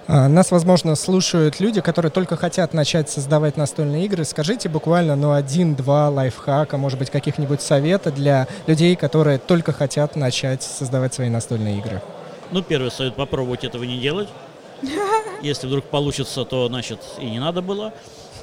А, 0.06 0.28
нас, 0.28 0.50
возможно, 0.50 0.96
слушают 0.96 1.60
люди, 1.60 1.80
которые 1.80 2.10
только 2.10 2.36
хотят 2.36 2.74
начать 2.74 3.08
создавать 3.08 3.56
настольные 3.56 4.06
игры. 4.06 4.24
Скажите 4.24 4.68
буквально, 4.68 5.14
ну, 5.14 5.32
один-два 5.32 6.08
лайфхака, 6.08 6.76
может 6.78 6.98
быть, 6.98 7.10
каких-нибудь 7.10 7.62
совета 7.62 8.10
для 8.10 8.48
людей, 8.66 8.96
которые 8.96 9.38
только 9.38 9.72
хотят 9.72 10.16
начать 10.16 10.62
создавать 10.62 11.14
свои 11.14 11.28
настольные 11.28 11.78
игры. 11.78 12.02
Ну, 12.50 12.62
первый 12.62 12.90
совет– 12.90 13.14
попробовать 13.16 13.62
этого 13.62 13.84
не 13.84 14.00
делать. 14.00 14.28
Если 15.42 15.66
вдруг 15.68 15.84
получится, 15.84 16.44
то, 16.44 16.66
значит, 16.66 16.98
и 17.20 17.30
не 17.30 17.38
надо 17.38 17.62
было. 17.62 17.92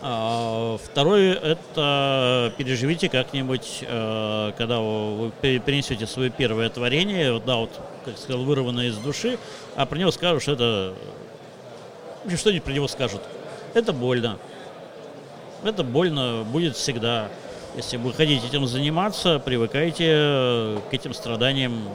А, 0.01 0.77
второе– 0.77 1.33
это 1.43 2.53
переживите 2.57 3.09
как-нибудь, 3.09 3.83
э, 3.87 4.51
когда 4.57 4.79
вы 4.79 5.31
принесете 5.41 6.05
свое 6.05 6.29
первое 6.29 6.69
творение, 6.69 7.41
да, 7.45 7.57
вот, 7.57 7.71
как 8.05 8.17
сказал, 8.17 8.43
вырванное 8.43 8.87
из 8.87 8.97
души, 8.97 9.39
а 9.75 9.85
про 9.85 9.97
него 9.97 10.11
скажут, 10.11 10.43
что 10.43 10.53
это... 10.53 10.93
Что-нибудь 12.35 12.63
про 12.63 12.73
него 12.73 12.87
скажут. 12.87 13.21
Это 13.73 13.93
больно. 13.93 14.37
Это 15.63 15.83
больно 15.83 16.43
будет 16.43 16.75
всегда. 16.75 17.29
Если 17.75 17.97
вы 17.97 18.13
хотите 18.13 18.45
этим 18.45 18.67
заниматься, 18.67 19.39
привыкайте 19.39 20.81
к 20.89 20.93
этим 20.93 21.13
страданиям. 21.13 21.87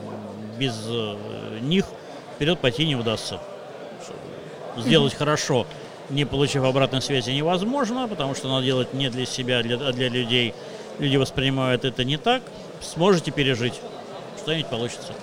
Без 0.58 0.74
э, 0.88 1.16
них 1.60 1.84
вперед 2.34 2.58
пойти 2.58 2.86
не 2.86 2.96
удастся. 2.96 3.40
Сделать 4.76 5.14
хорошо– 5.14 5.66
не 6.12 6.24
получив 6.24 6.64
обратной 6.64 7.02
связи, 7.02 7.30
невозможно, 7.30 8.06
потому 8.06 8.34
что 8.34 8.48
надо 8.48 8.64
делать 8.64 8.94
не 8.94 9.10
для 9.10 9.26
себя, 9.26 9.58
а 9.58 9.62
для, 9.62 9.76
а 9.76 9.92
для 9.92 10.08
людей. 10.08 10.54
Люди 10.98 11.16
воспринимают 11.16 11.84
это 11.84 12.04
не 12.04 12.18
так. 12.18 12.42
Сможете 12.80 13.30
пережить, 13.30 13.80
что-нибудь 14.38 14.66
получится 14.66 15.14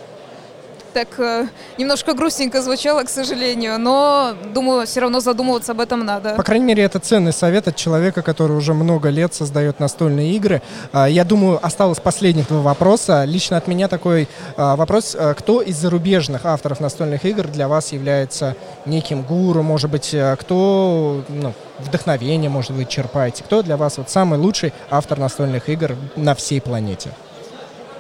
так 0.94 1.20
э, 1.20 1.48
немножко 1.78 2.14
грустненько 2.14 2.62
звучало, 2.62 3.04
к 3.04 3.10
сожалению, 3.10 3.80
но 3.80 4.34
думаю, 4.54 4.86
все 4.86 5.02
равно 5.02 5.20
задумываться 5.20 5.72
об 5.72 5.82
этом 5.82 6.06
надо. 6.06 6.36
По 6.36 6.44
крайней 6.44 6.66
мере, 6.66 6.84
это 6.84 7.00
ценный 7.00 7.34
совет 7.34 7.68
от 7.68 7.76
человека, 7.76 8.22
который 8.22 8.56
уже 8.56 8.74
много 8.74 9.10
лет 9.10 9.34
создает 9.34 9.80
настольные 9.80 10.34
игры. 10.34 10.62
А, 10.92 11.08
я 11.08 11.24
думаю, 11.24 11.60
осталось 11.66 12.00
последних 12.00 12.48
два 12.48 12.62
вопроса. 12.62 13.24
Лично 13.26 13.58
от 13.58 13.68
меня 13.68 13.88
такой 13.88 14.28
а, 14.58 14.76
вопрос. 14.76 15.16
А, 15.18 15.34
кто 15.34 15.62
из 15.62 15.78
зарубежных 15.78 16.46
авторов 16.46 16.80
настольных 16.80 17.26
игр 17.26 17.48
для 17.48 17.68
вас 17.68 17.92
является 17.92 18.56
неким 18.86 19.22
гуру, 19.22 19.64
может 19.64 19.90
быть, 19.90 20.16
кто 20.40 21.24
ну, 21.30 21.54
вдохновение, 21.80 22.50
может 22.50 22.72
быть, 22.72 22.90
черпаете? 22.90 23.44
Кто 23.44 23.62
для 23.62 23.78
вас 23.78 23.98
вот 23.98 24.10
самый 24.10 24.40
лучший 24.40 24.74
автор 24.90 25.20
настольных 25.20 25.70
игр 25.70 25.96
на 26.16 26.36
всей 26.36 26.62
планете? 26.62 27.12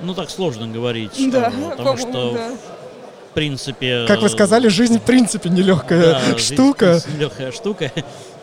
Ну, 0.02 0.14
так 0.14 0.30
сложно 0.30 0.68
говорить. 0.68 1.12
Да, 1.32 1.52
потому 1.76 1.98
что 1.98 2.32
да 2.34 2.50
в 3.30 3.34
принципе... 3.34 4.06
Как 4.08 4.22
вы 4.22 4.30
сказали, 4.30 4.68
жизнь 4.68 5.00
в 5.00 5.04
принципе 5.04 5.50
нелегкая 5.50 6.14
да, 6.14 6.38
штука. 6.38 6.94
Жизнь, 7.06 7.18
легкая 7.18 7.52
штука. 7.52 7.92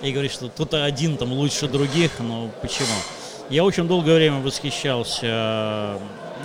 И 0.03 0.13
говорит, 0.13 0.33
что 0.33 0.49
кто-то 0.49 0.85
один 0.85 1.17
там 1.17 1.33
лучше 1.33 1.69
других, 1.69 2.13
но 2.21 2.51
почему? 2.63 2.87
Я 3.51 3.65
очень 3.65 3.89
долгое 3.89 4.17
время 4.17 4.41
восхищался 4.41 5.27
э, 5.27 5.99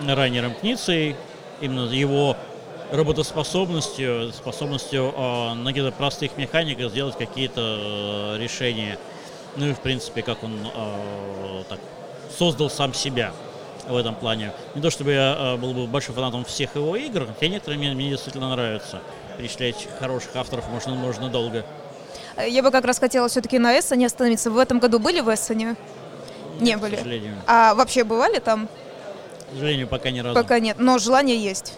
раннером 0.08 0.56
Кницей, 0.56 1.16
именно 1.60 1.90
его 1.92 2.36
работоспособностью, 2.92 4.32
способностью 4.34 5.14
э, 5.16 5.54
на 5.54 5.70
каких-то 5.70 5.92
простых 5.92 6.38
механиках 6.38 6.92
сделать 6.92 7.18
какие-то 7.18 8.36
э, 8.36 8.38
решения. 8.40 8.98
Ну 9.56 9.68
и, 9.68 9.74
в 9.74 9.80
принципе, 9.80 10.22
как 10.22 10.44
он 10.44 10.54
э, 10.74 11.64
так, 11.70 11.80
создал 12.38 12.70
сам 12.70 12.94
себя 12.94 13.34
в 13.88 13.96
этом 13.96 14.16
плане. 14.16 14.52
Не 14.76 14.82
то 14.82 14.90
чтобы 14.90 15.12
я 15.12 15.36
э, 15.38 15.58
был 15.58 15.74
бы 15.74 15.88
большим 15.88 16.16
фанатом 16.16 16.46
всех 16.46 16.76
его 16.76 16.96
игр, 16.96 17.28
хотя 17.28 17.48
некоторые 17.48 17.78
мне, 17.80 17.94
мне 17.94 18.10
действительно 18.10 18.50
нравятся. 18.50 19.02
Перечислять 19.38 19.88
хороших 20.00 20.36
авторов 20.36 20.68
можно, 20.70 20.94
можно 20.94 21.30
долго. 21.30 21.66
Я 22.48 22.64
бы 22.64 22.72
как 22.72 22.86
раз 22.86 23.00
хотела 23.00 23.28
все-таки 23.28 23.60
на 23.60 23.78
Эссене 23.78 24.06
остановиться. 24.08 24.52
В 24.52 24.58
этом 24.58 24.80
году 24.80 25.00
были 25.00 25.20
в 25.20 25.34
Эссене? 25.34 25.76
Не 26.60 26.78
были. 26.78 26.96
К 26.96 27.00
сожалению. 27.00 27.36
А 27.48 27.74
вообще 27.76 28.04
бывали 28.04 28.40
там? 28.40 28.68
К 29.50 29.54
сожалению, 29.54 29.88
пока 29.88 30.12
ни 30.12 30.20
разу. 30.20 30.36
Пока 30.36 30.60
нет, 30.60 30.78
но 30.80 30.98
желание 30.98 31.38
есть. 31.38 31.74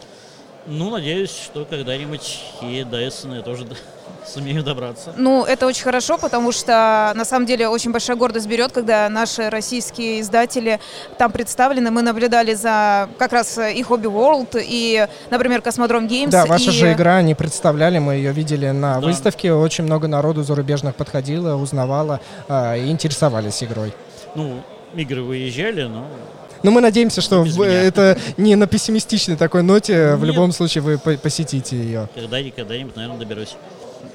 Ну, 0.66 0.90
надеюсь, 0.90 1.32
что 1.32 1.66
когда-нибудь 1.66 2.40
и 2.62 2.84
до 2.84 3.06
Эссена 3.08 3.36
я 3.36 3.42
тоже 3.42 3.66
сумею 4.28 4.64
добраться. 4.64 5.14
Ну, 5.18 5.44
это 5.44 5.66
очень 5.68 5.84
хорошо, 5.84 6.18
потому 6.18 6.52
что 6.52 7.12
на 7.16 7.26
самом 7.26 7.46
деле 7.46 7.68
очень 7.68 7.92
большая 7.92 8.16
гордость 8.18 8.48
берет, 8.48 8.72
когда 8.72 9.10
наши 9.10 9.50
российские 9.50 10.22
издатели 10.22 10.80
там 11.18 11.32
представлены. 11.32 11.92
Мы 11.92 12.02
наблюдали 12.02 12.54
за 12.54 13.10
как 13.18 13.34
раз 13.34 13.58
и 13.58 13.82
Hobby 13.82 14.04
World, 14.12 14.62
и, 14.64 15.08
например, 15.30 15.62
Космодром 15.62 16.08
Games. 16.08 16.30
Да, 16.30 16.46
ваша 16.46 16.70
и... 16.70 16.74
же 16.74 16.94
игра 16.94 17.18
они 17.18 17.36
представляли, 17.36 18.00
мы 18.00 18.16
ее 18.16 18.32
видели 18.32 18.70
на 18.70 19.00
Да. 19.00 19.08
выставке. 19.08 19.54
Очень 19.54 19.84
много 19.86 20.08
народу 20.08 20.44
зарубежных 20.44 20.96
подходило, 20.96 21.56
узнавало 21.56 22.20
а, 22.48 22.76
и 22.76 22.90
интересовались 22.90 23.64
игрой. 23.64 23.94
Ну, 24.36 24.62
игры 24.96 25.22
выезжали, 25.22 25.84
но 25.84 26.08
Но 26.64 26.72
мы 26.72 26.82
надеемся, 26.82 27.22
что 27.22 27.42
в- 27.44 27.58
меня. 27.60 27.84
это 27.84 28.18
не 28.38 28.56
на 28.56 28.68
пессимистичной 28.68 29.36
такой 29.36 29.64
ноте. 29.64 30.16
В 30.16 30.20
Нет. 30.24 30.28
любом 30.30 30.52
случае 30.54 30.82
вы 30.82 30.98
по- 30.98 31.18
посетите 31.18 31.76
ее. 31.76 32.08
когда-нибудь, 32.16 32.56
когда-нибудь, 32.56 32.96
наверное, 32.96 33.20
доберусь. 33.20 33.56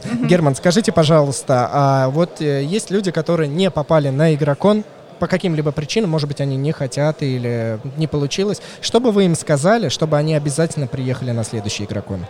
Герман, 0.05 0.55
скажите, 0.55 0.93
пожалуйста, 0.93 1.69
а 1.73 2.09
вот 2.09 2.41
э, 2.41 2.63
есть 2.65 2.91
люди, 2.91 3.11
которые 3.11 3.49
не 3.49 3.71
попали 3.71 4.11
на 4.11 4.35
игрокон 4.35 4.85
по 5.19 5.27
каким-либо 5.27 5.73
причинам, 5.73 6.11
может 6.11 6.29
быть, 6.29 6.41
они 6.41 6.57
не 6.57 6.73
хотят 6.73 7.23
или 7.23 7.81
не 7.97 8.07
получилось. 8.07 8.61
Что 8.81 9.01
бы 9.01 9.11
вы 9.11 9.25
им 9.25 9.35
сказали, 9.35 9.89
чтобы 9.89 10.17
они 10.17 10.35
обязательно 10.35 10.87
приехали 10.87 11.33
на 11.33 11.45
следующий 11.45 11.85
игрокон? 11.85 12.25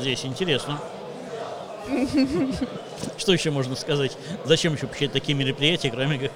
Здесь 0.00 0.24
интересно. 0.24 0.78
Что 3.16 3.32
еще 3.32 3.50
можно 3.50 3.76
сказать? 3.76 4.16
Зачем 4.44 4.74
еще 4.74 4.86
посещать 4.86 5.12
такие 5.12 5.36
мероприятия, 5.36 5.90
кроме 5.90 6.18
как... 6.18 6.32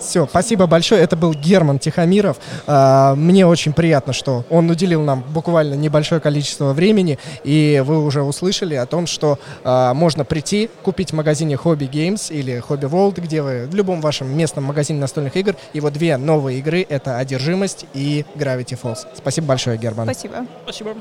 Все, 0.00 0.26
спасибо 0.26 0.66
большое. 0.66 1.02
Это 1.02 1.16
был 1.16 1.34
Герман 1.34 1.78
Тихомиров. 1.78 2.38
А, 2.66 3.14
Мне 3.14 3.46
очень 3.46 3.72
приятно, 3.72 4.12
что 4.12 4.44
он 4.48 4.70
уделил 4.70 5.02
нам 5.02 5.22
буквально 5.22 5.74
небольшое 5.74 6.20
количество 6.20 6.72
времени. 6.72 7.18
И 7.44 7.82
вы 7.84 8.02
уже 8.02 8.22
услышали 8.22 8.74
о 8.74 8.86
том, 8.86 9.06
что 9.06 9.38
а, 9.62 9.92
можно 9.94 10.24
прийти, 10.24 10.70
купить 10.82 11.10
в 11.10 11.14
магазине 11.14 11.54
Hobby 11.54 11.88
Games 11.90 12.32
или 12.32 12.62
Hobby 12.66 12.88
World, 12.90 13.20
где 13.20 13.42
вы 13.42 13.66
в 13.66 13.74
любом 13.74 14.00
вашем 14.00 14.34
местном 14.36 14.64
магазине 14.64 14.98
настольных 15.00 15.36
игр. 15.36 15.54
Его 15.74 15.90
две 15.90 16.16
новые 16.16 16.58
игры— 16.58 16.84
это 16.88 17.18
«Одержимость» 17.18 17.84
и 17.92 18.24
«Gravity 18.36 18.78
Falls». 18.80 19.06
Спасибо 19.14 19.48
большое, 19.48 19.76
Герман. 19.76 20.06
Спасибо. 20.06 20.46
Спасибо. 20.64 20.94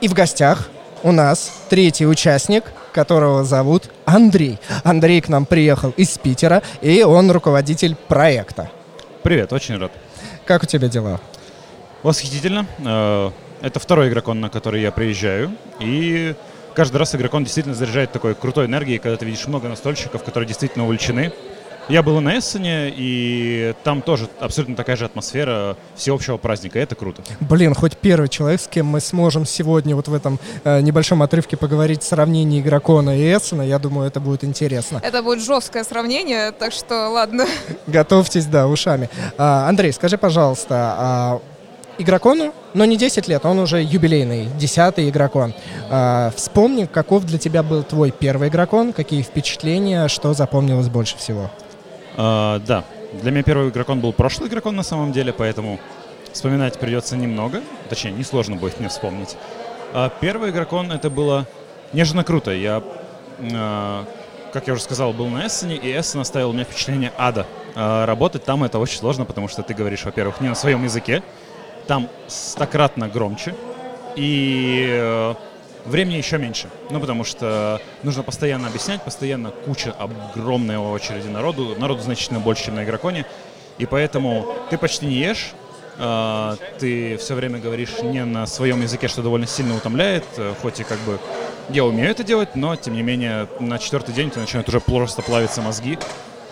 И 0.00 0.06
в 0.08 0.14
гостях 0.14 0.70
у 1.02 1.12
нас 1.12 1.52
третий 1.68 2.06
участник, 2.06 2.64
которого 2.92 3.44
зовут 3.44 3.90
Андрей. 4.04 4.58
Андрей 4.84 5.20
к 5.20 5.28
нам 5.28 5.46
приехал 5.46 5.90
из 5.96 6.16
Питера, 6.18 6.62
и 6.80 7.02
он 7.02 7.30
руководитель 7.30 7.94
проекта. 7.94 8.70
Привет, 9.22 9.52
очень 9.52 9.76
рад. 9.78 9.92
Как 10.46 10.62
у 10.62 10.66
тебя 10.66 10.88
дела? 10.88 11.20
Восхитительно. 12.02 12.66
Э, 12.78 13.30
Это 13.60 13.80
второй 13.80 14.08
игрокон, 14.08 14.40
на 14.40 14.50
который 14.50 14.80
я 14.82 14.92
приезжаю. 14.92 15.50
И 15.80 16.34
каждый 16.74 16.96
раз 16.98 17.14
игрокон 17.14 17.42
действительно 17.42 17.74
заряжает 17.74 18.12
такой 18.12 18.34
крутой 18.36 18.66
энергией, 18.66 18.98
когда 18.98 19.16
ты 19.16 19.24
видишь 19.26 19.46
много 19.48 19.68
настольщиков, 19.68 20.22
которые 20.22 20.46
действительно 20.46 20.84
увлечены. 20.84 21.32
Я 21.88 22.02
был 22.02 22.20
на 22.20 22.38
Эссене, 22.38 22.92
и 22.94 23.74
там 23.82 24.02
тоже 24.02 24.28
абсолютно 24.40 24.76
такая 24.76 24.96
же 24.96 25.06
атмосфера 25.06 25.74
всеобщего 25.96 26.36
праздника, 26.36 26.78
и 26.78 26.82
это 26.82 26.94
круто. 26.94 27.22
Блин, 27.40 27.74
хоть 27.74 27.96
первый 27.96 28.28
человек, 28.28 28.60
с 28.60 28.68
кем 28.68 28.84
мы 28.86 29.00
сможем 29.00 29.46
сегодня 29.46 29.96
вот 29.96 30.06
в 30.06 30.12
этом 30.12 30.38
э, 30.64 30.82
небольшом 30.82 31.22
отрывке 31.22 31.56
поговорить 31.56 32.02
в 32.02 32.06
сравнении 32.06 32.60
игрокона 32.60 33.18
и 33.18 33.22
Эссена, 33.22 33.62
я 33.62 33.78
думаю, 33.78 34.06
это 34.06 34.20
будет 34.20 34.44
интересно. 34.44 35.00
Это 35.02 35.22
будет 35.22 35.42
жесткое 35.42 35.82
сравнение, 35.82 36.52
так 36.52 36.74
что 36.74 37.08
ладно. 37.08 37.46
Готовьтесь, 37.86 38.44
да, 38.44 38.66
ушами. 38.66 39.08
А, 39.38 39.66
Андрей, 39.66 39.92
скажи, 39.94 40.18
пожалуйста, 40.18 40.94
а, 40.98 41.40
игрокону, 41.96 42.52
но 42.74 42.84
не 42.84 42.98
10 42.98 43.28
лет, 43.28 43.46
он 43.46 43.58
уже 43.60 43.82
юбилейный, 43.82 44.50
10 44.58 45.08
игрокон. 45.08 45.54
А, 45.88 46.32
вспомни, 46.36 46.84
каков 46.84 47.24
для 47.24 47.38
тебя 47.38 47.62
был 47.62 47.82
твой 47.82 48.10
первый 48.10 48.50
игрокон, 48.50 48.92
какие 48.92 49.22
впечатления, 49.22 50.08
что 50.08 50.34
запомнилось 50.34 50.88
больше 50.88 51.16
всего? 51.16 51.50
А, 52.20 52.58
да, 52.66 52.84
для 53.12 53.30
меня 53.30 53.44
первый 53.44 53.68
игрокон 53.68 54.00
был 54.00 54.12
прошлый 54.12 54.48
игрокон 54.48 54.74
на 54.74 54.82
самом 54.82 55.12
деле, 55.12 55.32
поэтому 55.32 55.78
вспоминать 56.32 56.76
придется 56.78 57.16
немного. 57.16 57.62
Точнее, 57.88 58.10
несложно 58.10 58.56
будет 58.56 58.80
мне 58.80 58.88
вспомнить. 58.88 59.36
А 59.94 60.10
первый 60.20 60.50
игрокон 60.50 60.90
это 60.90 61.10
было 61.10 61.46
нежно 61.92 62.24
круто. 62.24 62.50
Я, 62.50 62.82
а, 63.54 64.04
как 64.52 64.66
я 64.66 64.72
уже 64.72 64.82
сказал, 64.82 65.12
был 65.12 65.28
на 65.28 65.46
Эссене, 65.46 65.76
и 65.76 65.96
Эссен 65.96 66.18
оставил 66.18 66.52
мне 66.52 66.64
впечатление 66.64 67.12
ада. 67.16 67.46
А, 67.76 68.04
работать 68.04 68.44
там 68.44 68.64
это 68.64 68.80
очень 68.80 68.98
сложно, 68.98 69.24
потому 69.24 69.46
что 69.46 69.62
ты 69.62 69.72
говоришь, 69.72 70.04
во-первых, 70.04 70.40
не 70.40 70.48
на 70.48 70.56
своем 70.56 70.82
языке, 70.82 71.22
там 71.86 72.08
стократно 72.26 73.08
громче, 73.08 73.54
и 74.16 74.88
э, 74.90 75.34
времени 75.88 76.16
еще 76.16 76.38
меньше. 76.38 76.68
Ну, 76.90 77.00
потому 77.00 77.24
что 77.24 77.80
нужно 78.02 78.22
постоянно 78.22 78.68
объяснять, 78.68 79.02
постоянно 79.02 79.50
куча, 79.50 79.92
огромная 79.92 80.78
очереди 80.78 81.28
народу. 81.28 81.76
Народу 81.78 82.02
значительно 82.02 82.40
больше, 82.40 82.66
чем 82.66 82.76
на 82.76 82.84
игроконе. 82.84 83.26
И 83.78 83.86
поэтому 83.86 84.54
ты 84.70 84.78
почти 84.78 85.06
не 85.06 85.16
ешь, 85.16 85.52
э, 85.98 86.56
ты 86.78 87.16
все 87.16 87.34
время 87.34 87.58
говоришь 87.58 88.02
не 88.02 88.24
на 88.24 88.46
своем 88.46 88.82
языке, 88.82 89.08
что 89.08 89.22
довольно 89.22 89.46
сильно 89.46 89.76
утомляет, 89.76 90.24
хоть 90.62 90.80
и 90.80 90.84
как 90.84 90.98
бы 91.00 91.18
я 91.70 91.84
умею 91.84 92.10
это 92.10 92.24
делать, 92.24 92.56
но 92.56 92.76
тем 92.76 92.94
не 92.94 93.02
менее 93.02 93.46
на 93.60 93.78
четвертый 93.78 94.14
день 94.14 94.30
ты 94.30 94.40
начинают 94.40 94.68
уже 94.68 94.80
просто 94.80 95.22
плавиться 95.22 95.60
мозги 95.60 95.98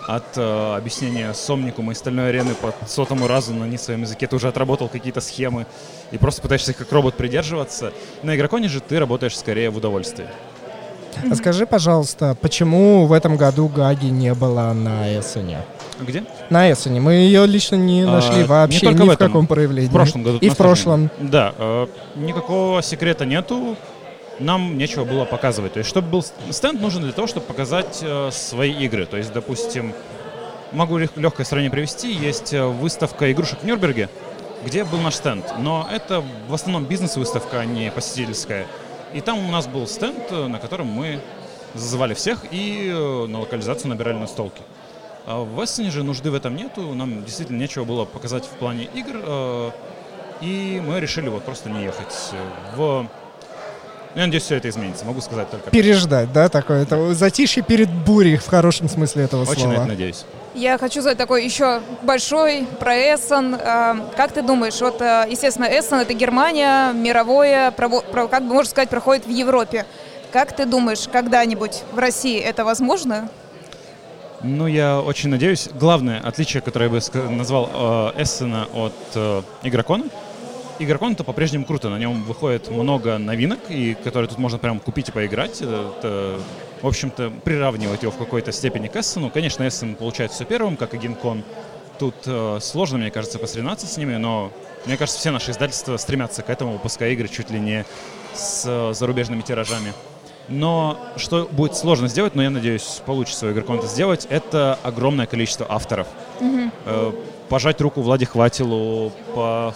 от 0.06 0.36
э, 0.36 0.74
объяснения 0.76 1.32
сомникума 1.34 1.92
и 1.92 1.94
стальной 1.94 2.28
арены 2.28 2.54
по 2.54 2.72
сотому 2.86 3.26
разу 3.26 3.52
на 3.54 3.64
не 3.64 3.76
своем 3.78 4.02
языке. 4.02 4.26
Ты 4.26 4.36
уже 4.36 4.48
отработал 4.48 4.88
какие-то 4.88 5.20
схемы 5.20 5.66
и 6.12 6.18
просто 6.18 6.42
пытаешься 6.42 6.72
как 6.72 6.90
робот 6.92 7.14
придерживаться. 7.16 7.92
На 8.22 8.36
игроконе 8.36 8.68
же 8.68 8.80
ты 8.80 8.98
работаешь 8.98 9.36
скорее 9.36 9.70
в 9.70 9.76
удовольствии. 9.76 10.26
А 11.30 11.34
скажи, 11.34 11.66
пожалуйста, 11.66 12.36
почему 12.40 13.06
в 13.06 13.12
этом 13.12 13.36
году 13.36 13.68
Гаги 13.68 14.06
не 14.06 14.34
было 14.34 14.72
на 14.74 15.18
Эссене? 15.18 15.62
Где? 15.98 16.24
На 16.50 16.70
Эссене. 16.70 17.00
Мы 17.00 17.14
ее 17.14 17.46
лично 17.46 17.76
не 17.76 18.02
А, 18.02 18.06
нашли 18.06 18.36
не 18.38 18.44
вообще 18.44 18.80
только 18.80 19.02
ни 19.02 19.06
в 19.06 19.08
в 19.08 19.12
этом. 19.14 19.26
каком 19.28 19.46
проявлении. 19.46 19.88
В 19.88 19.92
прошлом 19.92 20.22
году. 20.22 20.38
И 20.38 20.50
в 20.50 20.56
прошлом. 20.56 21.10
Да, 21.18 21.54
э, 21.56 21.86
никакого 22.16 22.82
секрета 22.82 23.24
нету. 23.24 23.76
Нам 24.38 24.76
нечего 24.76 25.04
было 25.04 25.24
показывать. 25.24 25.72
То 25.74 25.78
есть, 25.78 25.88
чтобы 25.88 26.08
был 26.08 26.24
стенд, 26.50 26.80
нужен 26.80 27.02
для 27.02 27.12
того, 27.12 27.26
чтобы 27.26 27.46
показать 27.46 28.00
э, 28.02 28.30
свои 28.30 28.72
игры. 28.72 29.06
То 29.06 29.16
есть, 29.16 29.32
допустим, 29.32 29.94
могу 30.72 30.98
лег- 30.98 31.16
легкое 31.16 31.46
сравнение 31.46 31.70
привести. 31.70 32.12
Есть 32.12 32.52
э, 32.52 32.64
выставка 32.64 33.32
игрушек 33.32 33.60
в 33.60 33.64
Нюрнберге, 33.64 34.10
где 34.64 34.84
был 34.84 34.98
наш 34.98 35.14
стенд. 35.14 35.46
Но 35.58 35.88
это 35.90 36.22
в 36.48 36.54
основном 36.54 36.84
бизнес-выставка, 36.84 37.60
а 37.60 37.64
не 37.64 37.90
посетительская. 37.90 38.66
И 39.14 39.22
там 39.22 39.38
у 39.38 39.50
нас 39.50 39.66
был 39.66 39.86
стенд, 39.86 40.18
э, 40.30 40.46
на 40.48 40.58
котором 40.58 40.88
мы 40.88 41.20
зазывали 41.74 42.12
всех 42.12 42.44
и 42.50 42.90
э, 42.92 43.26
на 43.26 43.40
локализацию 43.40 43.88
набирали 43.88 44.18
настолки. 44.18 44.60
А 45.24 45.42
в 45.42 45.64
Эссене 45.64 45.90
же 45.90 46.02
нужды 46.02 46.30
в 46.30 46.34
этом 46.34 46.54
нету, 46.54 46.94
нам 46.94 47.24
действительно 47.24 47.58
нечего 47.58 47.84
было 47.84 48.04
показать 48.04 48.44
в 48.44 48.50
плане 48.50 48.84
игр, 48.94 49.72
и 50.40 50.80
мы 50.86 51.00
решили 51.00 51.28
вот 51.28 51.42
просто 51.42 51.68
не 51.68 51.82
ехать 51.82 52.14
в... 52.76 53.08
Я 54.16 54.22
надеюсь, 54.24 54.44
все 54.44 54.56
это 54.56 54.70
изменится, 54.70 55.04
могу 55.04 55.20
сказать 55.20 55.50
только. 55.50 55.70
Переждать, 55.70 56.32
да, 56.32 56.48
такое? 56.48 56.84
Это 56.84 57.12
затишье 57.12 57.62
перед 57.62 57.90
бурей 57.90 58.38
в 58.38 58.46
хорошем 58.46 58.88
смысле 58.88 59.24
этого 59.24 59.42
Очень 59.42 59.66
на 59.68 59.72
это 59.72 59.74
слова. 59.74 59.84
надеюсь. 59.84 60.24
Я 60.54 60.78
хочу 60.78 61.02
задать 61.02 61.18
такой 61.18 61.44
еще 61.44 61.82
большой 62.02 62.66
про 62.80 62.96
Эссен. 62.96 63.58
А, 63.60 64.10
Как 64.16 64.32
ты 64.32 64.40
думаешь, 64.40 64.80
вот, 64.80 65.02
а, 65.02 65.26
естественно, 65.28 65.66
Эссен— 65.66 65.98
это 66.00 66.14
Германия, 66.14 66.94
мировое, 66.94 67.70
как 67.72 67.90
бы 68.48 68.54
можно 68.54 68.70
сказать, 68.70 68.88
проходит 68.88 69.26
в 69.26 69.30
Европе. 69.30 69.84
Как 70.32 70.56
ты 70.56 70.64
думаешь, 70.64 71.06
когда-нибудь 71.12 71.82
в 71.92 71.98
России 71.98 72.40
это 72.40 72.64
возможно? 72.64 73.28
Ну, 74.42 74.66
я 74.66 74.98
очень 74.98 75.28
надеюсь. 75.28 75.68
Главное 75.78 76.20
отличие, 76.20 76.62
которое 76.62 76.86
я 76.86 76.90
бы 76.90 77.00
назвал 77.32 77.68
э, 78.16 78.22
Эссена 78.22 78.66
от 78.72 78.94
э, 79.14 79.42
Игрокона, 79.62 80.04
Игрокон 80.78 81.12
это 81.12 81.24
по-прежнему 81.24 81.64
круто, 81.64 81.88
на 81.88 81.98
нем 81.98 82.22
выходит 82.24 82.70
много 82.70 83.16
новинок, 83.16 83.60
и 83.70 83.94
которые 83.94 84.28
тут 84.28 84.38
можно 84.38 84.58
прям 84.58 84.78
купить 84.78 85.08
и 85.08 85.12
поиграть. 85.12 85.62
Это, 85.62 86.38
в 86.82 86.86
общем-то, 86.86 87.32
приравнивать 87.44 88.02
его 88.02 88.12
в 88.12 88.18
какой-то 88.18 88.52
степени 88.52 88.88
к 88.88 88.96
Эссену. 88.96 89.30
Конечно, 89.30 89.66
Эссен 89.66 89.94
получает 89.94 90.32
все 90.32 90.44
первым, 90.44 90.76
как 90.76 90.92
и 90.92 90.98
Гинкон. 90.98 91.44
Тут 91.98 92.14
э, 92.26 92.58
сложно, 92.60 92.98
мне 92.98 93.10
кажется, 93.10 93.38
посоревноваться 93.38 93.86
с 93.86 93.96
ними, 93.96 94.16
но 94.16 94.52
мне 94.84 94.98
кажется, 94.98 95.18
все 95.18 95.30
наши 95.30 95.50
издательства 95.50 95.96
стремятся 95.96 96.42
к 96.42 96.50
этому, 96.50 96.72
выпуская 96.72 97.10
игры 97.12 97.28
чуть 97.28 97.50
ли 97.50 97.58
не 97.58 97.86
с 98.34 98.64
э, 98.66 98.92
зарубежными 98.92 99.40
тиражами. 99.40 99.94
Но 100.48 100.98
что 101.16 101.48
будет 101.50 101.74
сложно 101.74 102.08
сделать, 102.08 102.34
но 102.34 102.42
я 102.42 102.50
надеюсь, 102.50 103.00
получится 103.06 103.40
свой 103.40 103.52
игроком 103.52 103.78
это 103.78 103.86
сделать, 103.86 104.26
это 104.28 104.78
огромное 104.82 105.26
количество 105.26 105.66
авторов. 105.68 106.06
Э, 106.84 107.12
пожать 107.48 107.80
руку 107.80 108.00
Владе 108.02 108.26
Хватилу, 108.26 109.12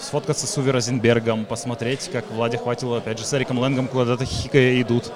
сфоткаться 0.01 0.47
с 0.47 0.59
Уви 0.59 0.71
Розенбергом, 0.71 1.45
посмотреть, 1.45 2.11
как 2.13 2.31
Владе 2.31 2.59
Хватилу, 2.59 2.95
опять 2.95 3.19
же, 3.19 3.25
с 3.25 3.35
Эриком 3.35 3.59
Лэнгом 3.59 3.89
куда-то 3.89 4.25
хикая 4.25 4.81
идут. 4.81 5.13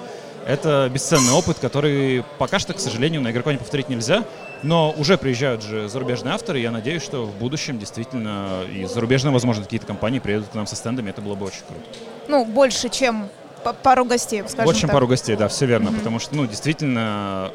Это 0.47 0.89
бесценный 0.93 1.33
опыт, 1.33 1.57
который 1.59 2.23
пока 2.37 2.59
что, 2.59 2.73
к 2.73 2.79
сожалению, 2.79 3.21
на 3.21 3.31
игроконе 3.31 3.57
повторить 3.57 3.89
нельзя, 3.89 4.23
но 4.61 4.93
уже 4.95 5.17
приезжают 5.17 5.63
же 5.63 5.89
зарубежные 5.89 6.35
авторы, 6.35 6.59
и 6.59 6.61
я 6.61 6.71
надеюсь, 6.71 7.01
что 7.01 7.25
в 7.25 7.35
будущем 7.35 7.79
действительно 7.79 8.61
и 8.71 8.85
зарубежные, 8.85 9.31
возможно, 9.31 9.63
какие-то 9.63 9.87
компании 9.87 10.19
приедут 10.19 10.49
к 10.49 10.53
нам 10.53 10.67
со 10.67 10.75
стендами, 10.75 11.09
это 11.09 11.21
было 11.21 11.33
бы 11.33 11.47
очень 11.47 11.63
круто. 11.67 11.81
Ну, 12.27 12.45
больше, 12.45 12.89
чем 12.89 13.27
пару 13.81 14.05
гостей, 14.05 14.43
скажем 14.43 14.65
Больше, 14.65 14.81
чем 14.81 14.91
пару 14.91 15.07
гостей, 15.07 15.35
да, 15.35 15.47
все 15.47 15.65
верно. 15.65 15.91
Потому 15.91 16.19
что, 16.19 16.35
ну, 16.35 16.45
действительно, 16.45 17.51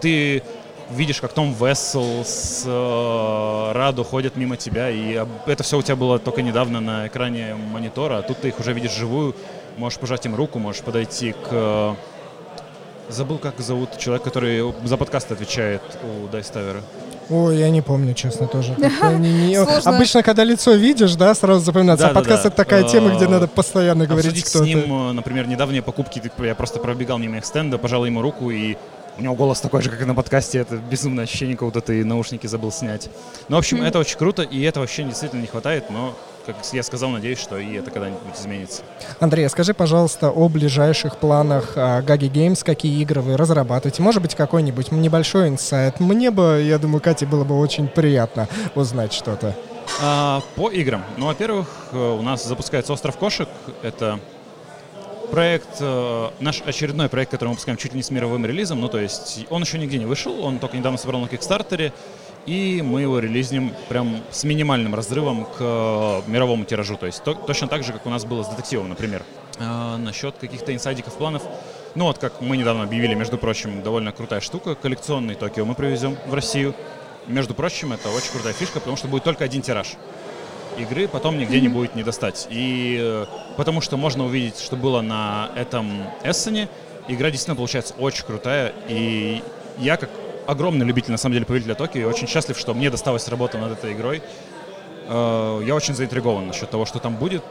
ты 0.00 0.42
видишь, 0.90 1.20
как 1.20 1.32
Том 1.32 1.52
Вессел 1.54 2.24
с 2.24 2.64
э, 2.66 3.72
Раду 3.72 4.04
ходят 4.04 4.36
мимо 4.36 4.56
тебя, 4.56 4.90
и 4.90 5.24
это 5.46 5.62
все 5.62 5.78
у 5.78 5.82
тебя 5.82 5.96
было 5.96 6.18
только 6.18 6.42
недавно 6.42 6.80
на 6.80 7.06
экране 7.06 7.54
монитора, 7.54 8.18
а 8.18 8.22
тут 8.22 8.38
ты 8.38 8.48
их 8.48 8.60
уже 8.60 8.72
видишь 8.72 8.92
живую, 8.92 9.34
можешь 9.76 9.98
пожать 9.98 10.24
им 10.26 10.34
руку, 10.34 10.58
можешь 10.58 10.82
подойти 10.82 11.32
к... 11.32 11.36
э, 11.50 11.94
Забыл, 13.10 13.36
как 13.36 13.60
зовут 13.60 13.98
человек, 13.98 14.22
который 14.24 14.72
за 14.84 14.96
подкаст 14.96 15.30
отвечает 15.30 15.82
у 16.02 16.26
Дайставера. 16.28 16.80
Ой, 17.28 17.58
я 17.58 17.68
не 17.70 17.82
помню, 17.82 18.14
честно, 18.14 18.46
тоже. 18.46 18.74
Не-. 19.18 19.58
Обычно, 19.84 20.22
когда 20.22 20.44
лицо 20.44 20.72
видишь, 20.72 21.14
да, 21.14 21.34
сразу 21.34 21.60
запоминается. 21.64 22.06
А 22.06 22.08
Да-да-да. 22.08 22.20
подкаст— 22.20 22.46
это 22.46 22.56
такая 22.56 22.84
тема, 22.84 23.14
где 23.14 23.26
Э, 23.26 23.28
надо 23.28 23.46
постоянно 23.46 24.06
говорить, 24.06 24.42
кто 24.44 24.58
с 24.58 24.62
ним, 24.62 25.10
э, 25.10 25.12
например, 25.12 25.46
недавние 25.46 25.82
покупки, 25.82 26.18
так 26.18 26.32
я 26.38 26.54
просто 26.54 26.78
пробегал 26.80 27.18
мимо 27.18 27.38
их 27.38 27.44
стенда, 27.44 27.76
пожал 27.78 28.04
ему 28.06 28.22
руку, 28.22 28.50
и 28.50 28.76
у 29.18 29.22
него 29.22 29.34
голос 29.34 29.60
такой 29.60 29.82
же, 29.82 29.90
как 29.90 30.00
и 30.00 30.04
на 30.04 30.14
подкасте, 30.14 30.58
это 30.58 30.76
безумное 30.76 31.24
ощущение, 31.24 31.56
как 31.56 31.68
будто 31.68 31.80
ты 31.80 32.04
наушники 32.04 32.46
забыл 32.46 32.72
снять. 32.72 33.08
Ну, 33.48 33.56
в 33.56 33.58
общем, 33.58 33.82
это 33.82 33.98
очень 33.98 34.18
круто, 34.18 34.42
и 34.42 34.60
этого 34.62 34.84
ощущения 34.84 35.10
действительно 35.10 35.40
не 35.40 35.46
хватает, 35.46 35.90
но, 35.90 36.16
как 36.46 36.56
я 36.72 36.82
сказал, 36.82 37.10
надеюсь, 37.10 37.38
что 37.38 37.58
и 37.58 37.74
это 37.74 37.90
когда-нибудь 37.90 38.20
изменится. 38.38 38.82
Андрей, 39.20 39.48
скажи, 39.48 39.74
пожалуйста, 39.74 40.30
о 40.30 40.48
ближайших 40.48 41.18
планах 41.18 41.72
а, 41.76 42.02
Гаги 42.02 42.26
Games, 42.26 42.64
какие 42.64 43.00
игры 43.02 43.20
вы 43.20 43.36
разрабатываете. 43.36 44.02
Может 44.02 44.22
быть, 44.22 44.34
какой-нибудь 44.34 44.90
небольшой 44.90 45.48
инсайт. 45.48 46.00
Мне 46.00 46.30
бы, 46.30 46.62
я 46.64 46.78
думаю, 46.78 47.00
Кате 47.00 47.26
было 47.26 47.44
бы 47.44 47.58
очень 47.58 47.88
приятно 47.88 48.48
узнать 48.74 49.12
что-то. 49.12 49.54
А, 50.02 50.42
по 50.56 50.70
играм. 50.70 51.04
Ну, 51.16 51.26
во-первых, 51.26 51.68
э, 51.92 51.96
у 51.96 52.22
нас 52.22 52.44
запускается 52.44 52.92
«Остров 52.92 53.16
кошек». 53.16 53.48
Это 53.82 54.18
проект, 55.34 55.78
э, 55.80 56.30
наш 56.38 56.62
очередной 56.64 57.08
проект, 57.08 57.32
который 57.32 57.48
мы 57.48 57.54
выпускаем 57.54 57.76
чуть 57.76 57.92
ли 57.92 57.96
не 57.96 58.04
с 58.04 58.10
мировым 58.12 58.46
релизом. 58.46 58.80
Ну, 58.80 58.88
то 58.88 59.00
есть 59.00 59.46
он 59.50 59.62
еще 59.62 59.78
нигде 59.78 59.98
не 59.98 60.06
вышел, 60.06 60.44
он 60.44 60.60
только 60.60 60.76
недавно 60.76 60.96
собрал 60.96 61.20
на 61.22 61.28
Кикстартере. 61.28 61.92
И 62.46 62.82
мы 62.82 63.00
его 63.00 63.18
релизнем 63.18 63.72
прям 63.88 64.22
с 64.30 64.44
минимальным 64.44 64.94
разрывом 64.94 65.44
к 65.44 65.56
э, 65.58 66.22
мировому 66.28 66.64
тиражу. 66.64 66.96
То 66.96 67.06
есть 67.06 67.24
то- 67.24 67.34
точно 67.34 67.66
так 67.66 67.82
же, 67.82 67.92
как 67.92 68.06
у 68.06 68.10
нас 68.10 68.24
было 68.24 68.44
с 68.44 68.48
детективом, 68.48 68.88
например. 68.88 69.24
А, 69.58 69.96
насчет 69.96 70.36
каких-то 70.36 70.72
инсайдиков, 70.72 71.14
планов. 71.14 71.42
Ну 71.96 72.04
вот, 72.04 72.18
как 72.18 72.40
мы 72.40 72.56
недавно 72.56 72.84
объявили, 72.84 73.14
между 73.14 73.36
прочим, 73.36 73.82
довольно 73.82 74.12
крутая 74.12 74.40
штука. 74.40 74.76
Коллекционный 74.76 75.34
Токио 75.34 75.64
мы 75.64 75.74
привезем 75.74 76.16
в 76.26 76.34
Россию. 76.34 76.76
Между 77.26 77.54
прочим, 77.54 77.92
это 77.92 78.08
очень 78.10 78.30
крутая 78.30 78.52
фишка, 78.52 78.78
потому 78.78 78.96
что 78.96 79.08
будет 79.08 79.24
только 79.24 79.42
один 79.42 79.62
тираж 79.62 79.96
игры 80.78 81.08
потом 81.08 81.38
нигде 81.38 81.60
не 81.60 81.68
будет 81.68 81.94
не 81.94 82.02
достать. 82.02 82.46
И 82.50 82.98
э, 83.00 83.26
потому 83.56 83.80
что 83.80 83.96
можно 83.96 84.24
увидеть, 84.24 84.58
что 84.60 84.76
было 84.76 85.00
на 85.00 85.50
этом 85.56 86.04
Эссене, 86.22 86.68
игра 87.08 87.30
действительно 87.30 87.56
получается 87.56 87.94
очень 87.98 88.24
крутая. 88.24 88.72
И 88.88 89.42
я, 89.78 89.96
как 89.96 90.10
огромный 90.46 90.86
любитель, 90.86 91.12
на 91.12 91.18
самом 91.18 91.34
деле, 91.34 91.46
повелителя 91.46 91.74
Токио, 91.74 92.08
очень 92.08 92.28
счастлив, 92.28 92.58
что 92.58 92.74
мне 92.74 92.90
досталась 92.90 93.28
работа 93.28 93.58
над 93.58 93.72
этой 93.72 93.92
игрой. 93.92 94.22
Э, 95.08 95.62
Я 95.64 95.74
очень 95.74 95.94
заинтригован 95.94 96.46
насчет 96.46 96.70
того, 96.70 96.84
что 96.84 96.98
там 96.98 97.16
будет. 97.16 97.42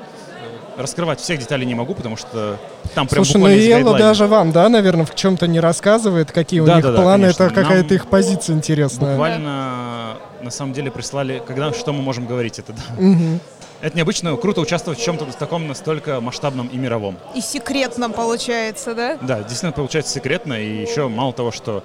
Раскрывать 0.78 1.20
всех 1.20 1.40
деталей 1.40 1.66
не 1.66 1.76
могу, 1.76 1.94
потому 1.94 2.18
что 2.18 2.58
там 2.96 3.08
прям 3.08 3.24
Слушай, 3.26 3.38
ну 3.38 3.44
гайдлайны. 3.46 4.00
даже 4.00 4.26
вам, 4.28 4.52
да, 4.52 4.70
наверное, 4.70 5.06
в 5.06 5.14
чем-то 5.14 5.46
не 5.48 5.60
рассказывает, 5.60 6.32
какие 6.32 6.62
у 6.62 6.66
Да, 6.66 6.76
них 6.76 6.84
да, 6.86 6.92
да, 6.92 7.02
планы, 7.02 7.24
конечно. 7.26 7.44
это 7.44 7.54
какая-то 7.54 7.90
Нам 7.90 7.96
их 7.96 8.08
позиция 8.08 8.56
интересная. 8.56 9.12
Буквально, 9.12 10.16
на 10.42 10.50
самом 10.52 10.74
деле, 10.74 10.90
прислали, 10.90 11.42
когда, 11.46 11.72
что 11.74 11.94
мы 11.94 12.02
можем 12.02 12.26
говорить, 12.26 12.58
это 12.58 12.74
да. 12.74 12.82
Мгм. 12.98 13.40
Это 13.82 13.98
необычно, 13.98 14.36
круто 14.38 14.62
участвовать 14.62 14.98
в 15.00 15.04
чем-то 15.04 15.26
таком 15.38 15.68
настолько 15.68 16.22
масштабном 16.22 16.68
и 16.68 16.78
мировом. 16.78 17.18
И 17.36 17.42
секретном 17.42 18.14
получается, 18.14 18.96
да? 18.96 19.18
Да, 19.22 19.40
действительно 19.40 19.74
получается 19.74 20.14
секретно, 20.14 20.54
и 20.54 20.82
еще 20.82 21.08
мало 21.10 21.34
того, 21.34 21.52
что 21.52 21.84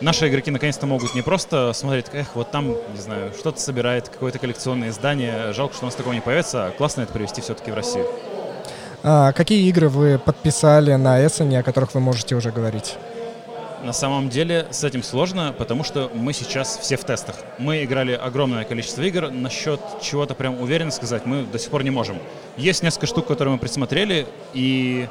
наши 0.00 0.28
игроки 0.28 0.50
наконец-то 0.50 0.86
могут 0.86 1.14
не 1.14 1.22
просто 1.22 1.72
смотреть, 1.72 2.06
эх, 2.12 2.28
вот 2.34 2.50
там, 2.50 2.68
не 2.68 3.00
знаю, 3.00 3.32
что-то 3.38 3.60
собирает, 3.60 4.08
какое-то 4.08 4.38
коллекционное 4.38 4.90
издание, 4.90 5.52
жалко, 5.52 5.74
что 5.74 5.84
у 5.84 5.86
нас 5.86 5.94
такого 5.94 6.12
не 6.12 6.20
появится, 6.20 6.66
а 6.66 6.70
классно 6.70 7.02
это 7.02 7.12
привести 7.12 7.40
все-таки 7.40 7.70
в 7.70 7.74
Россию. 7.74 8.06
А, 9.02 9.32
какие 9.32 9.68
игры 9.68 9.88
вы 9.88 10.18
подписали 10.18 10.94
на 10.94 11.24
Эссене, 11.26 11.60
о 11.60 11.62
которых 11.62 11.94
вы 11.94 12.00
можете 12.00 12.34
уже 12.34 12.50
говорить? 12.50 12.96
На 13.84 13.92
самом 13.92 14.30
деле 14.30 14.66
с 14.70 14.82
этим 14.82 15.02
сложно, 15.02 15.54
потому 15.58 15.84
что 15.84 16.10
мы 16.14 16.32
сейчас 16.32 16.78
все 16.78 16.96
в 16.96 17.04
тестах. 17.04 17.36
Мы 17.58 17.84
играли 17.84 18.12
огромное 18.12 18.64
количество 18.64 19.02
игр, 19.02 19.30
насчет 19.30 19.78
чего-то 20.00 20.34
прям 20.34 20.58
уверенно 20.58 20.90
сказать 20.90 21.26
мы 21.26 21.42
до 21.42 21.58
сих 21.58 21.68
пор 21.68 21.84
не 21.84 21.90
можем. 21.90 22.16
Есть 22.56 22.82
несколько 22.82 23.06
штук, 23.06 23.26
которые 23.26 23.52
мы 23.52 23.58
присмотрели, 23.58 24.26
и 24.54 25.06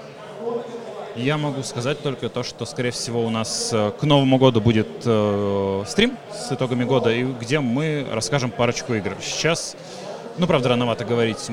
я 1.15 1.38
могу 1.38 1.64
сказать 1.64 2.02
только 2.02 2.30
то, 2.30 2.44
что, 2.44 2.65
скорее 2.65 2.91
всего, 2.91 3.26
у 3.26 3.30
нас 3.30 3.69
э, 3.72 3.91
к 3.99 4.03
Новому 4.03 4.38
году 4.38 4.61
будет 4.61 4.88
э, 5.06 5.84
стрим 5.88 6.18
с 6.34 6.52
итогами 6.52 6.84
года, 6.84 7.11
и 7.11 7.23
где 7.23 7.60
мы 7.60 8.06
расскажем 8.11 8.52
парочку 8.52 8.94
игр. 8.94 9.15
Сейчас, 9.22 9.76
ну, 10.38 10.48
правда, 10.48 10.69
рановато 10.69 11.06
говорить. 11.06 11.49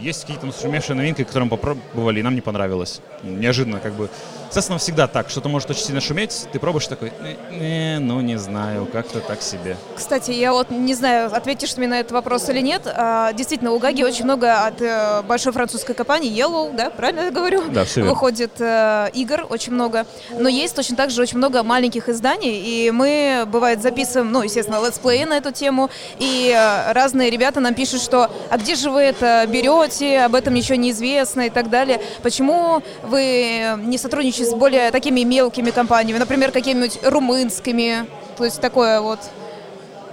Есть 0.00 0.22
какие-то 0.22 0.46
нашумевшие 0.46 0.96
новинки, 0.96 1.24
которые 1.24 1.44
мы 1.44 1.56
попробовали, 1.56 2.20
и 2.20 2.22
нам 2.22 2.34
не 2.34 2.40
понравилось. 2.40 3.00
Неожиданно, 3.22 3.80
как 3.80 3.92
бы. 3.94 4.08
Естественно, 4.52 4.78
всегда 4.78 5.06
так. 5.06 5.30
Что-то 5.30 5.48
может 5.48 5.70
очень 5.70 5.82
сильно 5.82 6.02
шуметь, 6.02 6.46
ты 6.52 6.58
пробуешь 6.58 6.86
такой, 6.86 7.10
«Э, 7.22 7.36
э, 7.52 7.98
ну, 7.98 8.20
не 8.20 8.36
знаю, 8.36 8.84
как-то 8.84 9.20
так 9.20 9.40
себе. 9.40 9.78
Кстати, 9.96 10.30
я 10.30 10.52
вот 10.52 10.70
не 10.70 10.92
знаю, 10.92 11.34
ответишь 11.34 11.74
мне 11.78 11.88
на 11.88 12.00
этот 12.00 12.12
вопрос 12.12 12.50
или 12.50 12.60
нет. 12.60 12.82
А, 12.84 13.32
действительно, 13.32 13.72
у 13.72 13.78
Гаги 13.78 14.02
очень 14.02 14.24
много 14.24 14.66
от 14.66 14.82
э, 14.82 15.22
большой 15.22 15.54
французской 15.54 15.94
компании 15.94 16.30
Yellow, 16.30 16.76
да, 16.76 16.90
правильно 16.90 17.20
я 17.20 17.30
говорю? 17.30 17.62
Да, 17.70 17.84
верно. 17.84 18.10
Выходит 18.10 18.50
э, 18.58 19.08
игр 19.14 19.46
очень 19.48 19.72
много. 19.72 20.04
Но 20.38 20.50
есть 20.50 20.76
точно 20.76 20.96
так 20.96 21.08
же 21.08 21.22
очень 21.22 21.38
много 21.38 21.62
маленьких 21.62 22.10
изданий, 22.10 22.60
и 22.60 22.90
мы, 22.90 23.44
бывает, 23.46 23.80
записываем, 23.80 24.32
ну, 24.32 24.42
естественно, 24.42 24.84
летсплеи 24.84 25.24
на 25.24 25.38
эту 25.38 25.50
тему, 25.50 25.88
и 26.18 26.54
э, 26.54 26.92
разные 26.92 27.30
ребята 27.30 27.60
нам 27.60 27.72
пишут, 27.72 28.02
что 28.02 28.30
«А 28.50 28.58
где 28.58 28.74
же 28.74 28.90
вы 28.90 29.00
это 29.00 29.46
берете? 29.48 30.20
Об 30.20 30.34
этом 30.34 30.52
ничего 30.52 30.74
не 30.74 30.90
известно» 30.90 31.46
и 31.46 31.50
так 31.50 31.70
далее. 31.70 32.02
Почему 32.22 32.82
вы 33.02 33.78
не 33.78 33.96
сотрудничаете 33.96 34.41
с 34.42 34.54
более 34.54 34.90
такими 34.90 35.20
мелкими 35.22 35.70
компаниями, 35.70 36.18
например, 36.18 36.52
какими-нибудь 36.52 36.98
румынскими? 37.02 38.06
То 38.36 38.44
есть 38.44 38.60
такое 38.60 39.00
вот. 39.00 39.20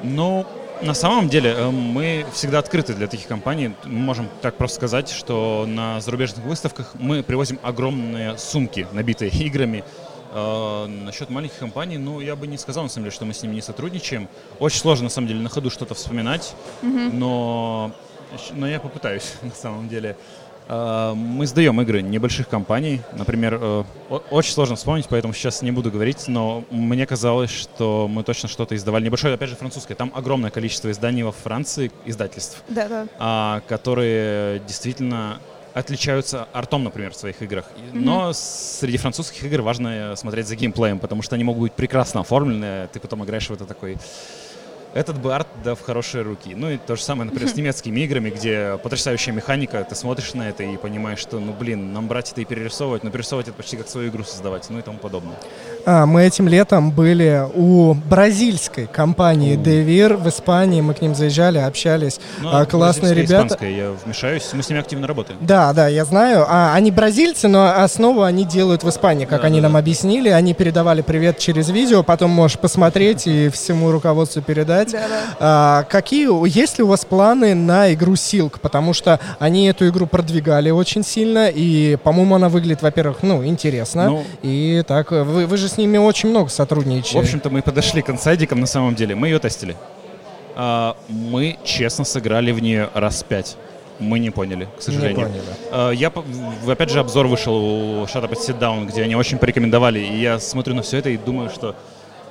Ну, 0.03 0.45
на 0.81 0.93
самом 0.93 1.27
деле, 1.27 1.51
э, 1.51 1.69
мы 1.69 2.26
всегда 2.34 2.60
открыты 2.60 2.93
для 2.93 3.07
таких 3.07 3.27
компаний. 3.27 3.73
Мы 3.84 3.99
можем 3.99 4.30
так 4.41 4.56
просто 4.56 4.77
сказать, 4.77 5.10
что 5.10 5.65
на 5.68 5.99
зарубежных 5.99 6.45
выставках 6.45 6.91
мы 6.95 7.22
привозим 7.22 7.60
огромные 7.61 8.38
сумки, 8.38 8.88
набитые 8.93 9.30
играми. 9.45 9.84
Э, 10.31 10.85
насчет 10.85 11.30
маленьких 11.30 11.57
компаний, 11.57 11.97
ну, 11.97 12.22
я 12.22 12.35
бы 12.35 12.47
не 12.47 12.57
сказал, 12.57 12.84
на 12.84 12.89
самом 12.89 13.06
деле, 13.06 13.15
что 13.15 13.26
мы 13.26 13.34
с 13.34 13.43
ними 13.43 13.56
не 13.56 13.61
сотрудничаем. 13.61 14.30
Очень 14.60 14.80
сложно, 14.80 15.06
на 15.06 15.10
самом 15.10 15.27
деле, 15.27 15.41
на 15.41 15.49
ходу 15.49 15.69
что-то 15.69 15.95
вспоминать, 15.95 16.56
но, 16.81 17.91
но 18.51 18.68
я 18.68 18.80
попытаюсь, 18.80 19.34
на 19.41 19.51
самом 19.51 19.89
деле. 19.89 20.15
Э, 20.70 21.14
Мы 21.16 21.48
сдаем 21.48 21.82
игры 21.82 22.02
небольших 22.02 22.48
компаний. 22.48 23.02
Например, 23.14 23.58
э, 23.60 23.84
очень 24.30 24.54
сложно 24.54 24.76
вспомнить, 24.76 25.08
поэтому 25.10 25.34
сейчас 25.34 25.62
не 25.64 25.72
буду 25.72 25.91
говорить, 25.91 26.28
но 26.28 26.64
мне 26.70 27.06
казалось, 27.08 27.50
что 27.50 28.08
мы 28.08 28.24
точно 28.24 28.48
что-то 28.48 28.76
издавали. 28.76 29.04
Небольшое, 29.06 29.34
опять 29.34 29.50
же, 29.50 29.56
французское. 29.56 29.98
Там 29.98 30.12
огромное 30.16 30.52
количество 30.52 30.91
изданий 30.91 31.24
во 31.24 31.32
Франции, 31.32 31.91
издательств, 32.06 32.64
Да, 32.70 32.88
да. 32.88 33.08
а, 33.18 33.62
которые 33.68 34.60
действительно 34.60 35.40
отличаются 35.74 36.48
артом, 36.52 36.84
например, 36.84 37.12
в 37.12 37.16
своих 37.16 37.41
играх. 37.41 37.66
И- 37.78 37.98
Но 37.98 38.34
среди 38.34 38.98
французских 38.98 39.44
игр 39.44 39.62
важно 39.62 39.88
э, 40.14 40.16
смотреть 40.16 40.48
за 40.48 40.56
геймплеем, 40.56 41.00
потому 41.00 41.22
что 41.22 41.36
они 41.36 41.44
могут 41.44 41.62
быть 41.62 41.74
прекрасно 41.74 42.22
оформлены, 42.22 42.88
ты 42.91 43.00
потом 43.00 43.24
играешь 43.24 43.48
в 43.50 43.54
это 43.54 43.66
такой 43.66 43.98
этот 44.94 45.20
бы 45.20 45.34
арт 45.36 45.48
да 45.64 45.76
в 45.76 45.82
хорошие 45.82 46.24
руки. 46.24 46.53
Ну 46.56 46.70
и 46.72 46.78
то 46.78 46.95
же 46.95 47.03
самое, 47.03 47.30
например, 47.30 47.49
с 47.49 47.56
немецкими 47.57 47.99
играми, 48.02 48.30
где 48.30 48.78
потрясающая 48.82 49.34
механика, 49.34 49.86
ты 49.88 49.95
смотришь 49.95 50.34
на 50.34 50.49
это 50.49 50.64
и 50.64 50.78
понимаешь, 50.78 51.20
что, 51.20 51.40
ну 51.40 51.53
блин, 51.57 51.94
нам 51.94 52.07
брать 52.07 52.32
это 52.32 52.41
и 52.41 52.45
перерисовывать, 52.45 53.03
но 53.03 53.10
перерисовывать 53.10 53.48
это 53.48 53.57
почти 53.57 53.78
как 53.78 53.88
свою 53.88 54.10
игру 54.10 54.24
создавать, 54.24 54.66
ну 54.70 54.80
и 54.80 54.82
тому 54.82 54.98
подобное. 54.98 55.36
А, 55.86 56.06
мы 56.06 56.24
этим 56.24 56.48
летом 56.48 56.91
были 56.91 57.44
у 57.53 57.94
бразильской 57.94 58.88
компании 58.88 59.57
Devir 59.57 60.16
в 60.18 60.28
Испании, 60.30 60.82
мы 60.82 60.94
к 60.94 61.02
ним 61.02 61.16
заезжали, 61.16 61.57
общались, 61.57 62.20
Ну, 62.41 62.49
а, 62.52 62.66
классные 62.66 63.14
ребята. 63.14 63.34
испанская, 63.48 63.70
я 63.72 63.91
вмешаюсь, 63.91 64.49
мы 64.53 64.64
с 64.64 64.70
ними 64.70 64.80
активно 64.82 65.07
работаем. 65.07 65.40
Да, 65.41 65.74
да, 65.74 65.88
я 65.88 66.06
знаю. 66.06 66.45
А, 66.48 66.74
они 66.74 66.91
бразильцы, 66.91 67.48
но 67.48 67.66
основу 67.82 68.24
они 68.24 68.45
делают 68.45 68.84
в 68.84 68.90
Испании, 68.90 69.26
как 69.26 69.41
Да, 69.41 69.48
они 69.48 69.57
да, 69.57 69.64
нам 69.64 69.74
да. 69.74 69.80
объяснили. 69.80 70.30
Они 70.30 70.53
передавали 70.53 71.02
привет 71.02 71.38
через 71.40 71.70
видео, 71.70 72.03
потом 72.03 72.32
можешь 72.32 72.57
посмотреть 72.60 73.28
и 73.28 73.49
всему 73.49 73.91
руководству 73.91 74.41
передать. 74.41 74.78
Да-да. 74.85 75.35
А, 75.39 75.84
какие, 75.84 76.27
есть 76.47 76.77
ли 76.77 76.84
у 76.84 76.88
вас 76.88 77.06
планы 77.06 77.56
на 77.56 77.93
игру 77.93 78.14
Silk? 78.14 78.60
Потому 78.61 78.93
что 78.93 79.19
они 79.39 79.68
эту 79.68 79.88
игру 79.88 80.06
продвигали 80.06 80.69
очень 80.69 81.03
сильно, 81.03 81.49
и, 81.49 81.97
по-моему, 82.03 82.35
она 82.35 82.49
выглядит, 82.49 82.81
во-первых, 82.81 83.23
ну, 83.23 83.45
интересно. 83.45 84.10
Ну, 84.10 84.23
и 84.41 84.84
так, 84.88 85.11
вы, 85.11 85.45
вы 85.45 85.57
же 85.57 85.68
с 85.68 85.77
ними 85.77 85.97
очень 85.97 86.30
много 86.30 86.49
сотрудничаете. 86.49 87.18
В 87.18 87.22
общем-то, 87.22 87.49
мы 87.49 87.61
подошли 87.61 88.01
к 88.01 88.10
инсайдикам 88.10 88.60
на 88.60 88.68
самом 88.68 88.95
деле. 88.95 89.15
Мы 89.15 89.27
ее 89.27 89.39
тестили. 89.39 89.76
А, 90.56 90.97
мы 91.07 91.57
честно 91.64 92.03
сыграли 92.03 92.51
в 92.51 92.61
нее 92.61 92.89
раз 92.93 93.23
пять. 93.23 93.56
Мы 93.99 94.19
не 94.19 94.30
поняли, 94.30 94.68
к 94.77 94.81
сожалению. 94.81 95.27
поняли. 95.27 95.41
А, 95.72 95.91
я, 95.91 96.11
опять 96.68 96.89
же, 96.89 96.99
обзор 96.99 97.27
вышел 97.27 97.53
у 97.56 98.03
Shut 98.03 98.23
Up 98.23 98.31
and 98.31 98.39
Sit 98.39 98.60
Down, 98.60 98.85
где 98.85 99.03
они 99.03 99.15
очень 99.15 99.38
порекомендовали. 99.38 99.99
И 99.99 100.19
я 100.19 100.39
смотрю 100.39 100.76
на 100.76 100.81
все 100.81 100.97
это 100.97 101.10
и 101.10 101.18
думаю, 101.18 101.49
что 101.49 101.76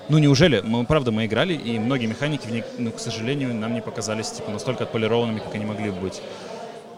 ну 0.09 0.19
неужели? 0.19 0.61
Мы, 0.65 0.85
правда, 0.85 1.11
мы 1.11 1.27
играли, 1.27 1.55
и 1.55 1.79
многие 1.79 2.07
механики, 2.07 2.47
в 2.47 2.51
них, 2.51 2.65
ну, 2.79 2.91
к 2.93 2.99
сожалению, 3.01 3.55
нам 3.55 3.75
не 3.75 3.81
показались 3.81 4.31
типа 4.31 4.51
настолько 4.51 4.85
отполированными, 4.85 5.39
как 5.41 5.55
они 5.55 5.65
могли 5.65 5.91
бы 5.91 6.01
быть. 6.01 6.21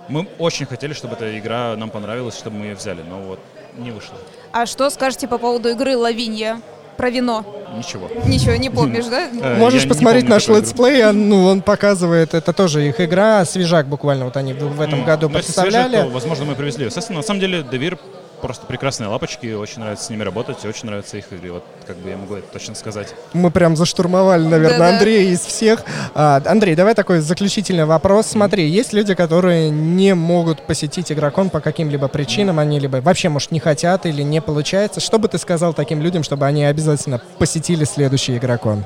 Мы 0.09 0.27
очень 0.39 0.67
хотели, 0.67 0.93
чтобы 0.93 1.15
эта 1.15 1.39
игра 1.39 1.77
нам 1.77 1.91
понравилась, 1.91 2.37
чтобы 2.37 2.57
мы 2.57 2.67
ее 2.67 2.75
взяли, 2.75 3.03
но 3.09 3.21
вот 3.21 3.39
не 3.79 3.91
вышло. 3.93 4.17
А 4.53 4.67
что 4.67 4.91
скажете 4.91 5.29
по 5.29 5.39
поводу 5.39 5.69
игры 5.71 5.97
«La 5.97 6.20
Viña»? 6.20 6.61
Про 6.97 7.09
вино. 7.09 7.47
Ничего. 7.79 8.11
Ничего 8.27 8.57
не 8.57 8.69
помнишь, 8.69 9.07
да? 9.07 9.29
Э, 9.43 9.57
Можешь 9.57 9.85
я 9.85 9.89
посмотреть 9.89 10.29
наш 10.29 10.49
let's 10.49 10.78
play, 10.78 11.07
он, 11.07 11.29
ну, 11.31 11.47
он 11.47 11.63
показывает, 11.63 12.35
это 12.35 12.53
тоже 12.53 12.87
их 12.87 13.01
игра, 13.01 13.43
свежак 13.47 13.87
буквально, 13.87 14.27
вот 14.27 14.37
они 14.37 14.53
в 14.53 14.81
этом 14.81 15.05
году 15.05 15.31
представляли. 15.31 15.97
то, 15.97 16.09
возможно, 16.09 16.45
мы 16.45 16.55
привезли. 16.57 16.85
Естественно, 16.87 17.21
на 17.21 17.23
самом 17.23 17.41
деле, 17.41 17.63
Devir 17.63 17.97
просто 18.41 18.67
прекрасные 18.67 19.09
лапочки, 19.09 19.53
очень 19.53 19.81
нравится 19.81 20.07
с 20.07 20.11
ними 20.11 20.23
работать, 20.23 20.65
и 20.65 20.69
очень 20.69 20.87
нравятся 20.87 21.19
их 21.19 21.33
игры. 21.33 21.53
Вот 21.53 21.65
как 21.87 21.97
бы 21.97 22.11
я 22.11 22.17
могу 22.17 22.37
это 22.37 22.47
точно 22.53 22.75
сказать. 22.75 23.15
Мы 23.33 23.51
прям 23.51 23.77
заштурмовали, 23.77 24.45
наверное, 24.45 24.79
Да-да. 24.79 24.95
Андрея 24.97 25.31
из 25.31 25.41
всех. 25.41 25.85
А, 26.15 26.43
Андрей, 26.45 26.75
давай 26.75 26.95
такой 26.95 27.21
заключительный 27.21 27.85
вопрос. 27.85 28.27
Смотри, 28.27 28.69
есть 28.69 28.93
люди, 28.93 29.15
которые 29.15 29.71
не 29.71 30.15
могут 30.15 30.67
посетить 30.67 31.13
игрокон 31.13 31.51
по 31.51 31.61
каким-либо 31.61 32.09
причинам, 32.09 32.59
они 32.59 32.79
либо 32.79 32.99
вообще, 32.99 33.29
может, 33.29 33.51
не 33.51 33.61
хотят 33.61 34.07
или 34.07 34.23
не 34.23 34.41
получается. 34.41 35.01
Что 35.01 35.19
бы 35.19 35.29
ты 35.29 35.39
сказал 35.39 35.75
таким 35.75 36.01
людям, 36.01 36.23
чтобы 36.23 36.47
они 36.47 36.65
обязательно 36.65 37.21
посетили 37.39 37.85
следующий 37.85 38.37
игрокон? 38.37 38.85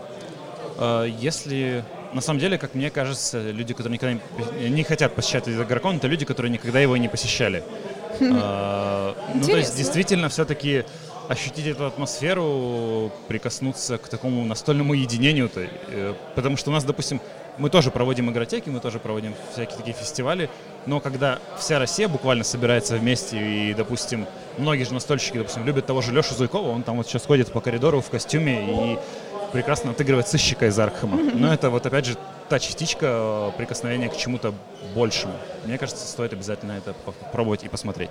А, 0.78 1.04
Если 1.04 1.84
на 2.14 2.20
самом 2.20 2.38
деле, 2.38 2.58
как 2.58 2.74
мне 2.74 2.90
кажется, 2.90 3.50
люди, 3.50 3.74
которые 3.74 3.94
никогда 3.94 4.14
не, 4.60 4.70
не 4.70 4.84
хотят 4.84 5.14
посещать 5.14 5.48
этот 5.48 5.66
игрокон, 5.66 5.96
это 5.96 6.06
люди, 6.06 6.24
которые 6.24 6.52
никогда 6.52 6.78
его 6.78 6.96
не 6.96 7.08
посещали. 7.08 7.64
А, 8.20 9.14
Ну, 9.34 9.44
то 9.44 9.56
есть, 9.56 9.76
действительно, 9.76 10.28
все-таки 10.28 10.84
ощутить 11.28 11.66
эту 11.66 11.86
атмосферу, 11.86 13.10
прикоснуться 13.28 13.98
к 13.98 14.08
такому 14.08 14.44
настольному 14.44 14.94
единению, 14.94 15.48
то, 15.48 15.60
э, 15.60 16.14
потому 16.34 16.56
что 16.56 16.70
у 16.70 16.72
нас, 16.72 16.84
допустим, 16.84 17.20
мы 17.56 17.70
тоже 17.70 17.90
проводим 17.90 18.30
игротеки, 18.30 18.68
мы 18.68 18.80
тоже 18.80 18.98
проводим 18.98 19.34
всякие 19.52 19.78
такие 19.78 19.96
фестивали, 19.96 20.50
но 20.86 21.00
когда 21.00 21.38
вся 21.58 21.78
Россия 21.78 22.08
буквально 22.08 22.44
собирается 22.44 22.96
вместе, 22.96 23.38
и, 23.38 23.74
допустим, 23.74 24.26
многие 24.58 24.84
же 24.84 24.92
настольщики, 24.92 25.38
допустим, 25.38 25.64
любят 25.64 25.86
того 25.86 26.02
же 26.02 26.12
Лешу 26.12 26.34
Зуйкова, 26.34 26.70
он 26.70 26.82
там 26.82 26.96
вот 26.96 27.06
сейчас 27.06 27.24
ходит 27.24 27.52
по 27.52 27.60
коридору 27.60 28.00
в 28.00 28.10
костюме 28.10 28.92
и 28.92 28.98
прекрасно 29.54 29.92
отыгрывает 29.92 30.26
сыщика 30.26 30.66
из 30.66 30.76
Архама. 30.78 31.16
Но 31.34 31.54
это 31.54 31.70
вот 31.70 31.86
опять 31.86 32.04
же 32.04 32.16
та 32.48 32.58
частичка 32.58 33.06
э, 33.06 33.50
прикосновения 33.56 34.08
к 34.08 34.16
чему-то 34.16 34.52
большему. 34.94 35.34
Мне 35.64 35.78
кажется, 35.78 36.06
стоит 36.06 36.32
обязательно 36.32 36.72
это 36.72 36.92
попробовать 36.92 37.62
и 37.62 37.68
посмотреть. 37.68 38.10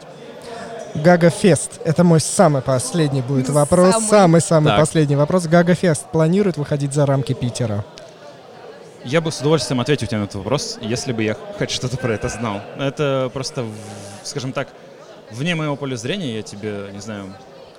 Гага 0.96 1.30
Фест. 1.30 1.82
Это 1.84 2.06
мой 2.06 2.22
самый 2.22 2.62
последний 2.62 3.22
будет 3.22 3.50
вопрос. 3.50 3.94
Самый. 3.94 4.10
Самый-самый 4.10 4.78
последний 4.78 5.18
вопрос. 5.18 5.48
Гага 5.48 5.76
Фест 5.76 6.06
планирует 6.12 6.56
выходить 6.58 6.94
за 6.94 7.06
рамки 7.06 7.34
Питера? 7.34 7.84
Я 9.04 9.20
бы 9.20 9.30
с 9.30 9.42
удовольствием 9.42 9.82
ответил 9.82 10.08
тебе 10.08 10.20
на 10.20 10.24
этот 10.24 10.36
вопрос, 10.36 10.78
если 10.82 11.12
бы 11.12 11.24
я 11.24 11.36
хоть 11.58 11.72
что-то 11.72 11.98
про 11.98 12.14
это 12.14 12.30
знал. 12.30 12.62
Это 12.78 13.30
просто, 13.34 13.66
скажем 14.24 14.54
так, 14.54 14.70
вне 15.30 15.56
моего 15.56 15.76
поля 15.76 15.98
зрения, 15.98 16.38
я 16.38 16.42
тебе, 16.42 16.88
не 16.94 17.02
знаю, 17.02 17.34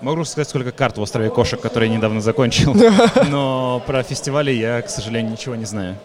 могу 0.05 0.25
сказать, 0.25 0.49
сколько 0.49 0.71
карт 0.71 0.99
в 0.99 1.01
острове 1.01 1.31
кошек, 1.31 1.61
которые 1.61 1.91
я 1.91 1.97
недавно 1.97 2.21
закончил, 2.21 2.75
но 3.29 3.83
про 3.87 4.03
фестивали 4.03 4.53
я, 4.53 4.81
к 4.83 4.91
сожалению, 4.91 5.33
ничего 5.33 5.55
не 5.57 5.65
знаю. 5.65 5.97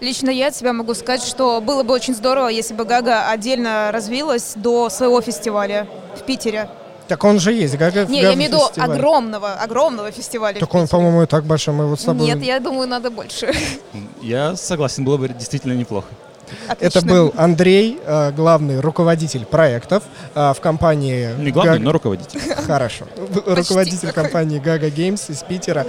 Лично 0.00 0.30
я 0.30 0.48
от 0.48 0.56
себя 0.56 0.72
могу 0.72 0.94
сказать, 0.94 1.22
что 1.22 1.60
было 1.60 1.82
бы 1.82 1.94
очень 1.94 2.14
здорово, 2.14 2.48
если 2.48 2.74
бы 2.74 2.84
Гага 2.84 3.28
отдельно 3.28 3.90
развилась 3.92 4.52
до 4.56 4.88
своего 4.88 5.20
фестиваля 5.20 5.88
в 6.16 6.22
Питере. 6.22 6.68
Так 7.08 7.22
он 7.24 7.38
же 7.38 7.52
есть. 7.52 7.76
Гага 7.76 8.06
Не, 8.06 8.22
Гага 8.22 8.28
я 8.28 8.34
имею 8.34 8.50
в 8.50 8.54
виду 8.54 8.82
огромного, 8.82 9.54
огромного 9.54 10.10
фестиваля. 10.10 10.58
Так 10.58 10.74
он, 10.74 10.88
по-моему, 10.88 11.22
и 11.22 11.26
так 11.26 11.44
большой. 11.44 11.74
Мы 11.74 11.86
вот 11.86 12.00
с 12.00 12.04
тобой... 12.04 12.26
Нет, 12.26 12.42
я 12.42 12.60
думаю, 12.60 12.88
надо 12.88 13.10
больше. 13.10 13.52
Я 14.22 14.56
согласен, 14.56 15.04
было 15.04 15.16
бы 15.16 15.28
действительно 15.28 15.72
неплохо. 15.74 16.06
Это 16.78 16.98
Отлично. 16.98 17.12
был 17.12 17.34
Андрей, 17.36 18.00
э, 18.04 18.32
главный 18.32 18.80
руководитель 18.80 19.44
проектов 19.44 20.02
э, 20.34 20.52
в 20.56 20.60
компании... 20.60 21.30
Не 21.38 21.50
главный, 21.50 21.74
Гаг- 21.74 21.82
но 21.82 21.92
руководитель. 21.92 22.40
Хорошо. 22.66 23.06
Руководитель 23.46 24.12
компании 24.12 24.60
Gaga 24.60 24.92
Games 24.94 25.30
из 25.30 25.42
Питера. 25.42 25.86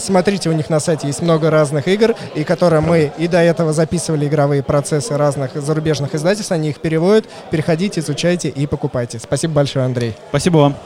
Смотрите, 0.00 0.48
у 0.50 0.52
них 0.52 0.70
на 0.70 0.80
сайте 0.80 1.06
есть 1.06 1.22
много 1.22 1.50
разных 1.50 1.88
игр, 1.88 2.14
и 2.34 2.44
которые 2.44 2.80
мы 2.80 3.12
и 3.18 3.28
до 3.28 3.38
этого 3.38 3.72
записывали 3.72 4.26
игровые 4.26 4.62
процессы 4.62 5.16
разных 5.16 5.54
зарубежных 5.54 6.14
издательств, 6.14 6.52
они 6.52 6.70
их 6.70 6.80
переводят. 6.80 7.26
Переходите, 7.50 8.00
изучайте 8.00 8.48
и 8.48 8.66
покупайте. 8.66 9.18
Спасибо 9.18 9.54
большое, 9.54 9.84
Андрей. 9.84 10.14
Спасибо 10.30 10.58
вам. 10.58 10.76